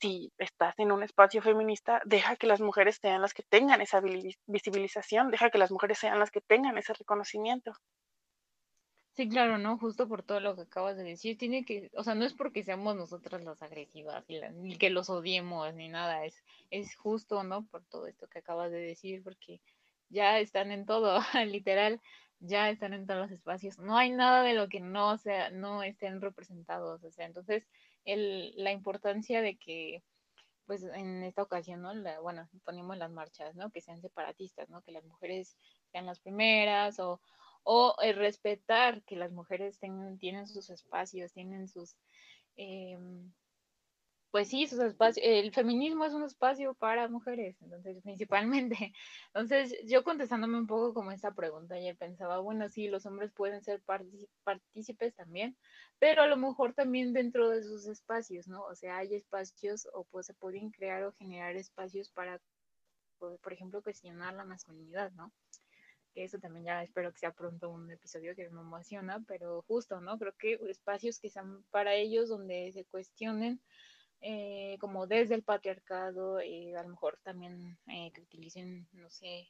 si 0.00 0.32
estás 0.38 0.74
en 0.78 0.92
un 0.92 1.02
espacio 1.02 1.42
feminista, 1.42 2.00
deja 2.04 2.36
que 2.36 2.46
las 2.46 2.60
mujeres 2.60 2.98
sean 3.00 3.22
las 3.22 3.34
que 3.34 3.42
tengan 3.48 3.80
esa 3.80 4.00
visibilización, 4.46 5.30
deja 5.30 5.50
que 5.50 5.58
las 5.58 5.72
mujeres 5.72 5.98
sean 5.98 6.18
las 6.20 6.30
que 6.30 6.40
tengan 6.42 6.78
ese 6.78 6.92
reconocimiento. 6.94 7.72
Sí, 9.14 9.28
claro, 9.28 9.58
¿no? 9.58 9.78
Justo 9.78 10.08
por 10.08 10.24
todo 10.24 10.40
lo 10.40 10.56
que 10.56 10.62
acabas 10.62 10.96
de 10.96 11.04
decir, 11.04 11.38
tiene 11.38 11.64
que, 11.64 11.88
o 11.96 12.02
sea, 12.02 12.16
no 12.16 12.24
es 12.24 12.34
porque 12.34 12.64
seamos 12.64 12.96
nosotras 12.96 13.44
las 13.44 13.62
agresivas 13.62 14.24
y 14.28 14.40
ni 14.54 14.76
que 14.76 14.90
los 14.90 15.08
odiemos 15.08 15.72
ni 15.74 15.88
nada, 15.88 16.24
es, 16.24 16.42
es 16.70 16.96
justo, 16.96 17.44
¿no? 17.44 17.64
Por 17.66 17.84
todo 17.84 18.08
esto 18.08 18.26
que 18.26 18.40
acabas 18.40 18.72
de 18.72 18.80
decir, 18.80 19.22
porque 19.22 19.60
ya 20.08 20.40
están 20.40 20.72
en 20.72 20.84
todo, 20.84 21.20
literal, 21.46 22.00
ya 22.40 22.70
están 22.70 22.92
en 22.92 23.06
todos 23.06 23.20
los 23.20 23.30
espacios, 23.30 23.78
no 23.78 23.96
hay 23.96 24.10
nada 24.10 24.42
de 24.42 24.54
lo 24.54 24.68
que 24.68 24.80
no 24.80 25.16
sea, 25.16 25.50
no 25.50 25.84
estén 25.84 26.20
representados, 26.20 27.04
o 27.04 27.10
sea, 27.12 27.26
entonces 27.26 27.68
el, 28.04 28.52
la 28.56 28.72
importancia 28.72 29.42
de 29.42 29.56
que 29.56 30.02
pues 30.66 30.82
en 30.82 31.22
esta 31.22 31.42
ocasión, 31.42 31.82
¿no? 31.82 31.94
La, 31.94 32.20
bueno, 32.20 32.48
ponemos 32.64 32.96
las 32.96 33.10
marchas, 33.10 33.54
¿no? 33.54 33.70
Que 33.70 33.82
sean 33.82 34.00
separatistas, 34.00 34.70
¿no? 34.70 34.82
Que 34.82 34.92
las 34.92 35.04
mujeres 35.04 35.58
sean 35.92 36.06
las 36.06 36.20
primeras 36.20 36.98
o, 37.00 37.20
o 37.64 37.96
el 38.02 38.16
respetar 38.16 39.02
que 39.04 39.16
las 39.16 39.32
mujeres 39.32 39.78
tengan, 39.78 40.18
tienen 40.18 40.46
sus 40.46 40.70
espacios, 40.70 41.32
tienen 41.32 41.68
sus, 41.68 41.96
em, 42.56 43.32
pues 44.30 44.48
sí, 44.48 44.66
sus 44.66 44.80
espacios, 44.80 45.24
el 45.26 45.52
feminismo 45.52 46.04
es 46.04 46.12
un 46.12 46.24
espacio 46.24 46.74
para 46.74 47.08
mujeres, 47.08 47.56
entonces 47.62 48.02
principalmente. 48.02 48.92
Entonces 49.34 49.76
yo 49.86 50.02
contestándome 50.04 50.58
un 50.58 50.66
poco 50.66 50.92
como 50.92 51.12
esta 51.12 51.32
pregunta, 51.34 51.76
ayer 51.76 51.96
pensaba, 51.96 52.40
bueno, 52.40 52.68
sí, 52.68 52.88
los 52.88 53.06
hombres 53.06 53.32
pueden 53.32 53.62
ser 53.62 53.80
partícipes 54.44 55.14
también, 55.14 55.56
pero 56.00 56.22
a 56.22 56.26
lo 56.26 56.36
mejor 56.36 56.74
también 56.74 57.12
dentro 57.12 57.48
de 57.50 57.62
sus 57.62 57.86
espacios, 57.86 58.48
¿no? 58.48 58.64
O 58.64 58.74
sea, 58.74 58.98
hay 58.98 59.14
espacios 59.14 59.88
o 59.94 60.04
pues 60.04 60.26
se 60.26 60.34
pueden 60.34 60.70
crear 60.70 61.04
o 61.04 61.12
generar 61.12 61.56
espacios 61.56 62.10
para, 62.10 62.40
por 63.18 63.52
ejemplo, 63.52 63.82
cuestionar 63.82 64.34
la 64.34 64.44
masculinidad, 64.44 65.12
¿no? 65.12 65.32
Que 66.14 66.24
eso 66.24 66.38
también 66.38 66.64
ya 66.64 66.82
espero 66.82 67.12
que 67.12 67.18
sea 67.18 67.32
pronto 67.32 67.70
un 67.70 67.90
episodio 67.90 68.34
que 68.34 68.48
me 68.50 68.60
emociona, 68.60 69.22
pero 69.26 69.62
justo, 69.62 70.00
¿no? 70.00 70.18
Creo 70.18 70.32
que 70.38 70.58
espacios 70.68 71.18
que 71.18 71.28
sean 71.28 71.64
para 71.70 71.94
ellos 71.94 72.28
donde 72.28 72.70
se 72.72 72.84
cuestionen 72.84 73.60
eh, 74.26 74.78
como 74.80 75.06
desde 75.06 75.34
el 75.34 75.42
patriarcado, 75.42 76.40
eh, 76.40 76.74
a 76.76 76.82
lo 76.82 76.88
mejor 76.88 77.18
también 77.22 77.78
eh, 77.88 78.10
que 78.14 78.22
utilicen, 78.22 78.88
no 78.92 79.10
sé, 79.10 79.46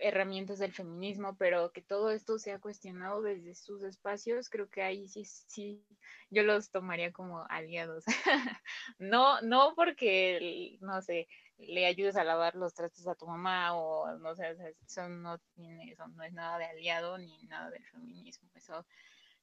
herramientas 0.00 0.58
del 0.58 0.72
feminismo, 0.72 1.36
pero 1.36 1.72
que 1.72 1.82
todo 1.82 2.10
esto 2.10 2.38
sea 2.38 2.60
cuestionado 2.60 3.22
desde 3.22 3.54
sus 3.54 3.82
espacios, 3.82 4.48
creo 4.48 4.68
que 4.68 4.82
ahí 4.82 5.08
sí, 5.08 5.24
sí, 5.24 5.84
yo 6.30 6.42
los 6.42 6.70
tomaría 6.70 7.12
como 7.12 7.44
aliados. 7.48 8.04
no, 8.98 9.40
no 9.42 9.74
porque, 9.74 10.78
no 10.80 11.02
sé, 11.02 11.28
le 11.58 11.86
ayudes 11.86 12.16
a 12.16 12.24
lavar 12.24 12.54
los 12.54 12.74
trastes 12.74 13.06
a 13.06 13.14
tu 13.16 13.26
mamá 13.26 13.76
o 13.76 14.16
no 14.18 14.34
sé, 14.34 14.56
eso 14.86 15.08
no 15.08 15.38
tiene, 15.54 15.90
eso 15.90 16.06
no 16.08 16.22
es 16.22 16.32
nada 16.32 16.58
de 16.58 16.66
aliado 16.66 17.18
ni 17.18 17.42
nada 17.46 17.70
del 17.70 17.84
feminismo, 17.86 18.48
eso 18.54 18.86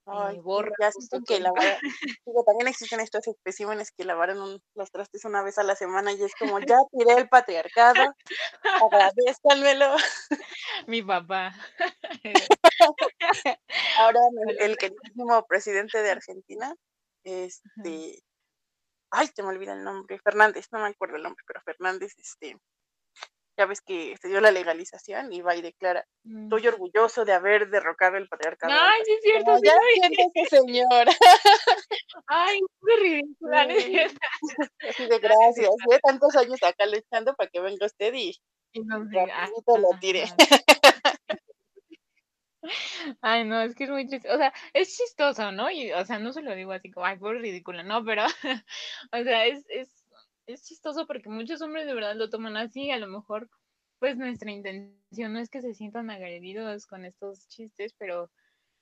Ay, 0.07 0.39
borra. 0.39 0.71
Ya 0.79 0.91
que 1.27 1.41
también 2.45 2.67
existen 2.67 2.99
estos 2.99 3.27
especímenes 3.27 3.91
que 3.91 4.05
lavaron 4.05 4.61
los 4.75 4.91
trastes 4.91 5.25
una 5.25 5.41
vez 5.41 5.57
a 5.57 5.63
la 5.63 5.75
semana 5.75 6.11
y 6.11 6.23
es 6.23 6.35
como, 6.35 6.59
ya 6.59 6.77
tiré 6.91 7.13
el 7.13 7.27
patriarcado, 7.27 8.15
agradezcanmelo. 8.83 9.95
Mi 10.87 11.01
papá. 11.01 11.53
Ahora 13.99 14.19
el, 14.59 14.77
queridísimo 14.77 15.45
presidente 15.47 16.01
de 16.03 16.11
Argentina, 16.11 16.75
este, 17.23 18.23
ay, 19.09 19.27
se 19.35 19.41
me 19.41 19.49
olvida 19.49 19.73
el 19.73 19.83
nombre, 19.83 20.19
Fernández, 20.19 20.67
no 20.71 20.79
me 20.79 20.89
acuerdo 20.89 21.15
el 21.15 21.23
nombre, 21.23 21.43
pero 21.47 21.61
Fernández, 21.61 22.13
este, 22.17 22.57
ya 23.57 23.65
ves 23.65 23.81
que 23.81 24.15
se 24.21 24.27
dio 24.27 24.41
la 24.41 24.51
legalización 24.51 25.31
y 25.31 25.41
va 25.41 25.55
y 25.55 25.61
declara, 25.61 26.05
mm. 26.23 26.43
estoy 26.43 26.67
orgulloso 26.67 27.25
de 27.25 27.33
haber 27.33 27.69
derrocado 27.69 28.17
el 28.17 28.27
patriarcado. 28.27 28.73
Ay, 28.73 29.01
sí 29.05 29.13
es 29.13 29.21
cierto. 29.21 29.57
ya 29.63 29.73
siéntese, 29.93 30.57
señor. 30.57 31.07
Ay, 32.27 32.59
qué 32.85 32.95
ridícula, 33.01 33.61
Así 34.89 35.07
de 35.07 35.19
gracias. 35.19 35.69
Llevo 35.69 35.99
tantos 36.03 36.35
años 36.35 36.61
acá 36.63 36.85
luchando 36.85 37.33
para 37.35 37.49
que 37.49 37.61
venga 37.61 37.85
usted 37.85 38.13
y, 38.13 38.35
y 38.73 38.81
no 38.81 38.99
lo 38.99 39.99
tire. 39.99 40.25
Ay, 43.21 43.45
no, 43.45 43.61
es 43.61 43.75
que 43.75 43.85
es 43.85 43.89
muy 43.89 44.07
triste. 44.07 44.29
O 44.31 44.37
sea, 44.37 44.53
es 44.73 44.97
chistoso, 44.97 45.51
¿no? 45.51 45.69
Y, 45.69 45.91
o 45.93 46.05
sea, 46.05 46.19
no 46.19 46.33
se 46.33 46.41
lo 46.41 46.55
digo 46.55 46.71
así 46.71 46.91
como, 46.91 47.05
ay, 47.05 47.17
fue 47.17 47.33
ridícula, 47.35 47.83
no, 47.83 48.03
pero, 48.03 48.25
o 49.11 49.23
sea, 49.23 49.45
es, 49.45 49.65
es, 49.69 50.04
es 50.47 50.63
chistoso 50.63 51.07
porque 51.07 51.29
muchos 51.29 51.61
hombres 51.61 51.85
de 51.85 51.93
verdad 51.93 52.15
lo 52.15 52.29
toman 52.29 52.57
así. 52.57 52.91
A 52.91 52.97
lo 52.97 53.07
mejor, 53.07 53.49
pues 53.99 54.17
nuestra 54.17 54.51
intención 54.51 55.33
no 55.33 55.39
es 55.39 55.49
que 55.49 55.61
se 55.61 55.73
sientan 55.73 56.09
agredidos 56.09 56.85
con 56.85 57.05
estos 57.05 57.47
chistes, 57.47 57.93
pero 57.97 58.31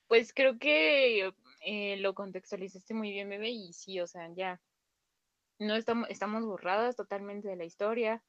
pues 0.06 0.32
creo 0.34 0.58
que 0.58 1.32
eh, 1.64 1.96
lo 1.98 2.14
contextualizaste 2.14 2.94
muy 2.94 3.10
bien, 3.10 3.28
bebé, 3.28 3.50
y 3.50 3.72
sí, 3.72 4.00
o 4.00 4.06
sea, 4.06 4.28
ya 4.34 4.60
no 5.58 5.76
estamos, 5.76 6.08
estamos 6.10 6.44
borradas 6.44 6.96
totalmente 6.96 7.48
de 7.48 7.56
la 7.56 7.64
historia 7.64 8.22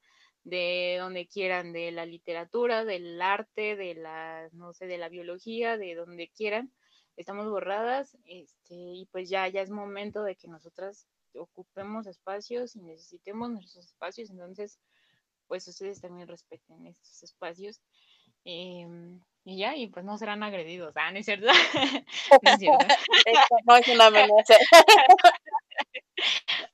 de 0.44 0.98
donde 1.00 1.28
quieran, 1.28 1.74
de 1.74 1.92
la 1.92 2.06
literatura, 2.06 2.86
del 2.86 3.20
arte, 3.22 3.76
de 3.76 3.96
la, 3.96 4.48
no 4.54 4.74
sé, 4.74 4.86
de 4.86 5.00
la 5.00 5.10
biología, 5.10 5.76
de 5.76 5.96
donde 5.96 6.30
quieran, 6.30 6.72
estamos 7.18 7.50
borradas, 7.50 8.16
este, 8.26 8.76
y 8.76 9.08
pues 9.12 9.28
ya, 9.28 9.48
ya 9.48 9.62
es 9.62 9.72
momento 9.72 10.24
de 10.24 10.36
que 10.36 10.48
nosotras 10.48 11.08
ocupemos 11.38 12.08
espacios 12.08 12.76
y 12.76 12.82
necesitemos 12.82 13.50
nuestros 13.50 13.86
espacios, 13.86 14.30
entonces, 14.30 14.80
pues 15.48 15.68
ustedes 15.68 16.02
también 16.02 16.28
respeten 16.28 16.88
estos 16.88 17.24
espacios. 17.24 17.82
Em, 18.44 19.20
y 19.44 19.58
ya, 19.58 19.76
y 19.76 19.88
pues 19.88 20.06
no 20.06 20.18
serán 20.18 20.44
agredidos, 20.44 20.94
¿ah? 20.98 21.12
¿No 21.12 21.20
es 21.20 21.26
cierto? 21.26 21.48
no 21.48 21.52
es 22.52 22.60
cierto. 22.60 22.86
no 23.68 23.76
es 23.76 23.88
una 23.88 24.06
amenaza. 24.08 24.56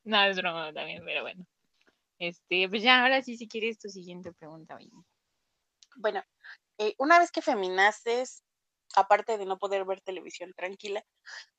no, 0.03 0.23
es 0.23 0.37
broma 0.37 0.73
también, 0.73 1.03
pero 1.05 1.21
bueno. 1.21 1.45
Este, 2.19 2.69
pues 2.69 2.83
ya, 2.83 3.01
ahora 3.01 3.21
sí, 3.23 3.35
si 3.37 3.47
quieres 3.47 3.79
tu 3.79 3.89
siguiente 3.89 4.31
pregunta. 4.31 4.77
Bueno, 5.95 6.23
eh, 6.77 6.93
una 6.97 7.19
vez 7.19 7.31
que 7.31 7.41
feminaces, 7.41 8.43
aparte 8.95 9.37
de 9.37 9.45
no 9.45 9.57
poder 9.57 9.85
ver 9.85 10.01
televisión 10.01 10.53
tranquila, 10.55 11.03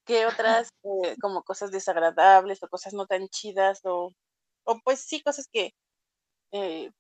¿qué 0.05 0.27
otras 0.27 0.69
eh, 0.85 1.17
como 1.21 1.43
cosas 1.43 1.71
desagradables 1.71 2.63
o 2.63 2.69
cosas 2.69 2.95
no 2.95 3.07
tan 3.07 3.29
chidas 3.29 3.81
o, 3.85 4.13
o 4.65 4.81
pues 4.85 5.01
sí, 5.01 5.23
cosas 5.23 5.49
que, 5.53 5.75
eh, 6.53 6.91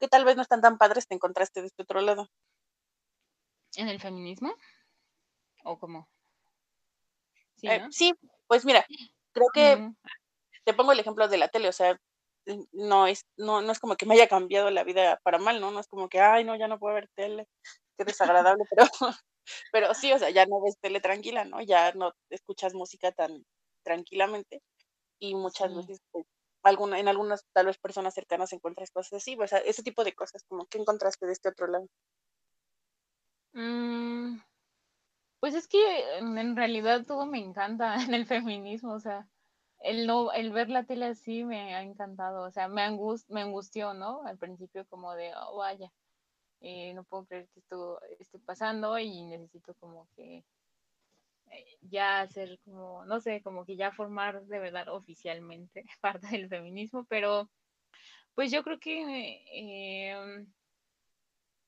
que 0.00 0.08
tal 0.08 0.24
vez 0.24 0.36
no 0.36 0.42
están 0.42 0.60
tan 0.60 0.78
padres 0.78 1.06
te 1.06 1.14
encontraste 1.14 1.60
de 1.60 1.68
este 1.68 1.82
otro 1.82 2.00
lado? 2.00 2.28
¿En 3.76 3.88
el 3.88 4.00
feminismo? 4.00 4.54
¿O 5.64 5.78
cómo? 5.78 6.08
Sí, 7.56 7.68
sí 7.90 8.14
pues 8.46 8.64
mira, 8.64 8.86
creo 9.32 9.48
que 9.52 9.90
te 10.64 10.74
pongo 10.74 10.92
el 10.92 11.00
ejemplo 11.00 11.28
de 11.28 11.38
la 11.38 11.48
tele, 11.48 11.68
o 11.68 11.72
sea, 11.72 11.98
no 12.72 13.06
es, 13.06 13.26
no, 13.36 13.62
no 13.62 13.72
es 13.72 13.78
como 13.78 13.96
que 13.96 14.06
me 14.06 14.14
haya 14.14 14.28
cambiado 14.28 14.70
la 14.70 14.84
vida 14.84 15.20
para 15.22 15.38
mal, 15.38 15.60
¿no? 15.60 15.70
No 15.70 15.80
es 15.80 15.88
como 15.88 16.08
que, 16.08 16.20
ay, 16.20 16.44
no, 16.44 16.56
ya 16.56 16.68
no 16.68 16.78
puedo 16.78 16.94
ver 16.94 17.08
tele, 17.14 17.48
qué 17.96 18.04
desagradable, 18.04 18.64
pero, 18.70 18.88
pero 19.72 19.94
sí, 19.94 20.12
o 20.12 20.18
sea, 20.18 20.30
ya 20.30 20.46
no 20.46 20.62
ves 20.62 20.78
tele 20.80 21.00
tranquila, 21.00 21.44
¿no? 21.44 21.60
Ya 21.62 21.92
no 21.92 22.12
escuchas 22.30 22.74
música 22.74 23.12
tan 23.12 23.44
tranquilamente 23.82 24.62
y 25.18 25.34
muchas 25.34 25.74
veces, 25.74 26.00
pues, 26.12 26.26
alguna, 26.62 26.98
en 26.98 27.08
algunas 27.08 27.44
tal 27.52 27.66
vez 27.66 27.78
personas 27.78 28.14
cercanas 28.14 28.52
encuentras 28.52 28.90
cosas 28.90 29.14
así, 29.14 29.36
o 29.38 29.46
sea, 29.46 29.58
ese 29.58 29.82
tipo 29.82 30.04
de 30.04 30.14
cosas, 30.14 30.44
como, 30.48 30.66
¿qué 30.66 30.78
encontraste 30.78 31.26
de 31.26 31.32
este 31.32 31.50
otro 31.50 31.66
lado? 31.66 31.88
Mm, 33.52 34.40
pues 35.40 35.54
es 35.54 35.68
que 35.68 35.78
en 36.18 36.56
realidad 36.56 37.04
todo 37.06 37.26
me 37.26 37.38
encanta 37.38 37.96
en 38.02 38.14
el 38.14 38.26
feminismo, 38.26 38.94
o 38.94 39.00
sea, 39.00 39.28
el, 39.80 40.06
no, 40.06 40.32
el 40.32 40.50
ver 40.52 40.70
la 40.70 40.84
tele 40.84 41.06
así 41.06 41.44
me 41.44 41.74
ha 41.74 41.82
encantado, 41.82 42.44
o 42.46 42.50
sea, 42.50 42.68
me, 42.68 42.82
angust, 42.82 43.28
me 43.30 43.42
angustió, 43.42 43.94
¿no? 43.94 44.22
Al 44.26 44.38
principio 44.38 44.86
como 44.88 45.14
de, 45.14 45.32
oh, 45.36 45.58
vaya, 45.58 45.92
eh, 46.66 46.94
no 46.94 47.04
puedo 47.04 47.26
creer 47.26 47.46
que 47.52 47.60
esto 47.60 48.00
esté 48.18 48.38
pasando 48.38 48.98
y 48.98 49.22
necesito 49.26 49.74
como 49.74 50.08
que 50.16 50.42
eh, 51.50 51.78
ya 51.82 52.22
hacer 52.22 52.58
como, 52.64 53.04
no 53.04 53.20
sé, 53.20 53.42
como 53.42 53.66
que 53.66 53.76
ya 53.76 53.92
formar 53.92 54.46
de 54.46 54.58
verdad 54.58 54.88
oficialmente 54.88 55.84
parte 56.00 56.26
del 56.28 56.48
feminismo, 56.48 57.04
pero 57.04 57.50
pues 58.34 58.50
yo 58.50 58.64
creo 58.64 58.80
que, 58.80 59.44
eh, 59.52 60.46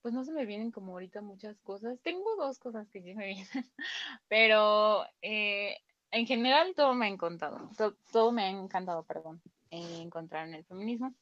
pues 0.00 0.14
no 0.14 0.24
se 0.24 0.32
me 0.32 0.46
vienen 0.46 0.70
como 0.70 0.92
ahorita 0.92 1.20
muchas 1.20 1.60
cosas. 1.60 2.00
Tengo 2.00 2.34
dos 2.36 2.58
cosas 2.58 2.88
que 2.88 3.02
sí 3.02 3.14
me 3.14 3.26
vienen, 3.34 3.46
pero 4.28 5.04
en 5.20 6.26
general 6.26 6.72
todo 6.74 6.94
me 6.94 7.04
ha 7.04 7.10
encantado, 7.10 7.68
todo, 8.12 8.32
me 8.32 8.44
ha 8.44 8.48
encantado, 8.48 9.04
perdón, 9.04 9.42
encontrar 9.70 10.48
en 10.48 10.54
el 10.54 10.64
feminismo. 10.64 11.14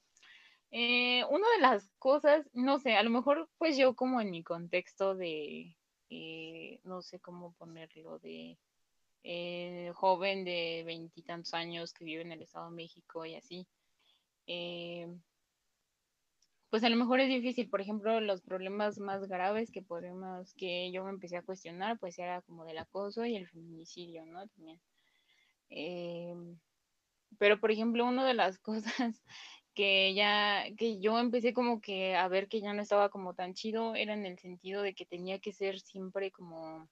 Eh, 0.77 1.25
una 1.31 1.47
de 1.55 1.61
las 1.61 1.89
cosas, 2.01 2.51
no 2.53 2.81
sé, 2.81 2.97
a 2.97 3.05
lo 3.05 3.11
mejor 3.11 3.49
pues 3.59 3.77
yo 3.77 3.95
como 3.95 4.21
en 4.21 4.33
mi 4.33 4.43
contexto 4.43 5.15
de, 5.15 5.77
eh, 6.11 6.81
no 6.83 7.01
sé 7.01 7.21
cómo 7.21 7.53
ponerlo, 7.53 8.19
de 8.19 8.59
eh, 9.23 9.93
joven 9.95 10.45
de 10.45 10.83
veintitantos 10.85 11.55
años 11.55 11.93
que 11.93 12.05
vive 12.05 12.23
en 12.23 12.33
el 12.33 12.43
Estado 12.43 12.71
de 12.71 12.75
México 12.75 13.25
y 13.25 13.37
así. 13.37 13.69
Eh, 14.49 15.07
pues 16.71 16.83
a 16.83 16.89
lo 16.89 16.97
mejor 16.97 17.21
es 17.21 17.29
difícil, 17.29 17.71
por 17.71 17.81
ejemplo, 17.81 18.21
los 18.21 18.43
problemas 18.43 18.99
más 18.99 19.29
graves 19.29 19.71
que 19.71 19.83
podemos, 19.83 20.55
que 20.55 20.91
yo 20.91 21.05
me 21.05 21.11
empecé 21.11 21.37
a 21.37 21.45
cuestionar, 21.45 22.01
pues 22.01 22.19
era 22.19 22.43
como 22.43 22.65
del 22.65 22.79
acoso 22.79 23.25
y 23.25 23.37
el 23.37 23.47
feminicidio, 23.47 24.27
¿no? 24.27 24.49
También. 24.49 24.81
pero, 27.39 27.61
por 27.61 27.71
ejemplo, 27.71 28.05
una 28.05 28.27
de 28.27 28.35
las 28.35 28.59
cosas 28.59 29.23
que 29.75 30.15
ya, 30.15 30.65
que 30.77 31.01
yo 31.01 31.19
empecé 31.19 31.53
como 31.53 31.81
que 31.81 32.17
a 32.17 32.29
ver 32.29 32.49
que 32.49 32.61
ya 32.61 32.73
no 32.73 32.83
estaba 32.83 33.09
como 33.11 33.35
tan 33.35 33.55
chido, 33.55 33.95
era 33.95 34.15
en 34.15 34.27
el 34.27 34.39
sentido 34.39 34.83
de 34.83 34.95
que 34.95 35.05
tenía 35.05 35.39
que 35.39 35.53
ser 35.53 35.81
siempre 35.81 36.31
como, 36.31 36.89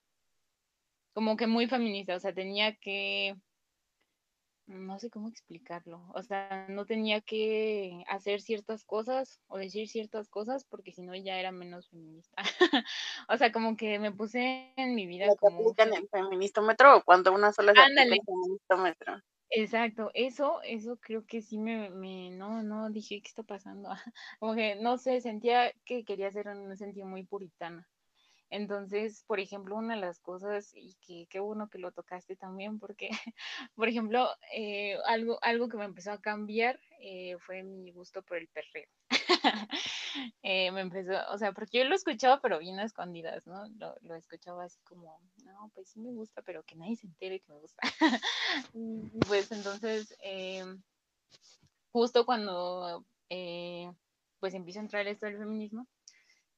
como 1.13 1.37
que 1.37 1.47
muy 1.47 1.67
feminista, 1.67 2.17
o 2.17 2.21
sea, 2.21 2.35
tenía 2.35 2.75
que, 2.77 3.37
no 4.67 4.99
sé 4.99 5.11
cómo 5.11 5.29
explicarlo, 5.29 6.05
o 6.15 6.23
sea, 6.23 6.67
no 6.69 6.85
tenía 6.87 7.21
que 7.21 8.05
hacer 8.09 8.41
ciertas 8.41 8.85
cosas 8.85 9.41
o 9.49 9.59
decir 9.59 9.89
ciertas 9.89 10.29
cosas 10.29 10.65
porque 10.65 10.93
si 10.93 11.03
no 11.03 11.15
ya 11.15 11.39
era 11.39 11.53
menos 11.53 11.89
feminista. 11.89 12.37
o 13.29 13.37
sea, 13.37 13.53
como 13.53 13.77
que 13.77 13.99
me 13.99 14.13
puse 14.13 14.73
en 14.77 14.95
mi 14.95 15.07
vida 15.07 15.27
como... 15.39 15.75
en 15.77 15.95
el 15.95 16.09
feministómetro 16.09 16.99
o 16.99 17.03
cuando 17.03 17.33
una 17.33 17.53
sola 17.53 17.73
se 17.73 17.81
Ándale. 17.81 18.17
el 18.17 18.21
feministómetro? 18.25 19.23
Exacto, 19.55 20.11
eso, 20.15 20.63
eso 20.63 20.97
creo 20.99 21.27
que 21.27 21.43
sí 21.43 21.59
me, 21.59 21.91
me, 21.91 22.31
no, 22.31 22.63
no, 22.63 22.89
dije, 22.91 23.21
¿qué 23.21 23.29
está 23.29 23.43
pasando? 23.43 23.91
Como 24.41 24.55
que, 24.55 24.77
no 24.77 24.97
sé, 24.97 25.21
sentía 25.21 25.73
que 25.85 26.05
quería 26.05 26.31
ser 26.31 26.49
un 26.49 26.75
sentido 26.77 27.07
muy 27.07 27.25
puritana. 27.27 27.87
Entonces, 28.51 29.25
por 29.27 29.41
ejemplo, 29.41 29.77
una 29.77 29.95
de 29.97 30.01
las 30.03 30.21
cosas, 30.21 30.73
y 30.75 30.97
que 31.01 31.27
qué 31.31 31.41
bueno 31.41 31.69
que 31.71 31.79
lo 31.79 31.93
tocaste 31.93 32.37
también, 32.37 32.79
porque, 32.81 33.11
por 33.77 33.89
ejemplo, 33.89 34.29
eh, 34.55 34.97
algo, 35.07 35.39
algo 35.43 35.69
que 35.69 35.79
me 35.79 35.87
empezó 35.87 36.13
a 36.13 36.21
cambiar 36.23 36.81
eh, 37.01 37.37
fue 37.41 37.63
mi 37.65 37.93
gusto 37.93 38.23
por 38.25 38.39
el 38.39 38.49
perreo. 38.49 38.89
Eh, 40.43 40.71
me 40.73 40.81
empezó, 40.81 41.13
o 41.31 41.39
sea, 41.39 41.53
porque 41.53 41.79
yo 41.79 41.85
lo 41.85 41.95
escuchaba, 41.95 42.41
pero 42.41 42.59
bien 42.59 42.79
a 42.79 42.85
escondidas, 42.85 43.47
¿no? 43.47 43.67
Lo, 44.03 44.15
escuchaba 44.15 44.65
así 44.65 44.81
como, 44.83 45.21
no, 45.45 45.71
pues 45.75 45.89
sí 45.89 46.01
me 46.01 46.13
gusta, 46.13 46.43
pero 46.43 46.63
que 46.65 46.75
nadie 46.77 46.97
se 46.97 47.07
entere 47.07 47.41
que 47.41 47.53
me 47.53 47.59
gusta. 47.59 47.81
pues 49.29 49.51
entonces, 49.53 50.17
justo 51.93 52.27
cuando, 52.27 53.05
pues 54.41 54.55
empiezo 54.55 54.81
a 54.81 54.83
entrar 54.83 55.07
esto 55.07 55.27
del 55.27 55.39
feminismo, 55.39 55.87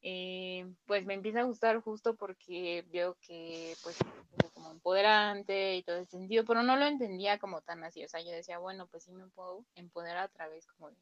eh, 0.06 0.70
pues 0.84 1.06
me 1.06 1.14
empieza 1.14 1.40
a 1.40 1.44
gustar 1.44 1.80
justo 1.80 2.14
porque 2.14 2.84
veo 2.92 3.16
que 3.22 3.74
pues 3.82 3.96
es 4.42 4.50
como 4.50 4.70
empoderante 4.70 5.76
y 5.76 5.82
todo 5.82 5.96
ese 5.96 6.10
sentido, 6.10 6.44
pero 6.44 6.62
no 6.62 6.76
lo 6.76 6.84
entendía 6.84 7.38
como 7.38 7.62
tan 7.62 7.82
así, 7.84 8.04
o 8.04 8.08
sea, 8.10 8.20
yo 8.20 8.30
decía, 8.30 8.58
bueno, 8.58 8.86
pues 8.86 9.04
sí 9.04 9.12
me 9.12 9.26
puedo 9.28 9.64
empoderar 9.74 10.24
a 10.24 10.28
través 10.28 10.66
como 10.66 10.90
de, 10.90 10.96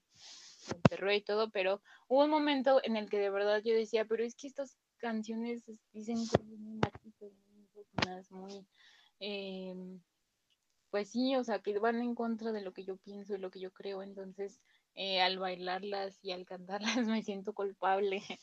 perro 0.88 1.12
y 1.12 1.20
todo, 1.20 1.50
pero 1.50 1.82
hubo 2.08 2.24
un 2.24 2.30
momento 2.30 2.80
en 2.84 2.96
el 2.96 3.08
que 3.08 3.18
de 3.18 3.30
verdad 3.30 3.62
yo 3.64 3.74
decía, 3.74 4.04
pero 4.04 4.24
es 4.24 4.34
que 4.34 4.46
estas 4.46 4.76
canciones 4.98 5.64
dicen 5.92 6.16
cosas 6.26 6.46
muy 6.46 6.80
muy, 8.30 8.66
eh, 9.20 9.74
pues 10.90 11.10
sí, 11.10 11.36
o 11.36 11.44
sea, 11.44 11.60
que 11.60 11.78
van 11.78 12.00
en 12.00 12.14
contra 12.14 12.52
de 12.52 12.60
lo 12.60 12.72
que 12.72 12.84
yo 12.84 12.96
pienso 12.98 13.34
y 13.34 13.38
lo 13.38 13.50
que 13.50 13.60
yo 13.60 13.72
creo, 13.72 14.02
entonces 14.02 14.60
eh, 14.94 15.22
al 15.22 15.38
bailarlas 15.38 16.18
y 16.22 16.32
al 16.32 16.44
cantarlas 16.44 16.96
me 17.08 17.22
siento 17.22 17.54
culpable 17.54 18.22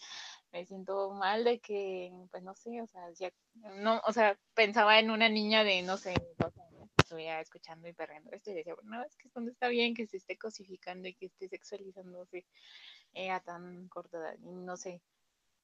me 0.51 0.65
siento 0.65 1.11
mal 1.11 1.43
de 1.43 1.59
que, 1.59 2.11
pues 2.32 2.43
no 2.43 2.55
sé, 2.55 2.82
o 2.82 2.88
sea, 2.88 3.03
no, 3.76 4.01
o 4.05 4.13
sea, 4.13 4.38
pensaba 4.55 4.99
en 4.99 5.11
una 5.11 5.30
niña 5.30 5.63
de, 5.63 5.84
no 5.84 5.97
sé, 5.97 6.15
estuviera 7.10 7.41
escuchando 7.41 7.88
y 7.88 7.93
perreando 7.93 8.32
esto 8.32 8.51
y 8.51 8.53
decía, 8.53 8.76
bueno, 8.76 8.97
no, 8.97 9.03
es 9.03 9.16
que 9.16 9.30
no 9.34 9.49
está 9.49 9.68
bien 9.68 9.95
que 9.95 10.05
se 10.05 10.18
esté 10.18 10.38
cosificando 10.38 11.07
y 11.07 11.16
que 11.16 11.26
esté 11.26 11.49
sexualizándose 11.49 12.45
eh, 13.14 13.32
a 13.32 13.39
tan 13.39 13.88
corta 13.88 14.18
edad, 14.20 14.36
y 14.39 14.51
no 14.51 14.78
sé. 14.78 15.01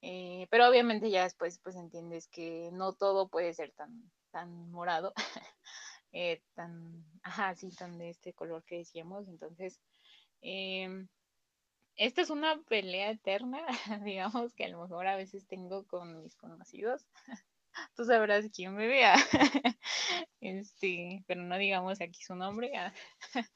Eh, 0.02 0.48
pero 0.50 0.68
obviamente 0.68 1.10
ya 1.12 1.24
después 1.24 1.60
pues 1.60 1.76
entiendes 1.76 2.28
que 2.28 2.70
no 2.74 2.94
todo 2.94 3.30
puede 3.30 3.54
ser 3.54 3.72
tan, 3.74 4.12
tan 4.32 4.72
morado, 4.72 5.14
eh, 6.12 6.42
tan, 6.56 7.06
ajá, 7.22 7.56
sí, 7.56 7.70
tan 7.76 7.98
de 8.00 8.10
este 8.10 8.34
color 8.34 8.64
que 8.66 8.78
decíamos, 8.78 9.28
entonces, 9.28 9.80
eh, 10.42 11.06
esta 11.96 12.22
es 12.22 12.30
una 12.32 12.60
pelea 12.64 13.12
eterna, 13.12 13.62
digamos, 14.04 14.54
que 14.56 14.66
a 14.66 14.70
lo 14.70 14.82
mejor 14.82 15.08
a 15.08 15.16
veces 15.16 15.46
tengo 15.48 15.86
con 15.86 16.24
mis 16.24 16.36
conocidos. 16.36 17.06
Tú 17.96 18.06
sabrás 18.06 18.46
quién 18.54 18.76
me 18.76 18.88
vea. 18.88 19.16
Este, 20.42 21.24
pero 21.28 21.42
no 21.42 21.58
digamos 21.58 22.02
aquí 22.02 22.22
su 22.24 22.36
nombre. 22.36 22.72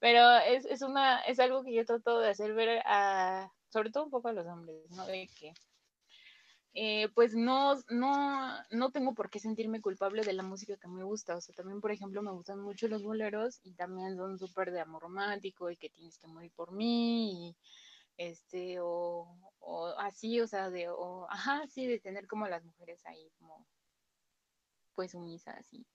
Pero 0.00 0.38
es, 0.38 0.64
es 0.64 0.80
una, 0.82 1.20
es 1.22 1.38
algo 1.38 1.62
que 1.62 1.74
yo 1.74 1.84
trato 1.84 2.18
de 2.18 2.30
hacer 2.30 2.54
ver 2.54 2.82
a, 2.86 3.52
sobre 3.68 3.90
todo 3.90 4.04
un 4.04 4.10
poco 4.10 4.28
a 4.28 4.32
los 4.32 4.46
hombres, 4.46 4.90
¿no? 4.90 5.06
De 5.06 5.28
que 5.38 5.52
eh, 6.74 7.08
pues 7.14 7.34
no, 7.34 7.74
no, 7.88 8.54
no 8.70 8.90
tengo 8.92 9.14
por 9.14 9.28
qué 9.28 9.40
sentirme 9.40 9.80
culpable 9.80 10.22
de 10.22 10.32
la 10.32 10.42
música 10.42 10.76
que 10.76 10.88
me 10.88 11.02
gusta. 11.02 11.36
O 11.36 11.40
sea, 11.40 11.54
también, 11.54 11.80
por 11.80 11.90
ejemplo, 11.90 12.22
me 12.22 12.30
gustan 12.30 12.60
mucho 12.60 12.88
los 12.88 13.02
boleros 13.02 13.60
y 13.64 13.74
también 13.74 14.16
son 14.16 14.38
súper 14.38 14.70
de 14.70 14.80
amor 14.80 15.02
romántico 15.02 15.70
y 15.70 15.76
que 15.76 15.90
tienes 15.90 16.18
que 16.18 16.28
morir 16.28 16.52
por 16.54 16.72
mí 16.72 17.48
y 17.50 17.56
este, 18.20 18.78
o, 18.80 19.34
o 19.60 19.86
así, 19.98 20.42
o 20.42 20.46
sea, 20.46 20.68
de, 20.68 20.90
o, 20.90 21.26
ajá, 21.30 21.66
sí, 21.68 21.86
de 21.86 21.98
tener 21.98 22.26
como 22.26 22.46
las 22.48 22.62
mujeres 22.62 23.04
ahí 23.06 23.30
como, 23.38 23.66
pues 24.94 25.12
sumisas 25.12 25.66
y, 25.72 25.86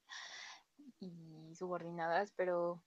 y 1.00 1.56
subordinadas, 1.56 2.32
pero 2.36 2.82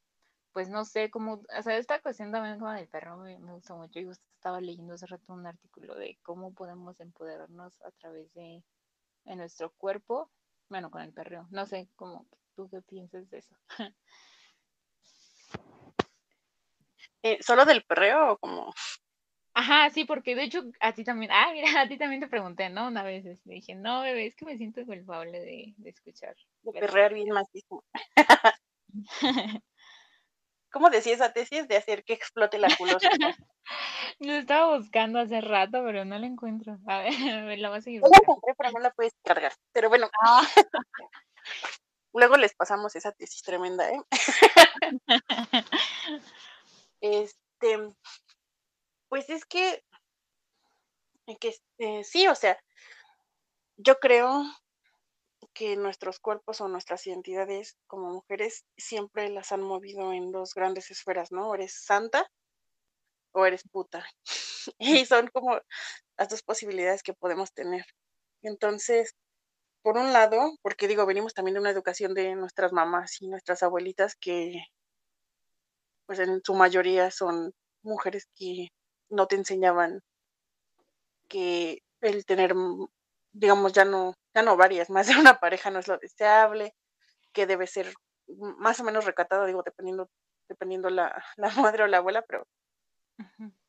pues 0.53 0.69
no 0.69 0.85
sé 0.85 1.09
cómo, 1.09 1.45
o 1.57 1.63
sea, 1.63 1.77
esta 1.77 2.03
cuestión 2.03 2.33
también 2.33 2.59
como 2.59 2.73
del 2.73 2.89
perro 2.89 3.17
me, 3.19 3.39
me 3.39 3.53
gusta 3.53 3.75
mucho. 3.75 4.01
y 4.01 4.09
estaba 4.09 4.61
leyendo 4.61 4.95
hace 4.95 5.07
rato 5.07 5.33
un 5.33 5.47
artículo 5.47 5.95
de 5.95 6.19
cómo 6.23 6.53
podemos 6.53 6.99
empoderarnos 6.99 7.81
a 7.83 7.93
través 7.93 8.35
de, 8.35 8.65
de 9.25 9.37
nuestro 9.37 9.71
cuerpo, 9.75 10.33
bueno, 10.69 10.91
con 10.91 11.03
el 11.03 11.13
perro. 11.13 11.47
No 11.51 11.65
sé, 11.65 11.89
cómo 11.95 12.27
tú 12.57 12.69
qué 12.69 12.83
piensas 12.83 13.31
de 13.31 13.39
eso. 13.39 13.55
Eh, 17.23 17.43
¿Solo 17.43 17.65
del 17.65 17.83
perreo 17.83 18.33
o 18.35 18.39
como 18.39 18.73
Ajá, 19.59 19.91
sí, 19.91 20.05
porque 20.05 20.37
de 20.37 20.45
hecho 20.45 20.63
a 20.79 20.93
ti 20.93 21.03
también, 21.03 21.33
ah, 21.33 21.51
mira, 21.53 21.63
a 21.83 21.89
ti 21.89 21.99
también 21.99 22.21
te 22.21 22.29
pregunté, 22.29 22.71
¿no? 22.71 22.87
Una 22.87 23.03
vez 23.03 23.27
este, 23.27 23.51
dije, 23.51 23.75
no, 23.75 24.03
bebé, 24.03 24.27
es 24.27 24.37
que 24.37 24.45
me 24.45 24.57
siento 24.57 24.87
culpable 24.87 25.41
de, 25.41 25.75
de 25.77 25.91
escuchar. 25.91 26.37
De 26.63 26.73
perrear 26.73 27.13
bien 27.13 27.31
macizo. 27.31 27.85
¿Cómo 30.71 30.91
decía 30.91 31.15
esa 31.15 31.33
tesis 31.33 31.67
de 31.67 31.77
hacer 31.77 32.05
que 32.05 32.13
explote 32.13 32.59
la 32.59 32.69
culosa? 32.77 33.09
Lo 34.21 34.33
estaba 34.35 34.79
buscando 34.79 35.19
hace 35.19 35.41
rato, 35.41 35.83
pero 35.85 36.05
no 36.05 36.17
la 36.19 36.27
encuentro. 36.27 36.79
A 36.87 36.99
ver, 37.01 37.59
la 37.59 37.71
voy 37.71 37.79
a 37.79 37.81
seguir. 37.81 38.01
No 38.01 38.09
la 38.09 38.19
encontré, 38.23 38.55
pero 38.57 38.71
no 38.71 38.79
la 38.79 38.91
puedes 38.91 39.15
cargar. 39.25 39.53
Pero 39.73 39.89
bueno. 39.89 40.09
Ah. 40.25 40.47
Luego 42.13 42.37
les 42.37 42.55
pasamos 42.55 42.95
esa 42.95 43.11
tesis 43.11 43.43
tremenda, 43.43 43.91
¿eh? 43.91 44.01
este, 47.01 47.79
pues 49.09 49.29
es 49.31 49.45
que, 49.45 49.83
que 51.41 51.55
eh, 51.79 52.05
sí, 52.05 52.27
o 52.29 52.35
sea, 52.35 52.59
yo 53.77 53.99
creo 53.99 54.45
que 55.55 55.77
nuestros 55.77 56.21
cuerpos 56.21 56.61
o 56.61 56.69
nuestras 56.69 57.07
identidades 57.07 57.77
como 57.87 58.13
mujeres 58.13 58.65
siempre 58.77 59.29
las 59.29 59.53
han 59.53 59.63
movido 59.63 60.13
en 60.13 60.33
dos 60.33 60.55
grandes 60.55 60.91
esferas, 60.91 61.33
¿no? 61.33 61.55
Eres 61.55 61.85
santa 61.85 62.31
o 63.33 63.47
eres 63.47 63.63
puta. 63.71 64.05
y 64.79 65.05
son 65.07 65.29
como 65.29 65.59
las 66.17 66.29
dos 66.29 66.43
posibilidades 66.43 67.03
que 67.03 67.15
podemos 67.15 67.53
tener. 67.53 67.85
Entonces, 68.43 69.15
por 69.83 69.97
un 69.99 70.13
lado, 70.13 70.59
porque 70.63 70.89
digo, 70.89 71.07
venimos 71.07 71.35
también 71.35 71.55
de 71.55 71.61
una 71.61 71.71
educación 71.71 72.15
de 72.15 72.35
nuestras 72.35 72.73
mamás 72.73 73.21
y 73.23 73.29
nuestras 73.29 73.63
abuelitas 73.63 74.17
que, 74.17 74.65
pues 76.07 76.19
en 76.19 76.41
su 76.45 76.55
mayoría 76.55 77.11
son 77.11 77.53
mujeres 77.83 78.27
que 78.37 78.69
no 79.11 79.27
te 79.27 79.37
enseñaban 79.37 80.03
que 81.29 81.83
el 82.01 82.25
tener, 82.25 82.55
digamos, 83.33 83.73
ya 83.73 83.85
no, 83.85 84.15
ya 84.35 84.43
no 84.43 84.57
varias, 84.57 84.91
más 84.91 85.07
de 85.09 85.17
una 85.17 85.41
pareja 85.41 85.71
no 85.71 85.79
es 85.79 85.89
lo 85.89 85.99
deseable, 85.99 86.75
que 87.33 87.47
debe 87.47 87.67
ser 87.67 87.93
más 88.27 88.81
o 88.81 88.85
menos 88.85 89.05
recatado, 89.05 89.47
digo, 89.47 89.63
dependiendo, 89.65 90.09
dependiendo 90.49 90.91
la, 90.91 91.25
la 91.37 91.51
madre 91.51 91.85
o 91.85 91.87
la 91.87 91.99
abuela, 91.99 92.23
pero 92.23 92.47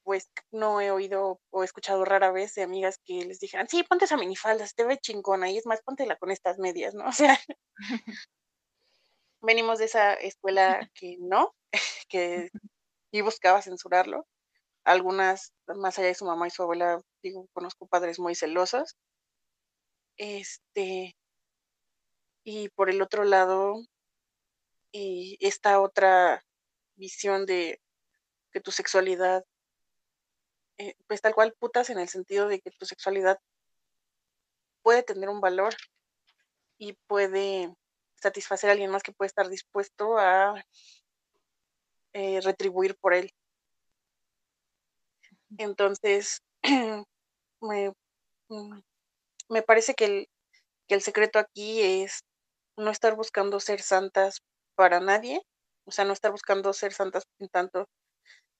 pues 0.03 0.31
no 0.51 0.81
he 0.81 0.91
oído 0.91 1.39
o 1.51 1.63
escuchado 1.63 2.05
rara 2.05 2.31
vez 2.31 2.55
de 2.55 2.63
amigas 2.63 2.99
que 3.05 3.25
les 3.25 3.39
dijeran, 3.39 3.67
sí, 3.67 3.83
ponte 3.83 4.05
esa 4.05 4.17
minifalda, 4.17 4.65
se 4.65 4.73
te 4.73 4.85
ve 4.85 4.97
chingona, 4.97 5.51
y 5.51 5.57
es 5.57 5.65
más, 5.65 5.81
póntela 5.83 6.15
con 6.15 6.31
estas 6.31 6.57
medias, 6.57 6.95
¿no? 6.95 7.05
O 7.09 7.11
sea, 7.11 7.37
venimos 9.41 9.79
de 9.79 9.85
esa 9.85 10.13
escuela 10.13 10.89
que 10.93 11.17
no, 11.19 11.53
que 12.09 12.49
y 13.11 13.21
buscaba 13.21 13.61
censurarlo, 13.61 14.27
algunas, 14.83 15.53
más 15.67 15.97
allá 15.99 16.07
de 16.09 16.15
su 16.15 16.25
mamá 16.25 16.47
y 16.47 16.51
su 16.51 16.63
abuela, 16.63 17.01
digo, 17.23 17.47
conozco 17.53 17.87
padres 17.87 18.19
muy 18.19 18.35
celosos. 18.35 18.95
Este, 20.17 21.15
y 22.43 22.69
por 22.69 22.89
el 22.89 23.01
otro 23.01 23.23
lado, 23.23 23.81
y 24.91 25.37
esta 25.39 25.79
otra 25.79 26.43
visión 26.95 27.45
de 27.45 27.79
que 28.51 28.61
tu 28.61 28.71
sexualidad, 28.71 29.43
eh, 30.77 30.95
pues 31.07 31.21
tal 31.21 31.35
cual 31.35 31.53
putas 31.59 31.89
en 31.89 31.99
el 31.99 32.09
sentido 32.09 32.47
de 32.47 32.59
que 32.59 32.71
tu 32.71 32.85
sexualidad 32.85 33.39
puede 34.81 35.03
tener 35.03 35.29
un 35.29 35.41
valor 35.41 35.75
y 36.77 36.93
puede 37.07 37.73
satisfacer 38.15 38.69
a 38.69 38.73
alguien 38.73 38.91
más 38.91 39.03
que 39.03 39.11
puede 39.11 39.27
estar 39.27 39.49
dispuesto 39.49 40.17
a 40.17 40.63
eh, 42.13 42.41
retribuir 42.41 42.97
por 42.97 43.13
él. 43.13 43.31
Entonces, 45.57 46.41
me, 47.61 47.93
mm, 48.49 48.79
me 49.49 49.63
parece 49.63 49.95
que 49.95 50.05
el, 50.05 50.29
que 50.87 50.95
el 50.95 51.01
secreto 51.03 51.39
aquí 51.39 51.81
es 51.81 52.21
no 52.77 52.91
estar 52.91 53.15
buscando 53.15 53.59
ser 53.59 53.81
santas 53.81 54.41
para 54.75 54.99
nadie, 55.01 55.41
o 55.85 55.91
sea, 55.91 56.05
no 56.05 56.13
estar 56.13 56.31
buscando 56.31 56.73
ser 56.73 56.93
santas 56.93 57.23
en 57.39 57.49
tanto 57.49 57.87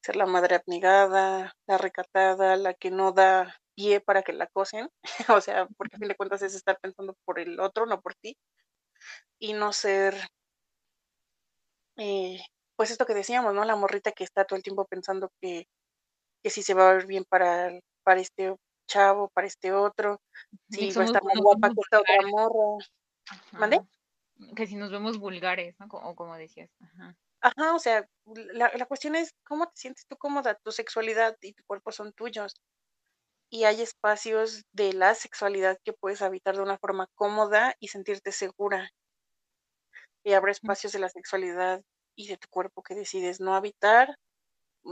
ser 0.03 0.15
la 0.17 0.25
madre 0.27 0.55
abnegada, 0.57 1.53
la 1.67 1.77
recatada, 1.77 2.55
la 2.57 2.73
que 2.75 2.91
no 2.91 3.11
da 3.13 3.55
pie 3.75 4.01
para 4.01 4.23
que 4.23 4.33
la 4.33 4.47
cosen, 4.47 4.89
o 5.39 5.41
sea, 5.41 5.67
porque 5.77 5.97
a 5.97 5.99
fin 5.99 6.09
de 6.09 6.15
cuentas 6.15 6.41
es 6.43 6.55
estar 6.55 6.79
pensando 6.81 7.15
por 7.25 7.39
el 7.39 7.59
otro, 7.59 7.85
no 7.85 8.01
por 8.01 8.15
ti, 8.15 8.37
y 9.39 9.53
no 9.53 9.73
ser, 9.73 10.15
eh, 11.97 12.39
pues 12.75 12.91
esto 12.91 13.05
que 13.05 13.13
decíamos, 13.13 13.53
¿no? 13.53 13.65
La 13.65 13.75
morrita 13.75 14.11
que 14.11 14.23
está 14.23 14.45
todo 14.45 14.57
el 14.57 14.63
tiempo 14.63 14.85
pensando 14.85 15.29
que, 15.41 15.65
que 16.43 16.49
si 16.49 16.63
se 16.63 16.73
va 16.73 16.89
a 16.89 16.93
ver 16.93 17.05
bien 17.05 17.25
para, 17.25 17.71
para 18.03 18.21
este 18.21 18.55
chavo, 18.87 19.29
para 19.29 19.47
este 19.47 19.73
otro, 19.73 20.21
si 20.69 20.91
va 20.91 21.03
a 21.03 21.05
estar 21.05 21.23
más 21.23 21.37
guapa 21.37 21.69
que 21.69 21.81
esta 21.81 21.99
otra 21.99 22.27
morra. 22.27 22.85
¿Mande? 23.51 23.81
Que 24.55 24.67
si 24.67 24.75
nos 24.75 24.91
vemos 24.91 25.19
vulgares, 25.19 25.75
¿no? 25.79 25.87
O 25.91 26.15
como 26.15 26.35
decías. 26.37 26.69
Ajá. 26.81 27.15
Ajá, 27.41 27.73
o 27.73 27.79
sea, 27.79 28.05
la, 28.25 28.71
la 28.75 28.85
cuestión 28.85 29.15
es 29.15 29.31
cómo 29.45 29.67
te 29.67 29.73
sientes 29.75 30.05
tú 30.07 30.17
cómoda, 30.17 30.55
tu 30.55 30.71
sexualidad 30.71 31.37
y 31.41 31.53
tu 31.53 31.63
cuerpo 31.65 31.91
son 31.91 32.11
tuyos. 32.13 32.53
Y 33.51 33.63
hay 33.63 33.81
espacios 33.81 34.63
de 34.73 34.93
la 34.93 35.15
sexualidad 35.15 35.77
que 35.83 35.93
puedes 35.93 36.21
habitar 36.21 36.55
de 36.55 36.61
una 36.61 36.77
forma 36.77 37.07
cómoda 37.15 37.75
y 37.79 37.87
sentirte 37.87 38.31
segura. 38.31 38.91
Y 40.23 40.33
habrá 40.33 40.51
espacios 40.51 40.93
de 40.93 40.99
la 40.99 41.09
sexualidad 41.09 41.81
y 42.15 42.27
de 42.27 42.37
tu 42.37 42.47
cuerpo 42.49 42.83
que 42.83 42.93
decides 42.93 43.39
no 43.39 43.55
habitar. 43.55 44.15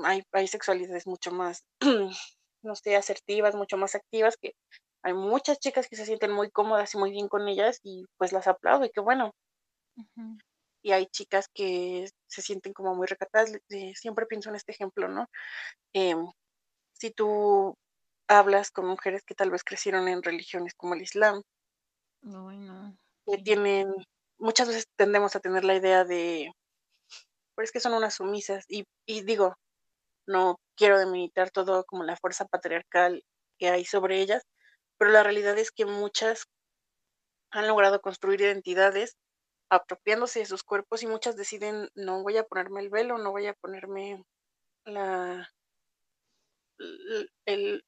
Hay, 0.04 0.24
hay 0.32 0.48
sexualidades 0.48 1.08
mucho 1.08 1.32
más, 1.32 1.64
no 2.64 2.76
sé, 2.76 2.96
asertivas, 2.96 3.56
mucho 3.56 3.78
más 3.78 3.96
activas, 3.96 4.38
que 4.38 4.54
hay 5.04 5.14
muchas 5.14 5.60
chicas 5.60 5.88
que 5.90 5.96
se 5.96 6.06
sienten 6.06 6.32
muy 6.32 6.50
cómodas 6.52 6.94
y 6.96 6.98
muy 6.98 7.12
bien 7.12 7.28
con 7.30 7.48
ellas 7.48 7.80
y 7.84 8.06
pues 8.18 8.32
las 8.34 8.48
aplaudo 8.48 8.86
y 8.86 8.92
qué 8.92 9.02
bueno. 9.02 9.32
Y 10.84 10.92
hay 10.92 11.06
chicas 11.08 11.48
que 11.54 12.08
se 12.28 12.42
sienten 12.42 12.74
como 12.74 12.96
muy 12.96 13.08
recatadas. 13.08 13.52
siempre 13.96 14.26
pienso 14.26 14.50
en 14.50 14.56
este 14.56 14.72
ejemplo, 14.72 15.08
¿no? 15.08 15.28
Em, 15.94 16.32
si 16.94 17.12
tú 17.12 17.76
hablas 18.30 18.72
con 18.72 18.88
mujeres 18.88 19.24
que 19.26 19.36
tal 19.36 19.52
vez 19.52 19.64
crecieron 19.64 20.08
en 20.10 20.24
religiones 20.24 20.74
como 20.76 20.96
el 20.96 21.04
Islam, 21.04 21.44
que 23.26 23.38
tienen, 23.38 23.94
muchas 24.40 24.68
veces 24.68 24.86
tendemos 24.98 25.36
a 25.36 25.40
tener 25.40 25.64
la 25.66 25.76
idea 25.76 26.04
de, 26.06 26.52
pues 27.56 27.72
que 27.72 27.80
son 27.80 27.94
unas 27.94 28.16
sumisas, 28.16 28.66
y, 28.68 28.84
y 29.08 29.22
digo, 29.24 29.56
no 30.28 30.60
quiero 30.76 31.00
demilitar 31.00 31.52
todo 31.52 31.86
como 31.86 32.04
la 32.04 32.18
fuerza 32.18 32.46
patriarcal 32.46 33.24
que 33.60 33.70
hay 33.70 33.86
sobre 33.86 34.22
ellas, 34.22 34.44
pero 34.98 35.12
la 35.12 35.24
realidad 35.24 35.58
es 35.58 35.72
que 35.72 35.86
muchas 35.86 36.46
han 37.52 37.68
logrado 37.68 38.02
construir 38.02 38.42
identidades 38.42 39.16
apropiándose 39.70 40.40
de 40.40 40.46
sus 40.46 40.64
cuerpos 40.64 41.04
y 41.04 41.08
muchas 41.08 41.36
deciden 41.36 41.90
no 41.96 42.24
voy 42.24 42.38
a 42.38 42.44
ponerme 42.44 42.82
el 42.82 42.90
velo, 42.90 43.18
no 43.18 43.32
voy 43.32 43.48
a 43.48 43.54
ponerme 43.54 44.24
la, 44.86 45.50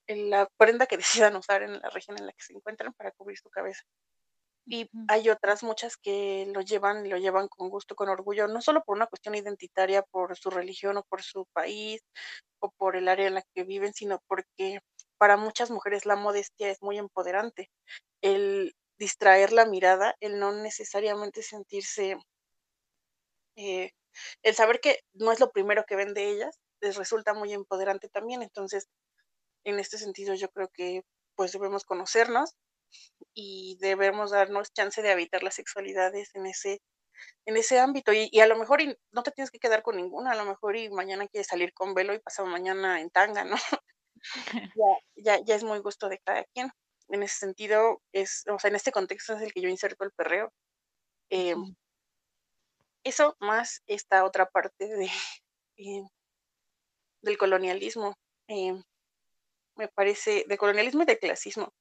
la 0.07 0.47
prenda 0.57 0.85
que 0.87 0.97
decidan 0.97 1.35
usar 1.35 1.63
en 1.63 1.79
la 1.79 1.89
región 1.89 2.17
en 2.17 2.25
la 2.25 2.33
que 2.33 2.43
se 2.43 2.53
encuentran 2.53 2.93
para 2.93 3.11
cubrir 3.11 3.37
su 3.37 3.49
cabeza. 3.49 3.83
Y 4.69 4.89
hay 5.07 5.29
otras 5.29 5.63
muchas 5.63 5.97
que 5.97 6.45
lo 6.53 6.61
llevan 6.61 7.05
y 7.05 7.09
lo 7.09 7.17
llevan 7.17 7.47
con 7.47 7.69
gusto, 7.69 7.95
con 7.95 8.09
orgullo, 8.09 8.47
no 8.47 8.61
solo 8.61 8.83
por 8.85 8.95
una 8.97 9.07
cuestión 9.07 9.35
identitaria, 9.35 10.03
por 10.03 10.37
su 10.37 10.49
religión 10.51 10.97
o 10.97 11.03
por 11.03 11.23
su 11.23 11.45
país 11.53 12.01
o 12.59 12.71
por 12.71 12.95
el 12.95 13.07
área 13.07 13.27
en 13.27 13.35
la 13.35 13.43
que 13.55 13.63
viven, 13.63 13.93
sino 13.93 14.19
porque 14.27 14.79
para 15.17 15.37
muchas 15.37 15.71
mujeres 15.71 16.05
la 16.05 16.15
modestia 16.15 16.69
es 16.69 16.81
muy 16.81 16.97
empoderante. 16.99 17.69
El 18.21 18.75
distraer 18.99 19.53
la 19.53 19.65
mirada, 19.65 20.15
el 20.21 20.39
no 20.39 20.51
necesariamente 20.53 21.43
sentirse, 21.43 22.17
eh, 23.55 23.91
el 24.43 24.55
saber 24.55 24.79
que 24.81 24.99
no 25.13 25.31
es 25.31 25.39
lo 25.39 25.51
primero 25.51 25.85
que 25.87 25.95
ven 25.95 26.13
de 26.13 26.29
ellas, 26.29 26.59
les 26.81 26.95
resulta 26.97 27.33
muy 27.33 27.53
empoderante 27.53 28.09
también. 28.09 28.41
Entonces, 28.43 28.87
en 29.65 29.79
este 29.79 29.97
sentido, 29.97 30.35
yo 30.35 30.49
creo 30.49 30.69
que 30.73 31.03
pues 31.35 31.53
debemos 31.53 31.85
conocernos 31.85 32.55
y 33.33 33.77
debemos 33.79 34.31
darnos 34.31 34.73
chance 34.73 35.01
de 35.01 35.11
habitar 35.11 35.43
las 35.43 35.55
sexualidades 35.55 36.33
en 36.35 36.45
ese 36.45 36.81
en 37.45 37.57
ese 37.57 37.79
ámbito 37.79 38.13
y, 38.13 38.39
a 38.39 38.47
lo 38.47 38.57
mejor 38.57 38.79
no 39.11 39.23
te 39.23 39.31
tienes 39.31 39.51
que 39.51 39.59
quedar 39.59 39.81
con 39.83 39.97
ninguna, 39.97 40.31
a 40.31 40.35
lo 40.35 40.45
mejor 40.45 40.77
y 40.77 40.89
mañana 40.89 41.27
quieres 41.27 41.47
salir 41.47 41.73
con 41.73 41.93
velo 41.93 42.13
y 42.13 42.19
pasado 42.19 42.47
mañana 42.47 43.01
en 43.01 43.09
tanga, 43.09 43.43
¿no? 43.43 43.57
ya, 44.75 44.85
ya, 45.15 45.39
ya 45.43 45.55
es 45.55 45.63
muy 45.63 45.79
gusto 45.79 46.09
de 46.09 46.19
cada 46.19 46.43
quien. 46.53 46.71
En 47.09 47.23
ese 47.23 47.39
sentido, 47.39 48.01
es, 48.13 48.43
o 48.47 48.59
sea, 48.59 48.69
en 48.69 48.75
este 48.75 48.91
contexto 48.91 49.33
es 49.33 49.41
el 49.41 49.51
que 49.51 49.61
yo 49.61 49.69
inserto 49.69 50.03
el 50.03 50.11
perreo. 50.11 50.53
Eh, 51.29 51.55
eso 53.03 53.35
más 53.39 53.81
esta 53.87 54.25
otra 54.25 54.45
parte 54.47 54.87
de, 54.87 55.09
eh, 55.77 56.03
del 57.21 57.37
colonialismo. 57.37 58.15
Eh, 58.47 58.73
me 59.75 59.87
parece, 59.87 60.45
de 60.47 60.57
colonialismo 60.57 61.03
y 61.03 61.05
de 61.05 61.19
clasismo. 61.19 61.73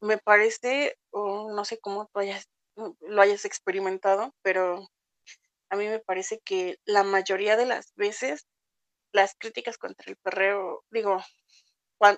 Me 0.00 0.18
parece, 0.18 0.96
no 1.12 1.64
sé 1.64 1.78
cómo 1.80 2.10
lo 3.00 3.22
hayas 3.22 3.44
experimentado, 3.44 4.34
pero 4.42 4.86
a 5.70 5.76
mí 5.76 5.88
me 5.88 6.00
parece 6.00 6.40
que 6.44 6.78
la 6.84 7.02
mayoría 7.02 7.56
de 7.56 7.66
las 7.66 7.92
veces 7.96 8.46
las 9.12 9.34
críticas 9.38 9.78
contra 9.78 10.10
el 10.10 10.16
perreo, 10.16 10.84
digo, 10.90 11.18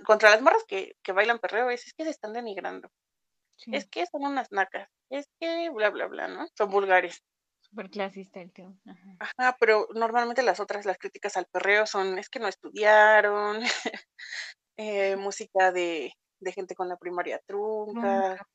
contra 0.04 0.30
las 0.30 0.42
morras 0.42 0.64
que, 0.66 0.96
bailan 1.14 1.38
perreo, 1.38 1.70
es, 1.70 1.92
que 1.94 2.04
se 2.04 2.10
están 2.10 2.32
denigrando. 2.32 2.90
Es 3.66 3.88
que 3.88 4.04
son 4.06 4.24
unas 4.24 4.52
nacas, 4.52 4.88
es 5.10 5.28
que 5.40 5.70
bla, 5.70 5.90
bla, 5.90 6.06
bla, 6.06 6.28
¿no? 6.28 6.46
Son 6.56 6.70
vulgares. 6.70 7.22
Súper 7.60 7.90
clasista 7.90 8.40
el 8.40 8.52
tema. 8.52 8.78
Ajá. 9.18 9.56
pero 9.58 9.88
normalmente 9.94 10.42
las 10.42 10.60
otras, 10.60 10.84
las 10.84 10.98
críticas 10.98 11.36
al 11.36 11.46
perreo 11.46 11.86
son, 11.86 12.18
es 12.18 12.28
que 12.28 12.38
no 12.38 12.48
estudiaron, 12.48 13.60
eh, 14.76 15.16
música 15.16 15.72
de, 15.72 16.12
de, 16.40 16.52
gente 16.52 16.74
con 16.74 16.88
la 16.88 16.96
primaria 16.96 17.40
trunca. 17.46 18.46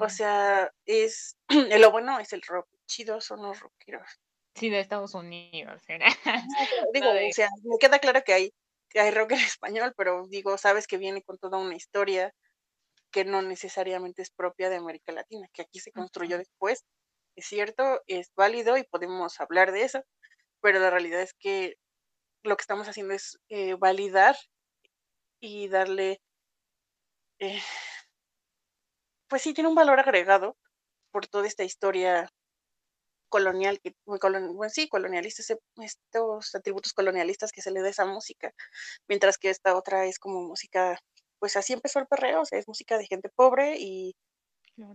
O 0.00 0.08
sea, 0.08 0.70
es, 0.84 1.36
lo 1.80 1.90
bueno 1.90 2.18
es 2.18 2.32
el 2.32 2.42
rock, 2.42 2.68
chido 2.86 3.20
son 3.20 3.42
los 3.42 3.60
rockeros. 3.60 4.20
Sí, 4.54 4.68
de 4.68 4.80
Estados 4.80 5.14
Unidos. 5.14 5.82
Digo, 6.94 7.08
o 7.10 7.32
sea, 7.32 7.48
me 7.62 7.78
queda 7.78 7.98
claro 7.98 8.22
que 8.24 8.32
hay, 8.32 8.52
que 8.88 9.00
hay 9.00 9.10
rock 9.12 9.32
en 9.32 9.38
español, 9.58 9.94
pero 9.96 10.26
digo, 10.28 10.58
sabes 10.58 10.86
que 10.86 10.98
viene 10.98 11.22
con 11.22 11.38
toda 11.38 11.58
una 11.58 11.76
historia 11.76 12.34
que 13.12 13.24
no 13.24 13.42
necesariamente 13.42 14.22
es 14.22 14.30
propia 14.30 14.70
de 14.70 14.76
América 14.76 15.12
Latina, 15.12 15.48
que 15.52 15.62
aquí 15.62 15.80
se 15.80 15.92
construyó 15.92 16.38
después 16.38 16.84
es 17.36 17.46
cierto, 17.46 18.02
es 18.06 18.32
válido 18.34 18.76
y 18.76 18.84
podemos 18.84 19.40
hablar 19.40 19.72
de 19.72 19.82
eso, 19.82 20.02
pero 20.60 20.78
la 20.78 20.90
realidad 20.90 21.22
es 21.22 21.34
que 21.34 21.76
lo 22.42 22.56
que 22.56 22.62
estamos 22.62 22.88
haciendo 22.88 23.14
es 23.14 23.38
eh, 23.48 23.74
validar 23.74 24.36
y 25.40 25.68
darle, 25.68 26.20
eh, 27.40 27.60
pues 29.28 29.42
sí, 29.42 29.54
tiene 29.54 29.68
un 29.68 29.74
valor 29.74 29.98
agregado 30.00 30.56
por 31.12 31.26
toda 31.28 31.46
esta 31.46 31.64
historia 31.64 32.28
colonial, 33.28 33.80
que, 33.80 33.94
bueno, 34.04 34.68
sí, 34.68 34.88
colonialistas, 34.88 35.56
estos 35.82 36.54
atributos 36.54 36.92
colonialistas 36.92 37.52
que 37.52 37.62
se 37.62 37.70
le 37.70 37.80
da 37.80 37.86
a 37.86 37.90
esa 37.90 38.04
música, 38.06 38.52
mientras 39.08 39.38
que 39.38 39.50
esta 39.50 39.76
otra 39.76 40.06
es 40.06 40.18
como 40.18 40.42
música, 40.42 40.98
pues 41.38 41.56
así 41.56 41.72
empezó 41.72 42.00
el 42.00 42.06
perreo, 42.08 42.42
o 42.42 42.44
sea, 42.44 42.58
es 42.58 42.68
música 42.68 42.98
de 42.98 43.06
gente 43.06 43.30
pobre 43.34 43.76
y 43.78 44.14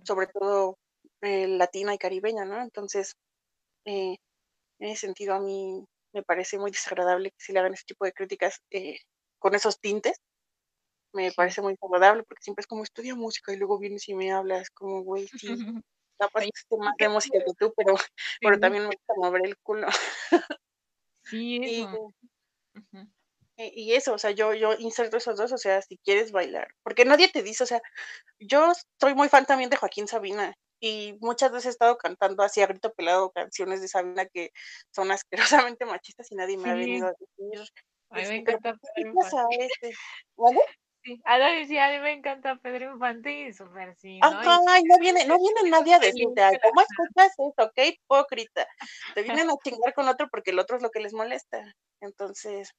sobre 0.03 0.27
todo 0.27 0.77
eh, 1.21 1.47
latina 1.47 1.93
y 1.93 1.97
caribeña, 1.97 2.45
¿no? 2.45 2.61
Entonces, 2.61 3.15
eh, 3.85 4.17
en 4.79 4.89
ese 4.89 5.01
sentido 5.07 5.35
a 5.35 5.41
mí 5.41 5.85
me 6.13 6.23
parece 6.23 6.57
muy 6.59 6.71
desagradable 6.71 7.31
que 7.31 7.37
se 7.45 7.53
le 7.53 7.59
hagan 7.59 7.73
ese 7.75 7.85
tipo 7.87 8.05
de 8.05 8.13
críticas 8.13 8.61
eh, 8.71 8.99
con 9.39 9.55
esos 9.55 9.79
tintes. 9.79 10.17
Me 11.15 11.31
parece 11.31 11.61
muy 11.61 11.73
incomodable 11.73 12.23
porque 12.23 12.43
siempre 12.43 12.61
es 12.61 12.67
como 12.67 12.83
estudia 12.83 13.15
música 13.15 13.53
y 13.53 13.57
luego 13.57 13.79
vienes 13.79 14.07
y 14.09 14.13
me 14.13 14.33
hablas 14.33 14.69
como, 14.69 15.01
güey, 15.01 15.27
sí, 15.29 15.47
capaz 16.19 16.41
que 16.41 16.49
esté 16.53 16.77
más 16.77 16.93
de 16.97 17.07
música 17.07 17.39
que 17.39 17.53
tú, 17.57 17.73
pero, 17.75 17.95
pero 18.41 18.59
también 18.59 18.83
me 18.83 18.89
gusta 18.89 19.13
mover 19.15 19.41
el 19.45 19.57
culo. 19.59 19.87
Sí, 21.23 21.59
eso. 21.93 22.13
y 23.57 23.93
eso, 23.93 24.13
o 24.13 24.17
sea, 24.17 24.31
yo, 24.31 24.53
yo 24.53 24.73
inserto 24.77 25.15
esos 25.15 25.37
dos, 25.37 25.53
o 25.53 25.57
sea, 25.57 25.81
si 25.81 25.97
quieres 25.99 26.33
bailar, 26.33 26.67
porque 26.83 27.05
nadie 27.05 27.29
te 27.29 27.43
dice, 27.43 27.63
o 27.63 27.67
sea, 27.67 27.81
yo 28.37 28.73
soy 28.99 29.15
muy 29.15 29.29
fan 29.29 29.45
también 29.45 29.69
de 29.69 29.77
Joaquín 29.77 30.09
Sabina 30.09 30.53
y 30.81 31.17
muchas 31.21 31.53
veces 31.53 31.67
he 31.67 31.69
estado 31.69 31.97
cantando 31.97 32.43
así 32.43 32.61
a 32.61 32.67
grito 32.67 32.93
pelado 32.93 33.31
canciones 33.31 33.79
de 33.79 33.87
Sabina 33.87 34.25
que 34.25 34.51
son 34.91 35.11
asquerosamente 35.11 35.85
machistas 35.85 36.29
y 36.29 36.35
nadie 36.35 36.57
me 36.57 36.69
ha 36.69 36.73
venido 36.73 37.07
a 37.07 37.11
decir. 37.11 37.71
A 38.09 38.15
mí 38.15 38.21
me 38.21 38.37
este, 38.37 38.51
encanta 38.51 38.75
¿qué 38.95 39.03
pasa, 39.13 39.45
este? 39.57 39.93
¿Vale? 40.35 40.59
Sí, 41.05 41.21
Ada 41.23 41.51
decía, 41.51 41.85
a 41.85 41.91
mí 41.91 41.99
me 41.99 42.13
encanta 42.13 42.55
Pedro 42.55 42.93
Infante 42.93 43.31
y 43.31 43.53
súper 43.53 43.95
sí, 43.95 44.19
¿no? 44.19 44.27
Ajá, 44.27 44.79
y 44.79 44.83
no 44.85 44.97
viene, 44.97 45.25
no 45.27 45.37
viene 45.37 45.69
nadie 45.69 45.93
a 45.93 45.99
decirte, 45.99 46.41
¿cómo 46.63 46.81
escuchas 46.81 47.31
eso? 47.37 47.71
Qué 47.75 47.87
hipócrita. 47.89 48.65
Te 49.13 49.21
vienen 49.21 49.51
a 49.51 49.53
chingar 49.63 49.93
con 49.93 50.07
otro 50.07 50.27
porque 50.31 50.49
el 50.49 50.57
otro 50.57 50.77
es 50.77 50.81
lo 50.81 50.89
que 50.89 51.01
les 51.01 51.13
molesta. 51.13 51.63
Entonces, 52.01 52.71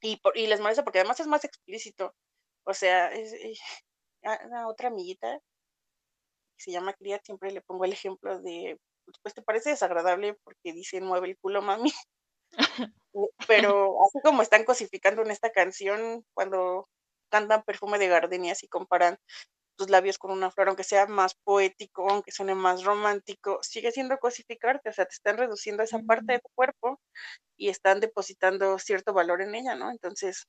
y, 0.00 0.16
por- 0.20 0.36
y 0.36 0.46
les 0.46 0.60
molesta 0.60 0.84
porque 0.84 1.00
además 1.00 1.18
es 1.18 1.26
más 1.26 1.44
explícito. 1.44 2.14
O 2.64 2.74
sea, 2.74 3.08
es, 3.12 3.32
eh, 3.32 3.54
a 4.54 4.68
otra 4.68 4.88
amiguita 4.88 5.40
que 6.56 6.62
se 6.64 6.70
llama 6.70 6.92
Cría, 6.94 7.20
siempre 7.24 7.50
le 7.50 7.60
pongo 7.60 7.84
el 7.84 7.92
ejemplo 7.92 8.40
de, 8.40 8.78
pues 9.22 9.34
te 9.34 9.42
parece 9.42 9.70
desagradable 9.70 10.34
porque 10.44 10.72
dicen 10.72 11.04
mueve 11.04 11.28
el 11.28 11.38
culo, 11.38 11.62
mami. 11.62 11.92
Pero 13.48 13.96
así 14.04 14.20
como 14.22 14.42
están 14.42 14.64
cosificando 14.64 15.22
en 15.22 15.30
esta 15.30 15.50
canción, 15.50 16.24
cuando 16.34 16.88
cantan 17.30 17.62
perfume 17.62 17.98
de 17.98 18.08
gardenias 18.08 18.62
y 18.62 18.68
comparan 18.68 19.18
tus 19.76 19.90
labios 19.90 20.18
con 20.18 20.30
una 20.30 20.50
flor, 20.50 20.68
aunque 20.68 20.84
sea 20.84 21.06
más 21.06 21.34
poético, 21.44 22.08
aunque 22.10 22.32
suene 22.32 22.54
más 22.54 22.84
romántico, 22.84 23.58
sigue 23.62 23.92
siendo 23.92 24.18
cosificarte, 24.18 24.88
o 24.88 24.92
sea, 24.92 25.04
te 25.04 25.14
están 25.14 25.36
reduciendo 25.36 25.82
esa 25.82 25.98
parte 26.00 26.32
de 26.32 26.40
tu 26.40 26.48
cuerpo 26.54 27.00
y 27.56 27.68
están 27.68 28.00
depositando 28.00 28.78
cierto 28.78 29.12
valor 29.12 29.42
en 29.42 29.54
ella, 29.54 29.74
¿no? 29.74 29.90
Entonces, 29.90 30.46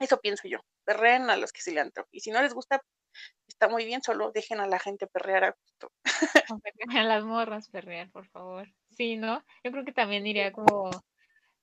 eso 0.00 0.18
pienso 0.18 0.48
yo. 0.48 0.58
Perreen 0.84 1.30
a 1.30 1.36
los 1.36 1.52
que 1.52 1.62
se 1.62 1.70
le 1.72 1.80
antoje. 1.80 2.08
Y 2.10 2.20
si 2.20 2.32
no 2.32 2.42
les 2.42 2.54
gusta, 2.54 2.82
está 3.46 3.68
muy 3.68 3.84
bien, 3.84 4.02
solo 4.02 4.32
dejen 4.32 4.58
a 4.60 4.66
la 4.66 4.80
gente 4.80 5.06
perrear 5.06 5.44
a 5.44 5.56
gusto. 5.56 5.92
A 6.96 7.04
las 7.04 7.24
morras 7.24 7.68
perrear, 7.68 8.10
por 8.10 8.26
favor. 8.28 8.68
Sí, 8.90 9.16
¿no? 9.16 9.44
Yo 9.62 9.70
creo 9.70 9.84
que 9.84 9.92
también 9.92 10.26
iría 10.26 10.50
como... 10.52 10.90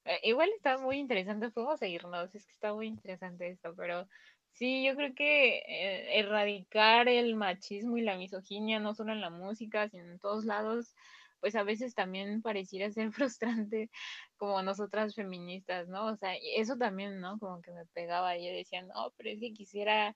eh, 0.10 0.20
igual 0.24 0.49
está 0.55 0.78
muy 0.80 0.97
interesante, 0.97 1.51
podemos 1.51 1.80
seguirnos, 1.80 2.34
es 2.34 2.45
que 2.45 2.53
está 2.53 2.74
muy 2.74 2.88
interesante 2.88 3.49
esto, 3.49 3.76
pero 3.76 4.07
sí, 4.53 4.84
yo 4.84 4.95
creo 4.95 5.14
que 5.14 5.57
eh, 5.60 6.20
erradicar 6.20 7.07
el 7.07 7.36
machismo 7.36 7.97
y 7.97 8.01
la 8.01 8.18
misoginia, 8.18 8.80
no 8.80 8.95
solo 8.95 9.14
en 9.14 9.22
la 9.22 9.30
música, 9.30 9.88
sino 9.89 10.05
en 10.12 10.20
todos 10.20 10.45
lados, 10.45 10.95
pues 11.39 11.55
a 11.55 11.64
veces 11.64 11.93
también 11.93 12.41
pareciera 12.41 12.91
ser 12.91 13.12
frustrante 13.14 13.89
como 14.38 14.62
nosotras 14.64 15.16
feministas, 15.16 15.88
¿no? 15.88 16.07
O 16.07 16.16
sea, 16.18 16.34
eso 16.55 16.76
también, 16.78 17.20
¿no? 17.22 17.38
Como 17.39 17.62
que 17.62 17.72
me 17.72 17.86
pegaba, 17.93 18.38
y 18.38 18.47
yo 18.47 18.53
decía, 18.53 18.82
no, 18.84 19.14
pero 19.18 19.30
es 19.30 19.39
que 19.39 19.53
quisiera 19.53 20.16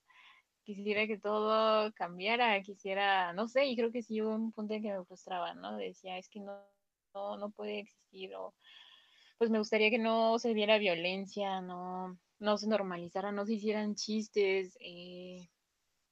quisiera 0.64 1.08
que 1.08 1.20
todo 1.20 1.92
cambiara, 1.94 2.62
quisiera, 2.62 3.34
no 3.34 3.48
sé, 3.48 3.66
y 3.66 3.76
creo 3.76 3.92
que 3.92 4.02
sí 4.02 4.22
hubo 4.22 4.34
un 4.34 4.52
punto 4.54 4.74
en 4.74 4.82
que 4.84 4.94
me 4.94 5.06
frustraba, 5.06 5.54
¿no? 5.54 5.78
Decía, 5.78 6.18
es 6.18 6.30
que 6.30 6.40
no, 6.40 6.58
no, 7.14 7.38
no 7.38 7.52
puede 7.52 7.80
existir, 7.80 8.34
o 8.36 8.54
pues 9.44 9.52
me 9.52 9.60
gustaría 9.60 9.90
que 9.90 10.00
no 10.00 10.40
se 10.40 10.54
viera 10.54 10.78
violencia, 10.78 11.60
no, 11.60 12.18
no 12.40 12.58
se 12.58 12.66
normalizara, 12.66 13.34
no 13.34 13.46
se 13.46 13.56
hicieran 13.56 13.94
chistes 13.94 14.78
eh, 14.80 15.50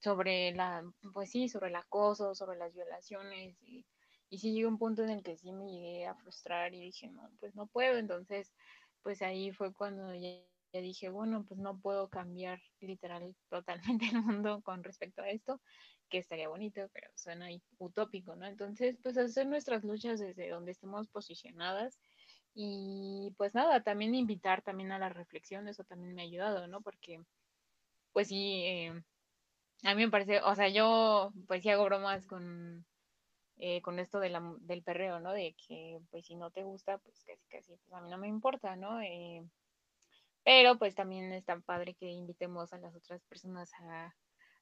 sobre 0.02 0.52
la, 0.54 0.84
pues 1.14 1.32
sí, 1.32 1.48
sobre 1.48 1.70
el 1.70 1.78
acoso, 1.78 2.36
sobre 2.36 2.58
las 2.58 2.74
violaciones, 2.76 3.56
y, 3.62 3.86
y 4.30 4.40
sí 4.40 4.52
llegó 4.52 4.68
un 4.68 4.78
punto 4.78 5.02
en 5.04 5.12
el 5.12 5.24
que 5.24 5.38
sí 5.38 5.54
me 5.54 5.72
llegué 5.72 6.08
a 6.08 6.16
frustrar 6.16 6.74
y 6.74 6.82
dije, 6.82 7.08
no, 7.08 7.32
pues 7.40 7.56
no 7.56 7.68
puedo, 7.68 7.98
entonces, 8.00 8.54
pues 9.02 9.22
ahí 9.22 9.54
fue 9.54 9.74
cuando 9.74 10.14
ya 10.14 10.44
ya 10.74 10.82
dije, 10.82 11.10
bueno, 11.10 11.46
pues 11.46 11.60
no 11.60 11.80
puedo 11.80 12.10
cambiar 12.10 12.60
literal 12.80 13.36
totalmente 13.50 14.06
el 14.08 14.22
mundo 14.22 14.62
con 14.62 14.84
respecto 14.84 15.22
a 15.22 15.30
esto, 15.30 15.62
que 16.10 16.18
estaría 16.18 16.50
bonito, 16.50 16.82
pero 16.94 17.10
suena 17.16 17.48
utópico, 17.78 18.36
¿no? 18.36 18.46
Entonces, 18.46 18.98
pues 19.02 19.18
hacer 19.18 19.48
nuestras 19.48 19.84
luchas 19.84 20.20
desde 20.20 20.50
donde 20.50 20.72
estemos 20.72 21.08
posicionadas 21.10 22.00
y 22.54 23.34
pues 23.38 23.56
nada, 23.56 23.84
también 23.84 24.16
invitar 24.16 24.62
también 24.62 24.92
a 24.92 25.00
la 25.00 25.10
reflexión, 25.10 25.68
eso 25.68 25.84
también 25.84 26.16
me 26.16 26.22
ha 26.22 26.26
ayudado, 26.26 26.68
¿no? 26.68 26.82
Porque 26.82 27.22
pues 28.14 28.28
sí, 28.30 28.64
eh, 28.66 29.04
a 29.84 29.96
mí 29.96 30.06
me 30.06 30.12
parece, 30.12 30.42
o 30.42 30.56
sea, 30.56 30.70
yo 30.70 31.34
pues 31.48 31.64
sí 31.64 31.70
hago 31.70 31.86
bromas 31.86 32.28
con, 32.28 32.86
eh, 33.58 33.82
con 33.82 34.00
esto 34.00 34.20
del 34.20 34.84
perreo, 34.84 35.20
¿no? 35.20 35.34
De 35.34 35.56
que 35.68 36.00
pues 36.12 36.26
si 36.28 36.36
no 36.36 36.52
te 36.52 36.64
gusta, 36.64 36.98
pues 37.00 37.24
casi 37.26 37.48
casi, 37.48 37.76
pues 37.78 37.94
a 37.94 38.02
mí 38.02 38.10
no 38.10 38.18
me 38.18 38.28
importa, 38.28 38.76
¿no? 38.76 39.02
Eh, 39.02 39.44
pero 40.44 40.78
pues 40.78 40.96
también 40.96 41.32
está 41.34 41.60
padre 41.60 41.94
que 41.94 42.08
invitemos 42.08 42.74
a 42.74 42.80
las 42.80 42.96
otras 42.96 43.24
personas 43.26 43.72
a, 43.82 44.14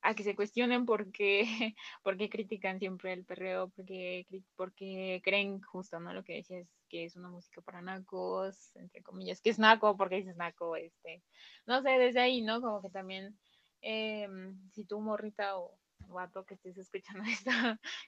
a 0.02 0.14
que 0.14 0.24
se 0.24 0.36
cuestionen 0.36 0.86
por 0.86 1.12
qué, 1.12 1.76
critican 2.32 2.80
siempre 2.80 3.14
el 3.14 3.26
perreo, 3.26 3.70
porque, 3.70 4.26
porque 4.56 5.22
creen 5.24 5.62
justo, 5.62 6.00
¿no? 6.00 6.14
Lo 6.14 6.24
que 6.24 6.36
decías, 6.36 6.68
que 6.90 7.06
es 7.06 7.16
una 7.16 7.30
música 7.30 7.62
para 7.62 7.82
nacos, 7.82 8.76
entre 8.76 9.04
comillas, 9.04 9.42
que 9.42 9.50
es 9.50 9.60
naco, 9.60 9.98
porque 9.98 10.18
dices 10.18 10.38
naco, 10.38 10.76
este, 10.76 11.24
no 11.66 11.82
sé, 11.82 11.90
desde 11.92 12.22
ahí, 12.22 12.42
¿no? 12.42 12.62
Como 12.62 12.82
que 12.82 12.90
también, 12.90 13.38
eh, 13.82 14.28
si 14.74 14.86
tú 14.86 15.00
morrita 15.00 15.58
o 15.58 15.78
guato 16.08 16.46
que 16.46 16.56
estés 16.56 16.78
escuchando 16.78 17.24
esto, 17.30 17.52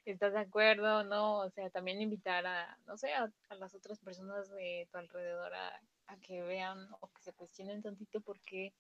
estás 0.05 0.33
de 0.33 0.39
acuerdo, 0.39 1.03
¿no? 1.03 1.39
O 1.39 1.49
sea, 1.49 1.69
también 1.69 2.01
invitar 2.01 2.45
a, 2.45 2.77
no 2.85 2.97
sé, 2.97 3.13
a, 3.13 3.31
a 3.49 3.55
las 3.55 3.73
otras 3.75 3.99
personas 3.99 4.49
de 4.49 4.87
tu 4.91 4.97
alrededor 4.97 5.53
a, 5.53 5.81
a, 6.07 6.17
que 6.17 6.41
vean 6.41 6.87
o 6.99 7.09
que 7.09 7.21
se 7.21 7.33
cuestionen 7.33 7.81
tantito 7.81 8.21
por 8.21 8.39
qué, 8.41 8.73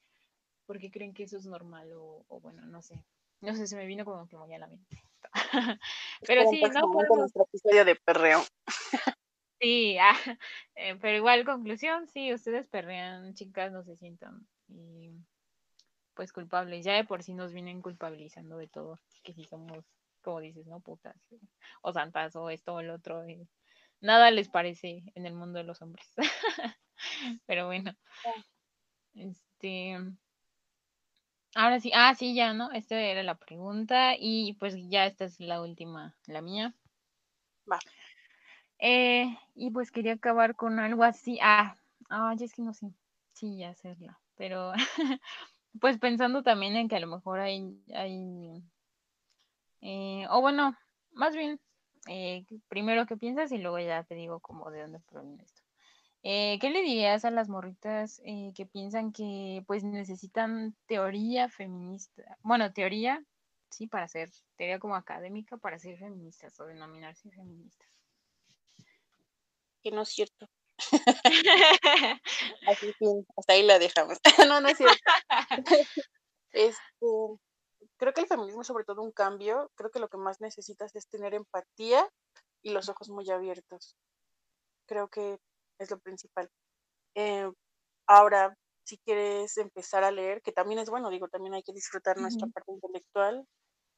por 0.65 0.79
qué 0.79 0.91
creen 0.91 1.13
que 1.13 1.23
eso 1.23 1.37
es 1.37 1.45
normal 1.45 1.91
o, 1.93 2.25
o, 2.27 2.39
bueno, 2.39 2.65
no 2.65 2.81
sé. 2.81 3.03
No 3.41 3.55
sé, 3.55 3.67
se 3.67 3.75
me 3.75 3.85
vino 3.85 4.05
como 4.05 4.27
que 4.27 4.37
muy 4.37 4.53
a 4.53 4.59
la 4.59 4.67
mente. 4.67 5.03
pero 6.27 6.49
sí, 6.49 6.61
no 6.61 6.91
podemos... 6.91 7.17
nuestro 7.17 7.43
episodio 7.43 7.85
de 7.85 7.95
perreo. 7.95 8.41
Sí, 9.59 9.97
ah, 9.99 10.15
eh, 10.75 10.95
pero 10.99 11.17
igual 11.17 11.45
conclusión, 11.45 12.07
sí, 12.07 12.33
ustedes 12.33 12.67
perrean, 12.67 13.33
chicas, 13.35 13.71
no 13.71 13.83
se 13.83 13.95
sientan 13.95 14.47
y 14.67 15.11
pues 16.13 16.33
culpables. 16.33 16.83
Ya 16.83 16.93
de 16.93 17.03
por 17.03 17.23
sí 17.23 17.33
nos 17.33 17.53
vienen 17.53 17.81
culpabilizando 17.81 18.57
de 18.57 18.67
todo, 18.67 18.99
que 19.23 19.33
si 19.33 19.45
somos, 19.45 19.85
como 20.21 20.39
dices, 20.39 20.65
¿no? 20.67 20.79
Putas, 20.79 21.15
o 21.81 21.93
santas, 21.93 22.35
o 22.35 22.49
esto 22.49 22.73
o 22.73 22.79
el 22.79 22.89
otro. 22.89 23.27
Y 23.27 23.47
nada 24.01 24.31
les 24.31 24.49
parece 24.49 25.03
en 25.15 25.25
el 25.25 25.33
mundo 25.33 25.59
de 25.59 25.65
los 25.65 25.81
hombres. 25.81 26.07
Pero 27.45 27.67
bueno. 27.67 27.95
Este. 29.13 29.97
Ahora 31.55 31.79
sí, 31.79 31.91
ah, 31.93 32.15
sí, 32.15 32.33
ya, 32.33 32.53
¿no? 32.53 32.71
Esta 32.71 32.99
era 32.99 33.23
la 33.23 33.35
pregunta. 33.35 34.13
Y 34.17 34.53
pues 34.53 34.75
ya 34.89 35.05
esta 35.05 35.25
es 35.25 35.39
la 35.39 35.61
última, 35.61 36.15
la 36.27 36.41
mía. 36.41 36.73
Va. 37.71 37.79
Eh, 38.79 39.37
y 39.55 39.71
pues 39.71 39.91
quería 39.91 40.13
acabar 40.13 40.55
con 40.55 40.79
algo 40.79 41.03
así. 41.03 41.39
Ah, 41.41 41.75
ya 42.09 42.45
es 42.45 42.53
que 42.53 42.61
no 42.61 42.73
sé. 42.73 42.93
Sí, 43.33 43.57
ya 43.57 43.69
hacerla. 43.69 44.19
Pero 44.35 44.73
pues 45.81 45.97
pensando 45.99 46.43
también 46.43 46.75
en 46.75 46.87
que 46.89 46.95
a 46.97 46.99
lo 46.99 47.07
mejor 47.07 47.39
hay, 47.39 47.77
hay 47.93 48.63
eh, 49.81 50.25
o 50.29 50.41
bueno, 50.41 50.75
más 51.11 51.35
bien, 51.35 51.59
eh, 52.07 52.45
primero 52.67 53.05
qué 53.05 53.17
piensas 53.17 53.51
y 53.51 53.57
luego 53.57 53.79
ya 53.79 54.03
te 54.03 54.15
digo 54.15 54.39
como 54.39 54.71
de 54.71 54.81
dónde 54.81 54.99
proviene 54.99 55.43
esto. 55.43 55.60
Eh, 56.23 56.59
¿Qué 56.61 56.69
le 56.69 56.81
dirías 56.81 57.25
a 57.25 57.31
las 57.31 57.49
morritas 57.49 58.21
eh, 58.25 58.53
que 58.55 58.67
piensan 58.67 59.11
que 59.11 59.63
pues 59.65 59.83
necesitan 59.83 60.75
teoría 60.85 61.49
feminista? 61.49 62.37
Bueno, 62.43 62.71
teoría, 62.73 63.23
sí, 63.71 63.87
para 63.87 64.07
ser, 64.07 64.29
teoría 64.55 64.77
como 64.77 64.95
académica 64.95 65.57
para 65.57 65.79
ser 65.79 65.97
feministas 65.97 66.59
o 66.59 66.65
denominarse 66.65 67.31
feministas. 67.31 67.89
Que 69.81 69.89
no 69.89 70.03
es 70.03 70.09
cierto. 70.09 70.47
Así, 72.67 72.93
fin, 72.93 73.25
hasta 73.35 73.53
ahí 73.53 73.63
la 73.63 73.79
dejamos. 73.79 74.19
no, 74.47 74.61
no 74.61 74.69
es 74.69 74.77
cierto. 74.77 74.95
este, 76.51 76.77
creo 77.97 78.13
que 78.13 78.21
el 78.21 78.27
feminismo 78.27 78.61
es 78.61 78.67
sobre 78.67 78.85
todo 78.85 79.01
un 79.01 79.11
cambio. 79.11 79.71
Creo 79.73 79.89
que 79.89 79.99
lo 79.99 80.07
que 80.07 80.17
más 80.17 80.39
necesitas 80.39 80.95
es 80.95 81.07
tener 81.07 81.33
empatía 81.33 82.07
y 82.61 82.71
los 82.73 82.89
ojos 82.89 83.09
muy 83.09 83.27
abiertos. 83.31 83.95
Creo 84.85 85.07
que 85.07 85.39
es 85.81 85.91
lo 85.91 85.99
principal. 85.99 86.49
Eh, 87.15 87.49
ahora, 88.07 88.55
si 88.85 88.97
quieres 88.99 89.57
empezar 89.57 90.03
a 90.03 90.11
leer, 90.11 90.41
que 90.41 90.51
también 90.51 90.79
es 90.79 90.89
bueno, 90.89 91.09
digo, 91.09 91.27
también 91.27 91.53
hay 91.53 91.63
que 91.63 91.73
disfrutar 91.73 92.17
nuestra 92.17 92.47
parte 92.47 92.71
intelectual, 92.71 93.45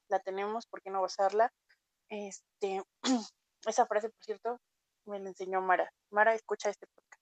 la 0.09 0.19
tenemos, 0.19 0.65
¿por 0.67 0.81
qué 0.81 0.89
no 0.89 1.01
basarla? 1.01 1.51
Este, 2.09 2.83
esa 3.65 3.85
frase, 3.85 4.09
por 4.09 4.23
cierto, 4.23 4.59
me 5.05 5.19
la 5.19 5.29
enseñó 5.29 5.61
Mara. 5.61 5.91
Mara, 6.11 6.33
escucha 6.33 6.69
este 6.69 6.87
podcast. 6.87 7.21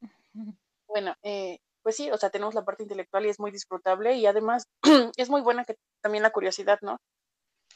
Bueno, 0.88 1.14
eh, 1.24 1.58
pues 1.82 1.96
sí, 1.96 2.12
o 2.12 2.16
sea, 2.16 2.30
tenemos 2.30 2.54
la 2.54 2.64
parte 2.64 2.84
intelectual 2.84 3.26
y 3.26 3.28
es 3.28 3.40
muy 3.40 3.50
disfrutable 3.50 4.14
y 4.14 4.24
además 4.26 4.68
es 5.16 5.28
muy 5.28 5.42
buena 5.42 5.64
que 5.64 5.76
también 6.00 6.22
la 6.22 6.30
curiosidad, 6.30 6.78
¿no? 6.80 6.96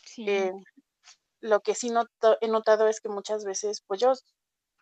Sí. 0.04 0.28
Eh, 0.28 0.52
lo 1.40 1.60
que 1.60 1.74
sí 1.74 1.90
noto, 1.90 2.38
he 2.40 2.48
notado 2.48 2.86
es 2.86 3.00
que 3.00 3.08
muchas 3.08 3.44
veces, 3.44 3.82
pues 3.86 4.00
yo, 4.00 4.12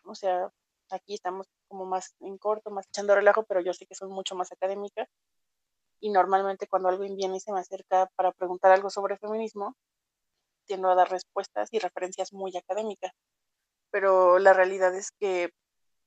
o 0.03 0.15
sea, 0.15 0.51
aquí 0.91 1.15
estamos 1.15 1.47
como 1.67 1.85
más 1.85 2.15
en 2.19 2.37
corto, 2.37 2.71
más 2.71 2.87
echando 2.87 3.15
relajo, 3.15 3.43
pero 3.43 3.61
yo 3.61 3.73
sé 3.73 3.85
que 3.85 3.95
soy 3.95 4.09
mucho 4.09 4.35
más 4.35 4.51
académica. 4.51 5.07
Y 6.01 6.11
normalmente 6.11 6.67
cuando 6.67 6.89
alguien 6.89 7.15
viene 7.15 7.37
y 7.37 7.39
se 7.41 7.51
me 7.51 7.59
acerca 7.59 8.09
para 8.15 8.31
preguntar 8.31 8.71
algo 8.71 8.89
sobre 8.89 9.17
feminismo, 9.17 9.75
tiendo 10.65 10.89
a 10.89 10.95
dar 10.95 11.09
respuestas 11.09 11.69
y 11.71 11.79
referencias 11.79 12.33
muy 12.33 12.55
académicas. 12.57 13.11
Pero 13.91 14.39
la 14.39 14.53
realidad 14.53 14.95
es 14.95 15.11
que 15.11 15.51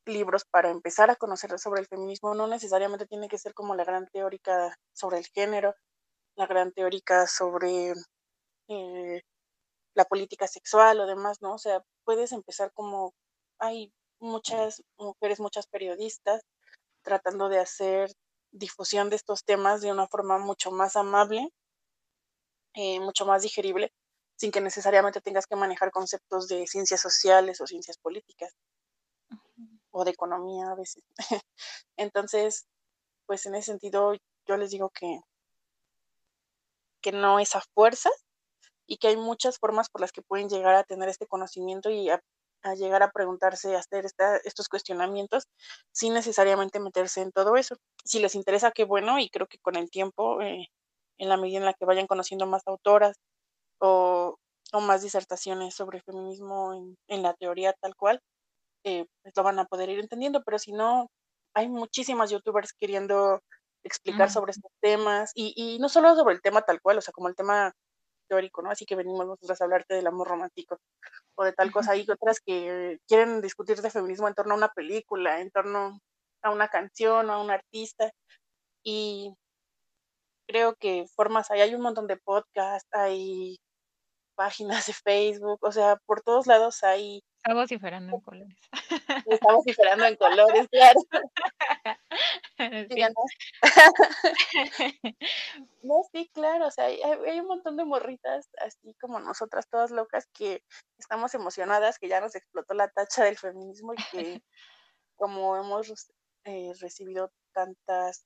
libros 0.07 0.45
para 0.45 0.71
empezar 0.71 1.11
a 1.11 1.17
conocer 1.17 1.59
sobre 1.59 1.81
el 1.81 1.87
feminismo 1.87 2.35
no 2.35 2.47
necesariamente 2.47 3.07
tiene 3.07 3.29
que 3.29 3.39
ser 3.39 3.55
como 3.55 3.75
la 3.75 3.85
gran 3.85 4.09
teórica 4.09 4.77
sobre 4.93 5.19
el 5.19 5.27
género, 5.27 5.75
la 6.37 6.47
gran 6.47 6.73
teórica 6.73 7.27
sobre 7.27 7.93
eh, 8.69 9.23
la 9.95 10.05
política 10.05 10.47
sexual 10.49 11.01
o 11.01 11.07
demás, 11.07 11.43
¿no? 11.43 11.55
O 11.55 11.59
sea, 11.59 11.83
puedes 12.05 12.33
empezar 12.33 12.73
como 12.73 13.15
hay 13.59 13.93
muchas 14.23 14.83
mujeres, 14.97 15.41
muchas 15.41 15.67
periodistas 15.67 16.43
tratando 17.03 17.49
de 17.49 17.59
hacer 17.59 18.11
difusión 18.53 19.11
de 19.11 19.17
estos 19.17 19.45
temas 19.45 19.81
de 19.81 19.91
una 19.91 20.07
forma 20.07 20.39
mucho 20.39 20.71
más 20.71 20.97
amable, 20.97 21.49
eh, 22.75 23.01
mucho 23.01 23.27
más 23.27 23.43
digerible, 23.43 23.93
sin 24.37 24.51
que 24.53 24.61
necesariamente 24.61 25.21
tengas 25.21 25.47
que 25.47 25.57
manejar 25.57 25.91
conceptos 25.91 26.49
de 26.49 26.67
ciencias 26.67 27.01
sociales 27.01 27.61
o 27.61 27.67
ciencias 27.67 27.99
políticas 27.99 28.55
o 29.91 30.05
de 30.05 30.13
economía 30.13 30.71
a 30.71 30.75
veces. 30.75 31.03
Entonces, 31.97 32.67
pues 33.27 33.45
en 33.47 33.57
ese 33.57 33.73
sentido, 33.73 34.15
yo 34.47 34.57
les 34.57 34.71
digo 34.71 34.91
que, 34.91 35.21
que 37.01 37.13
no 37.13 37.41
es 37.41 37.55
a 37.57 37.63
fuerza 37.75 38.11
y 38.87 38.99
que 38.99 39.09
hay 39.09 39.17
muchas 39.17 39.59
formas 39.59 39.89
por 39.91 40.01
las 40.01 40.13
que 40.13 40.23
pueden 40.23 40.49
llegar 40.49 40.75
a 40.75 40.85
tener 40.85 41.09
este 41.09 41.27
conocimiento 41.27 41.91
y 41.91 42.11
a, 42.11 42.23
llegar 42.77 43.03
a 43.03 43.11
preguntarse, 43.11 43.75
a 43.77 43.81
hacer 43.81 44.07
estos 44.45 44.69
cuestionamientos 44.69 45.45
sin 45.93 46.15
necesariamente 46.15 46.81
meterse 46.81 47.23
en 47.23 47.33
todo 47.33 47.57
eso. 47.57 47.77
Si 48.05 48.21
les 48.21 48.35
interesa, 48.35 48.73
qué 48.73 48.85
bueno, 48.85 49.19
y 49.19 49.29
creo 49.31 49.47
que 49.47 49.59
con 49.59 49.77
el 49.77 49.91
tiempo, 49.91 50.41
eh, 50.41 50.69
en 51.19 51.29
la 51.29 51.37
medida 51.37 51.59
en 51.59 51.65
la 51.65 51.75
que 51.75 51.85
vayan 51.85 52.07
conociendo 52.07 52.47
más 52.47 52.63
autoras 52.67 53.17
o, 53.81 54.37
o 54.73 54.81
más 54.81 55.03
disertaciones 55.03 55.75
sobre 55.75 56.03
feminismo 56.03 56.75
en, 56.75 56.97
en 57.09 57.23
la 57.23 57.35
teoría 57.35 57.75
tal 57.81 57.95
cual, 57.97 58.21
eh, 58.85 59.07
pues 59.23 59.35
lo 59.37 59.43
van 59.43 59.59
a 59.59 59.67
poder 59.67 59.91
ir 59.91 60.01
entendiendo, 60.01 60.43
pero 60.45 60.59
si 60.59 60.73
no, 60.73 61.09
hay 61.55 61.69
muchísimas 61.69 62.31
youtubers 62.31 62.73
queriendo 62.73 63.41
explicar 63.85 64.31
sobre 64.31 64.53
estos 64.53 64.71
temas 64.81 65.33
y, 65.35 65.53
y, 65.57 65.79
no 65.79 65.89
solo 65.89 66.15
sobre 66.15 66.35
el 66.35 66.43
tema 66.43 66.63
tal 66.63 66.81
cual, 66.81 66.99
o 66.99 67.01
sea, 67.01 67.13
como 67.13 67.29
el 67.29 67.37
tema 67.37 67.73
teórico, 68.29 68.63
¿no? 68.63 68.71
Así 68.71 68.87
que 68.87 68.97
venimos 68.97 69.27
nosotros 69.27 69.61
a 69.61 69.65
hablarte 69.65 69.95
del 69.95 70.07
amor 70.07 70.29
romántico 70.29 70.79
o 71.37 71.45
de 71.45 71.53
tal 71.53 71.71
cosa. 71.73 71.93
Hay 71.93 72.07
otras 72.09 72.41
que 72.41 72.99
quieren 73.09 73.41
discutir 73.41 73.81
de 73.81 73.91
feminismo 73.91 74.29
en 74.29 74.35
torno 74.35 74.55
a 74.55 74.57
una 74.59 74.73
película, 74.73 75.41
en 75.41 75.51
torno 75.51 76.01
a 76.43 76.51
una 76.51 76.69
canción 76.69 77.31
o 77.31 77.33
a 77.33 77.43
un 77.43 77.51
artista 77.51 78.11
y 78.85 79.35
creo 80.47 80.75
que 80.77 81.07
formas 81.15 81.51
hay, 81.51 81.61
hay 81.63 81.75
un 81.75 81.83
montón 81.83 82.07
de 82.07 82.17
podcasts, 82.17 82.89
hay 82.93 83.59
páginas 84.35 84.87
de 84.87 84.93
Facebook, 84.93 85.59
o 85.63 85.73
sea, 85.73 85.97
por 86.07 86.23
todos 86.23 86.47
lados 86.47 86.83
hay 86.83 87.23
Está 87.45 87.55
vociferando 87.55 88.15
en 88.15 88.21
colores. 88.21 88.57
Está 89.27 89.53
vociferando 89.53 90.05
en 90.05 90.17
colores, 90.17 90.69
claro. 90.71 91.01
Sí. 92.59 93.03
No, 95.83 96.03
sí, 96.13 96.31
claro, 96.33 96.69
o 96.69 96.71
sea, 96.71 96.85
hay, 96.85 97.01
hay, 97.03 97.41
un 97.41 97.49
montón 97.49 97.77
de 97.77 97.85
morritas, 97.85 98.49
así 98.65 98.95
como 99.01 99.19
nosotras, 99.19 99.67
todas 99.69 99.91
locas, 99.91 100.29
que 100.33 100.63
estamos 100.97 101.35
emocionadas, 101.35 101.99
que 101.99 102.07
ya 102.07 102.21
nos 102.21 102.37
explotó 102.37 102.75
la 102.75 102.89
tacha 102.89 103.25
del 103.25 103.37
feminismo 103.37 103.95
y 103.95 103.97
que 104.13 104.43
como 105.17 105.57
hemos 105.57 106.13
eh, 106.45 106.73
recibido 106.81 107.33
tantas, 107.53 108.25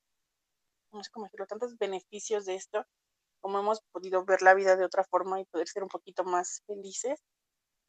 no 0.92 1.02
sé 1.02 1.10
cómo 1.10 1.24
decirlo, 1.24 1.46
tantos 1.46 1.78
beneficios 1.78 2.44
de 2.44 2.56
esto, 2.56 2.84
como 3.40 3.58
hemos 3.58 3.80
podido 3.92 4.24
ver 4.24 4.42
la 4.42 4.54
vida 4.54 4.76
de 4.76 4.84
otra 4.84 5.04
forma 5.04 5.40
y 5.40 5.44
poder 5.46 5.68
ser 5.68 5.82
un 5.82 5.88
poquito 5.88 6.24
más 6.24 6.62
felices, 6.66 7.20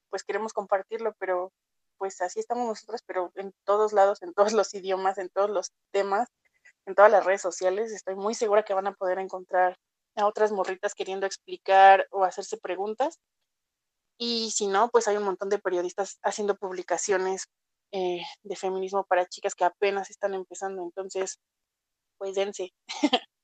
pues 0.09 0.23
queremos 0.23 0.53
compartirlo, 0.53 1.15
pero 1.19 1.51
pues 1.97 2.21
así 2.21 2.39
estamos 2.39 2.67
nosotros, 2.67 3.01
pero 3.05 3.31
en 3.35 3.53
todos 3.65 3.93
lados, 3.93 4.21
en 4.21 4.33
todos 4.33 4.53
los 4.53 4.73
idiomas, 4.73 5.17
en 5.17 5.29
todos 5.29 5.49
los 5.49 5.71
temas, 5.91 6.29
en 6.85 6.95
todas 6.95 7.11
las 7.11 7.25
redes 7.25 7.41
sociales, 7.41 7.91
estoy 7.91 8.15
muy 8.15 8.33
segura 8.33 8.63
que 8.63 8.73
van 8.73 8.87
a 8.87 8.93
poder 8.93 9.19
encontrar 9.19 9.77
a 10.15 10.25
otras 10.25 10.51
morritas 10.51 10.95
queriendo 10.95 11.25
explicar 11.25 12.07
o 12.11 12.23
hacerse 12.23 12.57
preguntas. 12.57 13.19
Y 14.19 14.51
si 14.51 14.67
no, 14.67 14.89
pues 14.89 15.07
hay 15.07 15.17
un 15.17 15.23
montón 15.23 15.49
de 15.49 15.59
periodistas 15.59 16.19
haciendo 16.23 16.55
publicaciones 16.55 17.47
eh, 17.91 18.21
de 18.43 18.55
feminismo 18.55 19.05
para 19.05 19.27
chicas 19.27 19.55
que 19.55 19.65
apenas 19.65 20.09
están 20.09 20.33
empezando. 20.33 20.83
Entonces, 20.83 21.39
pues 22.17 22.35
dense. 22.35 22.73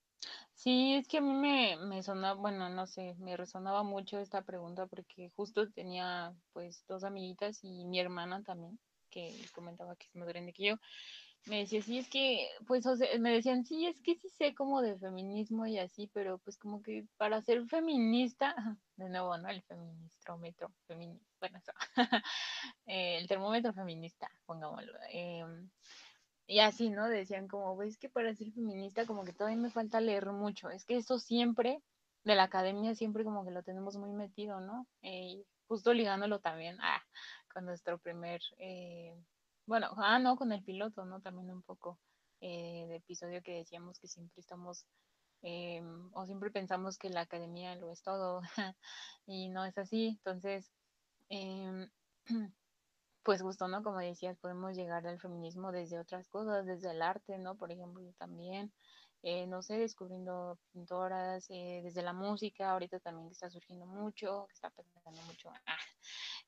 Sí, 0.63 0.93
es 0.95 1.07
que 1.09 1.17
a 1.17 1.21
mí 1.21 1.33
me, 1.33 1.75
me 1.77 2.01
sonaba, 2.03 2.39
bueno, 2.39 2.69
no 2.69 2.87
sé, 2.87 3.15
me 3.19 3.35
resonaba 3.35 3.83
mucho 3.83 4.19
esta 4.19 4.43
pregunta 4.43 4.87
porque 4.87 5.29
justo 5.35 5.69
tenía 5.71 6.33
pues 6.53 6.85
dos 6.87 7.03
amiguitas 7.03 7.59
y 7.63 7.83
mi 7.85 7.99
hermana 7.99 8.43
también, 8.43 8.79
que 9.09 9.35
comentaba 9.53 9.97
que 9.97 10.07
es 10.07 10.15
más 10.15 10.25
grande 10.29 10.53
que 10.53 10.67
yo, 10.67 10.75
me 11.47 11.59
decía, 11.59 11.81
sí, 11.81 11.97
es 11.97 12.09
que, 12.09 12.47
pues, 12.65 12.85
o 12.85 12.95
sea, 12.95 13.09
me 13.19 13.31
decían, 13.33 13.65
sí, 13.65 13.85
es 13.87 14.01
que 14.01 14.15
sí 14.15 14.29
sé 14.29 14.55
como 14.55 14.81
de 14.81 14.97
feminismo 14.97 15.65
y 15.65 15.79
así, 15.79 16.09
pero 16.13 16.37
pues 16.39 16.57
como 16.57 16.81
que 16.81 17.07
para 17.17 17.41
ser 17.41 17.65
feminista, 17.67 18.55
de 18.95 19.09
nuevo, 19.09 19.37
¿no? 19.37 19.49
El 19.49 19.63
feministrómetro, 19.63 20.73
feminista, 20.87 21.25
bueno, 21.41 21.61
el 22.85 23.27
termómetro 23.27 23.73
feminista, 23.73 24.29
pongámoslo. 24.45 24.93
Eh, 25.11 25.43
y 26.47 26.59
así, 26.59 26.89
¿no? 26.89 27.07
Decían 27.07 27.47
como, 27.47 27.75
ves 27.77 27.97
que 27.97 28.09
para 28.09 28.33
ser 28.35 28.51
feminista 28.51 29.05
como 29.05 29.23
que 29.23 29.33
todavía 29.33 29.57
me 29.57 29.69
falta 29.71 30.01
leer 30.01 30.31
mucho. 30.31 30.69
Es 30.69 30.85
que 30.85 30.97
eso 30.97 31.19
siempre, 31.19 31.81
de 32.23 32.35
la 32.35 32.43
academia, 32.43 32.95
siempre 32.95 33.23
como 33.23 33.45
que 33.45 33.51
lo 33.51 33.63
tenemos 33.63 33.97
muy 33.97 34.11
metido, 34.11 34.59
¿no? 34.59 34.87
Eh, 35.01 35.43
justo 35.67 35.93
ligándolo 35.93 36.39
también 36.39 36.79
a 36.81 37.01
con 37.53 37.65
nuestro 37.65 37.99
primer, 37.99 38.41
eh, 38.57 39.15
bueno, 39.67 39.89
ah, 39.97 40.19
no, 40.19 40.35
con 40.35 40.51
el 40.51 40.63
piloto, 40.63 41.05
¿no? 41.05 41.21
También 41.21 41.51
un 41.51 41.61
poco 41.61 41.99
eh, 42.41 42.85
de 42.87 42.95
episodio 42.97 43.41
que 43.43 43.53
decíamos 43.53 43.99
que 43.99 44.07
siempre 44.07 44.41
estamos, 44.41 44.85
o 46.13 46.25
siempre 46.25 46.51
pensamos 46.51 46.97
que 46.97 47.09
la 47.09 47.21
academia 47.21 47.75
lo 47.75 47.91
es 47.91 48.01
todo, 48.01 48.41
y 49.27 49.49
no 49.49 49.65
es 49.65 49.77
así. 49.77 50.07
Entonces, 50.07 50.71
em, 51.29 51.89
pues 53.23 53.41
justo, 53.41 53.67
¿no? 53.67 53.83
Como 53.83 53.99
decías, 53.99 54.37
podemos 54.37 54.75
llegar 54.75 55.05
al 55.07 55.19
feminismo 55.19 55.71
desde 55.71 55.99
otras 55.99 56.27
cosas, 56.29 56.65
desde 56.65 56.91
el 56.91 57.01
arte, 57.01 57.37
¿no? 57.37 57.55
Por 57.55 57.71
ejemplo, 57.71 58.03
también, 58.17 58.71
eh, 59.23 59.47
no 59.47 59.61
sé, 59.63 59.77
descubriendo 59.77 60.59
pintoras, 60.73 61.45
eh, 61.49 61.81
desde 61.83 62.01
la 62.01 62.13
música, 62.13 62.71
ahorita 62.71 62.99
también 62.99 63.29
está 63.29 63.49
surgiendo 63.49 63.85
mucho, 63.85 64.45
que 64.49 64.53
está 64.53 64.69
pensando 64.71 65.21
mucho, 65.23 65.49
ah, 65.65 65.77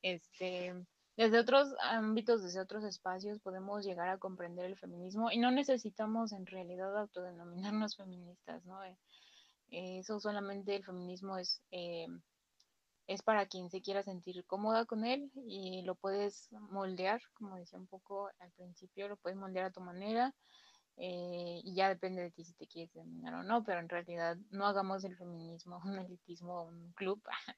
este, 0.01 0.73
desde 1.17 1.39
otros 1.39 1.73
ámbitos, 1.81 2.43
desde 2.43 2.59
otros 2.59 2.83
espacios, 2.83 3.39
podemos 3.39 3.85
llegar 3.85 4.09
a 4.09 4.17
comprender 4.17 4.65
el 4.65 4.77
feminismo 4.77 5.31
y 5.31 5.37
no 5.37 5.51
necesitamos 5.51 6.33
en 6.33 6.45
realidad 6.45 6.97
autodenominarnos 6.97 7.95
feministas, 7.97 8.65
¿no? 8.65 8.83
Eh, 8.83 8.97
eso 9.69 10.19
solamente 10.19 10.75
el 10.75 10.83
feminismo 10.83 11.37
es 11.37 11.61
es 13.07 13.21
para 13.21 13.45
quien 13.45 13.69
se 13.69 13.81
quiera 13.81 14.03
sentir 14.03 14.45
cómoda 14.45 14.85
con 14.85 15.05
él 15.05 15.31
y 15.35 15.83
lo 15.83 15.95
puedes 15.95 16.51
moldear, 16.51 17.21
como 17.33 17.55
decía 17.55 17.79
un 17.79 17.87
poco 17.87 18.29
al 18.39 18.51
principio, 18.51 19.07
lo 19.07 19.17
puedes 19.17 19.37
moldear 19.37 19.65
a 19.65 19.71
tu 19.71 19.81
manera 19.81 20.33
eh, 20.97 21.59
y 21.63 21.75
ya 21.75 21.89
depende 21.89 22.21
de 22.21 22.31
ti 22.31 22.45
si 22.45 22.53
te 22.53 22.67
quieres 22.67 22.91
terminar 22.93 23.33
o 23.33 23.43
no, 23.43 23.63
pero 23.65 23.81
en 23.81 23.89
realidad 23.89 24.37
no 24.51 24.65
hagamos 24.65 25.03
el 25.03 25.17
feminismo 25.17 25.81
un 25.85 25.99
elitismo, 25.99 26.63
un 26.63 26.93
club, 26.93 27.21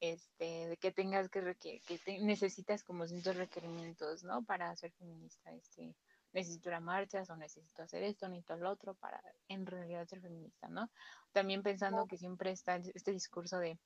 este, 0.00 0.68
de 0.68 0.76
que 0.76 0.92
tengas 0.92 1.30
que, 1.30 1.56
que, 1.58 1.80
que 1.80 2.18
necesitas 2.20 2.84
como 2.84 3.06
ciertos 3.06 3.36
requerimientos, 3.36 4.22
¿no? 4.22 4.44
Para 4.44 4.76
ser 4.76 4.92
feminista, 4.92 5.50
este, 5.54 5.96
necesito 6.34 6.68
ir 6.68 6.74
a 6.74 6.80
marchas 6.80 7.30
o 7.30 7.36
necesito 7.36 7.82
hacer 7.82 8.02
esto, 8.02 8.28
necesito 8.28 8.56
lo 8.56 8.70
otro 8.70 8.94
para 8.94 9.22
en 9.48 9.64
realidad 9.64 10.06
ser 10.06 10.20
feminista, 10.20 10.68
¿no? 10.68 10.90
También 11.32 11.62
pensando 11.62 12.06
que 12.06 12.18
siempre 12.18 12.50
está 12.50 12.76
este 12.76 13.12
discurso 13.12 13.58
de 13.58 13.78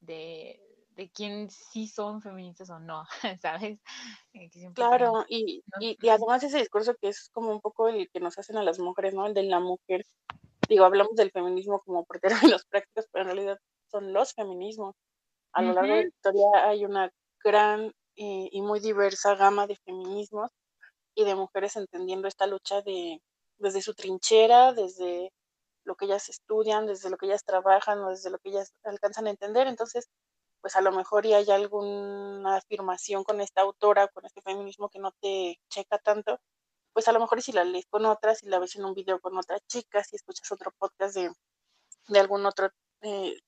de, 0.00 0.60
de 0.98 1.10
quién 1.10 1.48
sí 1.50 1.86
son 1.86 2.20
feministas 2.20 2.70
o 2.70 2.80
no, 2.80 3.04
¿sabes? 3.40 3.78
Eh, 4.32 4.50
claro, 4.74 5.24
y, 5.28 5.62
y, 5.80 6.08
además 6.08 6.42
ese 6.42 6.58
discurso 6.58 6.94
que 7.00 7.08
es 7.08 7.30
como 7.32 7.52
un 7.52 7.60
poco 7.60 7.88
el 7.88 8.08
que 8.10 8.20
nos 8.20 8.38
hacen 8.38 8.56
a 8.56 8.62
las 8.62 8.78
mujeres, 8.78 9.14
¿no? 9.14 9.26
El 9.26 9.34
de 9.34 9.44
la 9.44 9.60
mujer. 9.60 10.04
Digo, 10.68 10.84
hablamos 10.84 11.14
del 11.14 11.30
feminismo 11.30 11.80
como 11.80 12.04
por 12.04 12.18
términos 12.20 12.64
prácticos, 12.70 13.06
pero 13.12 13.22
en 13.22 13.36
realidad 13.36 13.58
son 13.90 14.12
los 14.12 14.34
feminismos. 14.34 14.96
A 15.52 15.62
lo 15.62 15.72
largo 15.72 15.94
de 15.94 16.02
la 16.02 16.08
historia 16.08 16.68
hay 16.68 16.84
una 16.84 17.10
gran 17.42 17.86
eh, 18.16 18.48
y 18.50 18.60
muy 18.60 18.80
diversa 18.80 19.34
gama 19.34 19.66
de 19.66 19.76
feminismos 19.76 20.50
y 21.14 21.24
de 21.24 21.34
mujeres 21.34 21.76
entendiendo 21.76 22.28
esta 22.28 22.46
lucha 22.46 22.82
de 22.82 23.22
desde 23.58 23.82
su 23.82 23.94
trinchera, 23.94 24.72
desde 24.72 25.32
lo 25.88 25.96
que 25.96 26.04
ellas 26.04 26.28
estudian, 26.28 26.86
desde 26.86 27.10
lo 27.10 27.16
que 27.16 27.26
ellas 27.26 27.44
trabajan 27.44 27.98
o 28.00 28.10
desde 28.10 28.30
lo 28.30 28.38
que 28.38 28.50
ellas 28.50 28.72
alcanzan 28.84 29.26
a 29.26 29.30
entender. 29.30 29.66
Entonces, 29.66 30.08
pues 30.60 30.76
a 30.76 30.80
lo 30.82 30.92
mejor 30.92 31.26
ya 31.26 31.38
hay 31.38 31.50
alguna 31.50 32.56
afirmación 32.56 33.24
con 33.24 33.40
esta 33.40 33.62
autora, 33.62 34.08
con 34.08 34.26
este 34.26 34.42
feminismo 34.42 34.88
que 34.88 34.98
no 35.00 35.12
te 35.20 35.58
checa 35.70 35.98
tanto, 35.98 36.40
pues 36.92 37.08
a 37.08 37.12
lo 37.12 37.20
mejor 37.20 37.42
si 37.42 37.52
la 37.52 37.64
lees 37.64 37.86
con 37.90 38.06
otras, 38.06 38.38
si 38.38 38.48
la 38.48 38.58
ves 38.58 38.76
en 38.76 38.84
un 38.84 38.94
video 38.94 39.20
con 39.20 39.36
otra 39.36 39.58
chica, 39.68 40.04
si 40.04 40.16
escuchas 40.16 40.50
otro 40.52 40.72
podcast 40.78 41.14
de, 41.16 41.32
de 42.08 42.18
algún 42.20 42.44
otro 42.46 42.70
eh, 43.02 43.38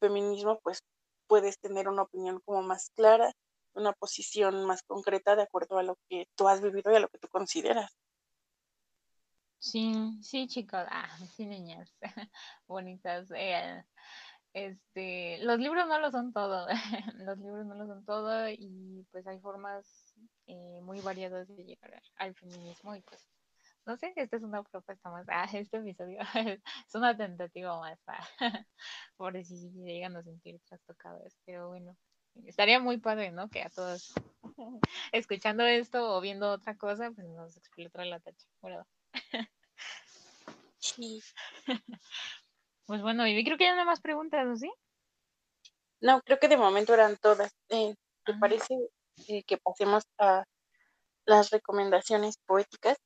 feminismo, 0.00 0.60
pues 0.62 0.82
puedes 1.28 1.58
tener 1.60 1.88
una 1.88 2.02
opinión 2.02 2.40
como 2.44 2.62
más 2.62 2.90
clara, 2.96 3.32
una 3.74 3.92
posición 3.92 4.64
más 4.66 4.82
concreta 4.82 5.36
de 5.36 5.42
acuerdo 5.42 5.78
a 5.78 5.82
lo 5.84 5.96
que 6.08 6.26
tú 6.36 6.48
has 6.48 6.60
vivido 6.60 6.92
y 6.92 6.96
a 6.96 7.00
lo 7.00 7.08
que 7.08 7.18
tú 7.18 7.28
consideras. 7.28 7.92
Sí, 9.60 9.92
sí, 10.22 10.48
chicos, 10.48 10.80
ah, 10.90 11.06
sí, 11.36 11.46
niñas, 11.46 11.94
bonitas. 12.66 13.30
Eh, 13.36 13.84
este, 14.54 15.38
los 15.44 15.58
libros 15.60 15.86
no 15.86 16.00
lo 16.00 16.10
son 16.10 16.32
todo, 16.32 16.66
los 17.18 17.38
libros 17.38 17.66
no 17.66 17.74
lo 17.74 17.86
son 17.86 18.04
todo 18.06 18.48
y 18.48 19.06
pues 19.12 19.26
hay 19.26 19.38
formas 19.40 20.14
eh, 20.46 20.80
muy 20.82 21.00
variadas 21.02 21.46
de 21.48 21.64
llegar 21.64 22.02
al 22.16 22.34
feminismo 22.34 22.96
y 22.96 23.02
pues 23.02 23.28
no 23.86 23.96
sé, 23.96 24.12
esta 24.16 24.36
es 24.38 24.42
una 24.42 24.62
propuesta 24.62 25.10
más, 25.10 25.26
ah, 25.28 25.46
este 25.52 25.78
episodio 25.78 26.20
es 26.34 26.94
una 26.94 27.16
tentativa 27.16 27.78
más, 27.80 28.00
ah, 28.08 28.26
por 29.16 29.42
si 29.44 29.70
llegan 29.72 30.16
a 30.16 30.22
sentir 30.22 30.60
trastocadas, 30.68 31.38
pero 31.44 31.68
bueno, 31.68 31.96
estaría 32.46 32.80
muy 32.80 32.98
padre, 32.98 33.30
¿no? 33.30 33.50
Que 33.50 33.62
a 33.62 33.70
todos 33.70 34.14
escuchando 35.12 35.64
esto 35.64 36.16
o 36.16 36.20
viendo 36.20 36.50
otra 36.50 36.76
cosa, 36.76 37.10
pues 37.12 37.28
nos 37.28 37.56
explotó 37.56 38.02
la 38.04 38.20
tacha, 38.20 38.46
¿verdad? 38.62 38.86
Sí. 41.00 41.20
Pues 42.86 43.02
bueno, 43.02 43.24
y 43.24 43.44
creo 43.44 43.56
que 43.56 43.64
ya 43.64 43.74
no 43.74 43.80
hay 43.82 43.86
más 43.86 44.00
preguntas, 44.00 44.44
¿o 44.48 44.56
sí? 44.56 44.68
No, 46.00 46.20
creo 46.22 46.40
que 46.40 46.48
de 46.48 46.56
momento 46.56 46.92
eran 46.92 47.16
todas. 47.18 47.54
Eh, 47.68 47.94
¿Te 48.24 48.34
parece 48.34 48.74
eh, 49.28 49.44
que 49.44 49.58
pasemos 49.58 50.02
a 50.18 50.44
las 51.24 51.50
recomendaciones 51.50 52.36
poéticas? 52.46 52.98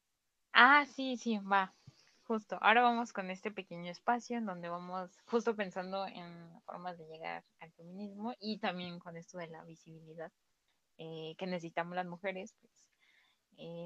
Ah, 0.54 0.86
sí, 0.86 1.18
sí, 1.18 1.38
va. 1.38 1.74
Justo. 2.22 2.56
Ahora 2.62 2.80
vamos 2.80 3.12
con 3.12 3.30
este 3.30 3.50
pequeño 3.50 3.90
espacio 3.90 4.38
en 4.38 4.46
donde 4.46 4.70
vamos 4.70 5.10
justo 5.26 5.54
pensando 5.54 6.06
en 6.06 6.62
formas 6.62 6.96
de 6.96 7.04
llegar 7.06 7.44
al 7.60 7.70
feminismo 7.72 8.32
y 8.40 8.58
también 8.60 8.98
con 8.98 9.18
esto 9.18 9.36
de 9.36 9.48
la 9.48 9.64
visibilidad 9.64 10.32
eh, 10.96 11.34
que 11.36 11.46
necesitamos 11.46 11.94
las 11.94 12.06
mujeres. 12.06 12.54
Pues, 12.58 12.88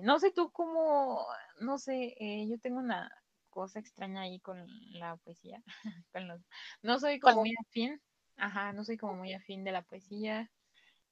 no 0.04 0.20
sé 0.20 0.30
tú 0.30 0.52
cómo, 0.52 1.26
no 1.58 1.78
sé, 1.78 2.14
yo 2.48 2.56
tengo 2.60 2.78
una, 2.78 3.10
cosa 3.58 3.80
extraña 3.80 4.20
ahí 4.20 4.38
con 4.38 4.64
la 4.92 5.16
poesía. 5.16 5.60
No 6.82 7.00
soy 7.00 7.18
como 7.18 7.40
muy 7.40 7.54
afín, 7.60 8.00
ajá, 8.36 8.72
no 8.72 8.84
soy 8.84 8.96
como 8.96 9.14
muy 9.14 9.32
afín 9.32 9.64
de 9.64 9.72
la 9.72 9.82
poesía. 9.82 10.48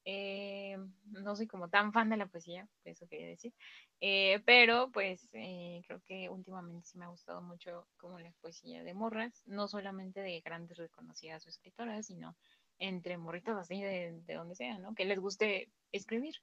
Eh, 0.05 0.79
no 1.07 1.35
soy 1.35 1.49
como 1.49 1.69
tan 1.69 1.93
fan 1.93 2.09
de 2.09 2.17
la 2.17 2.27
poesía, 2.27 2.69
eso 2.85 3.09
quería 3.09 3.27
decir. 3.27 3.53
Eh, 4.01 4.41
pero 4.47 4.93
pues 4.93 5.29
eh, 5.33 5.83
creo 5.89 6.01
que 6.05 6.29
últimamente 6.29 6.87
sí 6.87 6.97
me 6.99 7.07
ha 7.07 7.09
gustado 7.09 7.43
mucho 7.43 7.89
como 7.97 8.21
la 8.21 8.31
poesía 8.41 8.85
de 8.85 8.95
morras, 8.95 9.43
no 9.47 9.67
solamente 9.67 10.21
de 10.21 10.41
grandes 10.41 10.77
reconocidas 10.79 11.45
o 11.47 11.49
escritoras, 11.49 12.07
sino 12.07 12.37
entre 12.79 13.19
morritos 13.19 13.57
así 13.57 13.83
de, 13.83 14.21
de 14.25 14.35
donde 14.35 14.55
sea, 14.55 14.79
¿no? 14.79 14.95
Que 14.95 15.05
les 15.05 15.19
guste 15.19 15.69
escribir. 15.91 16.37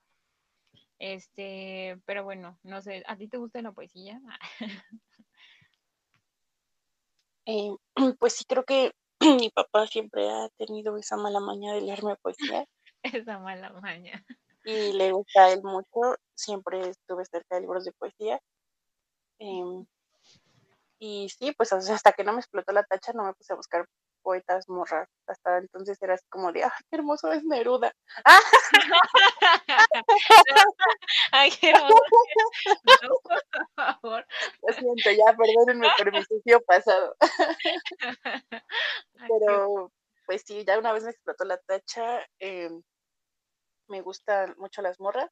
Este, 1.00 1.98
pero 2.06 2.26
bueno, 2.26 2.60
no 2.64 2.82
sé, 2.82 3.04
¿a 3.08 3.16
ti 3.16 3.30
te 3.30 3.38
gusta 3.38 3.62
la 3.62 3.72
poesía? 3.72 4.22
Eh, 7.46 7.72
pues 8.20 8.34
sí, 8.34 8.46
creo 8.46 8.64
que 8.64 8.92
mi 9.42 9.50
papá 9.50 9.88
siempre 9.88 10.30
ha 10.30 10.50
tenido 10.58 10.98
esa 10.98 11.18
mala 11.18 11.40
maña 11.40 11.74
de 11.74 11.82
leerme 11.82 12.16
poesía. 12.18 12.66
esa 13.04 13.40
mala 13.40 13.72
maña. 13.82 14.24
Y 14.66 14.94
le 14.94 15.12
gusta 15.12 15.46
a 15.46 15.52
él 15.52 15.62
mucho. 15.64 16.16
Siempre 16.36 16.90
estuve 16.90 17.26
cerca 17.26 17.56
de 17.56 17.62
libros 17.62 17.86
de 17.86 17.92
poesía. 17.94 18.40
Em, 19.40 19.86
y 21.00 21.28
sí, 21.30 21.54
pues 21.58 21.74
hasta 21.74 22.14
que 22.14 22.24
no 22.24 22.32
me 22.32 22.40
explotó 22.40 22.72
la 22.72 22.84
tacha 22.84 23.12
no 23.14 23.26
me 23.26 23.34
puse 23.34 23.52
a 23.52 23.58
buscar 23.58 23.86
poetas 24.24 24.68
morras. 24.70 25.08
Hasta 25.28 25.58
entonces 25.60 26.02
era 26.02 26.16
así 26.16 26.26
como 26.30 26.52
de, 26.52 26.64
¡ay, 26.64 26.72
qué 26.90 26.98
hermoso 26.98 27.32
es 27.32 27.44
Neruda! 27.44 27.94
¡Ay, 31.32 31.52
qué 31.52 31.70
hermoso! 31.72 31.96
No, 33.04 33.10
por 33.24 33.42
favor. 33.76 34.26
Lo 34.62 34.74
siento, 34.74 35.12
ya, 35.12 35.36
perdónenme 35.38 35.88
por 35.98 36.12
mi 36.12 36.24
sucio 36.24 36.62
pasado. 36.62 37.16
Pero, 39.30 39.92
pues 40.26 40.44
sí, 40.46 40.64
ya 40.66 40.80
una 40.80 40.94
vez 40.94 41.04
me 41.04 41.12
explotó 41.12 41.46
la 41.46 41.58
tacha. 41.58 42.26
Em, 42.40 42.82
me 43.88 44.02
gustan 44.02 44.56
mucho 44.58 44.82
las 44.82 45.00
morras 45.00 45.30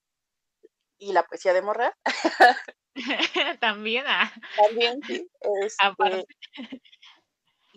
y 0.99 1.13
la 1.13 1.23
poesía 1.23 1.53
de 1.53 1.61
morra. 1.61 1.97
También, 3.61 4.05
ah. 4.07 4.31
También, 4.55 5.01
sí. 5.03 5.27
Este, 5.63 6.25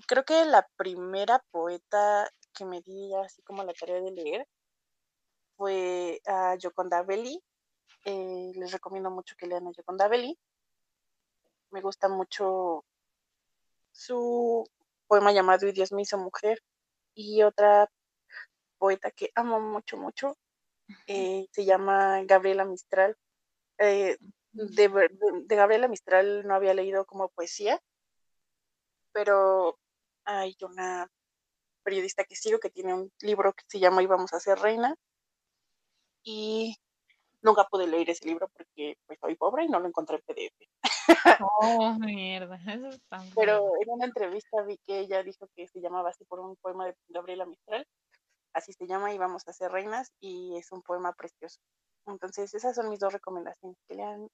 creo 0.07 0.25
que 0.25 0.45
la 0.45 0.67
primera 0.77 1.43
poeta 1.51 2.29
que 2.55 2.65
me 2.65 2.81
di 2.81 3.15
así 3.15 3.43
como 3.43 3.65
la 3.65 3.75
tarea 3.75 4.01
de 4.01 4.11
leer 4.13 4.49
fue 5.57 6.21
a 6.27 6.57
Yoconda 6.57 7.03
Belli. 7.03 7.43
Eh, 8.05 8.53
les 8.55 8.73
recomiendo 8.73 9.11
mucho 9.11 9.35
que 9.37 9.47
lean 9.47 9.67
a 9.67 9.73
Yoconda 9.73 10.09
Belli. 10.09 10.39
Me 11.71 11.81
gusta 11.81 12.09
mucho 12.09 12.85
su 13.93 14.65
poema 15.07 15.33
llamado 15.33 15.67
Y 15.67 15.73
Dios 15.73 15.93
me 15.93 16.03
hizo 16.03 16.19
mujer. 16.19 16.63
Y 17.15 17.43
otra 17.43 17.89
poeta 18.79 19.11
que 19.11 19.31
amo 19.35 19.61
mucho, 19.61 19.97
mucho, 19.97 20.37
eh, 21.07 21.47
se 21.53 21.65
llama 21.65 22.23
Gabriela 22.25 22.65
Mistral. 22.65 23.17
Eh, 23.79 24.19
de, 24.53 25.09
de, 25.47 25.57
Gabriela 25.57 25.89
Mistral 25.89 26.47
no 26.47 26.55
había 26.55 26.75
leído 26.75 27.07
como 27.07 27.29
poesía, 27.31 27.81
pero 29.13 29.79
hay 30.25 30.57
una 30.63 31.09
periodista 31.83 32.25
que 32.25 32.37
sigo 32.37 32.59
que 32.59 32.71
tiene 32.71 32.95
un 32.95 33.13
libro 33.21 33.53
que 33.53 33.65
se 33.69 33.79
llama 33.79 34.03
Íbamos 34.03 34.33
a 34.33 34.41
ser 34.41 34.59
reina 34.59 34.97
y 36.23 36.77
nunca 37.43 37.65
pude 37.65 37.87
leer 37.87 38.11
ese 38.11 38.27
libro 38.27 38.49
porque 38.49 38.97
pues 39.07 39.19
soy 39.21 39.37
pobre 39.37 39.65
y 39.65 39.69
no 39.69 39.79
lo 39.79 39.87
encontré 39.87 40.17
en 40.17 40.23
PDF. 40.23 40.69
Oh, 41.61 41.95
mierda, 42.01 42.59
eso 42.67 42.89
es 42.89 43.01
tan 43.09 43.31
Pero 43.35 43.71
en 43.81 43.91
una 43.91 44.07
entrevista 44.07 44.63
vi 44.63 44.79
que 44.87 45.01
ella 45.01 45.23
dijo 45.23 45.49
que 45.55 45.69
se 45.69 45.81
llamaba 45.81 46.11
así 46.11 46.25
por 46.25 46.41
un 46.41 46.57
poema 46.57 46.87
de 46.87 46.97
Gabriela 47.09 47.45
Mistral. 47.47 47.87
Así 48.55 48.73
se 48.73 48.87
llama 48.87 49.13
Íbamos 49.13 49.47
a 49.47 49.53
ser 49.53 49.71
reinas 49.71 50.13
y 50.21 50.57
es 50.57 50.73
un 50.73 50.83
poema 50.83 51.13
precioso. 51.13 51.61
Entonces 52.07 52.55
esas 52.55 52.75
son 52.75 52.89
mis 52.89 53.01
dos 53.01 53.13
recomendaciones, 53.13 53.77
que 53.87 53.95
lean 53.95 54.29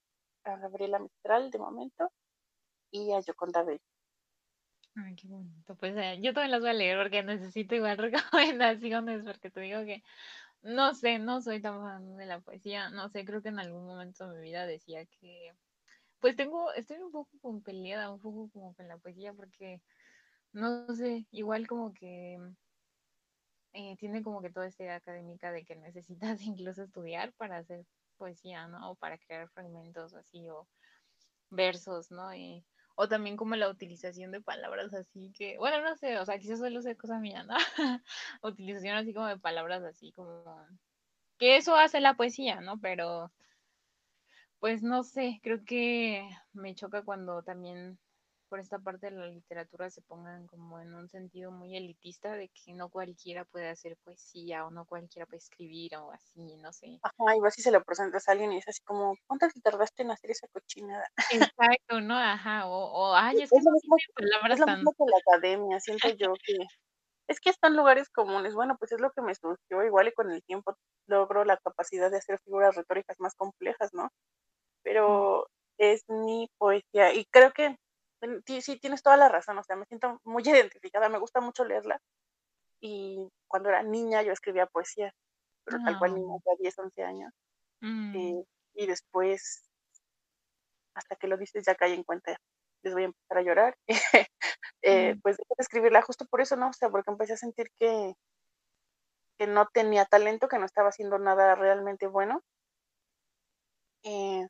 a 0.44 0.56
Gabriela 0.56 0.98
Mistral 0.98 1.50
de 1.50 1.58
momento 1.58 2.10
y 2.90 3.12
a 3.12 3.20
Yoconda 3.20 3.62
Belli. 3.62 3.80
Ay, 4.96 5.14
qué 5.16 5.28
bonito. 5.28 5.76
Pues 5.76 5.96
eh, 5.96 6.18
yo 6.20 6.32
también 6.34 6.50
las 6.50 6.60
voy 6.60 6.70
a 6.70 6.72
leer 6.72 6.98
porque 6.98 7.22
necesito 7.22 7.74
igual 7.74 7.96
recomendaciones, 7.98 9.24
porque 9.24 9.50
te 9.50 9.60
digo 9.60 9.84
que 9.84 10.02
no 10.62 10.94
sé, 10.94 11.18
no 11.18 11.40
soy 11.42 11.60
tan 11.62 11.80
fan 11.82 12.16
de 12.16 12.26
la 12.26 12.40
poesía. 12.40 12.90
No 12.90 13.08
sé, 13.08 13.24
creo 13.24 13.42
que 13.42 13.48
en 13.50 13.58
algún 13.60 13.86
momento 13.86 14.28
de 14.28 14.36
mi 14.38 14.42
vida 14.44 14.66
decía 14.66 15.06
que, 15.06 15.52
pues 16.20 16.36
tengo, 16.36 16.72
estoy 16.74 16.98
un 16.98 17.12
poco 17.12 17.30
como 17.42 17.62
peleada, 17.62 18.12
un 18.12 18.20
poco 18.20 18.50
como 18.50 18.74
con 18.74 18.88
la 18.88 18.98
poesía, 18.98 19.34
porque 19.34 19.82
no 20.52 20.86
sé, 20.94 21.28
igual 21.32 21.66
como 21.68 21.92
que 21.94 22.38
eh, 23.72 23.96
tiene 23.96 24.22
como 24.22 24.42
que 24.42 24.50
toda 24.50 24.66
esta 24.66 24.82
idea 24.84 24.96
académica 24.96 25.52
de 25.52 25.64
que 25.64 25.76
necesitas 25.76 26.40
incluso 26.42 26.82
estudiar 26.84 27.32
para 27.34 27.58
hacer 27.58 27.86
poesía, 28.16 28.68
¿no? 28.68 28.90
O 28.92 28.96
para 28.96 29.18
crear 29.18 29.48
fragmentos 29.48 30.14
así 30.14 30.48
o 30.50 30.68
versos, 31.50 32.10
¿no? 32.10 32.34
Y 32.34 32.66
o 32.94 33.08
también 33.08 33.36
como 33.36 33.56
la 33.56 33.68
utilización 33.68 34.30
de 34.32 34.40
palabras 34.40 34.92
así 34.94 35.32
que, 35.36 35.56
bueno, 35.58 35.80
no 35.82 35.96
sé, 35.96 36.18
o 36.18 36.24
sea, 36.24 36.38
quizás 36.38 36.58
solo 36.58 36.82
sea 36.82 36.94
cosa 36.94 37.18
mía, 37.18 37.44
¿no? 37.44 37.56
utilización 38.42 38.96
así 38.96 39.14
como 39.14 39.26
de 39.26 39.38
palabras 39.38 39.82
así 39.82 40.12
como, 40.12 40.44
que 41.38 41.56
eso 41.56 41.74
hace 41.76 42.00
la 42.00 42.14
poesía, 42.14 42.60
¿no? 42.60 42.78
Pero, 42.80 43.32
pues 44.58 44.82
no 44.82 45.02
sé, 45.02 45.40
creo 45.42 45.64
que 45.64 46.28
me 46.52 46.74
choca 46.74 47.02
cuando 47.02 47.42
también 47.42 47.98
por 48.50 48.58
esta 48.58 48.78
parte 48.80 49.06
de 49.10 49.16
la 49.16 49.26
literatura 49.28 49.88
se 49.90 50.02
pongan 50.02 50.46
como 50.48 50.80
en 50.80 50.92
un 50.92 51.08
sentido 51.08 51.52
muy 51.52 51.76
elitista 51.76 52.34
de 52.34 52.48
que 52.48 52.74
no 52.74 52.90
cualquiera 52.90 53.44
puede 53.44 53.68
hacer 53.68 53.96
poesía 54.04 54.66
o 54.66 54.70
no 54.70 54.84
cualquiera 54.84 55.24
puede 55.24 55.38
escribir 55.38 55.96
o 55.96 56.10
así, 56.10 56.56
no 56.56 56.72
sé. 56.72 56.98
Ajá, 57.02 57.36
y 57.36 57.40
vas 57.40 57.56
y 57.58 57.62
se 57.62 57.70
lo 57.70 57.82
presentas 57.84 58.28
a 58.28 58.32
alguien 58.32 58.52
y 58.52 58.58
es 58.58 58.68
así 58.68 58.82
como, 58.82 59.14
¿cuánto 59.26 59.46
te 59.48 59.60
tardaste 59.60 60.02
en 60.02 60.10
hacer 60.10 60.32
esa 60.32 60.48
cochinada? 60.48 61.06
Exacto, 61.30 62.00
¿no? 62.00 62.18
Ajá, 62.18 62.66
o, 62.66 62.72
o 62.72 63.14
ay, 63.14 63.40
es, 63.40 63.50
que 63.50 63.60
no 63.60 63.70
mismo, 63.70 63.96
palabras 64.14 64.60
es 64.60 64.66
lo 64.66 64.74
mismo 64.74 64.92
que 64.92 65.04
la 65.04 65.36
academia, 65.36 65.80
siento 65.80 66.08
yo 66.08 66.34
que 66.44 66.56
es 67.28 67.38
que 67.40 67.50
están 67.50 67.76
lugares 67.76 68.08
comunes, 68.08 68.54
bueno, 68.56 68.76
pues 68.76 68.90
es 68.90 69.00
lo 69.00 69.12
que 69.12 69.22
me 69.22 69.36
surgió, 69.36 69.84
igual 69.84 70.08
y 70.08 70.12
con 70.12 70.32
el 70.32 70.42
tiempo 70.42 70.74
logro 71.06 71.44
la 71.44 71.56
capacidad 71.58 72.10
de 72.10 72.16
hacer 72.16 72.40
figuras 72.44 72.74
retóricas 72.74 73.20
más 73.20 73.36
complejas, 73.36 73.90
¿no? 73.92 74.08
Pero 74.82 75.46
es 75.78 76.02
mi 76.08 76.48
poesía 76.58 77.14
y 77.14 77.24
creo 77.26 77.52
que 77.52 77.76
sí, 78.60 78.78
tienes 78.78 79.02
toda 79.02 79.16
la 79.16 79.28
razón, 79.28 79.58
o 79.58 79.62
sea, 79.62 79.76
me 79.76 79.86
siento 79.86 80.20
muy 80.24 80.42
identificada, 80.72 81.08
me 81.08 81.18
gusta 81.18 81.40
mucho 81.40 81.64
leerla. 81.64 82.00
Y 82.80 83.28
cuando 83.46 83.68
era 83.68 83.82
niña 83.82 84.22
yo 84.22 84.32
escribía 84.32 84.66
poesía, 84.66 85.14
pero 85.64 85.78
tal 85.84 85.98
cual 85.98 86.14
niña, 86.14 86.34
de 86.44 86.56
10, 86.60 86.78
11 86.78 87.02
años. 87.04 87.32
Mm. 87.80 88.16
Eh, 88.16 88.44
y 88.74 88.86
después, 88.86 89.68
hasta 90.94 91.16
que 91.16 91.28
lo 91.28 91.36
dices 91.36 91.64
ya 91.66 91.74
cae 91.74 91.94
en 91.94 92.04
cuenta, 92.04 92.40
les 92.82 92.94
voy 92.94 93.02
a 93.02 93.06
empezar 93.06 93.38
a 93.38 93.42
llorar. 93.42 93.78
eh, 94.82 95.16
pues 95.22 95.36
de 95.36 95.44
escribirla 95.58 96.02
justo 96.02 96.24
por 96.26 96.40
eso, 96.40 96.56
¿no? 96.56 96.68
O 96.68 96.72
sea, 96.72 96.88
porque 96.88 97.10
empecé 97.10 97.34
a 97.34 97.36
sentir 97.36 97.70
que, 97.78 98.14
que 99.38 99.46
no 99.46 99.66
tenía 99.72 100.04
talento, 100.06 100.48
que 100.48 100.58
no 100.58 100.64
estaba 100.64 100.88
haciendo 100.88 101.18
nada 101.18 101.54
realmente 101.54 102.06
bueno. 102.06 102.42
Eh, 104.02 104.46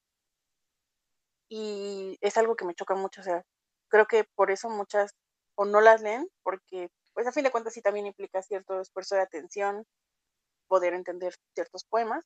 y 1.49 2.17
es 2.21 2.37
algo 2.37 2.55
que 2.55 2.65
me 2.65 2.75
choca 2.75 2.95
mucho, 2.95 3.21
o 3.21 3.25
sea, 3.25 3.43
creo 3.91 4.07
que 4.07 4.25
por 4.35 4.51
eso 4.51 4.71
muchas 4.71 5.13
o 5.57 5.67
no 5.67 5.83
las 5.83 6.01
leen, 6.01 6.27
porque 6.43 6.91
pues 7.13 7.27
a 7.27 7.33
fin 7.33 7.45
de 7.45 7.51
cuentas 7.51 7.75
sí 7.75 7.83
también 7.83 8.07
implica 8.07 8.41
cierto 8.41 8.81
esfuerzo 8.81 9.17
de 9.17 9.23
atención, 9.23 9.85
poder 10.69 10.95
entender 10.95 11.35
ciertos 11.55 11.85
poemas. 11.85 12.25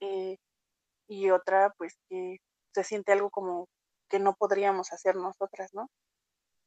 Eh, 0.00 0.36
y 1.06 1.30
otra, 1.30 1.72
pues 1.76 1.96
que 2.08 2.38
se 2.74 2.84
siente 2.84 3.12
algo 3.12 3.30
como 3.30 3.68
que 4.08 4.18
no 4.18 4.34
podríamos 4.34 4.92
hacer 4.92 5.14
nosotras, 5.14 5.72
¿no? 5.74 5.88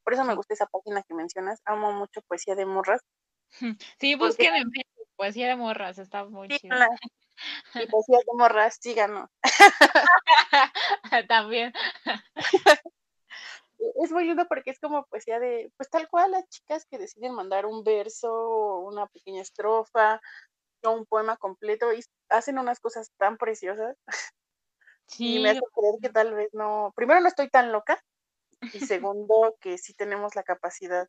Por 0.04 0.14
eso 0.14 0.24
me 0.24 0.36
gusta 0.36 0.54
esa 0.54 0.68
página 0.68 1.02
que 1.04 1.16
mencionas. 1.16 1.62
Amo 1.66 1.92
mucho 1.92 2.22
poesía 2.22 2.56
de 2.56 2.66
morras. 2.66 3.02
Sí, 4.00 4.16
busquen 4.16 4.56
en 4.56 4.72
poesía 5.16 5.48
de 5.48 5.56
morras, 5.56 5.98
está 5.98 6.26
muy 6.26 6.48
sí, 6.50 6.60
chido. 6.60 6.76
Y 7.76 7.88
poesía 7.88 8.20
de 8.20 8.38
morras, 8.38 8.78
síganos. 8.80 9.30
También. 11.28 11.74
Es 14.04 14.12
muy 14.12 14.26
lindo 14.26 14.46
porque 14.48 14.72
es 14.72 14.80
como 14.80 15.06
poesía 15.06 15.40
de, 15.40 15.72
pues 15.78 15.90
tal 15.90 16.08
cual 16.10 16.32
las 16.32 16.48
chicas 16.50 16.86
que 16.86 16.98
deciden 16.98 17.34
mandar 17.34 17.66
un 17.66 17.84
verso, 17.84 18.80
una 18.80 19.08
pequeña 19.08 19.42
estrofa, 19.42 20.22
o 20.84 20.92
un 20.92 21.06
poema 21.06 21.38
completo 21.38 21.94
y 21.94 22.02
hacen 22.30 22.60
unas 22.60 22.80
cosas 22.80 23.12
tan 23.18 23.38
preciosas. 23.38 23.98
Sí. 25.08 25.38
Y 25.38 25.44
me 25.44 25.52
hace 25.52 25.62
creer 25.74 25.96
que 26.02 26.10
tal 26.10 26.34
vez 26.34 26.50
no, 26.54 26.92
primero 26.96 27.20
no 27.22 27.28
estoy 27.28 27.50
tan 27.50 27.72
loca 27.72 28.04
y 28.62 28.62
segundo 29.04 29.56
que 29.60 29.78
sí 29.78 29.94
tenemos 29.94 30.36
la 30.36 30.44
capacidad. 30.44 31.08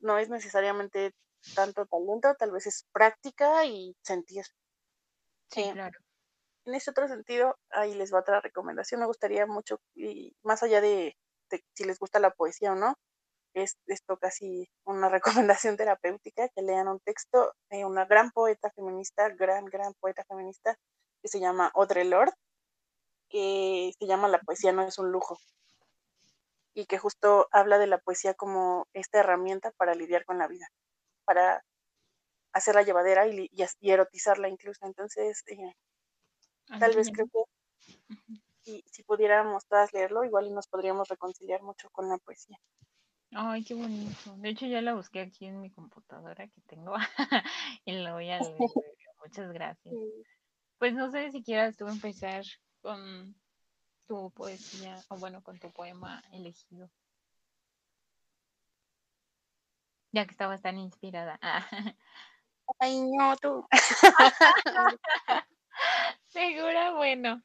No 0.00 0.18
es 0.18 0.28
necesariamente 0.28 1.14
tanto 1.54 1.86
talento, 1.86 2.34
tal 2.38 2.52
vez 2.52 2.66
es 2.66 2.86
práctica 2.92 3.64
y 3.64 3.96
sentir. 4.02 4.44
Sí, 5.50 5.70
claro. 5.72 5.98
En 6.64 6.74
ese 6.74 6.90
otro 6.90 7.08
sentido, 7.08 7.58
ahí 7.70 7.94
les 7.94 8.14
va 8.14 8.20
otra 8.20 8.40
recomendación. 8.40 9.00
Me 9.00 9.06
gustaría 9.06 9.46
mucho, 9.46 9.80
y 9.94 10.34
más 10.42 10.62
allá 10.62 10.80
de, 10.80 11.16
si 11.74 11.84
les 11.84 11.98
gusta 11.98 12.18
la 12.20 12.30
poesía 12.30 12.72
o 12.72 12.74
no, 12.74 12.96
es 13.54 13.76
esto 13.86 14.16
casi 14.16 14.68
una 14.84 15.08
recomendación 15.50 15.76
terapéutica, 15.76 16.48
que 16.48 16.62
lean 16.62 16.88
un 16.88 17.00
texto 17.00 17.54
de 17.70 17.84
una 17.84 18.04
gran 18.04 18.30
poeta 18.30 18.70
feminista, 18.70 19.28
gran, 19.30 19.66
gran 19.66 19.94
poeta 19.94 20.24
feminista, 20.24 20.78
que 21.20 21.28
se 21.28 21.40
llama 21.40 21.70
Audre 21.74 22.04
Lorde, 22.04 22.32
que 23.28 23.92
se 23.98 24.06
llama 24.06 24.28
La 24.28 24.40
poesía 24.40 24.72
no 24.72 24.82
es 24.82 24.98
un 24.98 25.10
lujo, 25.10 25.38
y 26.74 26.86
que 26.86 26.98
justo 26.98 27.48
habla 27.50 27.78
de 27.78 27.86
la 27.86 27.98
poesía 27.98 28.34
como 28.34 28.86
esta 28.92 29.20
herramienta 29.20 29.70
para 29.72 29.94
lidiar 29.94 30.24
con 30.24 30.38
la 30.38 30.48
vida, 30.48 30.66
para 31.24 31.64
hacerla 32.52 32.82
llevadera 32.82 33.26
y, 33.26 33.50
y, 33.52 33.90
erotizarla 33.90 34.48
incluso. 34.48 34.84
Entonces, 34.86 35.42
eh, 35.46 35.74
tal 36.78 36.94
vez 36.94 37.10
creo 37.12 37.26
que 37.26 37.42
si, 38.62 39.02
pudiéramos 39.04 39.66
todas 39.66 39.92
leerlo, 39.92 40.24
igual 40.24 40.54
nos 40.54 40.66
podríamos 40.66 41.08
reconciliar 41.08 41.62
mucho 41.62 41.90
con 41.90 42.08
la 42.08 42.18
poesía. 42.18 42.58
Ay, 43.32 43.64
qué 43.64 43.74
bonito. 43.74 44.36
De 44.36 44.50
hecho, 44.50 44.66
ya 44.66 44.82
la 44.82 44.94
busqué 44.94 45.20
aquí 45.20 45.46
en 45.46 45.60
mi 45.60 45.70
computadora 45.70 46.46
que 46.48 46.60
tengo 46.66 46.94
y 47.84 47.92
la 47.92 48.12
voy 48.12 48.30
a 48.30 48.40
leer. 48.40 48.58
Muchas 49.24 49.52
gracias. 49.52 49.94
Pues 50.78 50.94
no 50.94 51.10
sé 51.10 51.30
si 51.30 51.42
quieras 51.42 51.76
tú 51.76 51.86
empezar 51.86 52.44
con 52.80 53.34
tu 54.06 54.30
poesía 54.32 54.98
o 55.08 55.16
bueno, 55.16 55.42
con 55.42 55.58
tu 55.58 55.70
poema 55.70 56.22
elegido. 56.32 56.90
Ya 60.10 60.26
que 60.26 60.32
estabas 60.32 60.60
tan 60.60 60.78
inspirada. 60.78 61.38
Ay, 62.78 63.00
no, 63.00 63.36
tú. 63.36 63.66
Segura, 66.26 66.92
bueno. 66.92 67.42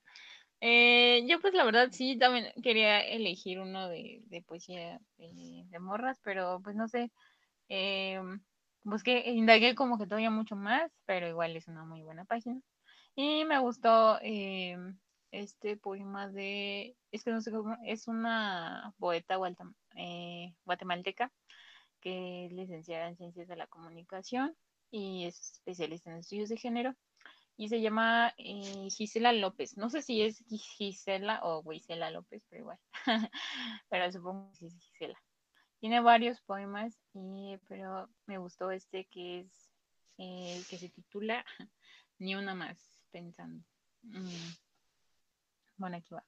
Eh, 0.60 1.24
yo 1.28 1.40
pues 1.40 1.54
la 1.54 1.64
verdad 1.64 1.90
sí 1.92 2.18
también 2.18 2.52
quería 2.64 3.00
elegir 3.02 3.60
uno 3.60 3.88
de, 3.90 4.44
poesía 4.48 5.00
de, 5.18 5.80
morras, 5.80 6.20
pero 6.24 6.62
pues 6.64 6.76
no 6.76 6.88
sé. 6.88 7.12
Eh, 7.70 8.22
busqué, 8.84 9.30
indagué 9.32 9.76
como 9.76 9.98
que 9.98 10.06
todavía 10.06 10.32
mucho 10.32 10.56
más, 10.56 10.92
pero 11.06 11.28
igual 11.28 11.56
es 11.56 11.68
una 11.68 11.86
muy 11.86 12.02
buena 12.02 12.26
página. 12.26 12.62
Y 13.16 13.46
me 13.46 13.60
gustó 13.60 14.20
eh, 14.22 14.78
este 15.32 15.78
poema 15.78 16.30
de, 16.30 16.96
es 17.12 17.24
que 17.24 17.32
no 17.32 17.42
sé 17.42 17.52
cómo, 17.52 17.78
es 17.86 18.08
una 18.08 18.94
poeta 19.00 19.38
eh, 19.96 20.54
guatemalteca 20.66 21.32
que 22.00 22.46
es 22.46 22.52
licenciada 22.54 23.08
en 23.08 23.18
Ciencias 23.18 23.48
de 23.48 23.56
la 23.56 23.68
Comunicación 23.68 24.56
y 24.92 25.26
es 25.26 25.54
especialista 25.54 26.12
en 26.12 26.18
estudios 26.18 26.50
de 26.50 26.58
género 26.58 26.96
y 27.58 27.70
se 27.70 27.82
llama 27.82 28.34
eh, 28.38 28.88
Gisela 28.92 29.34
López. 29.34 29.78
No 29.78 29.90
sé 29.90 30.04
si 30.04 30.22
es 30.22 30.46
Gisela 30.48 31.40
o 31.44 31.64
Gisela 31.64 32.12
López, 32.12 32.46
pero 32.50 32.62
igual. 32.62 32.80
pero 33.90 34.12
supongo 34.12 34.52
que 34.60 34.68
es 34.68 34.78
Gisela. 34.78 35.20
Tiene 35.80 36.00
varios 36.00 36.40
poemas, 36.42 36.98
y, 37.14 37.58
pero 37.68 38.10
me 38.28 38.38
gustó 38.38 38.72
este 38.72 39.06
que 39.06 39.40
es 39.42 39.72
eh, 40.20 40.64
que 40.70 40.78
se 40.78 40.90
titula 40.90 41.44
Ni 42.20 42.36
una 42.36 42.56
más 42.56 43.06
pensando. 43.12 43.64
Mm. 44.04 44.30
Bueno, 45.78 45.98
aquí 45.98 46.14
va. 46.14 46.24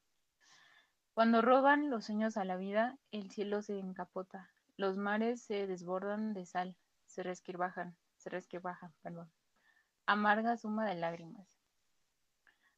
Cuando 1.13 1.41
roban 1.41 1.89
los 1.89 2.05
sueños 2.05 2.37
a 2.37 2.45
la 2.45 2.57
vida, 2.57 2.97
el 3.11 3.31
cielo 3.31 3.61
se 3.61 3.79
encapota, 3.79 4.51
los 4.77 4.97
mares 4.97 5.41
se 5.41 5.65
desbordan 5.65 6.33
de 6.33 6.45
sal, 6.45 6.77
se 7.07 7.23
resquebrajan, 7.23 7.97
se 8.17 8.29
resquebrajan, 8.29 8.93
perdón 9.01 9.31
amarga 10.09 10.57
suma 10.57 10.89
de 10.89 10.95
lágrimas. 10.95 11.59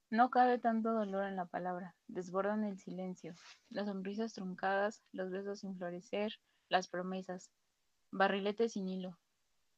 No 0.09 0.29
cabe 0.29 0.59
tanto 0.59 0.91
dolor 0.91 1.23
en 1.23 1.37
la 1.37 1.45
palabra, 1.45 1.95
desbordan 2.09 2.65
el 2.65 2.77
silencio, 2.77 3.35
las 3.69 3.85
sonrisas 3.85 4.33
truncadas, 4.33 5.01
los 5.13 5.31
besos 5.31 5.61
sin 5.61 5.77
florecer, 5.77 6.41
las 6.67 6.89
promesas, 6.89 7.49
barriletes 8.11 8.73
sin 8.73 8.89
hilo, 8.89 9.17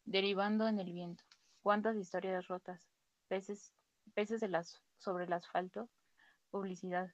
derivando 0.03 0.67
en 0.67 0.79
el 0.79 0.93
viento. 0.93 1.23
Cuántas 1.61 1.95
historias 1.95 2.47
rotas, 2.47 2.89
peces, 3.27 3.71
peces 4.15 4.41
de 4.41 4.47
las, 4.47 4.81
sobre 4.97 5.25
el 5.25 5.33
asfalto, 5.33 5.91
publicidad, 6.49 7.13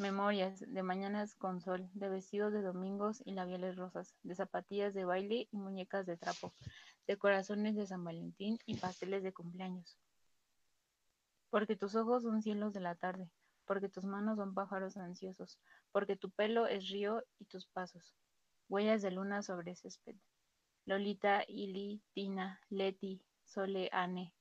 memorias 0.00 0.64
de 0.66 0.82
mañanas 0.82 1.34
con 1.34 1.60
sol, 1.60 1.88
de 1.92 2.08
vestidos 2.08 2.54
de 2.54 2.62
domingos 2.62 3.22
y 3.26 3.32
labiales 3.32 3.76
rosas, 3.76 4.16
de 4.22 4.34
zapatillas 4.34 4.94
de 4.94 5.04
baile 5.04 5.46
y 5.52 5.56
muñecas 5.58 6.06
de 6.06 6.16
trapo, 6.16 6.54
de 7.06 7.18
corazones 7.18 7.76
de 7.76 7.86
San 7.86 8.02
Valentín 8.02 8.58
y 8.64 8.76
pasteles 8.76 9.22
de 9.22 9.34
cumpleaños. 9.34 9.98
Porque 11.50 11.76
tus 11.76 11.94
ojos 11.96 12.22
son 12.22 12.40
cielos 12.40 12.72
de 12.72 12.80
la 12.80 12.94
tarde, 12.94 13.30
porque 13.66 13.90
tus 13.90 14.04
manos 14.04 14.38
son 14.38 14.54
pájaros 14.54 14.96
ansiosos, 14.96 15.60
porque 15.92 16.16
tu 16.16 16.30
pelo 16.30 16.66
es 16.66 16.88
río 16.88 17.22
y 17.38 17.44
tus 17.44 17.66
pasos, 17.66 18.16
huellas 18.68 19.02
de 19.02 19.10
luna 19.10 19.42
sobre 19.42 19.76
césped. 19.76 20.16
Lolita, 20.86 21.44
Ili, 21.46 22.02
Tina, 22.14 22.58
Leti, 22.70 23.22
Sole, 23.44 23.90
Anne, 23.92 24.32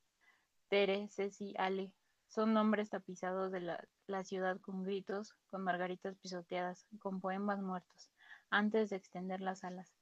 Tere, 0.70 1.10
Ceci, 1.10 1.54
Ale, 1.58 1.92
son 2.30 2.54
nombres 2.54 2.90
tapizados 2.90 3.52
de 3.52 3.60
la, 3.60 3.88
la, 4.10 4.24
ciudad 4.24 4.60
con 4.60 4.84
gritos, 4.84 5.36
con 5.50 5.64
margaritas 5.64 6.18
pisoteadas, 6.18 6.86
con 7.00 7.22
poemas 7.22 7.62
muertos, 7.62 8.10
antes 8.50 8.90
de 8.90 8.96
extender 8.96 9.42
las 9.42 9.64
alas. 9.64 9.94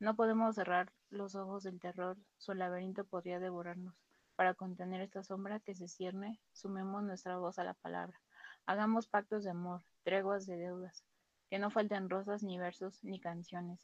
No 0.00 0.16
podemos 0.16 0.56
cerrar 0.56 0.92
los 1.10 1.34
ojos 1.34 1.62
del 1.62 1.80
terror, 1.80 2.16
su 2.36 2.54
laberinto 2.54 3.04
podría 3.04 3.38
devorarnos. 3.38 3.94
Para 4.36 4.54
contener 4.54 5.00
esta 5.00 5.22
sombra 5.22 5.60
que 5.60 5.74
se 5.74 5.88
cierne, 5.88 6.40
sumemos 6.52 7.04
nuestra 7.04 7.38
voz 7.38 7.58
a 7.58 7.64
la 7.64 7.74
palabra. 7.74 8.20
Hagamos 8.66 9.06
pactos 9.06 9.44
de 9.44 9.50
amor, 9.50 9.82
treguas 10.02 10.46
de 10.46 10.56
deudas, 10.56 11.04
que 11.48 11.58
no 11.58 11.70
falten 11.70 12.10
rosas 12.10 12.42
ni 12.42 12.58
versos 12.58 13.02
ni 13.04 13.20
canciones. 13.20 13.80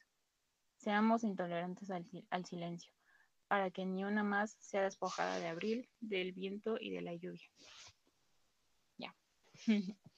Seamos 0.76 1.22
intolerantes 1.22 1.90
al, 1.90 2.06
al 2.30 2.44
silencio, 2.44 2.92
para 3.46 3.70
que 3.70 3.86
ni 3.86 4.04
una 4.04 4.24
más 4.24 4.56
sea 4.58 4.82
despojada 4.82 5.38
de 5.38 5.48
abril, 5.48 5.88
del 6.00 6.32
viento 6.32 6.76
y 6.80 6.90
de 6.90 7.02
la 7.02 7.14
lluvia. 7.14 7.48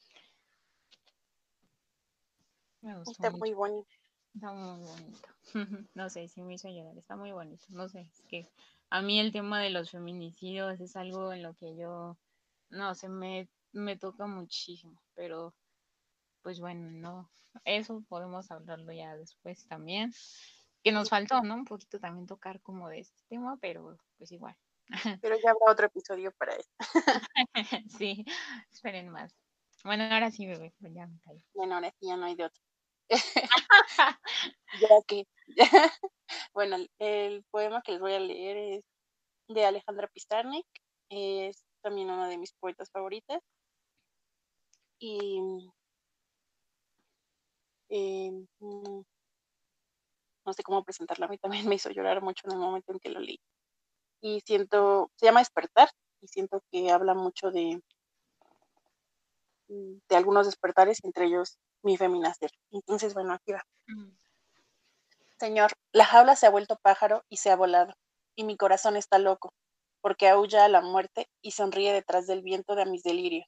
Está 3.09 3.31
muy 3.31 3.53
bonito. 3.53 3.87
Está 4.33 4.51
muy 4.51 4.85
bonito. 4.85 5.29
no 5.93 6.09
sé, 6.09 6.27
si 6.27 6.41
me 6.41 6.55
hizo 6.55 6.67
llorar. 6.67 6.97
Está 6.97 7.15
muy 7.15 7.31
bonito. 7.31 7.63
No 7.69 7.87
sé, 7.87 8.01
es 8.01 8.21
que 8.27 8.47
a 8.89 9.01
mí 9.01 9.19
el 9.19 9.31
tema 9.31 9.61
de 9.61 9.69
los 9.69 9.91
feminicidios 9.91 10.79
es 10.79 10.95
algo 10.95 11.31
en 11.33 11.43
lo 11.43 11.53
que 11.55 11.75
yo, 11.75 12.17
no 12.69 12.95
sé, 12.95 13.09
me, 13.09 13.47
me 13.71 13.97
toca 13.97 14.25
muchísimo. 14.27 15.01
Pero, 15.15 15.53
pues 16.41 16.59
bueno, 16.59 16.91
no. 16.91 17.29
Eso 17.65 18.03
podemos 18.09 18.49
hablarlo 18.51 18.91
ya 18.91 19.15
después 19.15 19.65
también. 19.67 20.13
Que 20.83 20.91
nos 20.91 21.09
faltó, 21.09 21.41
¿no? 21.41 21.55
Un 21.55 21.65
poquito 21.65 21.99
también 21.99 22.27
tocar 22.27 22.59
como 22.61 22.89
de 22.89 22.99
este 22.99 23.23
tema, 23.29 23.57
pero 23.61 23.97
pues 24.17 24.31
igual. 24.31 24.55
Pero 25.21 25.35
ya 25.43 25.51
habrá 25.51 25.71
otro 25.71 25.85
episodio 25.87 26.31
para 26.33 26.55
eso. 26.55 26.69
sí, 27.89 28.25
esperen 28.71 29.09
más. 29.09 29.35
Bueno, 29.83 30.05
ahora 30.05 30.31
sí, 30.31 30.45
bebé, 30.45 30.73
ya 30.79 31.07
me 31.07 31.19
callo. 31.19 31.41
Bueno, 31.53 31.75
ahora 31.75 31.91
sí 31.99 32.07
ya 32.07 32.15
no 32.15 32.25
hay 32.25 32.35
de 32.35 32.45
otro. 32.45 32.61
ya 34.79 34.89
que. 35.07 35.27
bueno, 36.53 36.77
el 36.99 37.43
poema 37.51 37.81
que 37.81 37.91
les 37.93 38.01
voy 38.01 38.13
a 38.13 38.19
leer 38.19 38.57
es 38.57 38.83
de 39.49 39.65
Alejandra 39.65 40.07
Pizarnik. 40.07 40.65
Es 41.09 41.63
también 41.81 42.09
una 42.09 42.27
de 42.29 42.37
mis 42.37 42.53
poetas 42.53 42.89
favoritas. 42.91 43.41
Y 44.99 45.39
eh, 47.89 48.31
mm, 48.59 49.03
no 50.45 50.53
sé 50.53 50.63
cómo 50.63 50.83
presentarla, 50.83 51.25
a 51.25 51.29
mí 51.29 51.37
también 51.37 51.67
me 51.67 51.75
hizo 51.75 51.89
llorar 51.89 52.21
mucho 52.21 52.47
en 52.47 52.53
el 52.53 52.59
momento 52.59 52.91
en 52.91 52.99
que 52.99 53.09
lo 53.09 53.19
leí. 53.19 53.39
Y 54.25 54.39
siento, 54.39 55.11
se 55.17 55.25
llama 55.25 55.41
Despertar, 55.41 55.89
y 56.21 56.29
siento 56.29 56.63
que 56.71 56.89
habla 56.89 57.13
mucho 57.13 57.51
de, 57.51 57.83
mm, 59.67 59.97
de 60.07 60.15
algunos 60.15 60.45
despertares, 60.45 61.03
entre 61.03 61.25
ellos 61.25 61.59
mi 61.81 61.97
feminacer. 61.97 62.49
Entonces, 62.71 63.13
bueno, 63.13 63.33
aquí 63.33 63.51
va. 63.51 63.65
Señor, 65.37 65.73
la 65.91 66.05
jaula 66.05 66.37
se 66.37 66.45
ha 66.47 66.51
vuelto 66.51 66.77
pájaro 66.81 67.25
y 67.27 67.35
se 67.35 67.51
ha 67.51 67.57
volado, 67.57 67.93
y 68.33 68.45
mi 68.45 68.55
corazón 68.55 68.95
está 68.95 69.19
loco, 69.19 69.53
porque 69.99 70.29
aúlla 70.29 70.63
a 70.63 70.69
la 70.69 70.79
muerte 70.79 71.29
y 71.41 71.51
sonríe 71.51 71.91
detrás 71.91 72.25
del 72.25 72.43
viento 72.43 72.75
de 72.75 72.85
mis 72.85 73.03
delirios. 73.03 73.45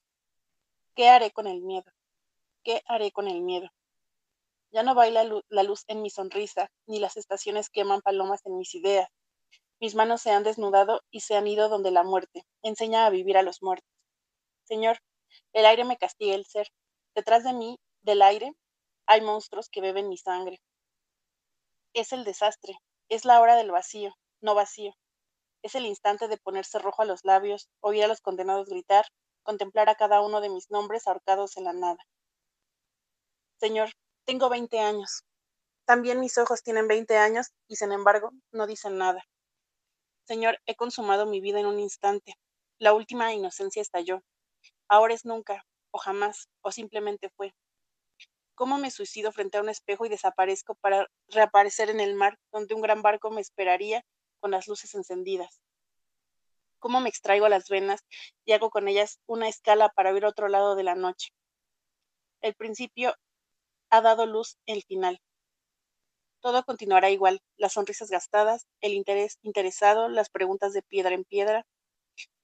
¿Qué 0.94 1.08
haré 1.08 1.32
con 1.32 1.48
el 1.48 1.62
miedo? 1.62 1.90
¿Qué 2.66 2.82
haré 2.86 3.14
con 3.14 3.30
el 3.30 3.42
miedo? 3.42 3.70
Ya 4.72 4.84
no 4.84 4.94
baila 4.94 5.24
la 5.48 5.64
luz 5.64 5.86
en 5.88 6.02
mi 6.02 6.10
sonrisa, 6.10 6.70
ni 6.86 7.00
las 7.00 7.16
estaciones 7.16 7.70
queman 7.70 8.02
palomas 8.02 8.46
en 8.46 8.58
mis 8.58 8.76
ideas. 8.76 9.08
Mis 9.80 9.94
manos 9.96 10.22
se 10.22 10.32
han 10.32 10.44
desnudado 10.44 11.02
y 11.12 11.22
se 11.22 11.36
han 11.36 11.48
ido 11.48 11.70
donde 11.70 11.92
la 11.92 12.04
muerte 12.04 12.46
enseña 12.64 13.06
a 13.06 13.10
vivir 13.10 13.38
a 13.38 13.44
los 13.44 13.62
muertos. 13.62 13.90
Señor, 14.64 15.00
el 15.54 15.66
aire 15.66 15.84
me 15.84 15.98
castiga 15.98 16.36
el 16.36 16.46
ser. 16.46 16.68
Detrás 17.14 17.44
de 17.44 17.54
mí, 17.54 17.78
del 18.02 18.22
aire, 18.22 18.54
hay 19.06 19.22
monstruos 19.22 19.70
que 19.70 19.82
beben 19.82 20.10
mi 20.10 20.18
sangre. 20.18 20.62
Es 21.94 22.14
el 22.14 22.24
desastre, 22.24 22.78
es 23.10 23.26
la 23.26 23.40
hora 23.42 23.56
del 23.56 23.72
vacío, 23.72 24.14
no 24.42 24.56
vacío. 24.56 24.94
Es 25.62 25.76
el 25.76 25.86
instante 25.86 26.28
de 26.28 26.38
ponerse 26.38 26.80
rojo 26.80 27.02
a 27.02 27.06
los 27.06 27.24
labios, 27.24 27.70
oír 27.82 28.04
a 28.04 28.08
los 28.08 28.22
condenados 28.22 28.68
gritar, 28.70 29.06
contemplar 29.44 29.90
a 29.90 29.96
cada 29.96 30.22
uno 30.22 30.42
de 30.42 30.50
mis 30.50 30.70
nombres 30.72 31.08
ahorcados 31.08 31.58
en 31.58 31.66
la 31.66 31.74
nada. 31.74 32.00
Señor, 33.60 33.92
tengo 34.26 34.50
20 34.50 34.80
años. 34.80 35.24
También 35.86 36.20
mis 36.20 36.38
ojos 36.38 36.64
tienen 36.64 36.88
20 36.88 37.18
años 37.18 37.52
y 37.68 37.76
sin 37.76 37.92
embargo 37.92 38.32
no 38.52 38.68
dicen 38.68 38.98
nada. 38.98 39.24
Señor, 40.26 40.60
he 40.66 40.76
consumado 40.76 41.28
mi 41.28 41.40
vida 41.40 41.60
en 41.60 41.68
un 41.68 41.80
instante. 41.80 42.34
La 42.80 42.94
última 42.94 43.32
inocencia 43.34 43.82
estalló. 43.82 44.24
Ahora 44.88 45.14
es 45.14 45.24
nunca, 45.24 45.66
o 45.92 46.00
jamás, 46.00 46.50
o 46.62 46.72
simplemente 46.72 47.30
fue. 47.30 47.54
¿Cómo 48.56 48.80
me 48.80 48.90
suicido 48.90 49.32
frente 49.32 49.60
a 49.60 49.62
un 49.62 49.70
espejo 49.70 50.04
y 50.06 50.10
desaparezco 50.10 50.74
para 50.76 51.08
reaparecer 51.28 51.92
en 51.92 52.00
el 52.00 52.16
mar 52.16 52.40
donde 52.52 52.74
un 52.74 52.82
gran 52.82 53.04
barco 53.04 53.30
me 53.30 53.42
esperaría 53.42 54.04
con 54.40 54.50
las 54.50 54.68
luces 54.68 54.96
encendidas? 54.96 55.62
¿Cómo 56.80 57.02
me 57.02 57.10
extraigo 57.10 57.48
las 57.48 57.70
venas 57.70 58.04
y 58.46 58.54
hago 58.54 58.72
con 58.72 58.88
ellas 58.88 59.20
una 59.28 59.48
escala 59.48 59.90
para 59.90 60.12
ver 60.12 60.26
otro 60.26 60.48
lado 60.48 60.76
de 60.76 60.84
la 60.84 60.96
noche? 60.96 61.30
El 62.42 62.56
principio 62.56 63.14
ha 63.92 64.02
dado 64.02 64.26
luz 64.26 64.58
el 64.66 64.82
final. 64.84 65.22
Todo 66.46 66.64
continuará 66.64 67.10
igual, 67.10 67.42
las 67.58 67.74
sonrisas 67.74 68.12
gastadas, 68.12 68.68
el 68.80 68.94
interés 68.94 69.40
interesado, 69.42 70.10
las 70.10 70.30
preguntas 70.30 70.74
de 70.74 70.84
piedra 70.84 71.16
en 71.16 71.24
piedra, 71.24 71.66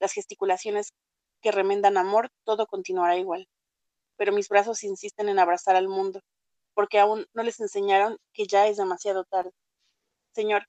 las 0.00 0.12
gesticulaciones 0.12 0.92
que 1.40 1.52
remendan 1.52 1.96
amor, 1.96 2.30
todo 2.42 2.66
continuará 2.66 3.16
igual. 3.16 3.48
Pero 4.16 4.32
mis 4.32 4.48
brazos 4.48 4.82
insisten 4.82 5.28
en 5.28 5.38
abrazar 5.38 5.76
al 5.76 5.86
mundo, 5.86 6.20
porque 6.74 6.98
aún 6.98 7.26
no 7.32 7.44
les 7.44 7.60
enseñaron 7.60 8.18
que 8.32 8.48
ya 8.48 8.66
es 8.66 8.76
demasiado 8.76 9.22
tarde. 9.22 9.52
Señor, 10.34 10.66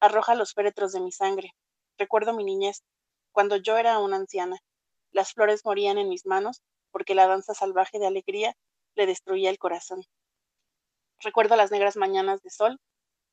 arroja 0.00 0.34
los 0.34 0.54
féretros 0.54 0.92
de 0.92 1.00
mi 1.00 1.12
sangre. 1.12 1.52
Recuerdo 1.98 2.32
mi 2.32 2.44
niñez, 2.44 2.82
cuando 3.30 3.56
yo 3.56 3.76
era 3.76 3.98
una 3.98 4.16
anciana. 4.16 4.56
Las 5.10 5.34
flores 5.34 5.66
morían 5.66 5.98
en 5.98 6.08
mis 6.08 6.24
manos, 6.24 6.62
porque 6.92 7.14
la 7.14 7.26
danza 7.26 7.52
salvaje 7.52 7.98
de 7.98 8.06
alegría 8.06 8.56
le 8.94 9.04
destruía 9.04 9.50
el 9.50 9.58
corazón. 9.58 10.02
Recuerdo 11.20 11.56
las 11.56 11.70
negras 11.70 11.96
mañanas 11.96 12.42
de 12.42 12.50
sol, 12.50 12.80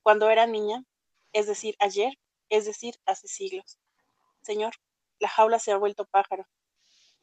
cuando 0.02 0.30
era 0.30 0.46
niña, 0.46 0.84
es 1.32 1.46
decir, 1.46 1.74
ayer, 1.78 2.12
es 2.50 2.64
decir, 2.66 2.94
hace 3.06 3.28
siglos. 3.28 3.78
Señor, 4.42 4.74
la 5.18 5.28
jaula 5.28 5.58
se 5.58 5.72
ha 5.72 5.76
vuelto 5.76 6.04
pájaro 6.06 6.46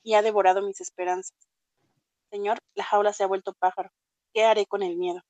y 0.03 0.15
ha 0.15 0.21
devorado 0.21 0.61
mis 0.61 0.81
esperanzas. 0.81 1.37
Señor, 2.29 2.57
la 2.73 2.83
jaula 2.83 3.13
se 3.13 3.23
ha 3.23 3.27
vuelto 3.27 3.53
pájaro. 3.53 3.91
¿Qué 4.33 4.43
haré 4.43 4.65
con 4.65 4.83
el 4.83 4.97
miedo? 4.97 5.21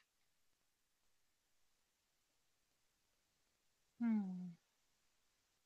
Mm. 3.99 4.55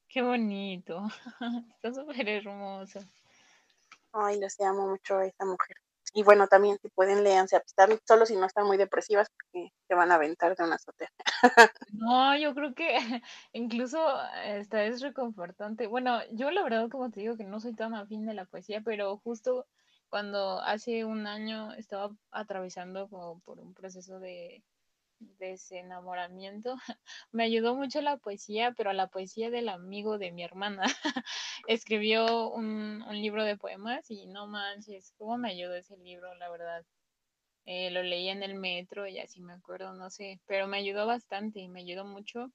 Qué 0.08 0.22
bonito. 0.22 1.08
Está 1.76 1.94
súper 1.94 2.28
hermoso. 2.28 3.00
Ay, 4.12 4.40
las 4.40 4.60
amo 4.60 4.88
mucho 4.88 5.18
a 5.18 5.26
esa 5.26 5.46
mujer. 5.46 5.78
Y 6.14 6.24
bueno, 6.24 6.48
también 6.48 6.78
si 6.82 6.90
pueden 6.90 7.24
leanse 7.24 7.56
a 7.56 7.62
Pizarnik, 7.62 8.02
solo 8.06 8.26
si 8.26 8.36
no 8.36 8.46
están 8.46 8.66
muy 8.66 8.78
depresivas 8.78 9.30
porque 9.30 9.70
se 9.88 9.96
van 9.96 10.12
a 10.12 10.16
aventar 10.16 10.56
de 10.56 10.64
una 10.64 10.76
azotea. 10.76 11.10
No, 11.92 12.38
yo 12.38 12.54
creo 12.54 12.74
que 12.74 12.96
incluso 13.54 14.00
esta 14.46 14.84
es 14.86 15.02
reconfortante. 15.02 15.88
Bueno, 15.88 16.20
yo 16.32 16.52
la 16.52 16.64
verdad, 16.64 16.90
como 16.90 17.10
te 17.10 17.22
digo, 17.22 17.36
que 17.36 17.44
no 17.44 17.60
soy 17.60 17.74
tan 17.74 17.96
afín 17.96 18.26
de 18.26 18.34
la 18.34 18.46
poesía, 18.46 18.82
pero 18.82 19.18
justo 19.18 19.66
cuando 20.10 20.60
hace 20.62 21.06
un 21.06 21.28
año 21.28 21.74
estaba 21.74 22.12
atravesando 22.32 23.08
por 23.10 23.60
un 23.60 23.74
proceso 23.74 24.20
de 24.20 24.64
desenamoramiento, 25.20 26.76
me 27.32 27.44
ayudó 27.44 27.76
mucho 27.76 28.02
la 28.02 28.18
poesía, 28.18 28.74
pero 28.78 28.94
la 28.94 29.08
poesía 29.08 29.50
del 29.50 29.70
amigo 29.70 30.18
de 30.18 30.32
mi 30.32 30.44
hermana. 30.44 30.84
Escribió 31.68 32.50
un, 32.50 33.04
un, 33.04 33.22
libro 33.22 33.44
de 33.44 33.58
poemas 33.58 34.10
y 34.10 34.28
no 34.28 34.48
manches, 34.48 35.14
cómo 35.18 35.38
me 35.38 35.52
ayudó 35.52 35.76
ese 35.76 35.98
libro, 35.98 36.34
la 36.36 36.50
verdad. 36.50 36.86
Eh, 37.66 37.92
lo 37.92 38.02
leí 38.04 38.30
en 38.30 38.44
el 38.44 38.56
metro 38.56 39.08
y 39.08 39.20
así 39.20 39.42
me 39.42 39.54
acuerdo, 39.54 39.94
no 39.94 40.10
sé, 40.10 40.40
pero 40.48 40.68
me 40.68 40.78
ayudó 40.78 41.06
bastante, 41.06 41.68
me 41.68 41.82
ayudó 41.82 42.06
mucho. 42.06 42.52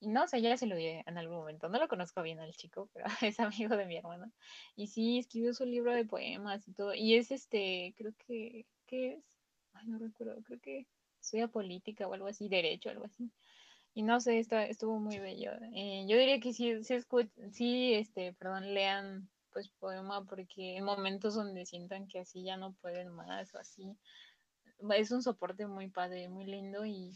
Y 0.00 0.08
no 0.08 0.28
sé, 0.28 0.40
ya 0.42 0.56
se 0.56 0.66
lo 0.66 0.76
di 0.76 0.86
en 0.86 1.18
algún 1.18 1.38
momento. 1.38 1.68
No 1.68 1.78
lo 1.78 1.88
conozco 1.88 2.22
bien 2.22 2.38
al 2.38 2.52
chico, 2.54 2.88
pero 2.92 3.06
es 3.22 3.40
amigo 3.40 3.76
de 3.76 3.86
mi 3.86 3.96
hermana. 3.96 4.30
Y 4.76 4.88
sí, 4.88 5.18
escribió 5.18 5.54
su 5.54 5.64
libro 5.64 5.92
de 5.94 6.04
poemas 6.04 6.66
y 6.68 6.72
todo. 6.74 6.94
Y 6.94 7.14
es 7.16 7.30
este, 7.30 7.94
creo 7.96 8.12
que, 8.26 8.66
¿qué 8.86 9.14
es? 9.14 9.35
Ay, 9.76 9.86
no 9.88 9.98
recuerdo, 9.98 10.42
creo 10.42 10.60
que 10.60 10.86
estudia 11.20 11.48
política 11.48 12.06
o 12.06 12.14
algo 12.14 12.26
así, 12.26 12.48
derecho, 12.48 12.90
algo 12.90 13.04
así. 13.06 13.30
Y 13.94 14.02
no 14.02 14.20
sé, 14.20 14.38
estuvo 14.38 14.98
muy 14.98 15.18
bello. 15.18 15.52
Eh, 15.74 16.06
yo 16.08 16.18
diría 16.18 16.38
que 16.40 16.52
sí, 16.52 16.84
sí, 16.84 16.96
sí, 17.52 17.94
este, 17.94 18.32
perdón, 18.34 18.74
lean 18.74 19.28
pues 19.52 19.70
poema 19.70 20.22
porque 20.26 20.76
en 20.76 20.84
momentos 20.84 21.34
donde 21.34 21.64
sientan 21.64 22.08
que 22.08 22.18
así 22.18 22.44
ya 22.44 22.58
no 22.58 22.74
pueden 22.74 23.08
más 23.08 23.54
o 23.54 23.58
así, 23.58 23.96
es 24.94 25.10
un 25.10 25.22
soporte 25.22 25.66
muy 25.66 25.88
padre, 25.88 26.28
muy 26.28 26.44
lindo 26.44 26.84
y, 26.84 27.12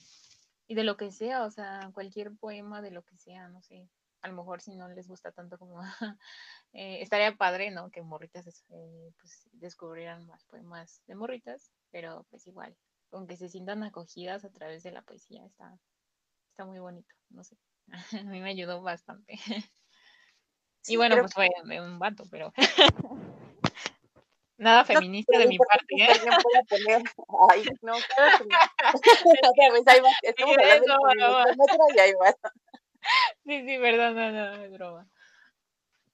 y 0.67 0.75
de 0.75 0.85
lo 0.85 0.97
que 0.97 1.13
sea, 1.13 1.45
o 1.45 1.51
sea, 1.51 1.91
cualquier 1.93 2.35
poema 2.37 2.81
de 2.81 2.91
lo 2.91 3.03
que 3.03 3.19
sea, 3.19 3.49
no 3.49 3.61
sé, 3.63 3.91
a 4.23 4.29
lo 4.29 4.35
mejor 4.35 4.61
si 4.61 4.77
no 4.77 4.89
les 4.89 5.09
gusta 5.09 5.33
tanto 5.33 5.59
como 5.59 5.81
eh, 6.73 7.01
estaría 7.01 7.37
padre, 7.37 7.71
¿no? 7.71 7.91
Que 7.91 8.03
morritas 8.03 8.65
eh, 8.71 9.13
pues 9.19 9.49
descubrieran 9.53 10.27
más 10.27 10.45
poemas 10.45 11.03
de 11.07 11.15
morritas, 11.15 11.71
pero 11.91 12.27
pues 12.31 12.47
igual, 12.47 12.77
aunque 13.13 13.37
se 13.37 13.49
sientan 13.49 13.83
acogidas 13.83 14.45
a 14.45 14.51
través 14.51 14.83
de 14.83 14.93
la 14.93 15.03
poesía, 15.03 15.45
está, 15.47 15.79
está 16.51 16.65
muy 16.65 16.79
bonito, 16.79 17.15
no 17.31 17.45
sé. 17.45 17.57
a 18.21 18.25
mí 18.25 18.41
me 18.41 18.51
ayudó 18.51 18.83
bastante. 18.83 19.39
y 20.87 20.97
bueno, 20.97 21.17
pues 21.19 21.35
fue 21.35 21.49
un 21.81 21.99
vato, 21.99 22.25
pero 22.31 22.53
nada 24.59 24.85
feminista 24.85 25.39
de 25.39 25.47
mi 25.47 25.57
parte, 25.57 25.95
¿eh? 25.99 27.03
Ay, 27.51 27.65
no, 27.81 27.95
claro 28.15 28.39
que 28.39 28.45
no. 28.45 29.51
Otra 29.51 29.73
vez 29.73 29.87
ahí 29.87 30.01
va, 30.01 30.11
estamos 30.23 30.57
hablando 30.59 31.39
de 31.45 31.97
y 31.97 31.99
ahí 31.99 32.13
va. 32.13 32.35
Sí, 33.45 33.65
sí, 33.67 33.79
verdad, 33.79 34.13
no, 34.13 34.31
no, 34.31 34.65
es 34.65 34.73
broma. 34.73 35.09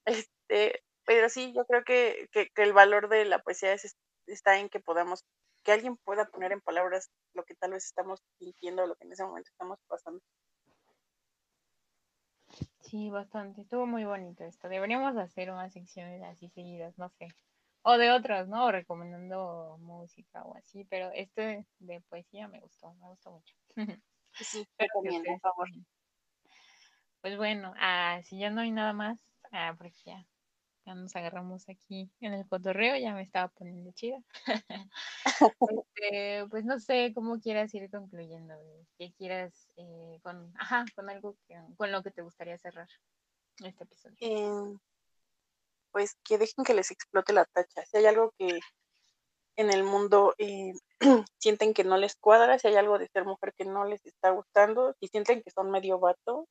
Este, 0.05 0.83
pero 1.05 1.29
sí, 1.29 1.53
yo 1.53 1.65
creo 1.65 1.83
que, 1.83 2.29
que, 2.31 2.49
que 2.49 2.63
el 2.63 2.73
valor 2.73 3.09
de 3.09 3.25
la 3.25 3.39
poesía 3.39 3.73
es, 3.73 3.97
está 4.25 4.57
en 4.59 4.69
que 4.69 4.79
podamos 4.79 5.25
que 5.63 5.73
alguien 5.73 5.97
pueda 5.97 6.25
poner 6.29 6.53
en 6.53 6.61
palabras 6.61 7.11
lo 7.33 7.43
que 7.43 7.53
tal 7.53 7.71
vez 7.71 7.83
estamos 7.83 8.23
sintiendo, 8.39 8.87
lo 8.87 8.95
que 8.95 9.03
en 9.03 9.11
ese 9.11 9.25
momento 9.25 9.49
estamos 9.49 9.77
pasando. 9.89 10.21
Sí, 12.79 13.09
bastante. 13.09 13.61
Estuvo 13.61 13.85
muy 13.85 14.05
bonito 14.05 14.45
esto. 14.45 14.69
Deberíamos 14.69 15.17
hacer 15.17 15.51
unas 15.51 15.73
secciones 15.73 16.23
así 16.23 16.47
seguidas, 16.49 16.97
no 16.97 17.09
sé. 17.09 17.27
O 17.81 17.97
de 17.97 18.11
otras, 18.11 18.47
¿no? 18.47 18.71
recomendando 18.71 19.77
música 19.79 20.43
o 20.43 20.55
así, 20.55 20.85
pero 20.85 21.11
este 21.13 21.65
de 21.79 22.01
poesía 22.09 22.47
me 22.47 22.61
gustó, 22.61 22.93
me 22.95 23.09
gustó 23.09 23.31
mucho. 23.31 23.55
Sí, 24.39 24.67
recomiendo, 24.77 25.31
por 25.31 25.39
favor. 25.39 25.67
Pues 27.21 27.37
bueno, 27.37 27.73
ah, 27.77 28.21
si 28.23 28.39
ya 28.39 28.49
no 28.49 28.61
hay 28.61 28.71
nada 28.71 28.93
más, 28.93 29.19
ah, 29.51 29.75
porque 29.77 29.97
ya 30.05 30.25
ya 30.87 30.95
nos 30.95 31.13
agarramos 31.17 31.67
aquí 31.67 32.09
en 32.21 32.33
el 32.33 32.47
cotorreo, 32.47 32.95
ya 32.95 33.13
me 33.13 33.21
estaba 33.21 33.49
poniendo 33.49 33.91
chida. 33.91 34.23
Este, 35.69 36.47
pues 36.49 36.63
no 36.63 36.79
sé 36.79 37.11
cómo 37.13 37.39
quieras 37.39 37.73
ir 37.73 37.89
concluyendo, 37.91 38.55
que 38.97 39.11
quieras 39.17 39.67
eh, 39.75 40.19
con, 40.23 40.53
ajá, 40.57 40.85
con 40.95 41.09
algo 41.09 41.35
con 41.75 41.91
lo 41.91 42.01
que 42.01 42.11
te 42.11 42.21
gustaría 42.21 42.57
cerrar 42.57 42.87
este 43.63 43.83
episodio. 43.83 44.15
Eh, 44.21 44.77
pues 45.91 46.15
que 46.23 46.37
dejen 46.37 46.63
que 46.63 46.73
les 46.73 46.89
explote 46.89 47.33
la 47.33 47.45
tacha. 47.45 47.85
Si 47.85 47.97
hay 47.97 48.05
algo 48.05 48.33
que 48.37 48.59
en 49.57 49.71
el 49.71 49.83
mundo 49.83 50.33
eh, 50.37 50.73
sienten 51.37 51.73
que 51.73 51.83
no 51.83 51.97
les 51.97 52.15
cuadra, 52.15 52.57
si 52.57 52.69
hay 52.69 52.75
algo 52.75 52.97
de 52.97 53.09
ser 53.09 53.25
mujer 53.25 53.53
que 53.57 53.65
no 53.65 53.83
les 53.85 54.05
está 54.05 54.31
gustando, 54.31 54.95
si 54.99 55.07
sienten 55.07 55.43
que 55.43 55.51
son 55.51 55.69
medio 55.69 55.99
vato, 55.99 56.47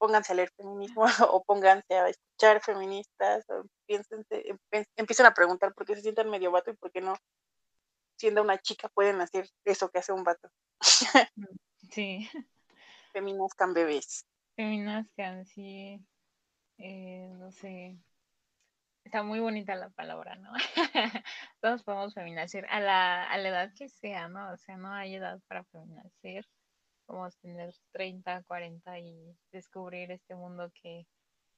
pónganse 0.00 0.32
a 0.32 0.36
leer 0.36 0.50
feminismo 0.56 1.04
o 1.30 1.44
pónganse 1.44 1.94
a 1.94 2.08
escuchar 2.08 2.62
feministas, 2.62 3.44
o 3.50 3.64
piénsense, 3.86 4.42
empiecen 4.96 5.26
a 5.26 5.34
preguntar 5.34 5.74
por 5.74 5.84
qué 5.84 5.94
se 5.94 6.02
sienten 6.02 6.30
medio 6.30 6.50
vato 6.50 6.70
y 6.70 6.76
por 6.76 6.90
qué 6.90 7.02
no, 7.02 7.14
siendo 8.16 8.42
una 8.42 8.58
chica, 8.58 8.88
pueden 8.88 9.20
hacer 9.20 9.46
eso 9.64 9.90
que 9.90 9.98
hace 9.98 10.12
un 10.12 10.24
vato. 10.24 10.50
Sí. 11.90 12.28
Feminazcan 13.12 13.74
bebés. 13.74 14.26
Feminazcan, 14.56 15.44
sí. 15.44 16.00
Eh, 16.78 17.28
no 17.34 17.52
sé. 17.52 17.98
Está 19.04 19.22
muy 19.22 19.40
bonita 19.40 19.74
la 19.74 19.90
palabra, 19.90 20.36
¿no? 20.36 20.52
Todos 21.60 21.82
podemos 21.82 22.14
feminacer 22.14 22.66
a 22.70 22.80
la, 22.80 23.24
a 23.24 23.38
la 23.38 23.48
edad 23.48 23.72
que 23.74 23.88
sea, 23.88 24.28
¿no? 24.28 24.52
O 24.52 24.56
sea, 24.56 24.76
no 24.76 24.92
hay 24.92 25.16
edad 25.16 25.40
para 25.48 25.64
feminacer 25.64 26.46
a 27.18 27.30
tener 27.42 27.74
30, 27.92 28.42
40 28.44 28.98
y 28.98 29.36
descubrir 29.52 30.10
este 30.12 30.34
mundo 30.34 30.70
que, 30.80 31.06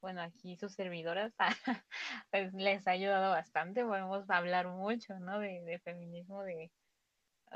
bueno, 0.00 0.22
aquí 0.22 0.56
sus 0.56 0.72
servidoras 0.74 1.32
pues 2.30 2.52
les 2.54 2.86
ha 2.86 2.92
ayudado 2.92 3.30
bastante. 3.30 3.84
Podemos 3.84 4.28
hablar 4.30 4.68
mucho, 4.68 5.18
¿no? 5.20 5.38
De, 5.38 5.80
feminismo, 5.84 6.42
de, 6.42 6.70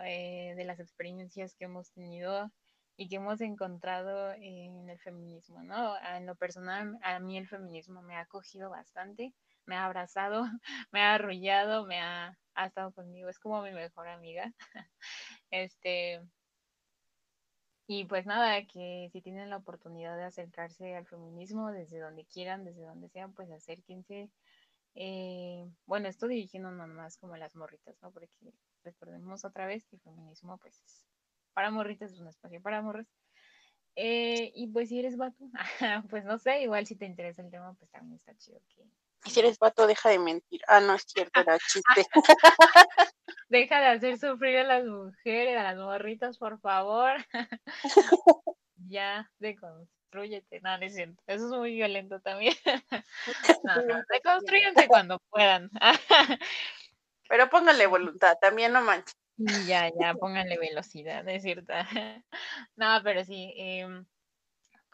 eh, 0.04 0.54
de 0.56 0.64
las 0.64 0.80
experiencias 0.80 1.54
que 1.54 1.64
hemos 1.64 1.90
tenido 1.92 2.50
y 2.96 3.08
que 3.08 3.16
hemos 3.16 3.40
encontrado 3.40 4.32
en 4.32 4.88
el 4.88 4.98
feminismo, 5.00 5.62
¿no? 5.62 5.96
En 6.14 6.26
lo 6.26 6.34
personal, 6.36 6.98
a 7.02 7.18
mí 7.20 7.36
el 7.36 7.48
feminismo 7.48 8.02
me 8.02 8.16
ha 8.16 8.20
acogido 8.20 8.70
bastante, 8.70 9.34
me 9.66 9.76
ha 9.76 9.84
abrazado, 9.84 10.44
me 10.92 11.00
ha 11.02 11.14
arrullado, 11.14 11.86
me 11.86 12.00
ha, 12.00 12.38
ha 12.54 12.66
estado 12.66 12.92
conmigo, 12.92 13.28
es 13.28 13.38
como 13.38 13.62
mi 13.62 13.72
mejor 13.72 14.08
amiga. 14.08 14.52
Este, 15.52 16.20
y 17.86 18.04
pues 18.04 18.26
nada, 18.26 18.66
que 18.66 19.08
si 19.12 19.20
tienen 19.22 19.50
la 19.50 19.58
oportunidad 19.58 20.16
de 20.16 20.24
acercarse 20.24 20.96
al 20.96 21.06
feminismo 21.06 21.70
desde 21.70 22.00
donde 22.00 22.24
quieran, 22.24 22.64
desde 22.64 22.82
donde 22.82 23.08
sean, 23.08 23.32
pues 23.32 23.50
acérquense. 23.50 24.30
Eh, 24.94 25.64
bueno, 25.86 26.08
esto 26.08 26.26
dirigiendo 26.26 26.70
más 26.70 27.16
como 27.18 27.36
las 27.36 27.54
morritas, 27.54 27.96
¿no? 28.02 28.10
Porque 28.10 28.32
recordemos 28.82 29.44
otra 29.44 29.66
vez 29.66 29.84
que 29.84 29.96
el 29.96 30.02
feminismo, 30.02 30.58
pues, 30.58 31.06
para 31.52 31.70
morritas 31.70 32.12
es 32.12 32.20
un 32.20 32.28
espacio 32.28 32.60
para 32.60 32.82
morras. 32.82 33.06
Eh, 33.94 34.52
y 34.54 34.66
pues 34.68 34.90
si 34.90 34.98
eres 34.98 35.16
vato, 35.16 35.48
pues 36.10 36.24
no 36.24 36.38
sé, 36.38 36.62
igual 36.62 36.86
si 36.86 36.96
te 36.96 37.06
interesa 37.06 37.42
el 37.42 37.50
tema, 37.50 37.74
pues 37.74 37.90
también 37.90 38.16
está 38.16 38.34
chido 38.36 38.60
que... 38.68 38.84
Y 39.24 39.30
si 39.30 39.40
eres 39.40 39.58
vato, 39.58 39.86
deja 39.86 40.08
de 40.10 40.18
mentir. 40.18 40.60
Ah, 40.68 40.80
no 40.80 40.94
es 40.94 41.02
cierto, 41.06 41.40
era 41.40 41.58
chiste. 41.58 42.06
Deja 43.48 43.80
de 43.80 43.86
hacer 43.86 44.18
sufrir 44.18 44.58
a 44.58 44.64
las 44.64 44.84
mujeres, 44.84 45.56
a 45.56 45.62
las 45.62 45.76
morritas, 45.76 46.38
por 46.38 46.60
favor. 46.60 47.12
ya, 48.88 49.30
deconstruyete. 49.38 50.60
No, 50.62 50.78
no 50.78 50.84
es 50.84 50.94
cierto. 50.94 51.22
Eso 51.26 51.46
es 51.46 51.52
muy 51.52 51.74
violento 51.74 52.20
también. 52.20 52.54
no, 53.64 53.82
no, 53.82 54.02
cuando 54.88 55.20
puedan. 55.30 55.70
Pero 57.28 57.50
pónganle 57.50 57.86
voluntad, 57.86 58.36
también 58.40 58.72
no 58.72 58.82
manches. 58.82 59.16
Ya, 59.66 59.90
ya, 60.00 60.14
pónganle 60.14 60.56
velocidad, 60.58 61.28
es 61.28 61.42
cierto. 61.42 61.72
no, 62.76 63.00
pero 63.04 63.24
sí, 63.24 63.52
eh, 63.56 63.86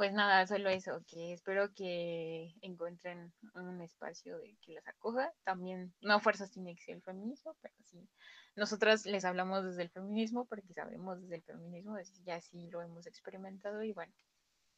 pues 0.02 0.14
nada, 0.14 0.44
solo 0.48 0.68
eso, 0.68 1.00
que 1.06 1.32
espero 1.32 1.72
que 1.74 2.52
encuentren 2.60 3.32
un 3.54 3.80
espacio 3.82 4.36
de 4.38 4.56
que 4.60 4.72
las 4.72 4.88
acoja. 4.88 5.32
También, 5.44 5.94
no 6.00 6.18
fuerzas 6.18 6.50
tiene 6.50 6.74
que 6.74 6.82
ser 6.82 6.96
el 6.96 7.02
feminismo, 7.02 7.56
pero 7.60 7.72
sí, 7.84 8.08
nosotras 8.56 9.06
les 9.06 9.24
hablamos 9.24 9.64
desde 9.64 9.82
el 9.82 9.90
feminismo 9.90 10.44
porque 10.46 10.74
sabemos 10.74 11.20
desde 11.22 11.36
el 11.36 11.42
feminismo, 11.44 11.96
ya 12.24 12.40
sí 12.40 12.68
lo 12.72 12.82
hemos 12.82 13.06
experimentado 13.06 13.84
y 13.84 13.92
bueno, 13.92 14.12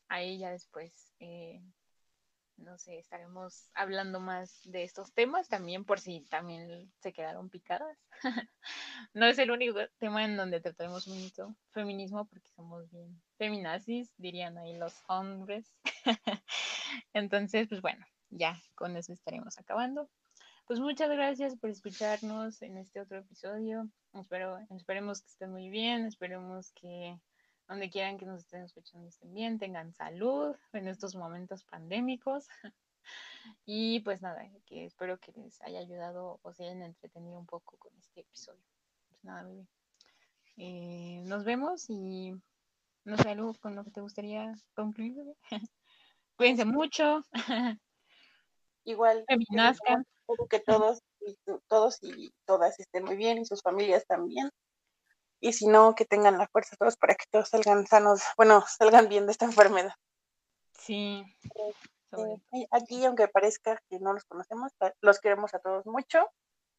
ahí 0.08 0.40
ya 0.40 0.50
después 0.50 1.14
eh, 1.20 1.62
no 2.56 2.78
sé, 2.78 2.98
estaremos 2.98 3.70
hablando 3.74 4.20
más 4.20 4.60
de 4.64 4.84
estos 4.84 5.12
temas 5.12 5.48
también 5.48 5.84
por 5.84 6.00
si 6.00 6.20
también 6.22 6.92
se 7.00 7.12
quedaron 7.12 7.50
picadas. 7.50 7.98
no 9.14 9.26
es 9.26 9.38
el 9.38 9.50
único 9.50 9.80
tema 9.98 10.24
en 10.24 10.36
donde 10.36 10.60
trataremos 10.60 11.04
feminismo, 11.04 11.56
feminismo 11.70 12.24
porque 12.26 12.48
somos 12.50 12.90
bien 12.90 13.20
feminazis, 13.36 14.12
dirían 14.16 14.58
ahí 14.58 14.76
los 14.76 14.94
hombres. 15.08 15.74
Entonces, 17.12 17.68
pues 17.68 17.80
bueno, 17.80 18.04
ya 18.30 18.60
con 18.74 18.96
eso 18.96 19.12
estaremos 19.12 19.58
acabando. 19.58 20.08
Pues 20.66 20.80
muchas 20.80 21.10
gracias 21.10 21.56
por 21.56 21.70
escucharnos 21.70 22.62
en 22.62 22.78
este 22.78 23.00
otro 23.00 23.18
episodio. 23.18 23.90
Espero, 24.14 24.58
esperemos 24.70 25.20
que 25.20 25.28
estén 25.28 25.50
muy 25.50 25.68
bien, 25.68 26.06
esperemos 26.06 26.72
que 26.72 27.18
donde 27.68 27.90
quieran 27.90 28.18
que 28.18 28.26
nos 28.26 28.40
estén 28.40 28.62
escuchando 28.62 29.08
estén 29.08 29.32
bien, 29.32 29.58
tengan 29.58 29.92
salud 29.92 30.54
en 30.72 30.88
estos 30.88 31.14
momentos 31.14 31.64
pandémicos. 31.64 32.48
Y 33.66 34.00
pues 34.00 34.22
nada, 34.22 34.48
que 34.64 34.86
espero 34.86 35.18
que 35.18 35.30
les 35.32 35.60
haya 35.60 35.78
ayudado 35.78 36.40
o 36.42 36.52
se 36.54 36.64
hayan 36.64 36.82
entretenido 36.82 37.38
un 37.38 37.44
poco 37.44 37.76
con 37.76 37.94
este 37.98 38.20
episodio. 38.20 38.64
Pues 39.10 39.22
nada, 39.22 39.42
bebé. 39.42 39.66
Eh, 40.56 41.20
nos 41.26 41.44
vemos 41.44 41.90
y 41.90 42.32
no 43.04 43.18
sé, 43.18 43.28
algo 43.28 43.52
con 43.60 43.76
lo 43.76 43.84
que 43.84 43.90
te 43.90 44.00
gustaría 44.00 44.54
concluir, 44.74 45.14
bebé. 45.14 45.36
Cuídense 46.36 46.64
mucho. 46.64 47.22
Igual. 48.84 49.26
Que 50.48 50.60
todos, 50.60 51.02
todos 51.68 51.98
y 52.02 52.32
todas 52.46 52.80
estén 52.80 53.04
muy 53.04 53.16
bien 53.16 53.36
y 53.36 53.44
sus 53.44 53.60
familias 53.60 54.06
también 54.06 54.50
y 55.44 55.52
si 55.52 55.66
no, 55.66 55.94
que 55.94 56.06
tengan 56.06 56.38
la 56.38 56.48
fuerza 56.48 56.74
todos 56.76 56.96
para 56.96 57.14
que 57.14 57.26
todos 57.30 57.50
salgan 57.50 57.86
sanos, 57.86 58.22
bueno, 58.38 58.64
salgan 58.78 59.10
bien 59.10 59.26
de 59.26 59.32
esta 59.32 59.44
enfermedad. 59.44 59.92
Sí. 60.72 61.22
Eh, 62.16 62.66
aquí, 62.70 63.04
aunque 63.04 63.28
parezca 63.28 63.78
que 63.90 63.98
no 64.00 64.14
los 64.14 64.24
conocemos, 64.24 64.72
los 65.02 65.20
queremos 65.20 65.52
a 65.52 65.58
todos 65.58 65.84
mucho. 65.84 66.26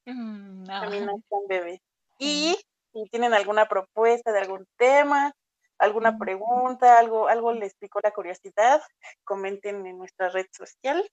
Mm, 0.05 0.65
También 0.65 1.09
están 1.09 1.47
bebé. 1.47 1.81
Y 2.17 2.57
si 2.93 3.09
tienen 3.09 3.33
alguna 3.33 3.67
propuesta 3.67 4.31
de 4.31 4.39
algún 4.39 4.65
tema, 4.77 5.33
alguna 5.77 6.17
pregunta, 6.17 6.97
algo, 6.97 7.27
algo 7.27 7.51
les 7.51 7.75
picó 7.75 7.99
la 8.01 8.11
curiosidad, 8.11 8.81
comenten 9.25 9.85
en 9.85 9.97
nuestra 9.97 10.29
red 10.29 10.47
social 10.51 11.07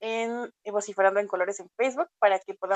en 0.00 0.52
Vociferando 0.64 1.18
en 1.18 1.26
Colores 1.26 1.60
en 1.60 1.70
Facebook 1.76 2.08
para 2.18 2.38
que 2.38 2.54
podamos 2.54 2.68